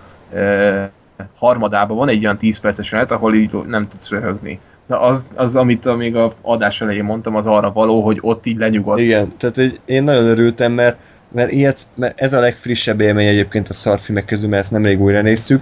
harmadában 1.37 1.97
van 1.97 2.09
egy 2.09 2.23
olyan 2.23 2.37
10 2.37 2.59
perces 2.59 2.91
jelenet, 2.91 3.11
ahol 3.11 3.33
így 3.33 3.51
nem 3.67 3.87
tudsz 3.87 4.09
röhögni. 4.09 4.59
De 4.87 4.95
az, 4.95 5.31
az, 5.35 5.55
amit 5.55 5.97
még 5.97 6.15
a 6.15 6.33
adás 6.41 6.81
elején 6.81 7.03
mondtam, 7.03 7.35
az 7.35 7.45
arra 7.45 7.71
való, 7.71 8.01
hogy 8.01 8.17
ott 8.21 8.45
így 8.45 8.57
lenyugodt. 8.57 8.99
Igen, 8.99 9.27
tehát 9.37 9.55
hogy 9.55 9.79
én 9.85 10.03
nagyon 10.03 10.25
örültem, 10.25 10.71
mert, 10.71 11.01
mert, 11.33 11.51
ilyet, 11.51 11.87
mert 11.95 12.21
ez 12.21 12.33
a 12.33 12.39
legfrissebb 12.39 13.01
élmény 13.01 13.27
egyébként 13.27 13.69
a 13.69 13.73
szarfilmek 13.73 14.25
közül, 14.25 14.49
mert 14.49 14.61
ezt 14.61 14.71
nemrég 14.71 15.01
újra 15.01 15.21
néztük, 15.21 15.61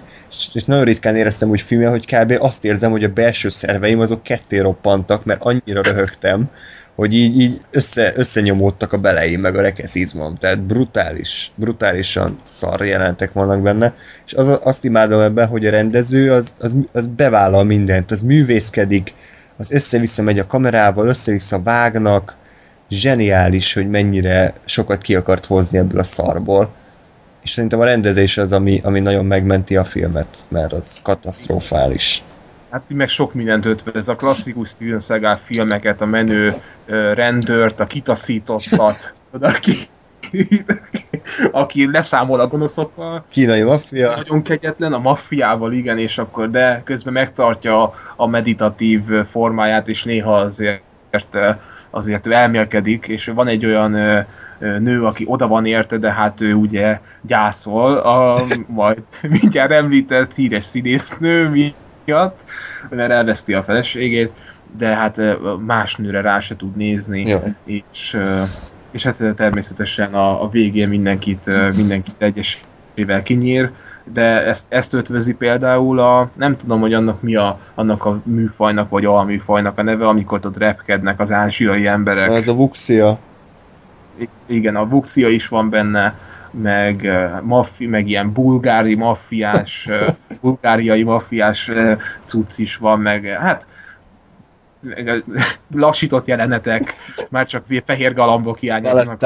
és, 0.53 0.63
nagyon 0.63 0.83
ritkán 0.83 1.15
éreztem 1.15 1.49
úgy 1.49 1.61
filmje, 1.61 1.89
hogy 1.89 2.05
kb. 2.05 2.35
azt 2.39 2.65
érzem, 2.65 2.91
hogy 2.91 3.03
a 3.03 3.13
belső 3.13 3.49
szerveim 3.49 3.99
azok 3.99 4.23
ketté 4.23 4.59
roppantak, 4.59 5.25
mert 5.25 5.41
annyira 5.41 5.81
röhögtem, 5.81 6.49
hogy 6.95 7.13
így, 7.13 7.39
így 7.39 7.57
össze, 7.71 8.13
összenyomódtak 8.15 8.93
a 8.93 8.97
beleim, 8.97 9.39
meg 9.39 9.55
a 9.55 9.61
rekeszizmom. 9.61 10.35
Tehát 10.35 10.61
brutális, 10.63 11.51
brutálisan 11.55 12.35
szar 12.43 12.85
jelentek 12.85 13.31
vannak 13.31 13.61
benne, 13.61 13.93
és 14.25 14.33
az, 14.33 14.59
azt 14.63 14.85
imádom 14.85 15.19
ebben, 15.19 15.47
hogy 15.47 15.65
a 15.65 15.71
rendező 15.71 16.31
az, 16.31 16.55
az, 16.59 16.75
az 16.91 17.07
bevállal 17.07 17.63
mindent, 17.63 18.11
az 18.11 18.21
művészkedik, 18.21 19.13
az 19.57 19.71
össze-vissza 19.71 20.21
megy 20.21 20.39
a 20.39 20.47
kamerával, 20.47 21.07
össze-vissza 21.07 21.61
vágnak, 21.61 22.37
zseniális, 22.91 23.73
hogy 23.73 23.89
mennyire 23.89 24.53
sokat 24.65 25.01
ki 25.01 25.15
akart 25.15 25.45
hozni 25.45 25.77
ebből 25.77 25.99
a 25.99 26.03
szarból. 26.03 26.69
És 27.43 27.49
szerintem 27.49 27.79
a 27.79 27.85
rendezés 27.85 28.37
az, 28.37 28.53
ami, 28.53 28.79
ami 28.83 28.99
nagyon 28.99 29.25
megmenti 29.25 29.75
a 29.75 29.83
filmet, 29.83 30.37
mert 30.47 30.73
az 30.73 30.99
katasztrofális. 31.03 32.23
Hát 32.69 32.81
meg 32.87 33.09
sok 33.09 33.33
mindent 33.33 33.65
ötve, 33.65 33.91
ez 33.93 34.07
a 34.07 34.15
klasszikus 34.15 34.69
Steven 34.69 34.99
Seagal 34.99 35.33
filmeket, 35.33 36.01
a 36.01 36.05
menő 36.05 36.53
rendőrt, 37.13 37.79
a 37.79 37.85
kitaszítottat, 37.85 39.13
aki, 39.39 39.73
aki 41.51 41.91
leszámol 41.91 42.39
a 42.39 42.47
gonoszokkal. 42.47 43.25
Kínai 43.29 43.61
maffia. 43.61 44.15
Nagyon 44.15 44.41
kegyetlen, 44.41 44.93
a 44.93 44.99
maffiával, 44.99 45.71
igen, 45.73 45.97
és 45.97 46.17
akkor, 46.17 46.49
de 46.49 46.81
közben 46.85 47.13
megtartja 47.13 47.93
a 48.15 48.27
meditatív 48.27 49.01
formáját, 49.29 49.87
és 49.87 50.03
néha 50.03 50.35
azért 50.35 50.81
azért 51.91 52.27
ő 52.27 52.31
elmélkedik, 52.31 53.07
és 53.07 53.25
van 53.25 53.47
egy 53.47 53.65
olyan 53.65 54.25
nő, 54.59 55.05
aki 55.05 55.25
oda 55.27 55.47
van 55.47 55.65
érte, 55.65 55.97
de 55.97 56.11
hát 56.11 56.41
ő 56.41 56.53
ugye 56.53 56.99
gyászol, 57.21 57.97
a, 57.97 58.39
majd 58.67 59.01
mindjárt 59.29 59.71
említett 59.71 60.35
híres 60.35 60.63
színésznő 60.63 61.49
miatt, 62.05 62.43
mert 62.89 63.11
elveszti 63.11 63.53
a 63.53 63.63
feleségét, 63.63 64.31
de 64.77 64.87
hát 64.87 65.21
más 65.65 65.95
nőre 65.95 66.21
rá 66.21 66.39
se 66.39 66.55
tud 66.55 66.75
nézni, 66.75 67.21
Jaj. 67.27 67.55
és, 67.65 68.17
és 68.91 69.03
hát 69.03 69.23
természetesen 69.35 70.13
a, 70.13 70.43
a 70.43 70.49
végén 70.49 70.89
mindenkit, 70.89 71.45
mindenkit 71.75 72.15
egyesével 72.17 73.23
kinyír, 73.23 73.71
de 74.03 74.45
ezt, 74.45 74.65
ezt 74.69 74.93
ötvözi 74.93 75.33
például 75.33 75.99
a, 75.99 76.29
nem 76.33 76.57
tudom, 76.57 76.79
hogy 76.79 76.93
annak 76.93 77.21
mi 77.21 77.35
a, 77.35 77.59
annak 77.75 78.05
a 78.05 78.21
műfajnak, 78.23 78.89
vagy 78.89 79.05
a 79.05 79.23
műfajnak 79.23 79.77
a 79.77 79.83
neve, 79.83 80.07
amikor 80.07 80.39
ott 80.43 80.57
repkednek 80.57 81.19
az 81.19 81.31
ázsiai 81.31 81.87
emberek. 81.87 82.29
Ez 82.29 82.47
a 82.47 82.53
vuxia. 82.53 83.17
Igen, 84.45 84.75
a 84.75 84.87
vuxia 84.87 85.29
is 85.29 85.47
van 85.47 85.69
benne, 85.69 86.15
meg, 86.51 87.09
maffi, 87.41 87.87
meg 87.87 88.07
ilyen 88.07 88.33
bulgári 88.33 88.95
maffiás, 88.95 89.89
bulgáriai 90.41 91.03
maffiás 91.03 91.71
cucc 92.25 92.57
is 92.57 92.77
van, 92.77 92.99
meg 92.99 93.25
hát 93.25 93.67
lassított 95.73 96.25
jelenetek, 96.25 96.93
már 97.29 97.47
csak 97.47 97.65
fehér 97.85 98.13
galambok 98.13 98.57
hiányoznak. 98.57 99.19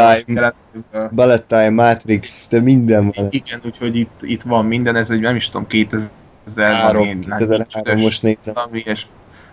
Ballet 1.12 1.44
Time, 1.44 1.70
Matrix, 1.70 2.50
de 2.50 2.62
minden 2.62 3.12
van. 3.16 3.28
Igen, 3.30 3.62
úgyhogy 3.66 3.96
itt, 3.96 4.20
itt 4.22 4.42
van 4.42 4.66
minden, 4.66 4.96
ez 4.96 5.10
egy 5.10 5.20
nem 5.20 5.36
is 5.36 5.50
tudom, 5.50 5.68
2003, 5.68 7.20
2003 7.20 8.00
most 8.00 8.24
nézem. 8.24 8.54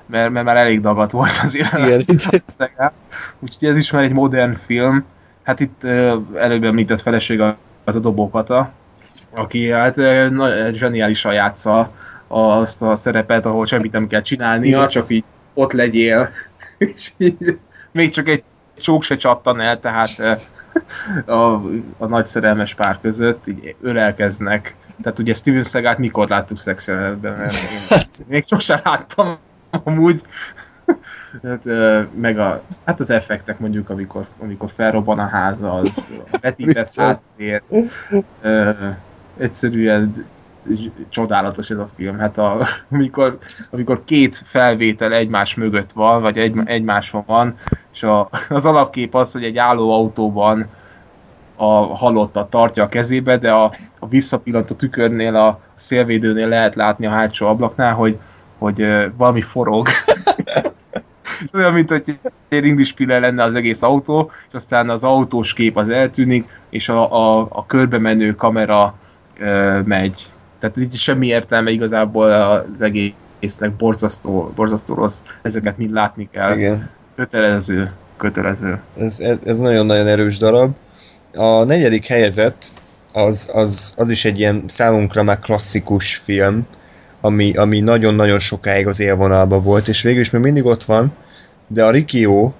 mert, 0.06 0.30
mert 0.30 0.46
már 0.46 0.56
elég 0.56 0.80
dagat 0.80 1.10
volt 1.10 1.40
az 1.42 1.54
Igen. 1.54 1.70
Úgyhogy 3.40 3.68
ez 3.68 3.76
is 3.76 3.90
már 3.90 4.02
egy 4.02 4.12
modern 4.12 4.56
film. 4.66 5.04
Hát 5.42 5.60
itt 5.60 5.84
előbb 6.34 6.64
említett 6.64 7.00
feleség 7.00 7.40
az 7.84 7.96
a 7.96 7.98
dobókata, 7.98 8.72
aki 9.30 9.70
hát 9.70 9.94
zseniálisan 10.72 11.32
játsza 11.32 11.90
azt 12.28 12.82
a 12.82 12.96
szerepet, 12.96 13.44
ahol 13.44 13.66
semmit 13.66 13.92
nem 13.92 14.06
kell 14.06 14.22
csinálnia, 14.22 14.86
csak 14.86 15.10
így 15.10 15.24
ott 15.54 15.72
legyél, 15.72 16.30
és 16.78 17.12
így, 17.16 17.58
még 17.90 18.10
csak 18.10 18.28
egy 18.28 18.42
csók 18.78 19.02
se 19.02 19.16
csattan 19.16 19.60
el, 19.60 19.80
tehát 19.80 20.40
a, 21.26 21.40
a 21.98 22.06
nagy 22.06 22.26
szerelmes 22.26 22.74
pár 22.74 22.98
között 23.00 23.46
így 23.46 23.74
ölelkeznek. 23.80 24.76
Tehát 25.02 25.18
ugye 25.18 25.34
Steven 25.34 25.64
Seagal 25.64 25.94
mikor 25.98 26.28
láttuk 26.28 26.58
szexjelenetben, 26.58 27.38
mert 27.38 27.88
hát. 27.88 28.24
még 28.28 28.46
sosem 28.46 28.80
láttam 28.84 29.38
amúgy. 29.70 30.22
Hát, 31.42 31.64
meg 32.14 32.38
a, 32.38 32.62
hát 32.84 33.00
az 33.00 33.10
effektek 33.10 33.58
mondjuk, 33.58 33.90
amikor, 33.90 34.26
amikor 34.38 34.70
felrobban 34.74 35.18
a 35.18 35.26
háza, 35.26 35.72
az 35.72 36.38
vetített 36.40 36.94
háttér, 36.94 37.62
egyszerűen 39.36 40.26
csodálatos 41.08 41.70
ez 41.70 41.78
a 41.78 41.88
film. 41.96 42.18
Hát 42.18 42.38
a, 42.38 42.66
amikor, 42.92 43.38
amikor 43.70 44.04
két 44.04 44.42
felvétel 44.44 45.12
egymás 45.12 45.54
mögött 45.54 45.92
van, 45.92 46.22
vagy 46.22 46.38
egy, 46.38 46.52
egymáson 46.64 47.22
van, 47.26 47.54
és 47.92 48.02
a, 48.02 48.28
az 48.48 48.66
alapkép 48.66 49.14
az, 49.14 49.32
hogy 49.32 49.44
egy 49.44 49.58
álló 49.58 49.92
autóban 49.92 50.66
a 51.56 51.96
halottat 51.96 52.50
tartja 52.50 52.82
a 52.82 52.88
kezébe, 52.88 53.36
de 53.38 53.52
a, 53.52 53.72
a 53.98 54.08
visszapillantó 54.08 54.74
tükörnél, 54.74 55.36
a 55.36 55.60
szélvédőnél 55.74 56.48
lehet 56.48 56.74
látni 56.74 57.06
a 57.06 57.10
hátsó 57.10 57.46
ablaknál, 57.46 57.94
hogy, 57.94 58.18
hogy 58.58 58.86
valami 59.16 59.40
forog. 59.40 59.86
Olyan, 61.54 61.72
mint 61.72 61.88
hogy 61.90 62.18
egy 62.48 62.60
ringlispiller 62.60 63.20
lenne 63.20 63.42
az 63.42 63.54
egész 63.54 63.82
autó, 63.82 64.30
és 64.48 64.54
aztán 64.54 64.90
az 64.90 65.04
autós 65.04 65.52
kép 65.52 65.76
az 65.76 65.88
eltűnik, 65.88 66.48
és 66.70 66.88
a, 66.88 67.12
a, 67.12 67.46
a 67.50 67.66
körbe 67.66 67.98
menő 67.98 68.34
kamera 68.34 68.94
megy 69.84 70.26
tehát 70.62 70.76
itt 70.76 70.94
semmi 70.94 71.26
értelme 71.26 71.70
igazából 71.70 72.32
az 72.32 72.80
egésznek 72.80 73.72
borzasztó, 73.76 74.52
borzasztó 74.54 74.94
rossz, 74.94 75.18
ezeket 75.42 75.78
mind 75.78 75.92
látni 75.92 76.28
kell. 76.32 76.56
Igen. 76.56 76.90
Kötelező, 77.16 77.92
kötelező. 78.16 78.80
Ez, 78.96 79.20
ez, 79.20 79.38
ez 79.44 79.58
nagyon-nagyon 79.58 80.06
erős 80.06 80.38
darab. 80.38 80.74
A 81.34 81.64
negyedik 81.64 82.06
helyezett 82.06 82.66
az, 83.12 83.50
az, 83.54 83.94
az 83.96 84.08
is 84.08 84.24
egy 84.24 84.38
ilyen 84.38 84.62
számunkra 84.66 85.22
már 85.22 85.38
klasszikus 85.38 86.16
film, 86.16 86.66
ami, 87.20 87.52
ami 87.52 87.80
nagyon-nagyon 87.80 88.38
sokáig 88.38 88.86
az 88.86 89.00
élvonalban 89.00 89.62
volt, 89.62 89.88
és 89.88 90.02
végül 90.02 90.20
is 90.20 90.30
még 90.30 90.42
mindig 90.42 90.64
ott 90.64 90.84
van, 90.84 91.12
de 91.66 91.84
a 91.84 91.90
Rikio 91.90 92.52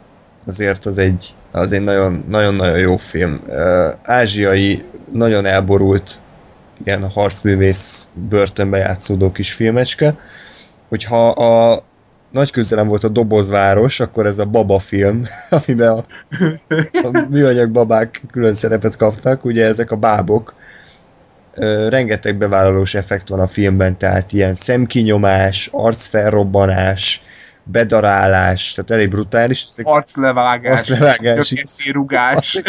azért 0.46 0.86
az 0.86 0.98
egy, 0.98 1.34
az 1.50 1.72
egy 1.72 1.84
nagyon, 1.84 2.24
nagyon-nagyon 2.28 2.78
jó 2.78 2.96
film. 2.96 3.40
Ázsiai, 4.02 4.82
nagyon 5.12 5.44
elborult 5.44 6.20
ilyen 6.84 7.10
harcművész 7.10 8.08
börtönbe 8.28 8.78
játszódó 8.78 9.32
kis 9.32 9.52
filmecske, 9.52 10.18
hogyha 10.88 11.28
a 11.28 11.82
nagy 12.30 12.50
közelem 12.50 12.88
volt 12.88 13.04
a 13.04 13.08
Dobozváros, 13.08 14.00
akkor 14.00 14.26
ez 14.26 14.38
a 14.38 14.44
baba 14.44 14.78
film, 14.78 15.22
amiben 15.66 15.90
a, 15.90 16.04
a 17.02 17.26
műanyag 17.28 17.70
babák 17.70 18.22
külön 18.30 18.54
szerepet 18.54 18.96
kaptak, 18.96 19.44
ugye 19.44 19.66
ezek 19.66 19.90
a 19.90 19.96
bábok. 19.96 20.54
Rengeteg 21.88 22.36
bevállalós 22.36 22.94
effekt 22.94 23.28
van 23.28 23.40
a 23.40 23.46
filmben, 23.46 23.98
tehát 23.98 24.32
ilyen 24.32 24.54
szemkinyomás, 24.54 25.68
arcfelrobbanás, 25.72 27.22
bedarálás, 27.64 28.72
tehát 28.72 28.90
elég 28.90 29.08
brutális. 29.08 29.66
Ezek 29.70 29.86
arclevágás, 29.86 30.90
arclevágás 30.90 31.54
rugás. 31.92 32.62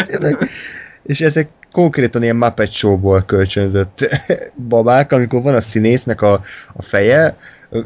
És 1.06 1.20
ezek 1.20 1.48
konkrétan 1.72 2.22
ilyen 2.22 2.36
Muppet 2.36 2.70
Show-ból 2.70 3.22
kölcsönzött 3.22 4.22
babák, 4.68 5.12
amikor 5.12 5.42
van 5.42 5.54
a 5.54 5.60
színésznek 5.60 6.22
a, 6.22 6.40
a 6.74 6.82
feje, 6.82 7.36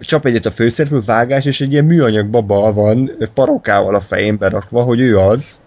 csap 0.00 0.26
egyet 0.26 0.46
a 0.46 0.50
főszereplő, 0.50 1.00
vágás, 1.00 1.44
és 1.44 1.60
egy 1.60 1.72
ilyen 1.72 1.84
műanyag 1.84 2.26
baba 2.26 2.72
van 2.72 3.10
parokával 3.34 3.94
a 3.94 4.00
fején 4.00 4.38
berakva, 4.38 4.82
hogy 4.82 5.00
ő 5.00 5.18
az, 5.18 5.62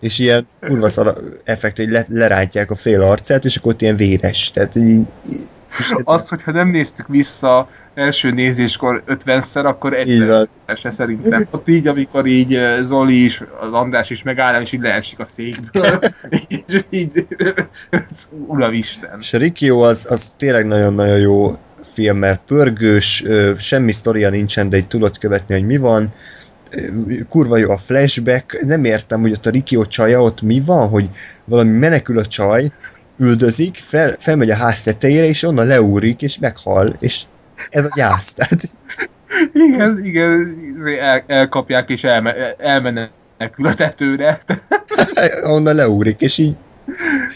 és 0.00 0.18
ilyen 0.18 0.44
kurva 0.60 0.88
szar 0.88 1.18
effekt, 1.44 1.76
hogy 1.76 1.90
le, 1.90 2.04
lerántják 2.08 2.70
a 2.70 2.74
fél 2.74 3.00
arcát, 3.00 3.44
és 3.44 3.56
akkor 3.56 3.72
ott 3.72 3.82
ilyen 3.82 3.96
véres. 3.96 4.50
Tehát 4.50 4.76
így, 4.76 5.06
azt, 6.04 6.28
hogyha 6.28 6.52
nem 6.52 6.68
néztük 6.68 7.08
vissza 7.08 7.68
első 7.94 8.30
nézéskor 8.30 9.02
50-szer, 9.06 9.64
akkor 9.64 9.94
egyszer 9.94 10.48
se 10.76 10.90
szerintem. 10.90 11.46
Ott 11.50 11.68
így, 11.68 11.86
amikor 11.86 12.26
így 12.26 12.58
Zoli 12.80 13.24
is, 13.24 13.42
az 13.60 13.72
András 13.72 14.10
is 14.10 14.22
megáll, 14.22 14.62
és 14.62 14.72
így 14.72 14.80
leesik 14.80 15.18
a 15.18 15.24
székből, 15.24 15.98
és 16.66 16.84
így 16.90 17.26
uravisten. 18.46 19.18
És 19.20 19.32
a 19.32 19.38
Rikio 19.38 19.78
az, 19.78 20.06
az 20.10 20.34
tényleg 20.36 20.66
nagyon-nagyon 20.66 21.18
jó 21.18 21.50
film, 21.82 22.16
mert 22.16 22.40
pörgős, 22.46 23.24
semmi 23.58 23.92
sztoria 23.92 24.30
nincsen, 24.30 24.68
de 24.68 24.76
egy 24.76 24.88
tudod 24.88 25.18
követni, 25.18 25.54
hogy 25.54 25.66
mi 25.66 25.76
van, 25.76 26.10
kurva 27.28 27.56
jó 27.56 27.70
a 27.70 27.76
flashback, 27.76 28.64
nem 28.64 28.84
értem, 28.84 29.20
hogy 29.20 29.32
ott 29.32 29.46
a 29.46 29.50
Rikio 29.50 29.84
csaja, 29.84 30.22
ott 30.22 30.42
mi 30.42 30.60
van, 30.60 30.88
hogy 30.88 31.08
valami 31.44 31.78
menekül 31.78 32.18
a 32.18 32.26
csaj, 32.26 32.70
üldözik, 33.18 33.76
fel, 33.76 34.14
felmegy 34.18 34.50
a 34.50 34.56
ház 34.56 34.82
tetejére, 34.82 35.26
és 35.26 35.42
onnan 35.42 35.66
leúrik, 35.66 36.22
és 36.22 36.38
meghal, 36.38 36.88
és 36.98 37.22
ez 37.70 37.84
a 37.84 37.92
gyász. 37.94 38.32
Tehát... 38.32 38.62
Igen, 39.52 39.98
igen, 40.02 40.56
el, 41.00 41.24
elkapják, 41.26 41.88
és 41.88 42.04
elme, 42.04 42.54
elmenekül 42.58 43.66
a 43.66 43.74
tetőre. 43.74 44.40
onnan 45.54 45.74
leúrik, 45.74 46.20
és 46.20 46.38
így 46.38 46.56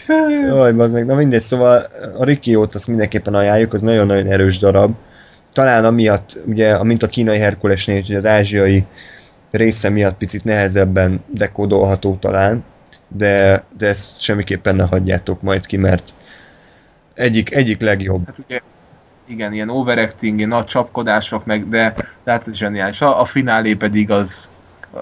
Jaj, 0.07 0.71
az 0.77 0.91
meg, 0.91 1.05
na 1.05 1.15
mindegy, 1.15 1.41
szóval 1.41 1.85
a 2.17 2.23
Rikiót 2.23 2.75
azt 2.75 2.87
mindenképpen 2.87 3.33
ajánljuk, 3.33 3.73
az 3.73 3.81
nagyon-nagyon 3.81 4.27
erős 4.27 4.57
darab. 4.57 4.95
Talán 5.53 5.85
amiatt, 5.85 6.37
ugye, 6.45 6.73
amint 6.73 7.03
a 7.03 7.07
kínai 7.07 7.37
Herkulesnél, 7.37 8.01
hogy 8.01 8.15
az 8.15 8.25
ázsiai 8.25 8.85
része 9.51 9.89
miatt 9.89 10.17
picit 10.17 10.43
nehezebben 10.43 11.23
dekódolható 11.27 12.17
talán, 12.19 12.63
de, 13.15 13.63
de 13.77 13.87
ezt 13.87 14.21
semmiképpen 14.21 14.75
ne 14.75 14.83
hagyjátok 14.83 15.41
majd 15.41 15.65
ki, 15.65 15.77
mert 15.77 16.13
egyik, 17.13 17.55
egyik 17.55 17.81
legjobb. 17.81 18.25
Hát 18.25 18.39
ugye, 18.45 18.61
igen, 19.25 19.53
ilyen 19.53 19.69
overacting, 19.69 20.47
nagy 20.47 20.65
csapkodások, 20.65 21.45
meg, 21.45 21.69
de, 21.69 21.93
de 22.23 22.31
hát 22.31 22.47
zseniális. 22.53 23.01
A, 23.01 23.21
a 23.21 23.25
finálé 23.25 23.73
pedig 23.73 24.11
az 24.11 24.49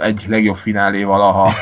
egy 0.02 0.26
legjobb 0.27 0.57
finálé 0.57 1.03
valaha. 1.03 1.52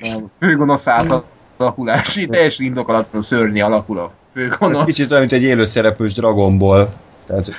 A 0.00 0.28
főgonosz 0.40 0.86
átalakulás, 0.86 2.26
teljesen 2.30 2.66
indokolatlanul 2.66 3.22
szörnyi 3.22 3.60
alakul 3.60 3.98
a 3.98 4.12
főgonosz. 4.34 4.84
Kicsit 4.84 5.10
olyan, 5.10 5.20
mint 5.20 5.32
egy 5.32 5.42
élőszereplős 5.42 6.12
Dragon 6.14 6.58
Ball. 6.58 6.88
Tehát... 7.26 7.52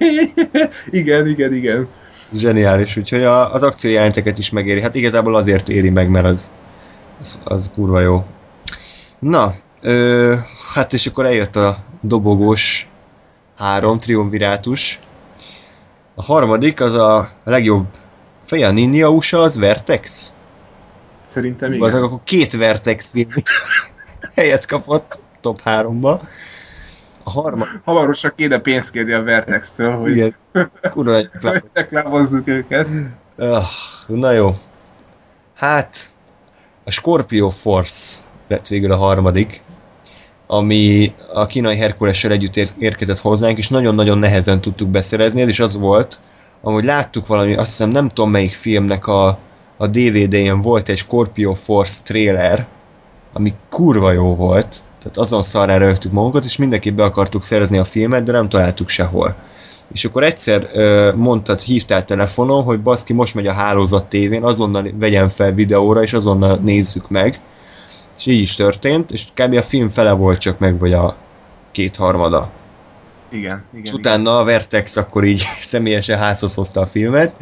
igen, 0.90 1.26
igen, 1.26 1.54
igen. 1.54 1.88
Zseniális, 2.34 2.96
úgyhogy 2.96 3.22
a, 3.22 3.54
az 3.54 3.62
akciójelenteket 3.62 4.38
is 4.38 4.50
megéri. 4.50 4.80
Hát 4.80 4.94
igazából 4.94 5.36
azért 5.36 5.68
éri 5.68 5.90
meg, 5.90 6.08
mert 6.08 6.26
az, 6.26 6.52
az, 7.20 7.38
az 7.44 7.70
kurva 7.74 8.00
jó. 8.00 8.24
Na, 9.18 9.52
ö, 9.82 10.34
hát 10.74 10.92
és 10.92 11.06
akkor 11.06 11.24
eljött 11.24 11.56
a 11.56 11.78
dobogós 12.00 12.88
három 13.56 13.98
triumvirátus. 13.98 14.98
A 16.14 16.22
harmadik 16.22 16.80
az 16.80 16.94
a 16.94 17.30
legjobb 17.44 17.86
feje 18.42 18.66
a 18.66 18.70
Ninja 18.70 19.10
USA, 19.10 19.42
az 19.42 19.58
Vertex? 19.58 20.34
Szerintem 21.26 21.72
igen. 21.72 21.86
Azok 21.86 22.02
akkor 22.02 22.20
két 22.24 22.52
Vertex 22.56 23.10
film 23.10 23.28
helyet 24.36 24.66
kapott 24.66 25.18
top 25.40 25.60
háromba. 25.60 26.20
A 27.22 27.30
harma... 27.30 27.66
Hamarosan 27.84 28.32
kéne 28.36 28.58
pénzt 28.58 28.90
kérni 28.90 29.12
a 29.12 29.22
Vertex-től, 29.22 29.96
hogy 29.96 30.10
Igen. 30.10 30.34
Kurva 30.92 31.18
reklámozzuk 31.72 32.48
őket. 32.48 32.88
Uh, 33.36 33.64
na 34.06 34.30
jó. 34.30 34.56
Hát, 35.54 36.10
a 36.86 36.90
Scorpio 36.90 37.50
Force 37.50 38.20
lett 38.48 38.66
végül 38.66 38.92
a 38.92 38.96
harmadik, 38.96 39.62
ami 40.46 41.14
a 41.32 41.46
kínai 41.46 41.76
Herkulessel 41.76 42.30
együtt 42.30 42.56
ér- 42.56 42.74
érkezett 42.78 43.18
hozzánk, 43.18 43.58
és 43.58 43.68
nagyon-nagyon 43.68 44.18
nehezen 44.18 44.60
tudtuk 44.60 44.88
beszerezni, 44.88 45.40
ez 45.40 45.48
is 45.48 45.60
az 45.60 45.76
volt, 45.76 46.20
ahogy 46.60 46.84
láttuk 46.84 47.26
valami, 47.26 47.54
azt 47.54 47.70
hiszem 47.70 47.90
nem 47.90 48.08
tudom 48.08 48.30
melyik 48.30 48.52
filmnek 48.52 49.06
a, 49.06 49.38
a 49.76 49.86
DVD-jén 49.86 50.60
volt 50.60 50.88
egy 50.88 50.98
Scorpio 50.98 51.54
Force 51.54 52.02
trailer, 52.02 52.66
ami 53.32 53.54
kurva 53.70 54.12
jó 54.12 54.34
volt, 54.34 54.84
tehát 54.98 55.16
azon 55.18 55.42
szarrá 55.42 55.76
rögtük 55.76 56.12
magunkat, 56.12 56.44
és 56.44 56.56
mindenki 56.56 56.90
be 56.90 57.04
akartuk 57.04 57.42
szerezni 57.42 57.78
a 57.78 57.84
filmet, 57.84 58.22
de 58.22 58.32
nem 58.32 58.48
találtuk 58.48 58.88
sehol. 58.88 59.36
És 59.92 60.04
akkor 60.04 60.24
egyszer 60.24 60.68
ö, 60.72 61.12
mondtad, 61.14 61.60
hívtál 61.60 62.04
telefonon, 62.04 62.62
hogy 62.62 62.80
baszki, 62.80 63.12
most 63.12 63.34
megy 63.34 63.46
a 63.46 63.52
hálózat 63.52 64.06
tévén, 64.06 64.42
azonnal 64.42 64.84
vegyen 64.94 65.28
fel 65.28 65.52
videóra, 65.52 66.02
és 66.02 66.12
azonnal 66.12 66.56
nézzük 66.56 67.08
meg. 67.08 67.40
És 68.16 68.26
így 68.26 68.40
is 68.40 68.54
történt, 68.54 69.10
és 69.10 69.24
kb. 69.34 69.54
a 69.54 69.62
film 69.62 69.88
fele 69.88 70.12
volt 70.12 70.38
csak 70.38 70.58
meg, 70.58 70.78
vagy 70.78 70.92
a 70.92 71.16
kétharmada. 71.72 72.50
Igen, 73.30 73.64
igen. 73.72 73.84
És 73.84 73.92
utána 73.92 74.20
igen. 74.20 74.34
a 74.34 74.44
Vertex 74.44 74.96
akkor 74.96 75.24
így 75.24 75.38
személyesen 75.72 76.18
házhoz 76.18 76.54
hozta 76.54 76.80
a 76.80 76.86
filmet, 76.86 77.36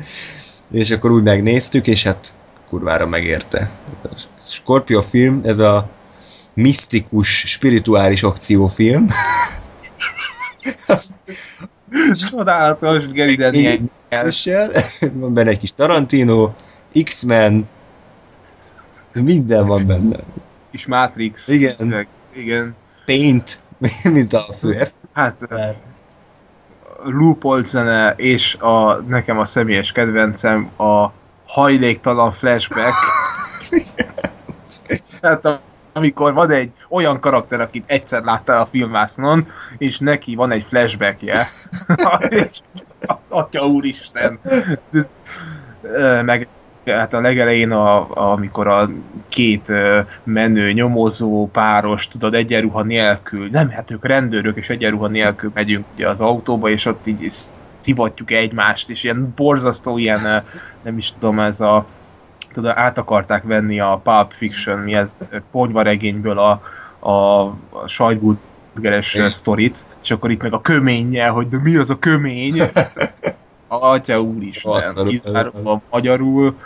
és 0.71 0.91
akkor 0.91 1.11
úgy 1.11 1.23
megnéztük, 1.23 1.87
és 1.87 2.03
hát 2.03 2.35
kurvára 2.69 3.07
megérte. 3.07 3.71
A 4.03 4.09
Scorpio 4.39 5.03
film, 5.03 5.41
ez 5.45 5.59
a 5.59 5.89
misztikus, 6.55 7.45
spirituális 7.47 8.23
akciófilm. 8.23 9.07
Csodálatos, 12.13 13.07
Gary 13.07 13.35
Daniel. 13.35 13.79
Van 15.13 15.35
benne 15.35 15.51
egy 15.51 15.59
kis 15.59 15.73
Tarantino, 15.73 16.51
X-Men, 17.05 17.69
minden 19.23 19.67
van 19.67 19.87
benne. 19.87 20.17
Kis 20.71 20.87
Matrix. 20.87 21.49
Igen. 21.49 22.07
Igen. 22.35 22.75
Paint, 23.05 23.61
mint 24.13 24.33
a 24.33 24.45
fő 24.59 24.83
Hát, 25.13 25.37
loopolt 27.05 27.67
zene, 27.67 28.15
és 28.17 28.55
a, 28.55 28.95
nekem 28.95 29.39
a 29.39 29.45
személyes 29.45 29.93
kedvencem 29.93 30.71
a 30.77 31.13
hajléktalan 31.47 32.33
flashback. 32.33 32.95
hát 35.23 35.45
a 35.45 35.61
amikor 35.95 36.33
van 36.33 36.51
egy 36.51 36.71
olyan 36.89 37.21
karakter, 37.21 37.61
akit 37.61 37.85
egyszer 37.87 38.23
láttál 38.23 38.61
a 38.61 38.67
filmásznon, 38.67 39.47
és 39.79 39.99
neki 39.99 40.35
van 40.35 40.51
egy 40.51 40.65
flashbackje, 40.69 41.43
és 42.29 42.59
atya 43.29 43.67
úristen, 43.67 44.39
meg 46.25 46.49
hát 46.87 47.15
a 47.15 47.21
legelején, 47.21 47.71
a, 47.71 48.09
amikor 48.33 48.67
a 48.67 48.91
két 49.29 49.73
menő, 50.23 50.73
nyomozó 50.73 51.49
páros, 51.53 52.09
tudod, 52.09 52.35
egyenruha 52.35 52.83
nélkül, 52.83 53.49
nem, 53.51 53.71
hát 53.71 53.91
ők 53.91 54.05
rendőrök, 54.05 54.57
és 54.57 54.69
egyenruha 54.69 55.09
nélkül 55.09 55.51
megyünk 55.55 55.85
ugye 55.95 56.09
az 56.09 56.21
autóba, 56.21 56.69
és 56.69 56.87
ott 56.87 57.07
így 57.07 57.33
szivatjuk 57.81 58.31
egymást, 58.31 58.91
és 58.91 59.05
ilyen 59.05 59.33
borzasztó, 59.37 59.99
ilyen, 59.99 60.21
nem 60.85 60.99
is 60.99 61.13
tudom, 61.13 61.41
ez 61.41 61.61
a 61.61 61.87
tudod, 62.55 62.73
át 62.77 62.99
akarták 62.99 63.43
venni 63.43 63.81
a 63.81 64.01
Pulp 64.03 64.33
Fiction, 64.33 64.79
mi 64.79 64.95
ez, 64.95 65.17
ponyvaregényből 65.51 66.39
a, 66.39 66.63
a, 66.99 67.43
a 67.71 67.87
sajtburgeres 67.87 69.19
sztorit, 69.29 69.87
és 70.03 70.11
akkor 70.11 70.31
itt 70.31 70.43
meg 70.43 70.53
a 70.53 70.61
köménnyel, 70.61 71.31
hogy 71.31 71.47
de 71.47 71.59
mi 71.63 71.77
az 71.77 71.91
a 71.91 71.99
kömény? 71.99 72.61
A 73.67 73.75
atya 73.93 74.21
úristen, 74.21 75.07
kizárólag 75.07 75.81
magyarul 75.91 76.57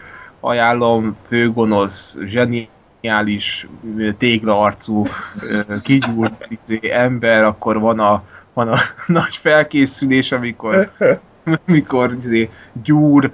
ajánlom, 0.41 1.17
főgonosz, 1.29 2.17
zseniális, 2.25 3.69
téglaarcú, 4.19 5.05
kigyúrt 5.83 6.49
izé, 6.65 6.81
ember, 6.93 7.45
akkor 7.45 7.81
van 7.81 8.01
a, 8.01 8.23
van 8.53 8.69
a 8.69 8.79
nagy 9.07 9.37
felkészülés, 9.37 10.33
amikor, 10.33 10.91
amikor 11.67 12.15
izé, 12.19 12.51
gyúr, 12.83 13.33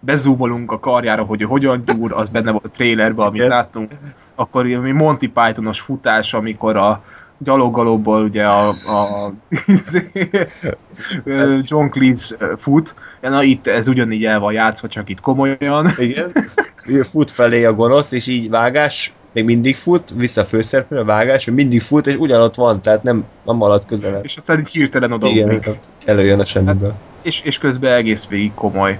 bezúmolunk 0.00 0.72
a 0.72 0.78
karjára, 0.78 1.22
hogy 1.22 1.42
ő 1.42 1.44
hogyan 1.44 1.82
gyúr, 1.86 2.12
az 2.12 2.28
benne 2.28 2.50
volt 2.50 2.64
a 2.64 2.68
trailerben, 2.68 3.26
amit 3.26 3.46
láttunk. 3.46 3.92
Akkor 4.34 4.64
mi 4.64 4.90
Monty 4.90 5.26
Pythonos 5.26 5.80
futás, 5.80 6.34
amikor 6.34 6.76
a, 6.76 7.02
gyaloggalobból 7.42 8.22
ugye 8.22 8.44
a, 8.44 8.68
a 8.68 9.32
John 11.68 11.88
Cleese 11.88 12.36
fut, 12.58 12.94
na 13.20 13.42
itt 13.42 13.66
ez 13.66 13.88
ugyanígy 13.88 14.24
el 14.24 14.40
van 14.40 14.52
játszva, 14.52 14.88
csak 14.88 15.08
itt 15.08 15.20
komolyan. 15.20 15.88
Igen, 15.96 16.32
fut 17.02 17.30
felé 17.30 17.64
a 17.64 17.74
gonosz, 17.74 18.12
és 18.12 18.26
így 18.26 18.50
vágás, 18.50 19.12
még 19.32 19.44
mindig 19.44 19.76
fut, 19.76 20.10
vissza 20.16 20.44
a 20.90 21.04
vágás, 21.04 21.44
még 21.44 21.56
mindig 21.56 21.80
fut, 21.80 22.06
és 22.06 22.16
ugyanott 22.16 22.54
van, 22.54 22.82
tehát 22.82 23.02
nem, 23.02 23.24
nem 23.44 23.56
marad 23.56 23.86
közel. 23.86 24.20
És 24.22 24.36
aztán 24.36 24.58
így 24.58 24.68
hirtelen 24.68 25.12
oda 25.12 25.26
Igen, 25.26 25.62
előjön 26.04 26.40
a 26.40 26.44
semmiből. 26.44 26.90
Hát, 26.90 26.98
és, 27.22 27.40
és 27.40 27.58
közben 27.58 27.92
egész 27.92 28.26
végig 28.26 28.54
komoly. 28.54 28.98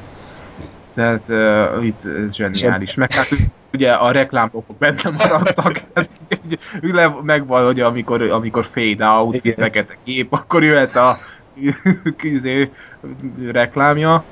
Tehát 0.94 1.22
uh, 1.28 1.86
itt 1.86 2.04
ez 2.04 2.34
zseniális. 2.34 2.94
Meg 2.94 3.12
hát 3.12 3.28
ugye 3.72 3.92
a 3.92 4.10
reklámok 4.10 4.64
benne 4.78 5.10
maradtak, 5.18 5.80
hát, 5.94 6.08
megvan, 7.22 7.64
hogy 7.64 7.80
amikor, 7.80 8.22
amikor 8.22 8.64
fade 8.64 9.06
out, 9.06 9.38
fekete 9.56 9.96
kép, 10.04 10.32
akkor 10.32 10.62
jöhet 10.62 10.96
a 10.96 11.14
kizé 12.16 12.70
reklámja. 13.52 14.24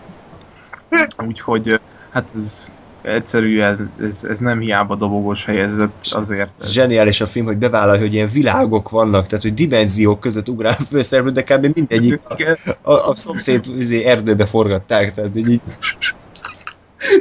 Úgyhogy 1.26 1.80
hát 2.10 2.24
ez 2.38 2.70
egyszerűen 3.02 3.92
ez, 4.00 4.24
ez 4.24 4.38
nem 4.38 4.60
hiába 4.60 4.94
dobogós 4.94 5.44
helyezett 5.44 6.06
azért. 6.10 6.70
Zseniális 6.70 7.20
a 7.20 7.26
film, 7.26 7.46
hogy 7.46 7.56
bevállalja, 7.56 8.00
hogy 8.00 8.14
ilyen 8.14 8.28
világok 8.32 8.90
vannak, 8.90 9.26
tehát 9.26 9.44
hogy 9.44 9.54
dimenziók 9.54 10.20
között 10.20 10.48
ugrál 10.48 10.76
főszereplő, 10.90 11.30
de 11.30 11.42
kb. 11.42 11.74
mindegyik 11.74 12.20
a, 12.24 12.90
a, 12.90 13.08
a 13.08 13.14
szomszéd 13.14 13.64
izé, 13.78 14.04
erdőbe 14.04 14.46
forgatták, 14.46 15.12
tehát 15.12 15.36
így 15.36 15.60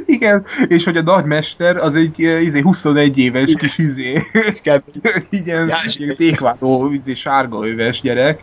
igen, 0.06 0.45
és 0.68 0.84
hogy 0.84 0.98
a 0.98 1.02
nagymester 1.02 1.78
az 1.78 1.95
egy 1.95 2.20
izé, 2.20 2.62
21 2.62 3.18
éves 3.18 3.54
kis 3.54 3.78
izé, 3.78 4.28
igen, 5.30 5.72
tékváló, 6.16 6.91
izé, 6.91 7.14
sárga 7.14 7.68
öves 7.68 8.02
gyerek, 8.02 8.41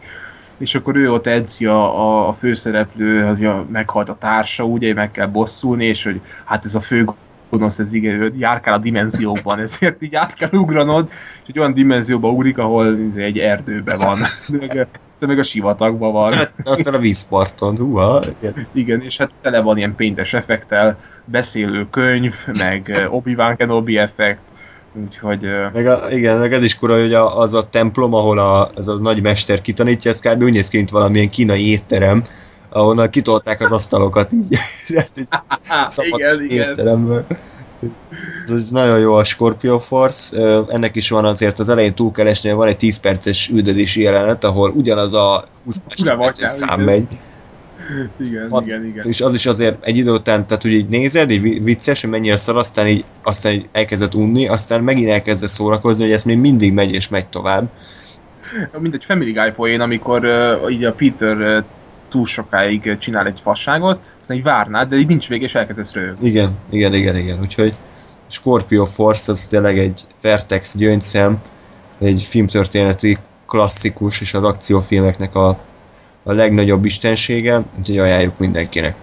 és 0.59 0.75
akkor 0.75 0.97
ő 0.97 1.13
ott 1.13 1.27
edzi 1.27 1.67
a, 1.67 2.29
a, 2.29 2.33
főszereplő, 2.33 3.23
hogy 3.23 3.45
a, 3.45 3.67
meghalt 3.73 4.09
a 4.09 4.17
társa, 4.19 4.65
ugye 4.65 4.95
meg 4.95 5.11
kell 5.11 5.27
bosszulni, 5.27 5.85
és 5.85 6.05
hogy 6.05 6.21
hát 6.45 6.65
ez 6.65 6.75
a 6.75 6.81
fő 6.81 7.05
gonosz, 7.59 7.79
ez 7.79 7.93
igen, 7.93 8.35
járkál 8.39 8.75
a 8.75 8.79
dimenziókban, 8.79 9.59
ezért 9.59 10.03
így 10.03 10.15
át 10.15 10.35
kell 10.35 10.51
ugranod, 10.53 11.09
és 11.43 11.49
egy 11.49 11.59
olyan 11.59 11.75
dimenzióba 11.75 12.29
ugrik, 12.29 12.59
ahol 12.59 12.99
egy 13.17 13.39
erdőben 13.39 13.99
van 13.99 14.19
de 15.19 15.27
meg 15.27 15.39
a 15.39 15.43
sivatagban 15.43 16.13
van. 16.13 16.33
Aztán 16.65 16.95
a 16.95 16.99
vízparton, 16.99 17.77
húha. 17.77 18.23
Igen. 18.41 18.67
igen, 18.73 19.01
és 19.01 19.17
hát 19.17 19.31
tele 19.43 19.61
van 19.61 19.77
ilyen 19.77 19.95
péntes 19.95 20.33
effektel, 20.33 20.99
beszélő 21.25 21.87
könyv, 21.91 22.35
meg 22.59 23.07
Obi-Wan 23.11 23.57
Kenobi 23.57 23.99
effekt, 23.99 24.41
Úgyhogy... 25.05 25.47
Meg 25.73 25.87
a, 25.87 26.11
igen, 26.11 26.39
meg 26.39 26.53
ez 26.53 26.63
is 26.63 26.79
kura, 26.79 27.01
hogy 27.01 27.15
a, 27.15 27.39
az 27.39 27.55
a 27.55 27.69
templom, 27.69 28.15
ahol 28.15 28.39
a, 28.39 28.69
az 28.75 28.89
a 28.89 28.95
nagy 28.95 29.23
mester 29.23 29.61
kitanítja, 29.61 30.11
ez 30.11 30.21
kb. 30.21 30.43
úgy 30.43 30.53
néz 30.53 30.69
ki, 30.69 30.77
mint 30.77 30.91
valamilyen 30.91 31.31
kínai 31.31 31.71
étterem, 31.71 32.25
ahonnan 32.75 33.11
kitolták 33.11 33.61
az 33.61 33.73
asztalokat 33.73 34.33
így. 34.33 34.57
igen, 36.13 36.45
igen. 36.45 37.27
Nagyon 38.71 38.99
jó 38.99 39.15
a 39.15 39.25
Scorpio 39.25 39.79
Force, 39.79 40.41
ennek 40.69 40.97
is 40.97 41.11
van 41.11 41.25
azért 41.25 41.59
az 41.59 41.69
elején 41.69 41.95
túlkeresnél, 41.95 42.55
van 42.55 42.69
egy 42.69 42.77
10 42.77 42.97
perces 42.97 43.49
üldözési 43.49 44.01
jelenet, 44.01 44.45
ahol 44.45 44.71
ugyanaz 44.71 45.13
a 45.13 45.45
20 45.65 45.81
perces 46.03 46.51
szám 46.51 46.81
megy. 46.81 47.07
Igen, 48.21 48.43
Fat, 48.43 48.67
igen, 48.67 48.85
igen. 48.85 49.09
És 49.09 49.21
az 49.21 49.35
is 49.35 49.47
azért 49.47 49.85
egy 49.85 49.97
idő 49.97 50.11
után, 50.11 50.47
tehát 50.47 50.63
hogy 50.63 50.73
így 50.73 50.89
nézed, 50.89 51.31
így 51.31 51.65
vicces, 51.65 52.01
hogy 52.01 52.11
mennyire 52.11 52.37
szar, 52.37 52.57
aztán 52.57 52.87
így, 52.87 53.05
aztán 53.23 53.53
így 53.53 53.69
elkezdett 53.73 54.15
unni, 54.15 54.49
aztán 54.49 54.83
megint 54.83 55.09
elkezdett 55.09 55.49
szórakozni, 55.49 56.05
hogy 56.05 56.13
ez 56.13 56.23
még 56.23 56.39
mindig 56.39 56.73
megy 56.73 56.93
és 56.93 57.09
megy 57.09 57.27
tovább. 57.27 57.71
Mint 58.79 58.95
egy 58.95 59.05
Family 59.05 59.33
Guy 59.33 59.51
poén, 59.51 59.81
amikor 59.81 60.25
uh, 60.25 60.73
így 60.73 60.85
a 60.85 60.93
Peter 60.93 61.37
uh, 61.37 61.65
túl 62.15 62.27
sokáig 62.27 62.99
csinál 62.99 63.27
egy 63.27 63.41
fasságot, 63.43 64.01
aztán 64.21 64.37
így 64.37 64.43
várnád, 64.43 64.89
de 64.89 64.97
így 64.97 65.07
nincs 65.07 65.29
vége, 65.29 65.45
és 65.45 65.55
elkezdesz 65.55 65.93
röhögni. 65.93 66.27
Igen, 66.29 66.57
igen, 66.71 66.95
igen, 66.95 67.17
igen. 67.17 67.41
Úgyhogy 67.41 67.79
Scorpio 68.27 68.85
Force 68.85 69.31
az 69.31 69.47
tényleg 69.47 69.79
egy 69.79 70.01
Vertex 70.23 70.77
gyöngyszem, 70.77 71.43
egy 71.99 72.23
filmtörténeti 72.23 73.19
klasszikus 73.47 74.21
és 74.21 74.35
az 74.35 74.45
akciófilmeknek 74.45 75.35
a, 75.35 75.49
a 76.23 76.33
legnagyobb 76.33 76.85
istensége, 76.85 77.63
úgyhogy 77.79 77.99
ajánljuk 77.99 78.39
mindenkinek. 78.39 78.97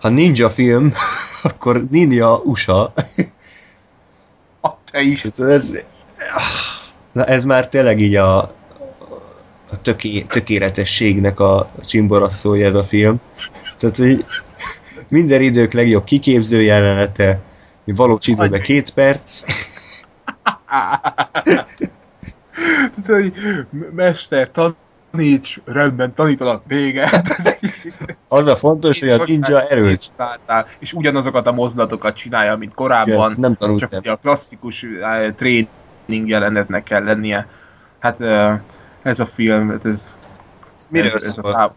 Ha 0.00 0.08
ninja 0.08 0.50
film, 0.50 0.92
akkor 1.42 1.86
Ninja 1.90 2.36
USA. 2.36 2.92
A 4.60 4.68
te 4.90 5.00
is. 5.00 5.24
Ez, 5.24 5.86
na 7.12 7.24
ez 7.24 7.44
már 7.44 7.68
tényleg 7.68 8.00
így 8.00 8.14
a, 8.14 8.48
a 9.70 9.80
töké, 9.82 10.20
tökéletességnek 10.20 11.40
a 11.40 11.70
csimborasszója 11.84 12.66
ez 12.66 12.74
a 12.74 12.82
film. 12.82 13.20
Tehát, 13.78 13.96
hogy 13.96 14.24
minden 15.08 15.40
idők 15.40 15.72
legjobb 15.72 16.04
kiképző 16.04 16.60
jelenete, 16.60 17.40
mi 17.84 17.92
való 17.92 18.18
időben 18.26 18.60
két 18.60 18.90
perc. 18.90 19.44
De, 23.06 23.22
mester, 23.94 24.50
taníts, 24.50 25.60
rendben, 25.64 26.14
tanítanak 26.14 26.62
vége. 26.66 27.10
Az 28.28 28.46
a 28.46 28.56
fontos, 28.56 29.00
hogy 29.00 29.08
a 29.08 29.24
ninja 29.26 29.60
erős. 29.62 30.10
És 30.78 30.92
ugyanazokat 30.92 31.46
a 31.46 31.52
mozdulatokat 31.52 32.16
csinálja, 32.16 32.56
mint 32.56 32.74
korábban. 32.74 33.30
Igen, 33.30 33.40
nem 33.40 33.54
tanulsz 33.54 33.90
csak 33.90 34.06
a 34.06 34.16
klasszikus 34.16 34.82
uh, 34.82 35.34
tréning 35.34 36.28
jelenetnek 36.28 36.82
kell 36.82 37.04
lennie. 37.04 37.46
Hát 37.98 38.20
uh, 38.20 38.52
ez 39.06 39.20
a 39.20 39.26
film, 39.26 39.68
hát 39.68 39.84
ez... 39.84 40.18
Miről 40.88 41.12
ez, 41.14 41.24
ez 41.24 41.38
a 41.38 41.74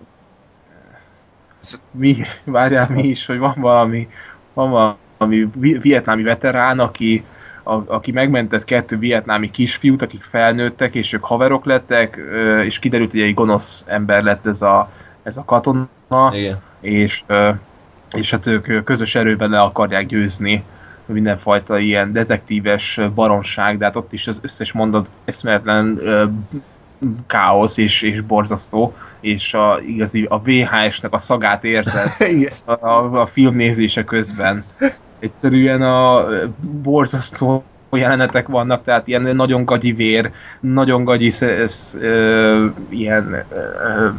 Mi, 1.92 2.18
várjál 2.46 2.90
mi 2.90 3.04
is, 3.04 3.26
hogy 3.26 3.38
van 3.38 3.56
valami, 3.58 4.08
van 4.54 4.70
valami 5.18 5.50
vietnámi 5.82 6.24
veterán, 6.24 6.80
aki, 6.80 7.24
a, 7.64 7.74
aki 7.74 8.12
megmentett 8.12 8.64
kettő 8.64 8.98
vietnámi 8.98 9.52
kisfiút, 9.52 10.02
akik 10.02 10.24
felnőttek, 10.24 10.96
és 10.96 11.14
ők 11.14 11.24
haverok 11.24 11.66
lettek, 11.66 12.20
és 12.64 12.80
kiderült, 12.80 13.12
hogy 13.12 13.22
egy 13.22 13.34
gonosz 13.34 13.84
ember 13.88 14.24
lett 14.24 14.46
ez 14.46 14.62
a, 14.62 14.92
ez 15.24 15.38
a 15.38 15.44
katona, 15.44 15.88
Igen. 16.32 16.62
és 16.82 17.24
és 18.12 18.32
hát 18.32 18.46
ők 18.46 18.84
közös 18.84 19.16
erőben 19.16 19.50
le 19.50 19.62
akarják 19.62 20.06
győzni 20.06 20.64
mindenfajta 21.06 21.80
ilyen 21.80 22.14
detektíves 22.14 23.00
baromság, 23.16 23.78
de 23.78 23.86
hát 23.86 23.96
ott 23.96 24.14
is 24.14 24.28
az 24.28 24.40
összes 24.42 24.72
mondat 24.72 25.10
eszméletlen 25.26 26.00
káosz 27.28 27.78
és, 27.78 28.02
és 28.02 28.22
borzasztó, 28.22 28.94
és 29.20 29.54
a, 29.54 29.80
igazi, 29.88 30.26
a 30.30 30.42
VHS-nek 30.42 31.14
a 31.14 31.18
szagát 31.18 31.64
érzed 31.64 32.08
a, 32.66 32.72
a, 32.88 33.22
a 33.22 33.26
film 33.26 33.56
nézése 33.56 34.04
közben. 34.04 34.64
Egyszerűen 35.20 35.82
a 35.82 36.26
borzasztó 36.82 37.64
jelenetek 37.92 38.48
vannak, 38.48 38.84
tehát 38.84 39.08
ilyen 39.08 39.36
nagyon 39.36 39.66
gagyi 39.66 39.92
vér, 39.92 40.32
nagyon 40.60 41.04
gagyi 41.04 41.32
ez, 41.40 41.98
ö, 42.00 42.66
ilyen 42.90 43.46
ö, 43.50 44.10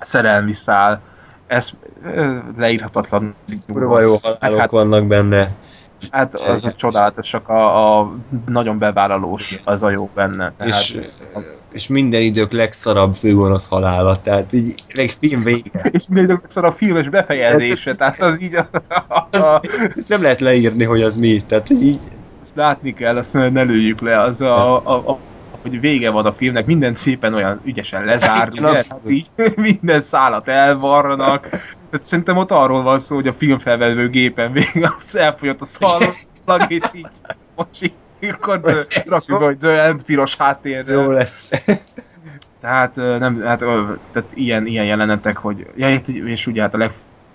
szerelmi 0.00 0.52
szál, 0.52 1.00
ez 1.46 1.70
ö, 2.04 2.36
leírhatatlan. 2.56 3.34
Kurva 3.66 4.02
jó 4.02 4.14
halálok 4.22 4.60
hát, 4.60 4.70
vannak 4.70 5.06
benne. 5.06 5.48
Hát 6.10 6.40
az 6.40 6.64
a 6.64 6.72
csodálatosak, 6.72 7.48
a, 7.48 8.00
a 8.00 8.14
nagyon 8.46 8.78
bevállalós 8.78 9.60
az 9.64 9.82
a 9.82 9.90
jó 9.90 10.10
benne. 10.14 10.52
Tehát, 10.58 10.72
és, 10.72 10.98
a... 11.34 11.38
és 11.72 11.88
minden 11.88 12.22
idők 12.22 12.52
legszarabb 12.52 13.14
főgonosz 13.14 13.68
halála, 13.68 14.20
tehát 14.20 14.52
így 14.52 14.74
meg 14.96 15.10
film 15.10 15.42
vége. 15.42 15.80
és 15.92 16.04
minden 16.08 16.24
idők 16.24 16.40
legszarabb 16.40 16.74
filmes 16.74 17.08
befejezése, 17.08 17.94
tehát 17.94 18.20
az 18.20 18.42
így 18.42 18.54
a... 18.54 18.68
a... 19.08 19.26
Az, 19.30 19.46
ezt 19.96 20.08
nem 20.08 20.22
lehet 20.22 20.40
leírni, 20.40 20.84
hogy 20.84 21.02
az 21.02 21.16
mi, 21.16 21.36
tehát 21.46 21.70
így... 21.70 21.98
Ezt 22.42 22.56
látni 22.56 22.94
kell, 22.94 23.16
azt 23.16 23.32
ne 23.32 23.62
lőjük 23.62 24.00
le, 24.00 24.20
az 24.20 24.40
a, 24.40 24.86
a, 24.86 25.10
a 25.10 25.18
hogy 25.64 25.80
vége 25.80 26.10
van 26.10 26.26
a 26.26 26.32
filmnek, 26.32 26.66
minden 26.66 26.94
szépen 26.94 27.34
olyan 27.34 27.60
ügyesen 27.64 28.04
lezár, 28.04 28.48
ugye? 28.48 28.80
Így, 29.08 29.26
minden 29.56 30.00
szálat 30.00 30.48
elvarranak. 30.48 31.48
Tehát 31.90 32.06
szerintem 32.06 32.36
ott 32.36 32.50
arról 32.50 32.82
van 32.82 33.00
szó, 33.00 33.14
hogy 33.14 33.26
a 33.28 33.34
filmfelvevő 33.38 34.08
gépen 34.08 34.52
végig 34.52 34.88
az 34.98 35.16
elfogyott 35.16 35.60
a 35.60 35.64
szallag, 35.64 36.70
és 36.70 36.84
így 36.94 37.06
most 37.54 37.82
így, 37.82 37.92
akkor 38.32 38.60
rakjuk, 39.06 39.38
hogy 39.38 39.58
dönt 39.58 40.02
piros 40.02 40.36
háttérre. 40.36 40.92
Jó 40.92 41.10
lesz. 41.10 41.50
Tehát, 42.60 42.94
nem, 42.94 43.42
hát, 43.42 43.58
tehát 44.12 44.28
ilyen, 44.34 44.66
ilyen 44.66 44.84
jelenetek, 44.84 45.36
hogy 45.36 45.66
ja, 45.76 46.00
és 46.24 46.46
ugye 46.46 46.62
hát 46.62 46.74
a 46.74 46.90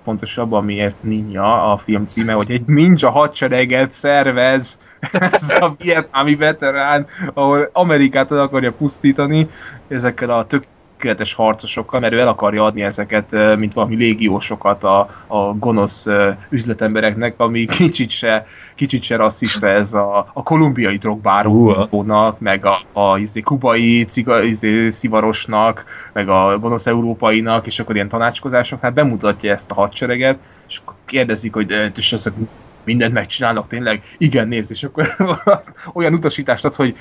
legfontosabb, 0.10 0.52
amiért 0.52 1.04
ninja 1.04 1.72
a 1.72 1.78
film 1.78 2.06
címe, 2.06 2.34
hogy 2.34 2.52
egy 2.52 2.66
ninja 2.66 3.10
hadsereget 3.10 3.92
szervez. 3.92 4.78
Ez 5.12 5.62
a 5.62 5.76
vietnámi 5.78 6.36
veterán, 6.36 7.08
ahol 7.34 7.70
Amerikát 7.74 8.32
el 8.32 8.40
akarja 8.40 8.72
pusztítani 8.72 9.48
ezekkel 9.88 10.30
a 10.30 10.46
tök 10.46 10.64
tökéletes 11.00 11.34
harcosokkal, 11.34 12.00
mert 12.00 12.14
ő 12.14 12.20
el 12.20 12.28
akarja 12.28 12.64
adni 12.64 12.82
ezeket, 12.82 13.56
mint 13.58 13.74
valami 13.74 13.96
légiósokat 13.96 14.84
a, 14.84 15.10
a 15.28 15.54
gonosz 15.54 16.08
üzletembereknek, 16.50 17.34
ami 17.38 17.66
kicsit 17.78 18.10
se, 18.10 18.46
kicsit 18.76 19.04
se 19.04 19.16
rasszista 19.16 19.68
ez 19.68 19.94
a, 19.94 20.30
a 20.34 20.44
kolumbiai 20.44 20.98
drogbárónak, 20.98 22.40
meg 22.40 22.66
a, 22.66 22.82
a, 22.94 23.18
izé, 23.18 23.40
kubai 23.40 24.06
ciga, 24.06 24.42
izé, 24.42 24.90
szivarosnak, 24.90 25.86
meg 26.14 26.30
a 26.30 26.60
gonosz 26.60 26.88
európainak, 26.88 27.66
és 27.66 27.80
akkor 27.80 27.96
ilyen 27.96 28.10
tanácskozások, 28.10 28.82
hát 28.82 28.94
bemutatja 28.94 29.54
ezt 29.54 29.72
a 29.72 29.74
hadsereget, 29.74 30.38
és 30.68 30.80
akkor 30.84 30.96
kérdezik, 31.06 31.54
hogy 31.54 31.92
és 31.96 32.14
ezek 32.14 32.34
mindent 32.84 33.14
megcsinálnak 33.14 33.68
tényleg, 33.68 34.04
igen, 34.18 34.48
nézd, 34.48 34.72
és 34.72 34.84
akkor 34.84 35.08
olyan 35.94 36.14
utasítást 36.14 36.66
ad, 36.66 36.76
hogy 36.76 36.96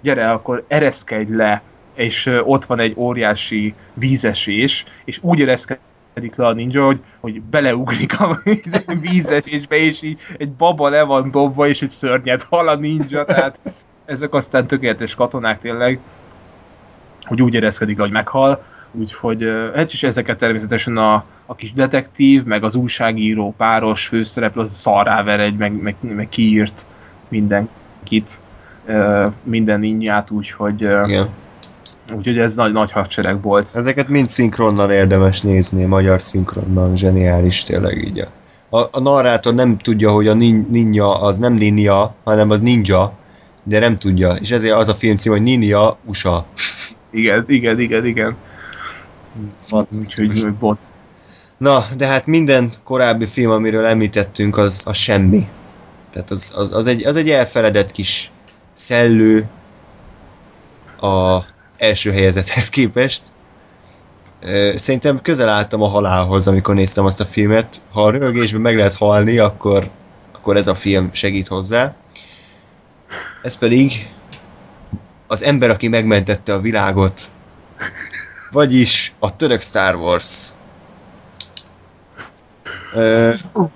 gyere, 0.00 0.30
akkor 0.30 0.64
ereszkedj 0.68 1.34
le, 1.34 1.62
és 1.98 2.26
ott 2.44 2.64
van 2.64 2.78
egy 2.78 2.92
óriási 2.96 3.74
vízesés, 3.94 4.84
és 5.04 5.18
úgy 5.22 5.40
ereszkedik 5.40 6.36
le 6.36 6.46
a 6.46 6.52
ninja, 6.52 6.84
hogy, 6.84 7.00
hogy 7.20 7.42
beleugrik 7.42 8.20
a 8.20 8.38
vízesésbe, 9.10 9.76
és 9.76 10.02
így 10.02 10.20
egy 10.36 10.50
baba 10.50 10.88
le 10.88 11.02
van 11.02 11.30
dobva, 11.30 11.68
és 11.68 11.82
egy 11.82 11.90
szörnyet 11.90 12.42
hal 12.42 12.68
a 12.68 12.74
ninja, 12.74 13.24
tehát 13.24 13.58
ezek 14.04 14.34
aztán 14.34 14.66
tökéletes 14.66 15.14
katonák 15.14 15.60
tényleg, 15.60 15.98
hogy 17.22 17.42
úgy 17.42 17.56
ereszkedik, 17.56 17.98
hogy 17.98 18.10
meghal, 18.10 18.64
úgyhogy 18.92 19.48
hát 19.74 19.92
is 19.92 20.02
ezeket 20.02 20.38
természetesen 20.38 20.96
a, 20.96 21.24
a 21.46 21.54
kis 21.54 21.72
detektív, 21.72 22.44
meg 22.44 22.64
az 22.64 22.74
újságíró 22.74 23.54
páros 23.56 24.06
főszereplő 24.06 24.62
az 24.62 24.72
szarráver 24.72 25.40
egy, 25.40 25.56
meg, 25.56 25.72
meg, 25.82 25.94
meg 26.00 26.28
kiírt 26.28 26.86
mindenkit, 27.28 28.40
minden 29.42 29.80
ninját, 29.80 30.30
úgyhogy 30.30 30.80
Igen. 30.80 31.28
Úgyhogy 32.16 32.38
ez 32.38 32.54
nagy, 32.54 32.72
nagy 32.72 32.92
hadsereg 32.92 33.42
volt. 33.42 33.68
Ezeket 33.74 34.08
mind 34.08 34.26
szinkronnal 34.26 34.90
érdemes 34.90 35.40
nézni, 35.40 35.84
magyar 35.84 36.22
szinkronnal, 36.22 36.96
zseniális 36.96 37.62
tényleg 37.62 38.04
így. 38.04 38.26
A, 38.70 38.78
a 38.78 39.00
narrátor 39.00 39.54
nem 39.54 39.78
tudja, 39.78 40.10
hogy 40.10 40.28
a 40.28 40.34
ninja 40.34 41.20
az 41.20 41.38
nem 41.38 41.52
ninja, 41.52 42.14
hanem 42.24 42.50
az 42.50 42.60
ninja, 42.60 43.18
de 43.68 43.78
nem 43.78 43.96
tudja, 43.96 44.32
és 44.32 44.50
ezért 44.50 44.74
az 44.74 44.88
a 44.88 44.94
film 44.94 45.16
cím, 45.16 45.32
hogy 45.32 45.42
Ninja 45.42 45.96
USA. 46.04 46.46
Igen, 47.10 47.44
igen, 47.48 47.80
igen, 47.80 48.06
igen. 48.06 48.36
Úgyhogy 49.70 50.52
bot. 50.52 50.78
Na, 51.56 51.84
de 51.96 52.06
hát 52.06 52.26
minden 52.26 52.70
korábbi 52.84 53.26
film, 53.26 53.50
amiről 53.50 53.84
említettünk, 53.84 54.56
az, 54.56 54.82
az 54.86 54.96
semmi. 54.96 55.48
Tehát 56.10 56.30
az, 56.30 56.52
az, 56.56 56.74
az, 56.74 56.86
egy, 56.86 57.06
az 57.06 57.16
egy 57.16 57.30
elfeledett 57.30 57.90
kis 57.90 58.30
szellő 58.72 59.48
a 61.00 61.42
első 61.78 62.12
helyezethez 62.12 62.68
képest. 62.68 63.22
Szerintem 64.74 65.22
közel 65.22 65.48
álltam 65.48 65.82
a 65.82 65.88
halálhoz, 65.88 66.46
amikor 66.46 66.74
néztem 66.74 67.04
azt 67.04 67.20
a 67.20 67.24
filmet. 67.24 67.80
Ha 67.92 68.02
a 68.02 68.10
rögésben 68.10 68.60
meg 68.60 68.76
lehet 68.76 68.94
halni, 68.94 69.38
akkor, 69.38 69.90
akkor 70.34 70.56
ez 70.56 70.66
a 70.66 70.74
film 70.74 71.12
segít 71.12 71.46
hozzá. 71.46 71.94
Ez 73.42 73.56
pedig 73.56 74.08
az 75.26 75.42
ember, 75.42 75.70
aki 75.70 75.88
megmentette 75.88 76.54
a 76.54 76.60
világot 76.60 77.20
vagyis 78.50 79.12
a 79.18 79.36
török 79.36 79.62
Star 79.62 79.94
Wars. 79.94 80.48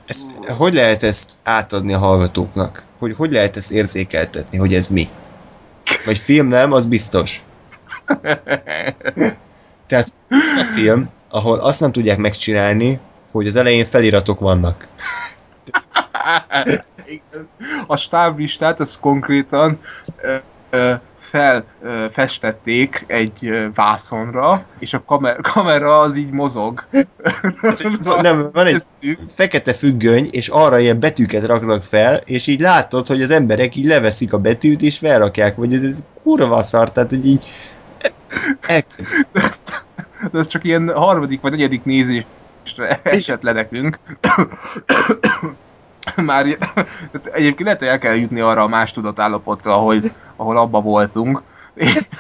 Ezt, 0.07 0.45
hogy 0.47 0.75
lehet 0.75 1.03
ezt 1.03 1.31
átadni 1.43 1.93
a 1.93 1.99
hallgatóknak? 1.99 2.85
Hogy, 2.99 3.15
hogy 3.17 3.33
lehet 3.33 3.57
ezt 3.57 3.73
érzékeltetni, 3.73 4.59
hogy 4.59 4.75
ez 4.75 4.87
mi? 4.87 5.09
Vagy 6.05 6.19
film 6.19 6.47
nem, 6.47 6.73
az 6.73 6.87
biztos. 6.87 7.43
Tehát 9.87 10.15
a 10.31 10.65
film, 10.75 11.09
ahol 11.31 11.59
azt 11.59 11.81
nem 11.81 11.93
tudják 11.93 12.19
megcsinálni, 12.19 13.01
hogy 13.31 13.47
az 13.47 13.57
elején 13.57 13.85
feliratok 13.85 14.41
vannak. 14.41 14.89
a 17.87 17.97
stáblistát, 17.97 18.81
az 18.81 18.99
konkrétan 19.01 19.79
felfestették 21.19 23.05
egy 23.07 23.51
vászonra, 23.75 24.59
és 24.79 24.95
a 24.95 25.03
kamer- 25.05 25.41
kamera 25.41 26.01
az 26.01 26.17
így 26.17 26.31
mozog. 26.31 26.85
Nem, 28.21 28.49
van 28.53 28.67
egy 28.67 28.83
fekete 29.35 29.73
függöny, 29.73 30.29
és 30.31 30.49
arra 30.49 30.79
ilyen 30.79 31.01
betűket 31.01 31.45
raknak 31.45 31.83
fel, 31.83 32.21
és 32.25 32.47
így 32.47 32.61
látod, 32.61 33.07
hogy 33.07 33.23
az 33.23 33.31
emberek 33.31 33.77
így 33.77 33.87
leveszik 33.87 34.33
a 34.33 34.39
betűt, 34.39 34.83
és 34.83 34.99
felrakják, 34.99 35.57
vagy 35.57 35.73
ez, 35.73 35.83
ez 35.83 36.05
kurva 36.23 36.63
szar, 36.63 36.93
tehát 36.93 37.11
hogy 37.11 37.27
így... 37.27 37.45
El... 38.61 38.85
De 40.31 40.39
ez 40.39 40.47
csak 40.47 40.65
ilyen 40.65 40.93
harmadik 40.95 41.41
vagy 41.41 41.51
negyedik 41.51 41.85
nézésre 41.85 43.01
esett 43.03 43.43
le 43.43 43.53
nekünk. 43.53 43.99
már 46.17 46.47
egyébként 47.33 47.63
lehet, 47.63 47.79
hogy 47.79 47.89
el 47.89 47.99
kell 47.99 48.15
jutni 48.15 48.41
arra 48.41 48.63
a 48.63 48.69
más 48.69 48.93
tudatállapotra, 48.93 49.75
ahol, 49.75 50.01
ahol 50.37 50.57
abba 50.57 50.81
voltunk, 50.81 51.43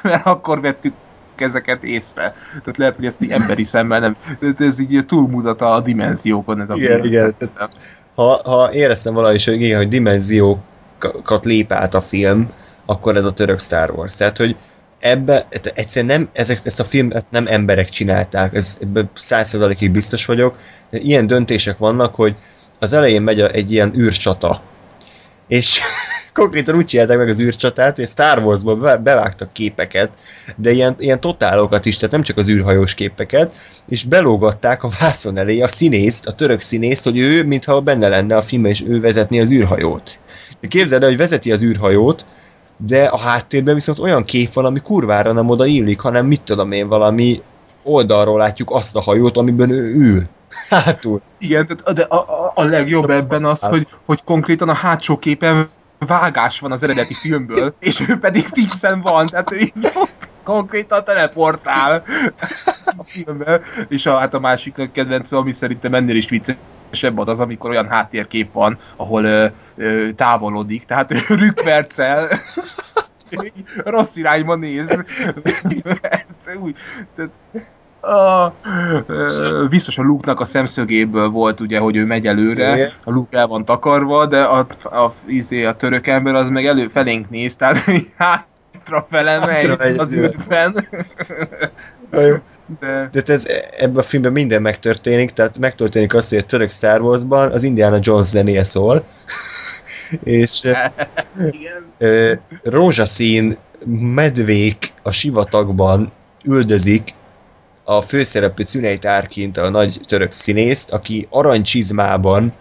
mert 0.02 0.26
akkor 0.26 0.60
vettük 0.60 0.92
ezeket 1.36 1.82
észre. 1.82 2.34
Tehát 2.50 2.76
lehet, 2.76 2.96
hogy 2.96 3.06
ezt 3.06 3.22
így 3.22 3.30
emberi 3.30 3.64
szemmel 3.64 4.00
nem, 4.00 4.16
ez 4.58 4.78
így 4.78 5.06
túlmutat 5.06 5.60
a 5.60 5.80
dimenziókon 5.80 6.60
ez 6.60 6.70
a 6.70 6.74
Igen, 6.74 7.00
film. 7.00 7.04
igen. 7.04 7.34
Tehát, 7.38 7.76
ha, 8.14 8.50
ha 8.50 8.72
éreztem 8.72 9.14
valahogy, 9.14 9.44
hogy 9.44 9.62
igen, 9.62 9.76
hogy 9.76 9.88
dimenziókat 9.88 11.44
lép 11.44 11.72
át 11.72 11.94
a 11.94 12.00
film, 12.00 12.48
akkor 12.86 13.16
ez 13.16 13.24
a 13.24 13.32
török 13.32 13.60
Star 13.60 13.90
Wars. 13.90 14.16
Tehát, 14.16 14.36
hogy 14.36 14.56
ebbe, 15.02 15.46
egyszerűen 15.74 16.18
nem, 16.18 16.28
ezek, 16.32 16.60
ezt 16.64 16.80
a 16.80 16.84
filmet 16.84 17.26
nem 17.30 17.46
emberek 17.46 17.88
csinálták, 17.88 18.54
ez, 18.54 18.78
százszerzalékig 19.14 19.90
biztos 19.90 20.26
vagyok. 20.26 20.56
Ilyen 20.90 21.26
döntések 21.26 21.78
vannak, 21.78 22.14
hogy 22.14 22.36
az 22.78 22.92
elején 22.92 23.22
megy 23.22 23.40
egy 23.40 23.72
ilyen 23.72 23.92
űrcsata, 23.96 24.62
és 25.48 25.80
konkrétan 26.32 26.76
úgy 26.76 26.84
csinálták 26.84 27.18
meg 27.18 27.28
az 27.28 27.40
űrcsatát, 27.40 27.96
hogy 27.96 28.08
Star 28.08 28.38
Wars-ból 28.38 28.96
bevágtak 28.96 29.52
képeket, 29.52 30.10
de 30.56 30.70
ilyen, 30.70 30.94
ilyen 30.98 31.20
totálokat 31.20 31.86
is, 31.86 31.96
tehát 31.96 32.10
nem 32.10 32.22
csak 32.22 32.36
az 32.36 32.48
űrhajós 32.48 32.94
képeket, 32.94 33.54
és 33.88 34.04
belógatták 34.04 34.82
a 34.82 34.90
vászon 35.00 35.38
elé 35.38 35.60
a 35.60 35.68
színészt, 35.68 36.26
a 36.26 36.32
török 36.32 36.60
színészt, 36.60 37.04
hogy 37.04 37.18
ő, 37.18 37.44
mintha 37.44 37.80
benne 37.80 38.08
lenne 38.08 38.36
a 38.36 38.42
filmben, 38.42 38.70
és 38.70 38.82
ő 38.86 39.00
vezetni 39.00 39.40
az 39.40 39.50
űrhajót. 39.50 40.18
Képzeld 40.68 41.02
el, 41.02 41.08
hogy 41.08 41.18
vezeti 41.18 41.52
az 41.52 41.62
űrhajót, 41.62 42.24
de 42.76 43.04
a 43.04 43.18
háttérben 43.18 43.74
viszont 43.74 43.98
olyan 43.98 44.24
kép 44.24 44.52
van, 44.52 44.64
ami 44.64 44.80
kurvára 44.80 45.32
nem 45.32 45.48
oda 45.48 45.66
illik, 45.66 46.00
hanem 46.00 46.26
mit 46.26 46.42
tudom 46.42 46.72
én, 46.72 46.88
valami 46.88 47.42
oldalról 47.82 48.38
látjuk 48.38 48.70
azt 48.70 48.96
a 48.96 49.00
hajót, 49.00 49.36
amiben 49.36 49.70
ő 49.70 49.94
ül. 49.94 50.22
Hátul. 50.70 51.20
Igen, 51.38 51.80
de 51.94 52.02
a, 52.02 52.16
a, 52.16 52.52
a 52.54 52.64
legjobb 52.64 53.10
ebben 53.10 53.44
az, 53.44 53.60
hogy, 53.60 53.86
hogy 54.04 54.22
konkrétan 54.24 54.68
a 54.68 54.74
hátsó 54.74 55.18
képen 55.18 55.66
vágás 55.98 56.60
van 56.60 56.72
az 56.72 56.82
eredeti 56.82 57.14
filmből, 57.14 57.74
és 57.78 58.00
ő 58.08 58.18
pedig 58.18 58.46
fixen 58.52 59.00
van, 59.00 59.26
tehát 59.26 59.52
ő 59.52 59.58
így 59.58 59.72
konkrétan 60.44 61.04
teleportál 61.04 62.02
a 62.98 63.02
filmben. 63.02 63.60
És 63.88 64.06
a, 64.06 64.18
hát 64.18 64.34
a 64.34 64.40
másik 64.40 64.90
kedvenc, 64.92 65.32
ami 65.32 65.52
szerintem 65.52 65.94
ennél 65.94 66.16
is 66.16 66.26
viccesebb 66.92 67.18
az, 67.18 67.40
amikor 67.40 67.70
olyan 67.70 67.88
háttérkép 67.88 68.52
van, 68.52 68.78
ahol 68.96 69.24
ö, 69.24 69.46
ö, 69.76 70.12
távolodik, 70.16 70.84
tehát 70.84 71.12
ő 71.14 71.18
rükvercel 71.28 72.28
rossz 73.84 74.16
irányba 74.16 74.54
néz. 74.54 74.88
Úgy, 76.62 76.76
tehát, 77.14 77.30
a, 78.04 78.54
biztos 79.68 79.98
a 79.98 80.02
Luke-nak 80.02 80.40
a 80.40 80.44
szemszögéből 80.44 81.28
volt 81.28 81.60
ugye, 81.60 81.78
hogy 81.78 81.96
ő 81.96 82.04
megy 82.04 82.26
előre, 82.26 82.74
Igen. 82.74 82.88
a 83.04 83.10
Luke 83.10 83.38
el 83.38 83.46
van 83.46 83.64
takarva, 83.64 84.26
de 84.26 84.42
a, 84.42 84.66
a, 84.82 84.96
a, 84.96 85.14
izé, 85.26 85.64
a 85.64 85.76
török 85.76 86.06
ember 86.06 86.34
az 86.34 86.48
meg 86.48 86.64
elő 86.64 86.88
felénk 86.92 87.30
néz, 87.30 87.56
tehát 87.56 87.76
hátra 88.72 89.06
fele 89.10 89.46
megy 89.46 89.98
az 89.98 90.12
űrben. 90.12 90.88
De... 92.10 93.08
De 93.10 93.22
ez, 93.26 93.46
ebben 93.78 93.96
a 93.96 94.02
filmben 94.02 94.32
minden 94.32 94.62
megtörténik, 94.62 95.30
tehát 95.30 95.58
megtörténik 95.58 96.14
az, 96.14 96.28
hogy 96.28 96.38
a 96.38 96.42
török 96.42 96.70
Star 96.70 97.00
Wars-ban 97.00 97.52
az 97.52 97.62
Indiana 97.62 97.98
Jones 98.00 98.26
zenéje 98.26 98.64
szól, 98.64 99.04
és 100.24 100.62
Igen. 100.62 102.40
rózsaszín 102.62 103.56
medvék 104.14 104.92
a 105.02 105.10
sivatagban 105.10 106.12
üldözik 106.44 107.14
a 107.84 108.00
főszereplő 108.00 108.64
Cüneyt 108.64 109.04
Árkint, 109.04 109.56
a 109.56 109.70
nagy 109.70 110.00
török 110.06 110.32
színészt, 110.32 110.90
aki 110.90 111.26
aranycsizmában 111.30 112.52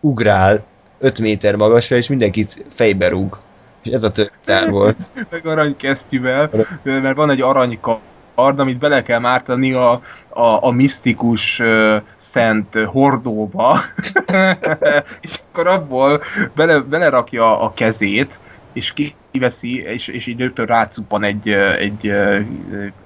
ugrál 0.00 0.64
5 0.98 1.20
méter 1.20 1.56
magasra, 1.56 1.96
és 1.96 2.08
mindenkit 2.08 2.64
fejbe 2.68 3.08
rúg. 3.08 3.38
És 3.86 3.92
ez 3.92 4.02
a 4.02 4.10
török 4.10 4.32
szár 4.34 4.70
volt. 4.70 4.96
Meg 5.30 5.46
aranykesztyűvel, 5.46 6.50
mert 6.82 7.16
van 7.16 7.30
egy 7.30 7.40
aranykard, 7.40 8.58
amit 8.58 8.78
bele 8.78 9.02
kell 9.02 9.18
mártani 9.18 9.72
a, 9.72 9.90
a, 10.28 10.64
a 10.64 10.70
misztikus 10.70 11.58
uh, 11.58 11.96
szent 12.16 12.74
hordóba, 12.74 13.78
és 15.20 15.38
akkor 15.48 15.66
abból 15.66 16.22
bele, 16.54 16.78
belerakja 16.78 17.60
a 17.60 17.72
kezét, 17.72 18.40
és 18.72 18.92
ki, 18.92 19.14
kiveszi, 19.30 19.82
és, 19.82 20.08
és 20.08 20.26
így 20.26 20.40
rögtön 20.40 20.66
rácuppan 20.66 21.24
egy, 21.24 21.48
egy 21.78 22.12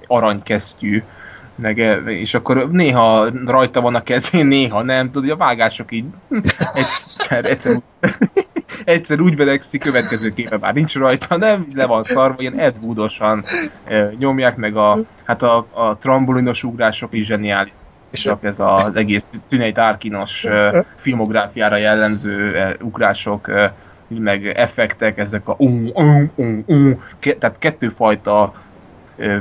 aranykesztyű, 0.07 1.03
meg, 1.61 1.77
és 2.05 2.33
akkor 2.33 2.71
néha 2.71 3.29
rajta 3.45 3.81
van 3.81 3.95
a 3.95 4.03
kezén, 4.03 4.45
néha 4.45 4.81
nem, 4.81 5.11
tudod, 5.11 5.29
a 5.29 5.35
vágások 5.35 5.91
így 5.91 6.05
egyszer, 6.73 7.45
egyszer, 7.45 7.77
egyszer 8.85 9.19
úgy 9.19 9.35
vedekszik, 9.35 9.81
következő 9.81 10.29
képe 10.29 10.57
már 10.57 10.73
nincs 10.73 10.95
rajta, 10.95 11.37
nem, 11.37 11.65
le 11.75 11.85
van 11.85 12.03
szarva, 12.03 12.41
ilyen 12.41 12.59
Ed 12.59 12.77
Woodosan 12.81 13.45
nyomják, 14.17 14.55
meg 14.55 14.77
a, 14.77 14.97
hát 15.23 15.43
a, 15.43 15.67
a 15.71 15.97
trambolinos 15.97 16.63
ugrások 16.63 17.13
is 17.13 17.25
zseniális. 17.25 17.73
És 18.11 18.21
csak 18.21 18.43
ez 18.43 18.59
az 18.59 18.95
egész 18.95 19.25
Tüneit 19.49 19.77
Árkinos 19.77 20.45
filmográfiára 20.95 21.77
jellemző 21.77 22.53
ugrások, 22.81 23.51
meg 24.07 24.45
effektek, 24.47 25.17
ezek 25.17 25.47
a 25.47 25.55
um, 25.57 25.91
um, 25.93 26.31
um, 26.35 26.63
um, 26.67 27.01
tehát 27.21 27.57
kettőfajta 27.59 28.53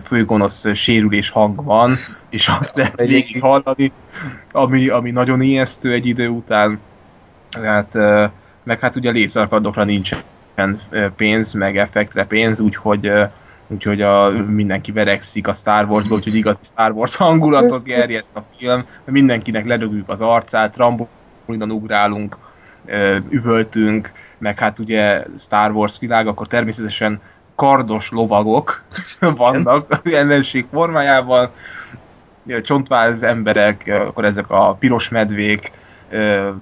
főgonosz 0.05 0.75
sérülés 0.75 1.31
hang 1.31 1.65
van, 1.65 1.91
és 2.31 2.49
azt 2.49 2.77
lehet 2.77 3.05
végig 3.05 3.41
hallani, 3.41 3.93
ami, 4.53 4.89
ami 4.89 5.11
nagyon 5.11 5.41
ijesztő 5.41 5.93
egy 5.93 6.07
idő 6.07 6.29
után. 6.29 6.81
Hát, 7.63 7.95
meg 8.63 8.81
hát 8.81 8.97
ugye 8.97 9.11
lézerkardokra 9.11 9.85
nincsen 9.85 10.23
pénz, 11.17 11.53
meg 11.53 11.77
effektre 11.77 12.27
pénz, 12.27 12.61
úgyhogy 12.61 13.13
úgyhogy 13.71 14.03
a, 14.03 14.31
mindenki 14.31 14.93
verekszik 14.93 15.49
a 15.49 15.53
Star 15.53 15.85
Wars-ból, 15.85 16.17
úgyhogy 16.19 16.35
igaz 16.35 16.57
Star 16.73 16.91
Wars 16.91 17.17
hangulatot 17.17 17.85
gerjeszt 17.85 18.37
a 18.37 18.43
film, 18.59 18.85
mindenkinek 19.05 19.67
ledögünk 19.67 20.09
az 20.09 20.21
arcát, 20.21 20.73
trambolinon 20.73 21.71
ugrálunk, 21.71 22.37
üvöltünk, 23.29 24.13
meg 24.39 24.59
hát 24.59 24.79
ugye 24.79 25.25
Star 25.39 25.71
Wars 25.71 25.99
világ, 25.99 26.27
akkor 26.27 26.47
természetesen 26.47 27.21
kardos 27.61 28.11
lovagok 28.11 28.83
vannak 29.37 30.01
ellenség 30.05 30.67
formájában, 30.73 31.51
csontváz 32.63 33.23
emberek, 33.23 33.93
akkor 34.07 34.25
ezek 34.25 34.51
a 34.51 34.77
piros 34.79 35.09
medvék, 35.09 35.71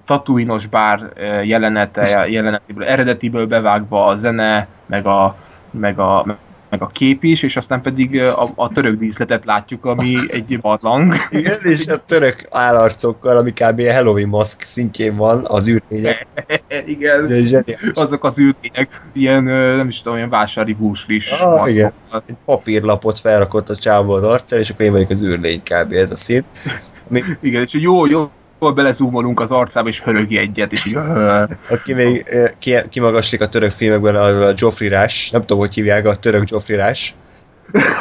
tatuinos 0.04 0.66
bár 0.66 1.12
jelenete, 1.44 2.28
jelenetéből, 2.28 2.84
eredetiből 2.84 3.46
bevágva 3.46 4.06
a 4.06 4.14
zene, 4.14 4.68
meg 4.86 5.06
a, 5.06 5.36
meg 5.70 5.98
a, 5.98 6.24
meg 6.70 6.82
a 6.82 6.86
kép 6.86 7.24
is, 7.24 7.42
és 7.42 7.56
aztán 7.56 7.82
pedig 7.82 8.20
a, 8.20 8.48
a 8.54 8.68
török 8.68 8.98
díszletet 8.98 9.44
látjuk, 9.44 9.84
ami 9.84 10.14
egy 10.28 10.58
barlang. 10.60 11.14
Igen, 11.30 11.58
és 11.62 11.86
a 11.86 12.04
török 12.06 12.46
állarcokkal, 12.50 13.36
ami 13.36 13.52
kb. 13.52 13.80
a 13.80 13.92
Halloween 13.92 14.28
maszk 14.28 14.62
szintjén 14.62 15.16
van, 15.16 15.44
az 15.46 15.68
űrlények. 15.68 16.26
igen, 16.86 17.32
azok 17.94 18.24
az 18.24 18.38
űrlények, 18.38 19.02
ilyen, 19.12 19.44
nem 19.76 19.88
is 19.88 20.00
tudom, 20.00 20.16
ilyen 20.16 20.30
vásári 20.30 20.72
húslis 20.72 21.30
ah, 21.30 21.70
igen. 21.70 21.92
Egy 22.26 22.36
papírlapot 22.44 23.18
felrakott 23.18 23.68
a 23.68 23.76
csávó 23.76 24.12
az 24.12 24.22
arccal, 24.22 24.58
és 24.58 24.70
akkor 24.70 24.84
én 24.84 24.92
vagyok 24.92 25.10
az 25.10 25.22
űrlény 25.22 25.62
kb. 25.62 25.92
ez 25.92 26.10
a 26.10 26.16
szint. 26.16 26.44
Mi... 27.10 27.22
Igen, 27.40 27.62
és 27.62 27.72
jó, 27.72 28.06
jó, 28.06 28.30
jól 28.60 28.72
belezúmolunk 28.72 29.40
az 29.40 29.50
arcába, 29.50 29.88
és 29.88 30.00
hörögi 30.00 30.38
egyet, 30.38 30.72
és. 30.72 30.96
Aki 31.68 31.94
még 31.94 32.24
ki, 32.58 32.74
kimagaslik 32.88 33.40
a 33.40 33.48
török 33.48 33.70
filmekben, 33.70 34.16
az 34.16 34.40
a 34.40 34.52
Joffrey 34.54 34.88
Rush, 34.88 35.32
nem 35.32 35.40
tudom, 35.40 35.58
hogy 35.58 35.74
hívják 35.74 36.06
a 36.06 36.14
török 36.14 36.50
Joffrey 36.50 36.76
Rush. 36.76 37.12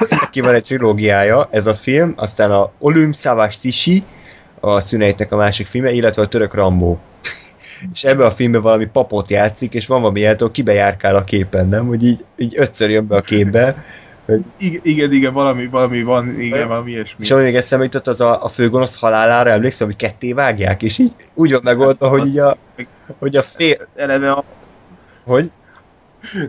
Neki 0.10 0.42
van 0.42 0.54
egy 0.54 0.64
trilógiája, 0.64 1.48
ez 1.52 1.66
a 1.66 1.74
film, 1.74 2.14
aztán 2.16 2.52
a 2.52 2.72
Olüm 2.80 3.12
Szavás 3.12 3.60
Sisi, 3.60 4.02
a 4.60 4.82
szüneitek 4.82 5.32
a 5.32 5.36
másik 5.36 5.68
filme, 5.68 5.92
illetve 5.92 6.22
a 6.22 6.28
török 6.28 6.54
Rambo. 6.54 6.98
és 7.94 8.04
ebben 8.04 8.26
a 8.26 8.32
filmben 8.32 8.62
valami 8.62 8.86
papot 8.86 9.30
játszik, 9.30 9.74
és 9.74 9.88
van 9.88 10.02
valami 10.02 10.20
jeltől, 10.20 10.52
kibejárkál 10.52 11.16
a 11.16 11.24
képen, 11.24 11.68
nem? 11.68 11.88
Hogy 11.88 12.04
így, 12.04 12.26
így 12.38 12.54
ötször 12.58 12.90
jön 12.90 13.08
be 13.08 13.16
a 13.16 13.22
képbe, 13.22 13.76
igen, 14.58 14.80
igen, 14.84 15.12
igen, 15.12 15.34
valami, 15.34 15.68
valami 15.68 16.04
van, 16.04 16.40
igen, 16.40 16.68
valami 16.68 16.92
ilyesmi. 16.92 17.24
És 17.24 17.32
ami 17.32 17.42
még 17.44 17.56
eszembe 17.56 17.84
jutott, 17.84 18.08
az 18.08 18.22
a, 18.22 18.44
a 18.44 18.48
főgonosz 18.48 19.00
halálára, 19.00 19.50
emlékszem, 19.50 19.88
hogy 19.88 19.96
ketté 19.96 20.34
vágják, 20.34 20.84
és 20.84 20.98
így 20.98 21.12
úgy 21.34 21.52
van 21.52 21.62
megoldva, 21.64 22.08
hogy 22.08 22.28
így 22.28 22.40
a, 22.40 22.58
hogy 23.20 23.36
a 23.36 23.42
fél... 23.42 23.88
Eleve 23.96 24.32
a... 24.32 24.44
Hogy? 25.26 25.52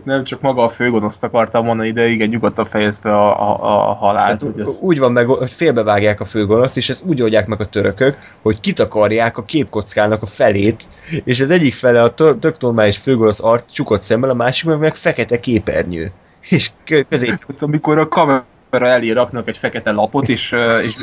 Nem, 0.03 0.23
csak 0.23 0.41
maga 0.41 0.63
a 0.63 0.69
főgonoszt 0.69 1.23
akartam 1.23 1.65
mondani, 1.65 1.91
de 1.91 2.07
igen, 2.07 2.29
nyugodtan 2.29 2.65
fejezve 2.65 3.11
a, 3.11 3.49
a, 3.49 3.89
a 3.89 3.93
halált. 3.93 4.41
Hogy 4.41 4.59
ez... 4.59 4.79
Úgy 4.81 4.99
van 4.99 5.11
meg, 5.11 5.27
hogy 5.27 5.51
félbevágják 5.51 6.19
a 6.19 6.25
főgonoszt, 6.25 6.77
és 6.77 6.89
ezt 6.89 7.05
úgy 7.05 7.21
oldják 7.21 7.47
meg 7.47 7.61
a 7.61 7.65
törökök, 7.65 8.17
hogy 8.41 8.59
kitakarják 8.59 9.37
a 9.37 9.43
képkockának 9.43 10.21
a 10.21 10.25
felét, 10.25 10.87
és 11.23 11.41
az 11.41 11.49
egyik 11.49 11.73
fele 11.73 12.03
a 12.03 12.13
tök 12.13 12.59
normális 12.59 12.97
főgonosz 12.97 13.43
arc 13.43 13.71
csukott 13.71 14.01
szemmel, 14.01 14.29
a 14.29 14.33
másik 14.33 14.69
meg, 14.69 14.79
meg 14.79 14.95
fekete 14.95 15.39
képernyő 15.39 16.11
és 16.49 16.71
közép. 17.09 17.45
Amikor 17.59 17.97
a 17.97 18.07
kamera 18.07 18.45
elé 18.71 19.11
raknak 19.11 19.47
egy 19.47 19.57
fekete 19.57 19.91
lapot, 19.91 20.27
és, 20.27 20.53
és, 20.83 20.95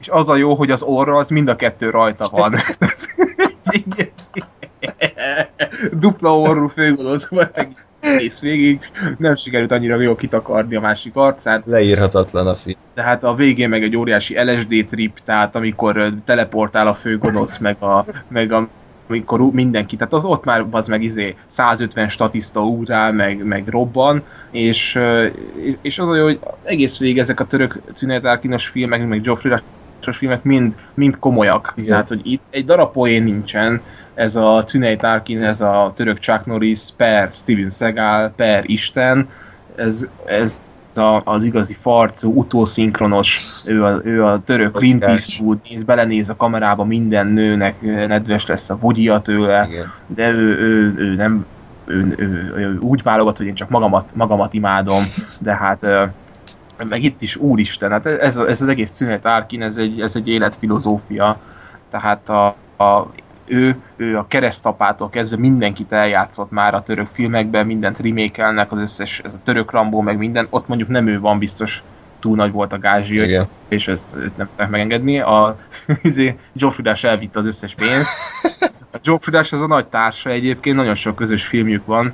és 0.00 0.08
az 0.08 0.28
a 0.28 0.36
jó, 0.36 0.54
hogy 0.54 0.70
az 0.70 0.82
orra 0.82 1.16
az 1.16 1.28
mind 1.28 1.48
a 1.48 1.56
kettő 1.56 1.90
rajta 1.90 2.28
van. 2.30 2.54
Dupla 5.92 6.38
orrú 6.38 6.68
főgonosz 6.68 7.28
egész 8.00 8.40
végig. 8.40 8.90
Nem 9.18 9.36
sikerült 9.36 9.72
annyira 9.72 10.00
jól 10.00 10.16
kitakarni 10.16 10.74
a 10.74 10.80
másik 10.80 11.16
arcát. 11.16 11.62
Leírhatatlan 11.66 12.46
a 12.46 12.54
film. 12.54 12.78
Tehát 12.94 13.24
a 13.24 13.34
végén 13.34 13.68
meg 13.68 13.82
egy 13.82 13.96
óriási 13.96 14.34
LSD 14.44 14.86
trip, 14.88 15.18
tehát 15.24 15.54
amikor 15.54 16.14
teleportál 16.24 16.86
a 16.86 16.94
főgonosz, 16.94 17.58
meg 17.58 17.82
a, 17.82 18.04
meg 18.28 18.52
a 18.52 18.68
amikor 19.12 19.50
mindenki, 19.50 19.96
tehát 19.96 20.12
az, 20.12 20.24
ott 20.24 20.44
már 20.44 20.66
az 20.70 20.88
meg 20.88 21.02
izé 21.02 21.36
150 21.46 22.08
statiszta 22.08 22.60
ugrál, 22.60 23.12
meg, 23.12 23.44
meg 23.44 23.68
robban, 23.68 24.22
és, 24.50 24.98
és 25.80 25.98
az 25.98 26.08
olyan, 26.08 26.24
hogy 26.24 26.40
egész 26.62 26.98
végig 26.98 27.18
ezek 27.18 27.40
a 27.40 27.46
török 27.46 27.80
Cüneyt 27.94 28.58
filmek, 28.58 29.06
meg 29.06 29.20
Geoffrey 29.20 29.52
Rush 29.52 30.18
filmek 30.18 30.42
mind, 30.42 30.74
mind 30.94 31.18
komolyak. 31.18 31.72
Igen. 31.76 31.88
Tehát, 31.88 32.08
hogy 32.08 32.20
itt 32.22 32.42
egy 32.50 32.64
darab 32.64 32.92
poén 32.92 33.22
nincsen, 33.22 33.80
ez 34.14 34.36
a 34.36 34.64
Cüneyt 34.64 35.02
Arkin, 35.02 35.42
ez 35.42 35.60
a 35.60 35.92
török 35.96 36.18
Chuck 36.18 36.46
Norris 36.46 36.80
per 36.96 37.28
Steven 37.32 37.70
Seagal, 37.70 38.32
per 38.36 38.64
Isten, 38.66 39.28
ez, 39.76 40.06
ez 40.24 40.62
a, 40.98 41.22
az 41.24 41.44
igazi 41.44 41.76
farcú, 41.80 42.32
utószinkronos, 42.34 43.40
ő 43.68 43.84
a, 43.84 44.00
ő 44.04 44.24
a 44.24 44.42
török 44.44 44.72
Clint 44.72 45.04
Eastwood, 45.04 45.58
néz, 45.70 45.82
belenéz 45.82 46.30
a 46.30 46.36
kamerába, 46.36 46.84
minden 46.84 47.26
nőnek 47.26 47.80
nedves 47.80 48.46
lesz 48.46 48.70
a 48.70 48.76
bugyia 48.76 49.20
tőle, 49.20 49.66
Igen. 49.70 49.92
de 50.06 50.30
ő, 50.30 50.58
ő, 50.58 50.94
ő 50.96 51.14
nem 51.14 51.46
ő, 51.84 52.14
ő, 52.16 52.52
ő, 52.56 52.78
úgy 52.78 53.02
válogat, 53.02 53.36
hogy 53.36 53.46
én 53.46 53.54
csak 53.54 53.68
magamat, 53.68 54.10
magamat 54.14 54.54
imádom, 54.54 55.02
de 55.40 55.54
hát 55.54 55.86
meg 56.88 57.02
itt 57.02 57.22
is 57.22 57.36
úristen, 57.36 57.90
hát 57.90 58.06
ez, 58.06 58.36
ez 58.36 58.62
az 58.62 58.68
egész 58.68 58.90
szünet 58.90 59.26
Árkin, 59.26 59.62
ez 59.62 59.76
egy, 59.76 60.00
ez 60.00 60.16
egy 60.16 60.28
életfilozófia, 60.28 61.40
tehát 61.90 62.28
a, 62.28 62.46
a 62.84 63.06
ő, 63.44 63.76
ő 63.96 64.18
a 64.18 64.26
keresztapától 64.28 65.10
kezdve 65.10 65.36
mindenkit 65.36 65.92
eljátszott 65.92 66.50
már 66.50 66.74
a 66.74 66.82
török 66.82 67.08
filmekben, 67.12 67.66
mindent 67.66 67.98
remékelnek, 67.98 68.72
az 68.72 68.78
összes, 68.78 69.20
ez 69.24 69.34
a 69.34 69.42
török 69.44 69.70
Rambó, 69.70 70.00
meg 70.00 70.18
minden, 70.18 70.46
ott 70.50 70.68
mondjuk 70.68 70.88
nem 70.88 71.06
ő 71.06 71.20
van 71.20 71.38
biztos, 71.38 71.82
túl 72.22 72.36
nagy 72.36 72.52
volt 72.52 72.72
a 72.72 72.78
gázsi, 72.78 73.38
és 73.68 73.88
ezt 73.88 74.14
nem 74.14 74.46
tudták 74.46 74.70
megengedni. 74.70 75.20
A 75.20 75.56
izé, 76.02 76.36
Joe 76.52 76.72
elvitte 77.02 77.38
az 77.38 77.46
összes 77.46 77.74
pénzt. 77.74 78.08
A 78.92 78.98
Joe 79.02 79.18
az 79.32 79.52
a 79.52 79.66
nagy 79.66 79.86
társa 79.86 80.30
egyébként, 80.30 80.76
nagyon 80.76 80.94
sok 80.94 81.14
közös 81.14 81.46
filmjük 81.46 81.86
van. 81.86 82.12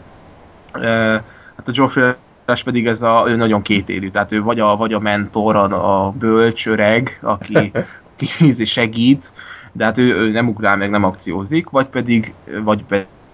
Hát 1.56 1.68
a 1.68 1.70
Joe 1.72 2.16
pedig 2.64 2.86
ez 2.86 3.02
a, 3.02 3.24
ő 3.26 3.36
nagyon 3.36 3.62
kétélű, 3.62 4.10
tehát 4.10 4.32
ő 4.32 4.42
vagy 4.42 4.60
a, 4.60 4.76
vagy 4.76 4.92
a 4.92 4.98
mentor, 4.98 5.56
a, 5.56 6.06
a 6.06 6.10
bölcs 6.10 6.66
öreg, 6.66 7.18
aki, 7.22 7.70
aki 8.14 8.26
izé 8.38 8.64
segít, 8.64 9.32
de 9.78 9.84
hát 9.84 9.98
ő, 9.98 10.14
ő 10.14 10.30
nem 10.30 10.48
ugrál 10.48 10.76
meg, 10.76 10.90
nem 10.90 11.04
akciózik, 11.04 11.70
vagy 11.70 11.86
pedig, 11.86 12.34
vagy 12.62 12.84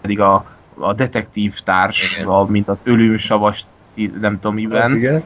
pedig 0.00 0.20
a, 0.20 0.44
a 0.78 0.92
detektív 0.92 1.60
társ, 1.60 2.24
a, 2.26 2.44
mint 2.44 2.68
az 2.68 2.80
ölősavas, 2.84 3.64
nem 4.20 4.40
tudom 4.40 4.54
miben. 4.54 4.90
Az 4.90 4.96
igen. 4.96 5.22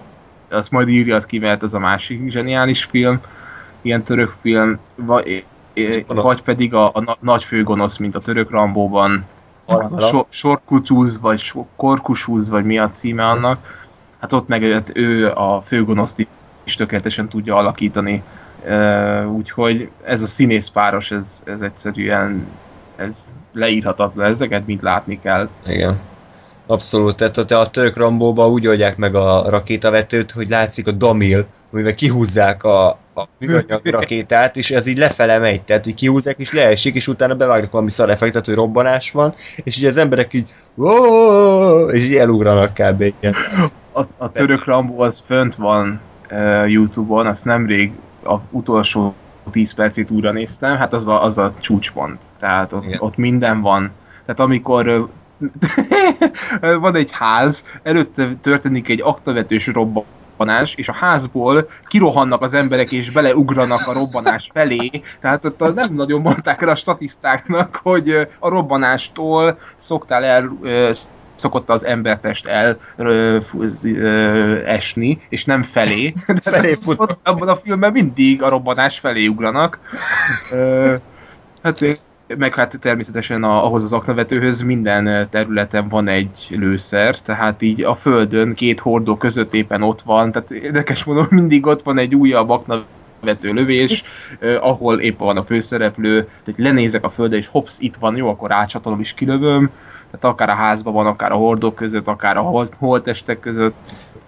Azt 0.50 0.70
majd 0.70 0.88
írjad 0.88 1.26
ki, 1.26 1.38
mert 1.38 1.62
ez 1.62 1.74
a 1.74 1.78
másik 1.78 2.30
zseniális 2.30 2.84
film, 2.84 3.20
ilyen 3.80 4.02
török 4.02 4.34
film, 4.40 4.76
vagy, 4.94 5.44
vagy 6.06 6.42
pedig 6.44 6.74
a, 6.74 6.86
a 6.94 7.16
nagy 7.20 7.44
főgonosz, 7.44 7.96
mint 7.96 8.14
a 8.14 8.20
török 8.20 8.50
Rambóban, 8.50 9.24
a 9.64 10.00
so, 10.00 10.24
sorkucsúz, 10.28 11.20
vagy 11.20 11.38
so, 11.38 11.66
korkusúz, 11.76 12.48
vagy 12.48 12.64
mi 12.64 12.78
a 12.78 12.90
címe 12.90 13.28
annak. 13.28 13.86
Hát 14.20 14.32
ott 14.32 14.48
meg 14.48 14.62
hát 14.62 14.90
ő 14.94 15.30
a 15.30 15.62
főgonoszt 15.66 16.26
is 16.64 16.74
tökéletesen 16.74 17.28
tudja 17.28 17.56
alakítani 17.56 18.22
úgyhogy 19.36 19.88
ez 20.04 20.22
a 20.22 20.26
színész 20.26 20.68
páros, 20.68 21.10
ez, 21.10 21.42
ez 21.44 21.60
egyszerűen 21.60 22.46
ez 22.96 23.24
leírhatatlan, 23.52 24.26
ezeket 24.26 24.66
mind 24.66 24.82
látni 24.82 25.20
kell. 25.20 25.48
Igen. 25.66 26.00
Abszolút, 26.66 27.16
tehát 27.16 27.36
a 27.36 27.66
török 27.66 27.96
Rambóba 27.96 28.48
úgy 28.48 28.66
oldják 28.66 28.96
meg 28.96 29.14
a 29.14 29.48
rakétavetőt, 29.48 30.30
hogy 30.30 30.48
látszik 30.48 30.86
a 30.86 30.92
damil, 30.92 31.46
amivel 31.72 31.94
kihúzzák 31.94 32.62
a, 32.62 32.88
a 32.88 33.28
műanyag 33.38 33.86
rakétát, 33.98 34.56
és 34.56 34.70
ez 34.70 34.86
így 34.86 34.98
lefele 34.98 35.38
megy, 35.38 35.62
tehát 35.62 35.86
így 35.86 35.94
kihúzják, 35.94 36.38
és 36.38 36.52
leesik, 36.52 36.94
és 36.94 37.08
utána 37.08 37.34
bevágnak 37.34 37.70
valami 37.70 37.90
szar 37.90 38.10
effektet, 38.10 38.46
hogy 38.46 38.54
robbanás 38.54 39.10
van, 39.10 39.34
és 39.56 39.78
így 39.78 39.84
az 39.84 39.96
emberek 39.96 40.34
így 40.34 40.46
és 41.92 42.04
így 42.04 42.14
elugranak 42.14 42.74
kb. 42.74 43.04
A, 43.92 44.00
a 44.16 44.32
török 44.32 44.64
Rambo 44.64 45.02
az 45.02 45.22
fönt 45.26 45.54
van 45.54 46.00
uh, 46.30 46.70
Youtube-on, 46.70 47.26
azt 47.26 47.44
nemrég 47.44 47.92
a 48.24 48.36
utolsó 48.50 49.14
10 49.50 49.74
percét 49.74 50.10
újra 50.10 50.32
néztem, 50.32 50.76
hát 50.76 50.92
az 50.92 51.08
a, 51.08 51.24
az 51.24 51.38
a 51.38 51.52
csúcspont. 51.60 52.20
Tehát 52.38 52.72
ott, 52.72 53.00
ott 53.00 53.16
minden 53.16 53.60
van. 53.60 53.90
Tehát 54.24 54.40
amikor 54.40 55.08
van 56.80 56.94
egy 56.94 57.10
ház, 57.10 57.64
előtte 57.82 58.36
történik 58.40 58.88
egy 58.88 59.00
aktavetős 59.00 59.66
robbanás, 59.66 60.74
és 60.74 60.88
a 60.88 60.92
házból 60.92 61.68
kirohannak 61.84 62.42
az 62.42 62.54
emberek, 62.54 62.92
és 62.92 63.12
beleugranak 63.12 63.86
a 63.86 63.92
robbanás 63.92 64.48
felé. 64.52 64.90
Tehát 65.20 65.44
ott 65.44 65.74
nem 65.74 65.94
nagyon 65.94 66.20
mondták 66.20 66.60
el 66.60 66.68
a 66.68 66.74
statisztáknak, 66.74 67.80
hogy 67.82 68.28
a 68.38 68.48
robbanástól 68.48 69.58
szoktál 69.76 70.24
el 70.24 70.50
szokott 71.38 71.68
az 71.68 71.84
embertest 71.84 72.46
el 72.46 72.78
ö, 72.96 73.38
ö, 73.82 74.66
esni, 74.66 75.18
és 75.28 75.44
nem 75.44 75.62
felé. 75.62 76.12
De 76.44 76.50
felé 76.50 76.74
fut. 76.74 77.18
Abban 77.22 77.48
a 77.48 77.56
filmben 77.56 77.92
mindig 77.92 78.42
a 78.42 78.48
robbanás 78.48 78.98
felé 78.98 79.26
ugranak. 79.26 79.78
Ö, 80.52 80.94
hát 81.62 82.00
meg 82.36 82.54
hát 82.54 82.78
természetesen 82.80 83.42
a, 83.42 83.64
ahhoz 83.64 83.82
az 83.82 83.92
aknavetőhöz 83.92 84.62
minden 84.62 85.28
területen 85.30 85.88
van 85.88 86.08
egy 86.08 86.46
lőszer, 86.50 87.20
tehát 87.20 87.62
így 87.62 87.82
a 87.82 87.94
földön 87.94 88.54
két 88.54 88.80
hordó 88.80 89.16
között 89.16 89.54
éppen 89.54 89.82
ott 89.82 90.02
van, 90.02 90.32
tehát 90.32 90.50
érdekes 90.50 91.04
mondom, 91.04 91.26
mindig 91.30 91.66
ott 91.66 91.82
van 91.82 91.98
egy 91.98 92.14
újabb 92.14 92.50
aknavető 92.50 92.97
lövés, 93.42 94.04
eh, 94.40 94.66
ahol 94.66 95.00
éppen 95.00 95.26
van 95.26 95.36
a 95.36 95.44
főszereplő, 95.44 96.28
tehát 96.44 96.60
lenézek 96.60 97.04
a 97.04 97.10
földre, 97.10 97.36
és 97.36 97.46
hops, 97.46 97.74
itt 97.78 97.96
van, 97.96 98.16
jó, 98.16 98.28
akkor 98.28 98.48
rácsatolom 98.48 99.00
és 99.00 99.14
kilövöm, 99.14 99.70
tehát 100.10 100.34
akár 100.34 100.48
a 100.48 100.54
házban 100.54 100.92
van, 100.92 101.06
akár 101.06 101.32
a 101.32 101.36
hordók 101.36 101.74
között, 101.74 102.06
akár 102.06 102.36
a 102.36 102.40
holt, 102.40 102.72
holtestek 102.78 103.40
között. 103.40 103.74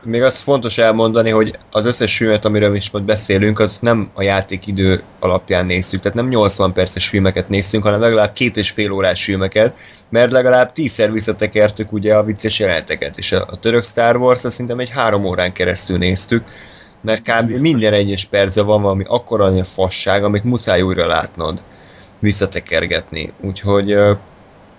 Még 0.02 0.22
azt 0.22 0.42
fontos 0.42 0.78
elmondani, 0.78 1.30
hogy 1.30 1.54
az 1.70 1.84
összes 1.84 2.16
filmet, 2.16 2.44
amiről 2.44 2.74
is 2.74 2.90
most 2.90 3.04
beszélünk, 3.04 3.58
az 3.58 3.78
nem 3.78 4.10
a 4.14 4.22
játékidő 4.22 5.00
alapján 5.18 5.66
nézzük, 5.66 6.00
tehát 6.00 6.16
nem 6.16 6.28
80 6.28 6.72
perces 6.72 7.08
filmeket 7.08 7.48
nézünk, 7.48 7.84
hanem 7.84 8.00
legalább 8.00 8.32
két 8.32 8.56
és 8.56 8.70
fél 8.70 8.92
órás 8.92 9.24
filmeket, 9.24 9.80
mert 10.08 10.32
legalább 10.32 10.72
tízszer 10.72 11.12
visszatekertük 11.12 11.92
ugye 11.92 12.14
a 12.14 12.24
vicces 12.24 12.58
jeleneteket, 12.58 13.18
és 13.18 13.32
a, 13.32 13.46
a 13.50 13.56
török 13.56 13.84
Star 13.84 14.16
Wars 14.16 14.44
azt 14.44 14.54
szerintem 14.54 14.78
egy 14.78 14.90
három 14.90 15.24
órán 15.24 15.52
keresztül 15.52 15.98
néztük, 15.98 16.44
mert 17.00 17.22
kb. 17.22 17.46
Biztos. 17.46 17.62
minden 17.62 17.92
egyes 17.92 18.24
perce 18.24 18.62
van 18.62 18.82
valami 18.82 19.04
akkora 19.06 19.64
fasság, 19.64 20.24
amit 20.24 20.44
muszáj 20.44 20.82
újra 20.82 21.06
látnod, 21.06 21.64
visszatekergetni. 22.20 23.32
Úgyhogy 23.40 23.96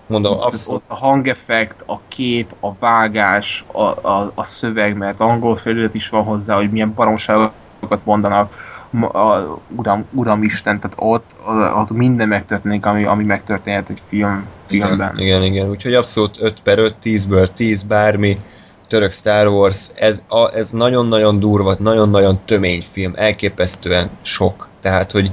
Mondom, 0.06 0.40
abszolút. 0.40 0.82
A 0.86 0.94
hangeffekt, 0.94 1.82
a 1.86 2.00
kép, 2.08 2.54
a 2.60 2.74
vágás, 2.78 3.64
a, 3.72 3.82
a, 3.82 4.32
a 4.34 4.44
szöveg, 4.44 4.96
mert 4.96 5.20
angol 5.20 5.56
felület 5.56 5.94
is 5.94 6.08
van 6.08 6.22
hozzá, 6.22 6.56
hogy 6.56 6.70
milyen 6.70 6.94
baromságokat 6.94 8.04
mondanak, 8.04 8.70
a, 9.00 9.58
uram, 9.76 10.04
uram 10.10 10.42
Isten, 10.42 10.80
tehát 10.80 10.96
ott, 11.00 11.34
ott 11.76 11.90
minden 11.90 12.28
megtörténik, 12.28 12.86
ami, 12.86 13.04
ami 13.04 13.24
megtörténhet 13.24 13.88
egy 13.88 14.02
film, 14.08 14.46
filmben. 14.66 15.12
Igen, 15.18 15.42
igen, 15.42 15.42
igen, 15.42 15.68
úgyhogy 15.68 15.94
abszolút 15.94 16.42
5 16.42 16.60
per 16.60 16.78
5, 16.78 16.94
10-ből 17.02 17.46
10, 17.46 17.82
bármi, 17.82 18.36
török 18.92 19.12
Star 19.12 19.46
Wars, 19.46 19.90
ez, 19.94 20.22
a, 20.28 20.54
ez 20.54 20.70
nagyon-nagyon 20.70 21.38
durva, 21.38 21.76
nagyon-nagyon 21.78 22.40
tömény 22.44 22.82
film, 22.90 23.12
elképesztően 23.16 24.10
sok. 24.22 24.68
Tehát, 24.80 25.12
hogy 25.12 25.28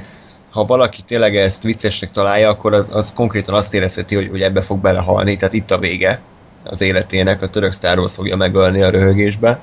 ha 0.52 0.66
valaki 0.66 1.02
tényleg 1.02 1.36
ezt 1.36 1.64
viccesnek 1.64 2.12
találja, 2.12 2.50
akkor 2.50 2.74
az, 2.74 2.88
az 2.92 3.14
konkrétan 3.14 3.56
azt 3.56 3.74
érezheti, 3.74 4.16
hogy, 4.16 4.28
hogy 4.30 4.42
ebbe 4.42 4.62
fog 4.62 4.80
belehalni, 4.80 5.36
tehát 5.36 5.54
itt 5.54 5.72
a 5.72 5.78
vége 5.78 6.22
az 6.64 6.82
életének, 6.82 7.42
a 7.42 7.48
török 7.48 7.74
Star 7.74 8.00
Wars 8.00 8.14
fogja 8.14 8.36
megölni 8.36 8.82
a 8.82 8.90
röhögésbe. 8.90 9.60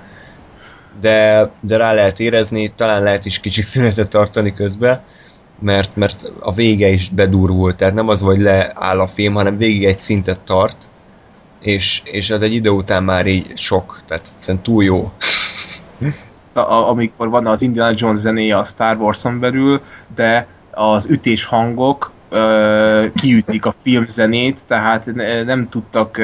De, 1.00 1.50
de 1.60 1.76
rá 1.76 1.92
lehet 1.92 2.20
érezni, 2.20 2.72
talán 2.74 3.02
lehet 3.02 3.24
is 3.24 3.40
kicsit 3.40 3.64
szünetet 3.64 4.10
tartani 4.10 4.52
közbe, 4.52 5.04
mert, 5.60 5.96
mert 5.96 6.32
a 6.40 6.52
vége 6.52 6.88
is 6.88 7.08
bedurvult, 7.08 7.76
tehát 7.76 7.94
nem 7.94 8.08
az, 8.08 8.20
hogy 8.20 8.40
leáll 8.40 9.00
a 9.00 9.06
film, 9.06 9.34
hanem 9.34 9.56
végig 9.56 9.84
egy 9.84 9.98
szintet 9.98 10.40
tart, 10.40 10.90
és, 11.66 12.02
és 12.04 12.30
az 12.30 12.42
egy 12.42 12.52
idő 12.52 12.70
után 12.70 13.02
már 13.04 13.26
így 13.26 13.58
sok, 13.58 14.00
tehát 14.06 14.28
egyszerűen 14.32 14.62
túl 14.62 14.84
jó. 14.84 15.12
A, 16.52 16.60
amikor 16.60 17.28
van 17.28 17.46
az 17.46 17.62
Indiana 17.62 17.94
Jones 17.94 18.18
zenéje 18.18 18.58
a 18.58 18.64
Star 18.64 18.96
Wars-on 18.96 19.40
belül, 19.40 19.80
de 20.14 20.46
az 20.70 21.06
ütés 21.06 21.44
hangok 21.44 22.10
ö, 22.28 23.06
kiütik 23.14 23.66
a 23.66 23.74
filmzenét, 23.82 24.60
tehát 24.66 25.14
nem 25.44 25.68
tudtak 25.68 26.20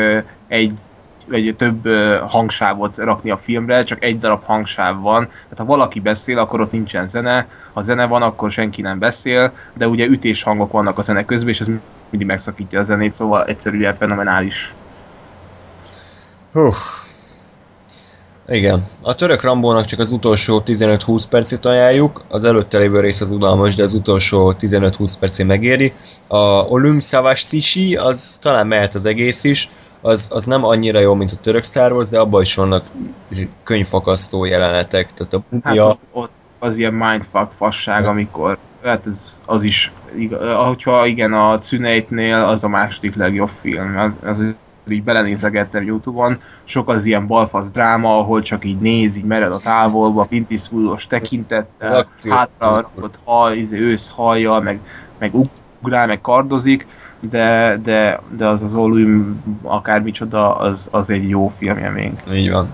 egy 0.49 0.73
vagy 1.29 1.55
több 1.57 1.89
hangsávot 2.29 2.97
rakni 2.97 3.31
a 3.31 3.37
filmre, 3.37 3.85
csak 3.85 4.05
egy 4.05 4.19
darab 4.19 4.45
hangsáv 4.45 5.01
van. 5.01 5.27
Tehát 5.27 5.59
ha 5.59 5.65
valaki 5.65 6.01
beszél, 6.01 6.39
akkor 6.39 6.61
ott 6.61 6.73
nincsen 6.73 7.09
zene, 7.09 7.47
ha 7.73 7.83
zene 7.83 8.07
van, 8.07 8.23
akkor 8.23 8.51
senki 8.51 8.83
nem 8.83 8.99
beszél, 8.99 9.53
de 9.77 9.89
ugye 9.89 10.07
ütés 10.07 10.43
hangok 10.43 10.73
vannak 10.73 10.99
a 10.99 11.03
zene 11.03 11.25
közben, 11.25 11.49
és 11.49 11.61
ez 11.61 11.67
mindig 12.11 12.29
megszakítja 12.29 12.81
a 12.81 12.85
zenét, 12.85 13.15
szóval 13.15 13.45
egyszerűen 13.45 13.95
fenomenális. 13.95 14.73
Hú, 16.53 16.69
igen. 18.49 18.85
A 19.03 19.15
török 19.15 19.43
Rambónak 19.43 19.85
csak 19.85 19.99
az 19.99 20.13
utolsó 20.13 20.63
15-20 20.67 21.25
percet 21.31 21.65
ajánljuk, 21.65 22.25
az 22.29 22.45
előtte 22.45 22.79
lévő 22.79 23.01
rész 23.01 23.21
az 23.21 23.31
udalmas, 23.31 23.75
de 23.75 23.83
az 23.83 23.93
utolsó 23.93 24.55
15-20 24.61 25.15
percét 25.21 25.47
megéri. 25.47 25.93
A 26.27 26.39
Olym 26.69 27.01
Savas 27.01 27.43
Cishi, 27.43 27.97
az 27.97 28.39
talán 28.43 28.67
mehet 28.67 28.95
az 28.95 29.05
egész 29.05 29.45
is, 29.45 29.69
az, 30.01 30.29
az 30.33 30.45
nem 30.45 30.65
annyira 30.65 30.99
jó, 30.99 31.15
mint 31.15 31.31
a 31.31 31.41
török 31.41 31.65
Star 31.65 31.93
Wars, 31.93 32.09
de 32.09 32.21
abban 32.21 32.43
is 32.43 32.55
vannak 32.55 32.85
könyvfakasztó 33.65 34.45
jelenetek. 34.45 35.13
Tehát 35.13 35.33
a 35.35 35.43
mumia... 35.49 35.87
Hát 35.87 35.99
ott, 36.13 36.31
az 36.59 36.77
ilyen 36.77 36.95
mindfuck 36.95 37.51
fasság, 37.57 38.05
amikor 38.05 38.59
hát 38.85 39.07
ez, 39.07 39.41
az 39.47 39.63
is, 39.63 39.93
hogyha 40.67 41.07
igen, 41.07 41.33
a 41.33 41.59
Cüneytnél 41.59 42.35
az 42.35 42.65
a 42.65 42.69
második 42.69 43.15
legjobb 43.15 43.51
film, 43.61 43.99
az, 43.99 44.31
az 44.31 44.45
így 44.89 45.03
belenézegettem 45.03 45.85
Youtube-on, 45.85 46.39
sok 46.65 46.89
az 46.89 47.05
ilyen 47.05 47.27
balfasz 47.27 47.71
dráma, 47.71 48.19
ahol 48.19 48.43
csak 48.43 48.65
így 48.65 48.79
néz, 48.79 49.17
így 49.17 49.25
mered 49.25 49.53
a 49.53 49.59
távolba, 49.59 50.27
pintiszúdos 50.29 51.07
tekintettel, 51.07 52.07
hátra 52.29 52.75
rakott 52.75 53.19
hal, 53.25 53.53
izé, 53.53 53.79
ősz 53.79 54.11
hallja, 54.15 54.59
meg, 54.59 54.81
meg 55.19 55.33
ugrál, 55.81 56.07
meg 56.07 56.21
kardozik, 56.21 56.87
de, 57.31 57.79
de, 57.83 58.21
de 58.37 58.47
az 58.47 58.63
az 58.63 58.75
Olum 58.75 59.43
akármicsoda, 59.63 60.57
az, 60.57 60.89
az 60.91 61.11
egy 61.11 61.29
jó 61.29 61.53
filmjeménk. 61.59 62.21
Így 62.33 62.51
van. 62.51 62.69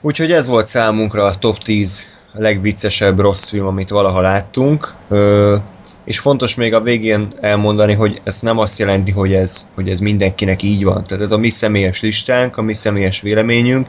Úgyhogy 0.00 0.32
ez 0.32 0.48
volt 0.48 0.66
számunkra 0.66 1.24
a 1.24 1.34
top 1.34 1.58
10 1.58 2.06
legviccesebb 2.32 3.20
rossz 3.20 3.48
film, 3.48 3.66
amit 3.66 3.88
valaha 3.88 4.20
láttunk. 4.20 4.94
Ö, 5.08 5.56
és 6.04 6.18
fontos 6.18 6.54
még 6.54 6.74
a 6.74 6.80
végén 6.80 7.34
elmondani, 7.40 7.94
hogy 7.94 8.20
ez 8.24 8.40
nem 8.40 8.58
azt 8.58 8.78
jelenti, 8.78 9.10
hogy 9.10 9.32
ez, 9.32 9.68
hogy 9.74 9.88
ez 9.88 10.00
mindenkinek 10.00 10.62
így 10.62 10.84
van. 10.84 11.04
Tehát 11.04 11.24
ez 11.24 11.30
a 11.30 11.38
mi 11.38 11.48
személyes 11.48 12.00
listánk, 12.00 12.56
a 12.56 12.62
mi 12.62 12.74
személyes 12.74 13.20
véleményünk. 13.20 13.86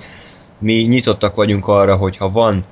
Mi 0.60 0.74
nyitottak 0.74 1.36
vagyunk 1.36 1.68
arra, 1.68 1.96
hogy 1.96 2.18
ha 2.18 2.30
van 2.30 2.66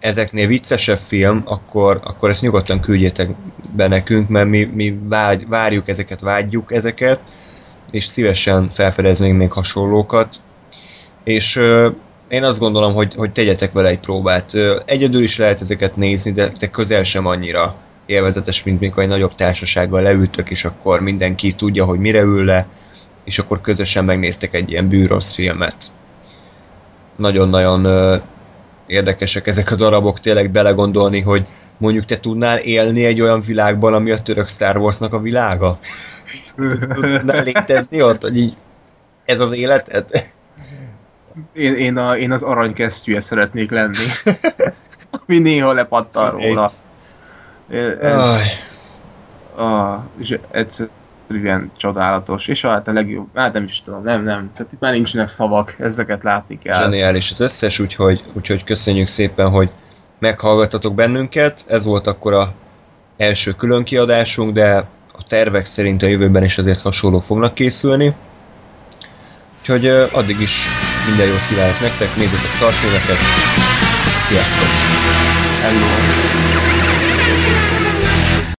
ezeknél 0.00 0.46
viccesebb 0.46 0.98
film, 1.06 1.42
akkor, 1.44 2.00
akkor 2.04 2.30
ezt 2.30 2.42
nyugodtan 2.42 2.80
küldjétek 2.80 3.30
be 3.76 3.88
nekünk, 3.88 4.28
mert 4.28 4.48
mi, 4.48 4.64
mi 4.64 4.98
vágy, 5.02 5.48
várjuk 5.48 5.88
ezeket, 5.88 6.20
vágyjuk 6.20 6.72
ezeket, 6.72 7.20
és 7.90 8.04
szívesen 8.04 8.68
felfedeznénk 8.68 9.38
még 9.38 9.52
hasonlókat. 9.52 10.40
És 11.24 11.56
ö, 11.56 11.90
én 12.28 12.44
azt 12.44 12.58
gondolom, 12.58 12.94
hogy, 12.94 13.14
hogy 13.16 13.32
tegyetek 13.32 13.72
vele 13.72 13.88
egy 13.88 14.00
próbát. 14.00 14.52
Egyedül 14.84 15.22
is 15.22 15.36
lehet 15.36 15.60
ezeket 15.60 15.96
nézni, 15.96 16.32
de, 16.32 16.48
de 16.58 16.66
közel 16.66 17.02
sem 17.02 17.26
annyira 17.26 17.76
élvezetes, 18.08 18.62
mint 18.62 18.80
mikor 18.80 19.02
egy 19.02 19.08
nagyobb 19.08 19.34
társasággal 19.34 20.02
leültök, 20.02 20.50
és 20.50 20.64
akkor 20.64 21.00
mindenki 21.00 21.52
tudja, 21.52 21.84
hogy 21.84 21.98
mire 21.98 22.20
ül 22.20 22.44
le, 22.44 22.66
és 23.24 23.38
akkor 23.38 23.60
közösen 23.60 24.04
megnéztek 24.04 24.54
egy 24.54 24.70
ilyen 24.70 24.88
bűrossz 24.88 25.34
filmet. 25.34 25.76
Nagyon-nagyon 27.16 27.84
ö, 27.84 28.16
érdekesek 28.86 29.46
ezek 29.46 29.70
a 29.70 29.74
darabok, 29.74 30.20
tényleg 30.20 30.50
belegondolni, 30.50 31.20
hogy 31.20 31.46
mondjuk 31.78 32.04
te 32.04 32.20
tudnál 32.20 32.58
élni 32.58 33.04
egy 33.04 33.20
olyan 33.20 33.40
világban, 33.40 33.94
ami 33.94 34.10
a 34.10 34.18
török 34.18 34.48
Star 34.48 34.76
Warsnak 34.76 35.12
a 35.12 35.20
világa? 35.20 35.78
Tudnál 36.94 37.44
létezni 37.44 38.02
ott, 38.02 38.22
hogy 38.22 38.36
így 38.36 38.56
ez 39.24 39.40
az 39.40 39.52
életed? 39.52 40.10
Én, 41.52 41.74
én, 41.74 41.96
a, 41.96 42.16
én 42.16 42.32
az 42.32 42.42
aranykesztyűje 42.42 43.20
szeretnék 43.20 43.70
lenni. 43.70 44.04
Ami 45.26 45.38
néha 45.38 45.72
lepattan 45.72 46.30
róla. 46.30 46.70
Ez, 47.70 48.22
Aj. 48.22 48.46
a, 49.66 50.04
és 50.18 50.38
egyszerűen 50.50 51.70
csodálatos. 51.76 52.46
És 52.46 52.62
hát 52.62 52.88
a 52.88 52.92
legjobb, 52.92 53.26
hát 53.34 53.52
nem 53.52 53.64
is 53.64 53.82
tudom, 53.82 54.02
nem, 54.02 54.24
nem. 54.24 54.50
Tehát 54.56 54.72
itt 54.72 54.80
már 54.80 54.92
nincsenek 54.92 55.28
szavak, 55.28 55.74
ezeket 55.78 56.22
látni 56.22 56.58
kell. 56.58 56.78
Zseniális 56.78 57.30
az 57.30 57.40
összes, 57.40 57.78
úgyhogy, 57.78 58.22
úgyhogy 58.32 58.64
köszönjük 58.64 59.08
szépen, 59.08 59.48
hogy 59.50 59.70
meghallgattatok 60.18 60.94
bennünket. 60.94 61.64
Ez 61.68 61.84
volt 61.84 62.06
akkor 62.06 62.32
a 62.32 62.48
első 63.16 63.52
különkiadásunk, 63.52 64.52
de 64.52 64.76
a 65.12 65.22
tervek 65.28 65.64
szerint 65.64 66.02
a 66.02 66.06
jövőben 66.06 66.44
is 66.44 66.58
azért 66.58 66.80
hasonlók 66.80 67.22
fognak 67.22 67.54
készülni. 67.54 68.14
Úgyhogy 69.58 69.86
addig 70.12 70.40
is 70.40 70.68
minden 71.08 71.26
jót 71.26 71.46
kívánok 71.48 71.80
nektek, 71.80 72.16
nézzetek 72.16 72.52
szarfilmeket, 72.52 73.18
sziasztok! 74.20 74.68
Hello! 75.60 76.47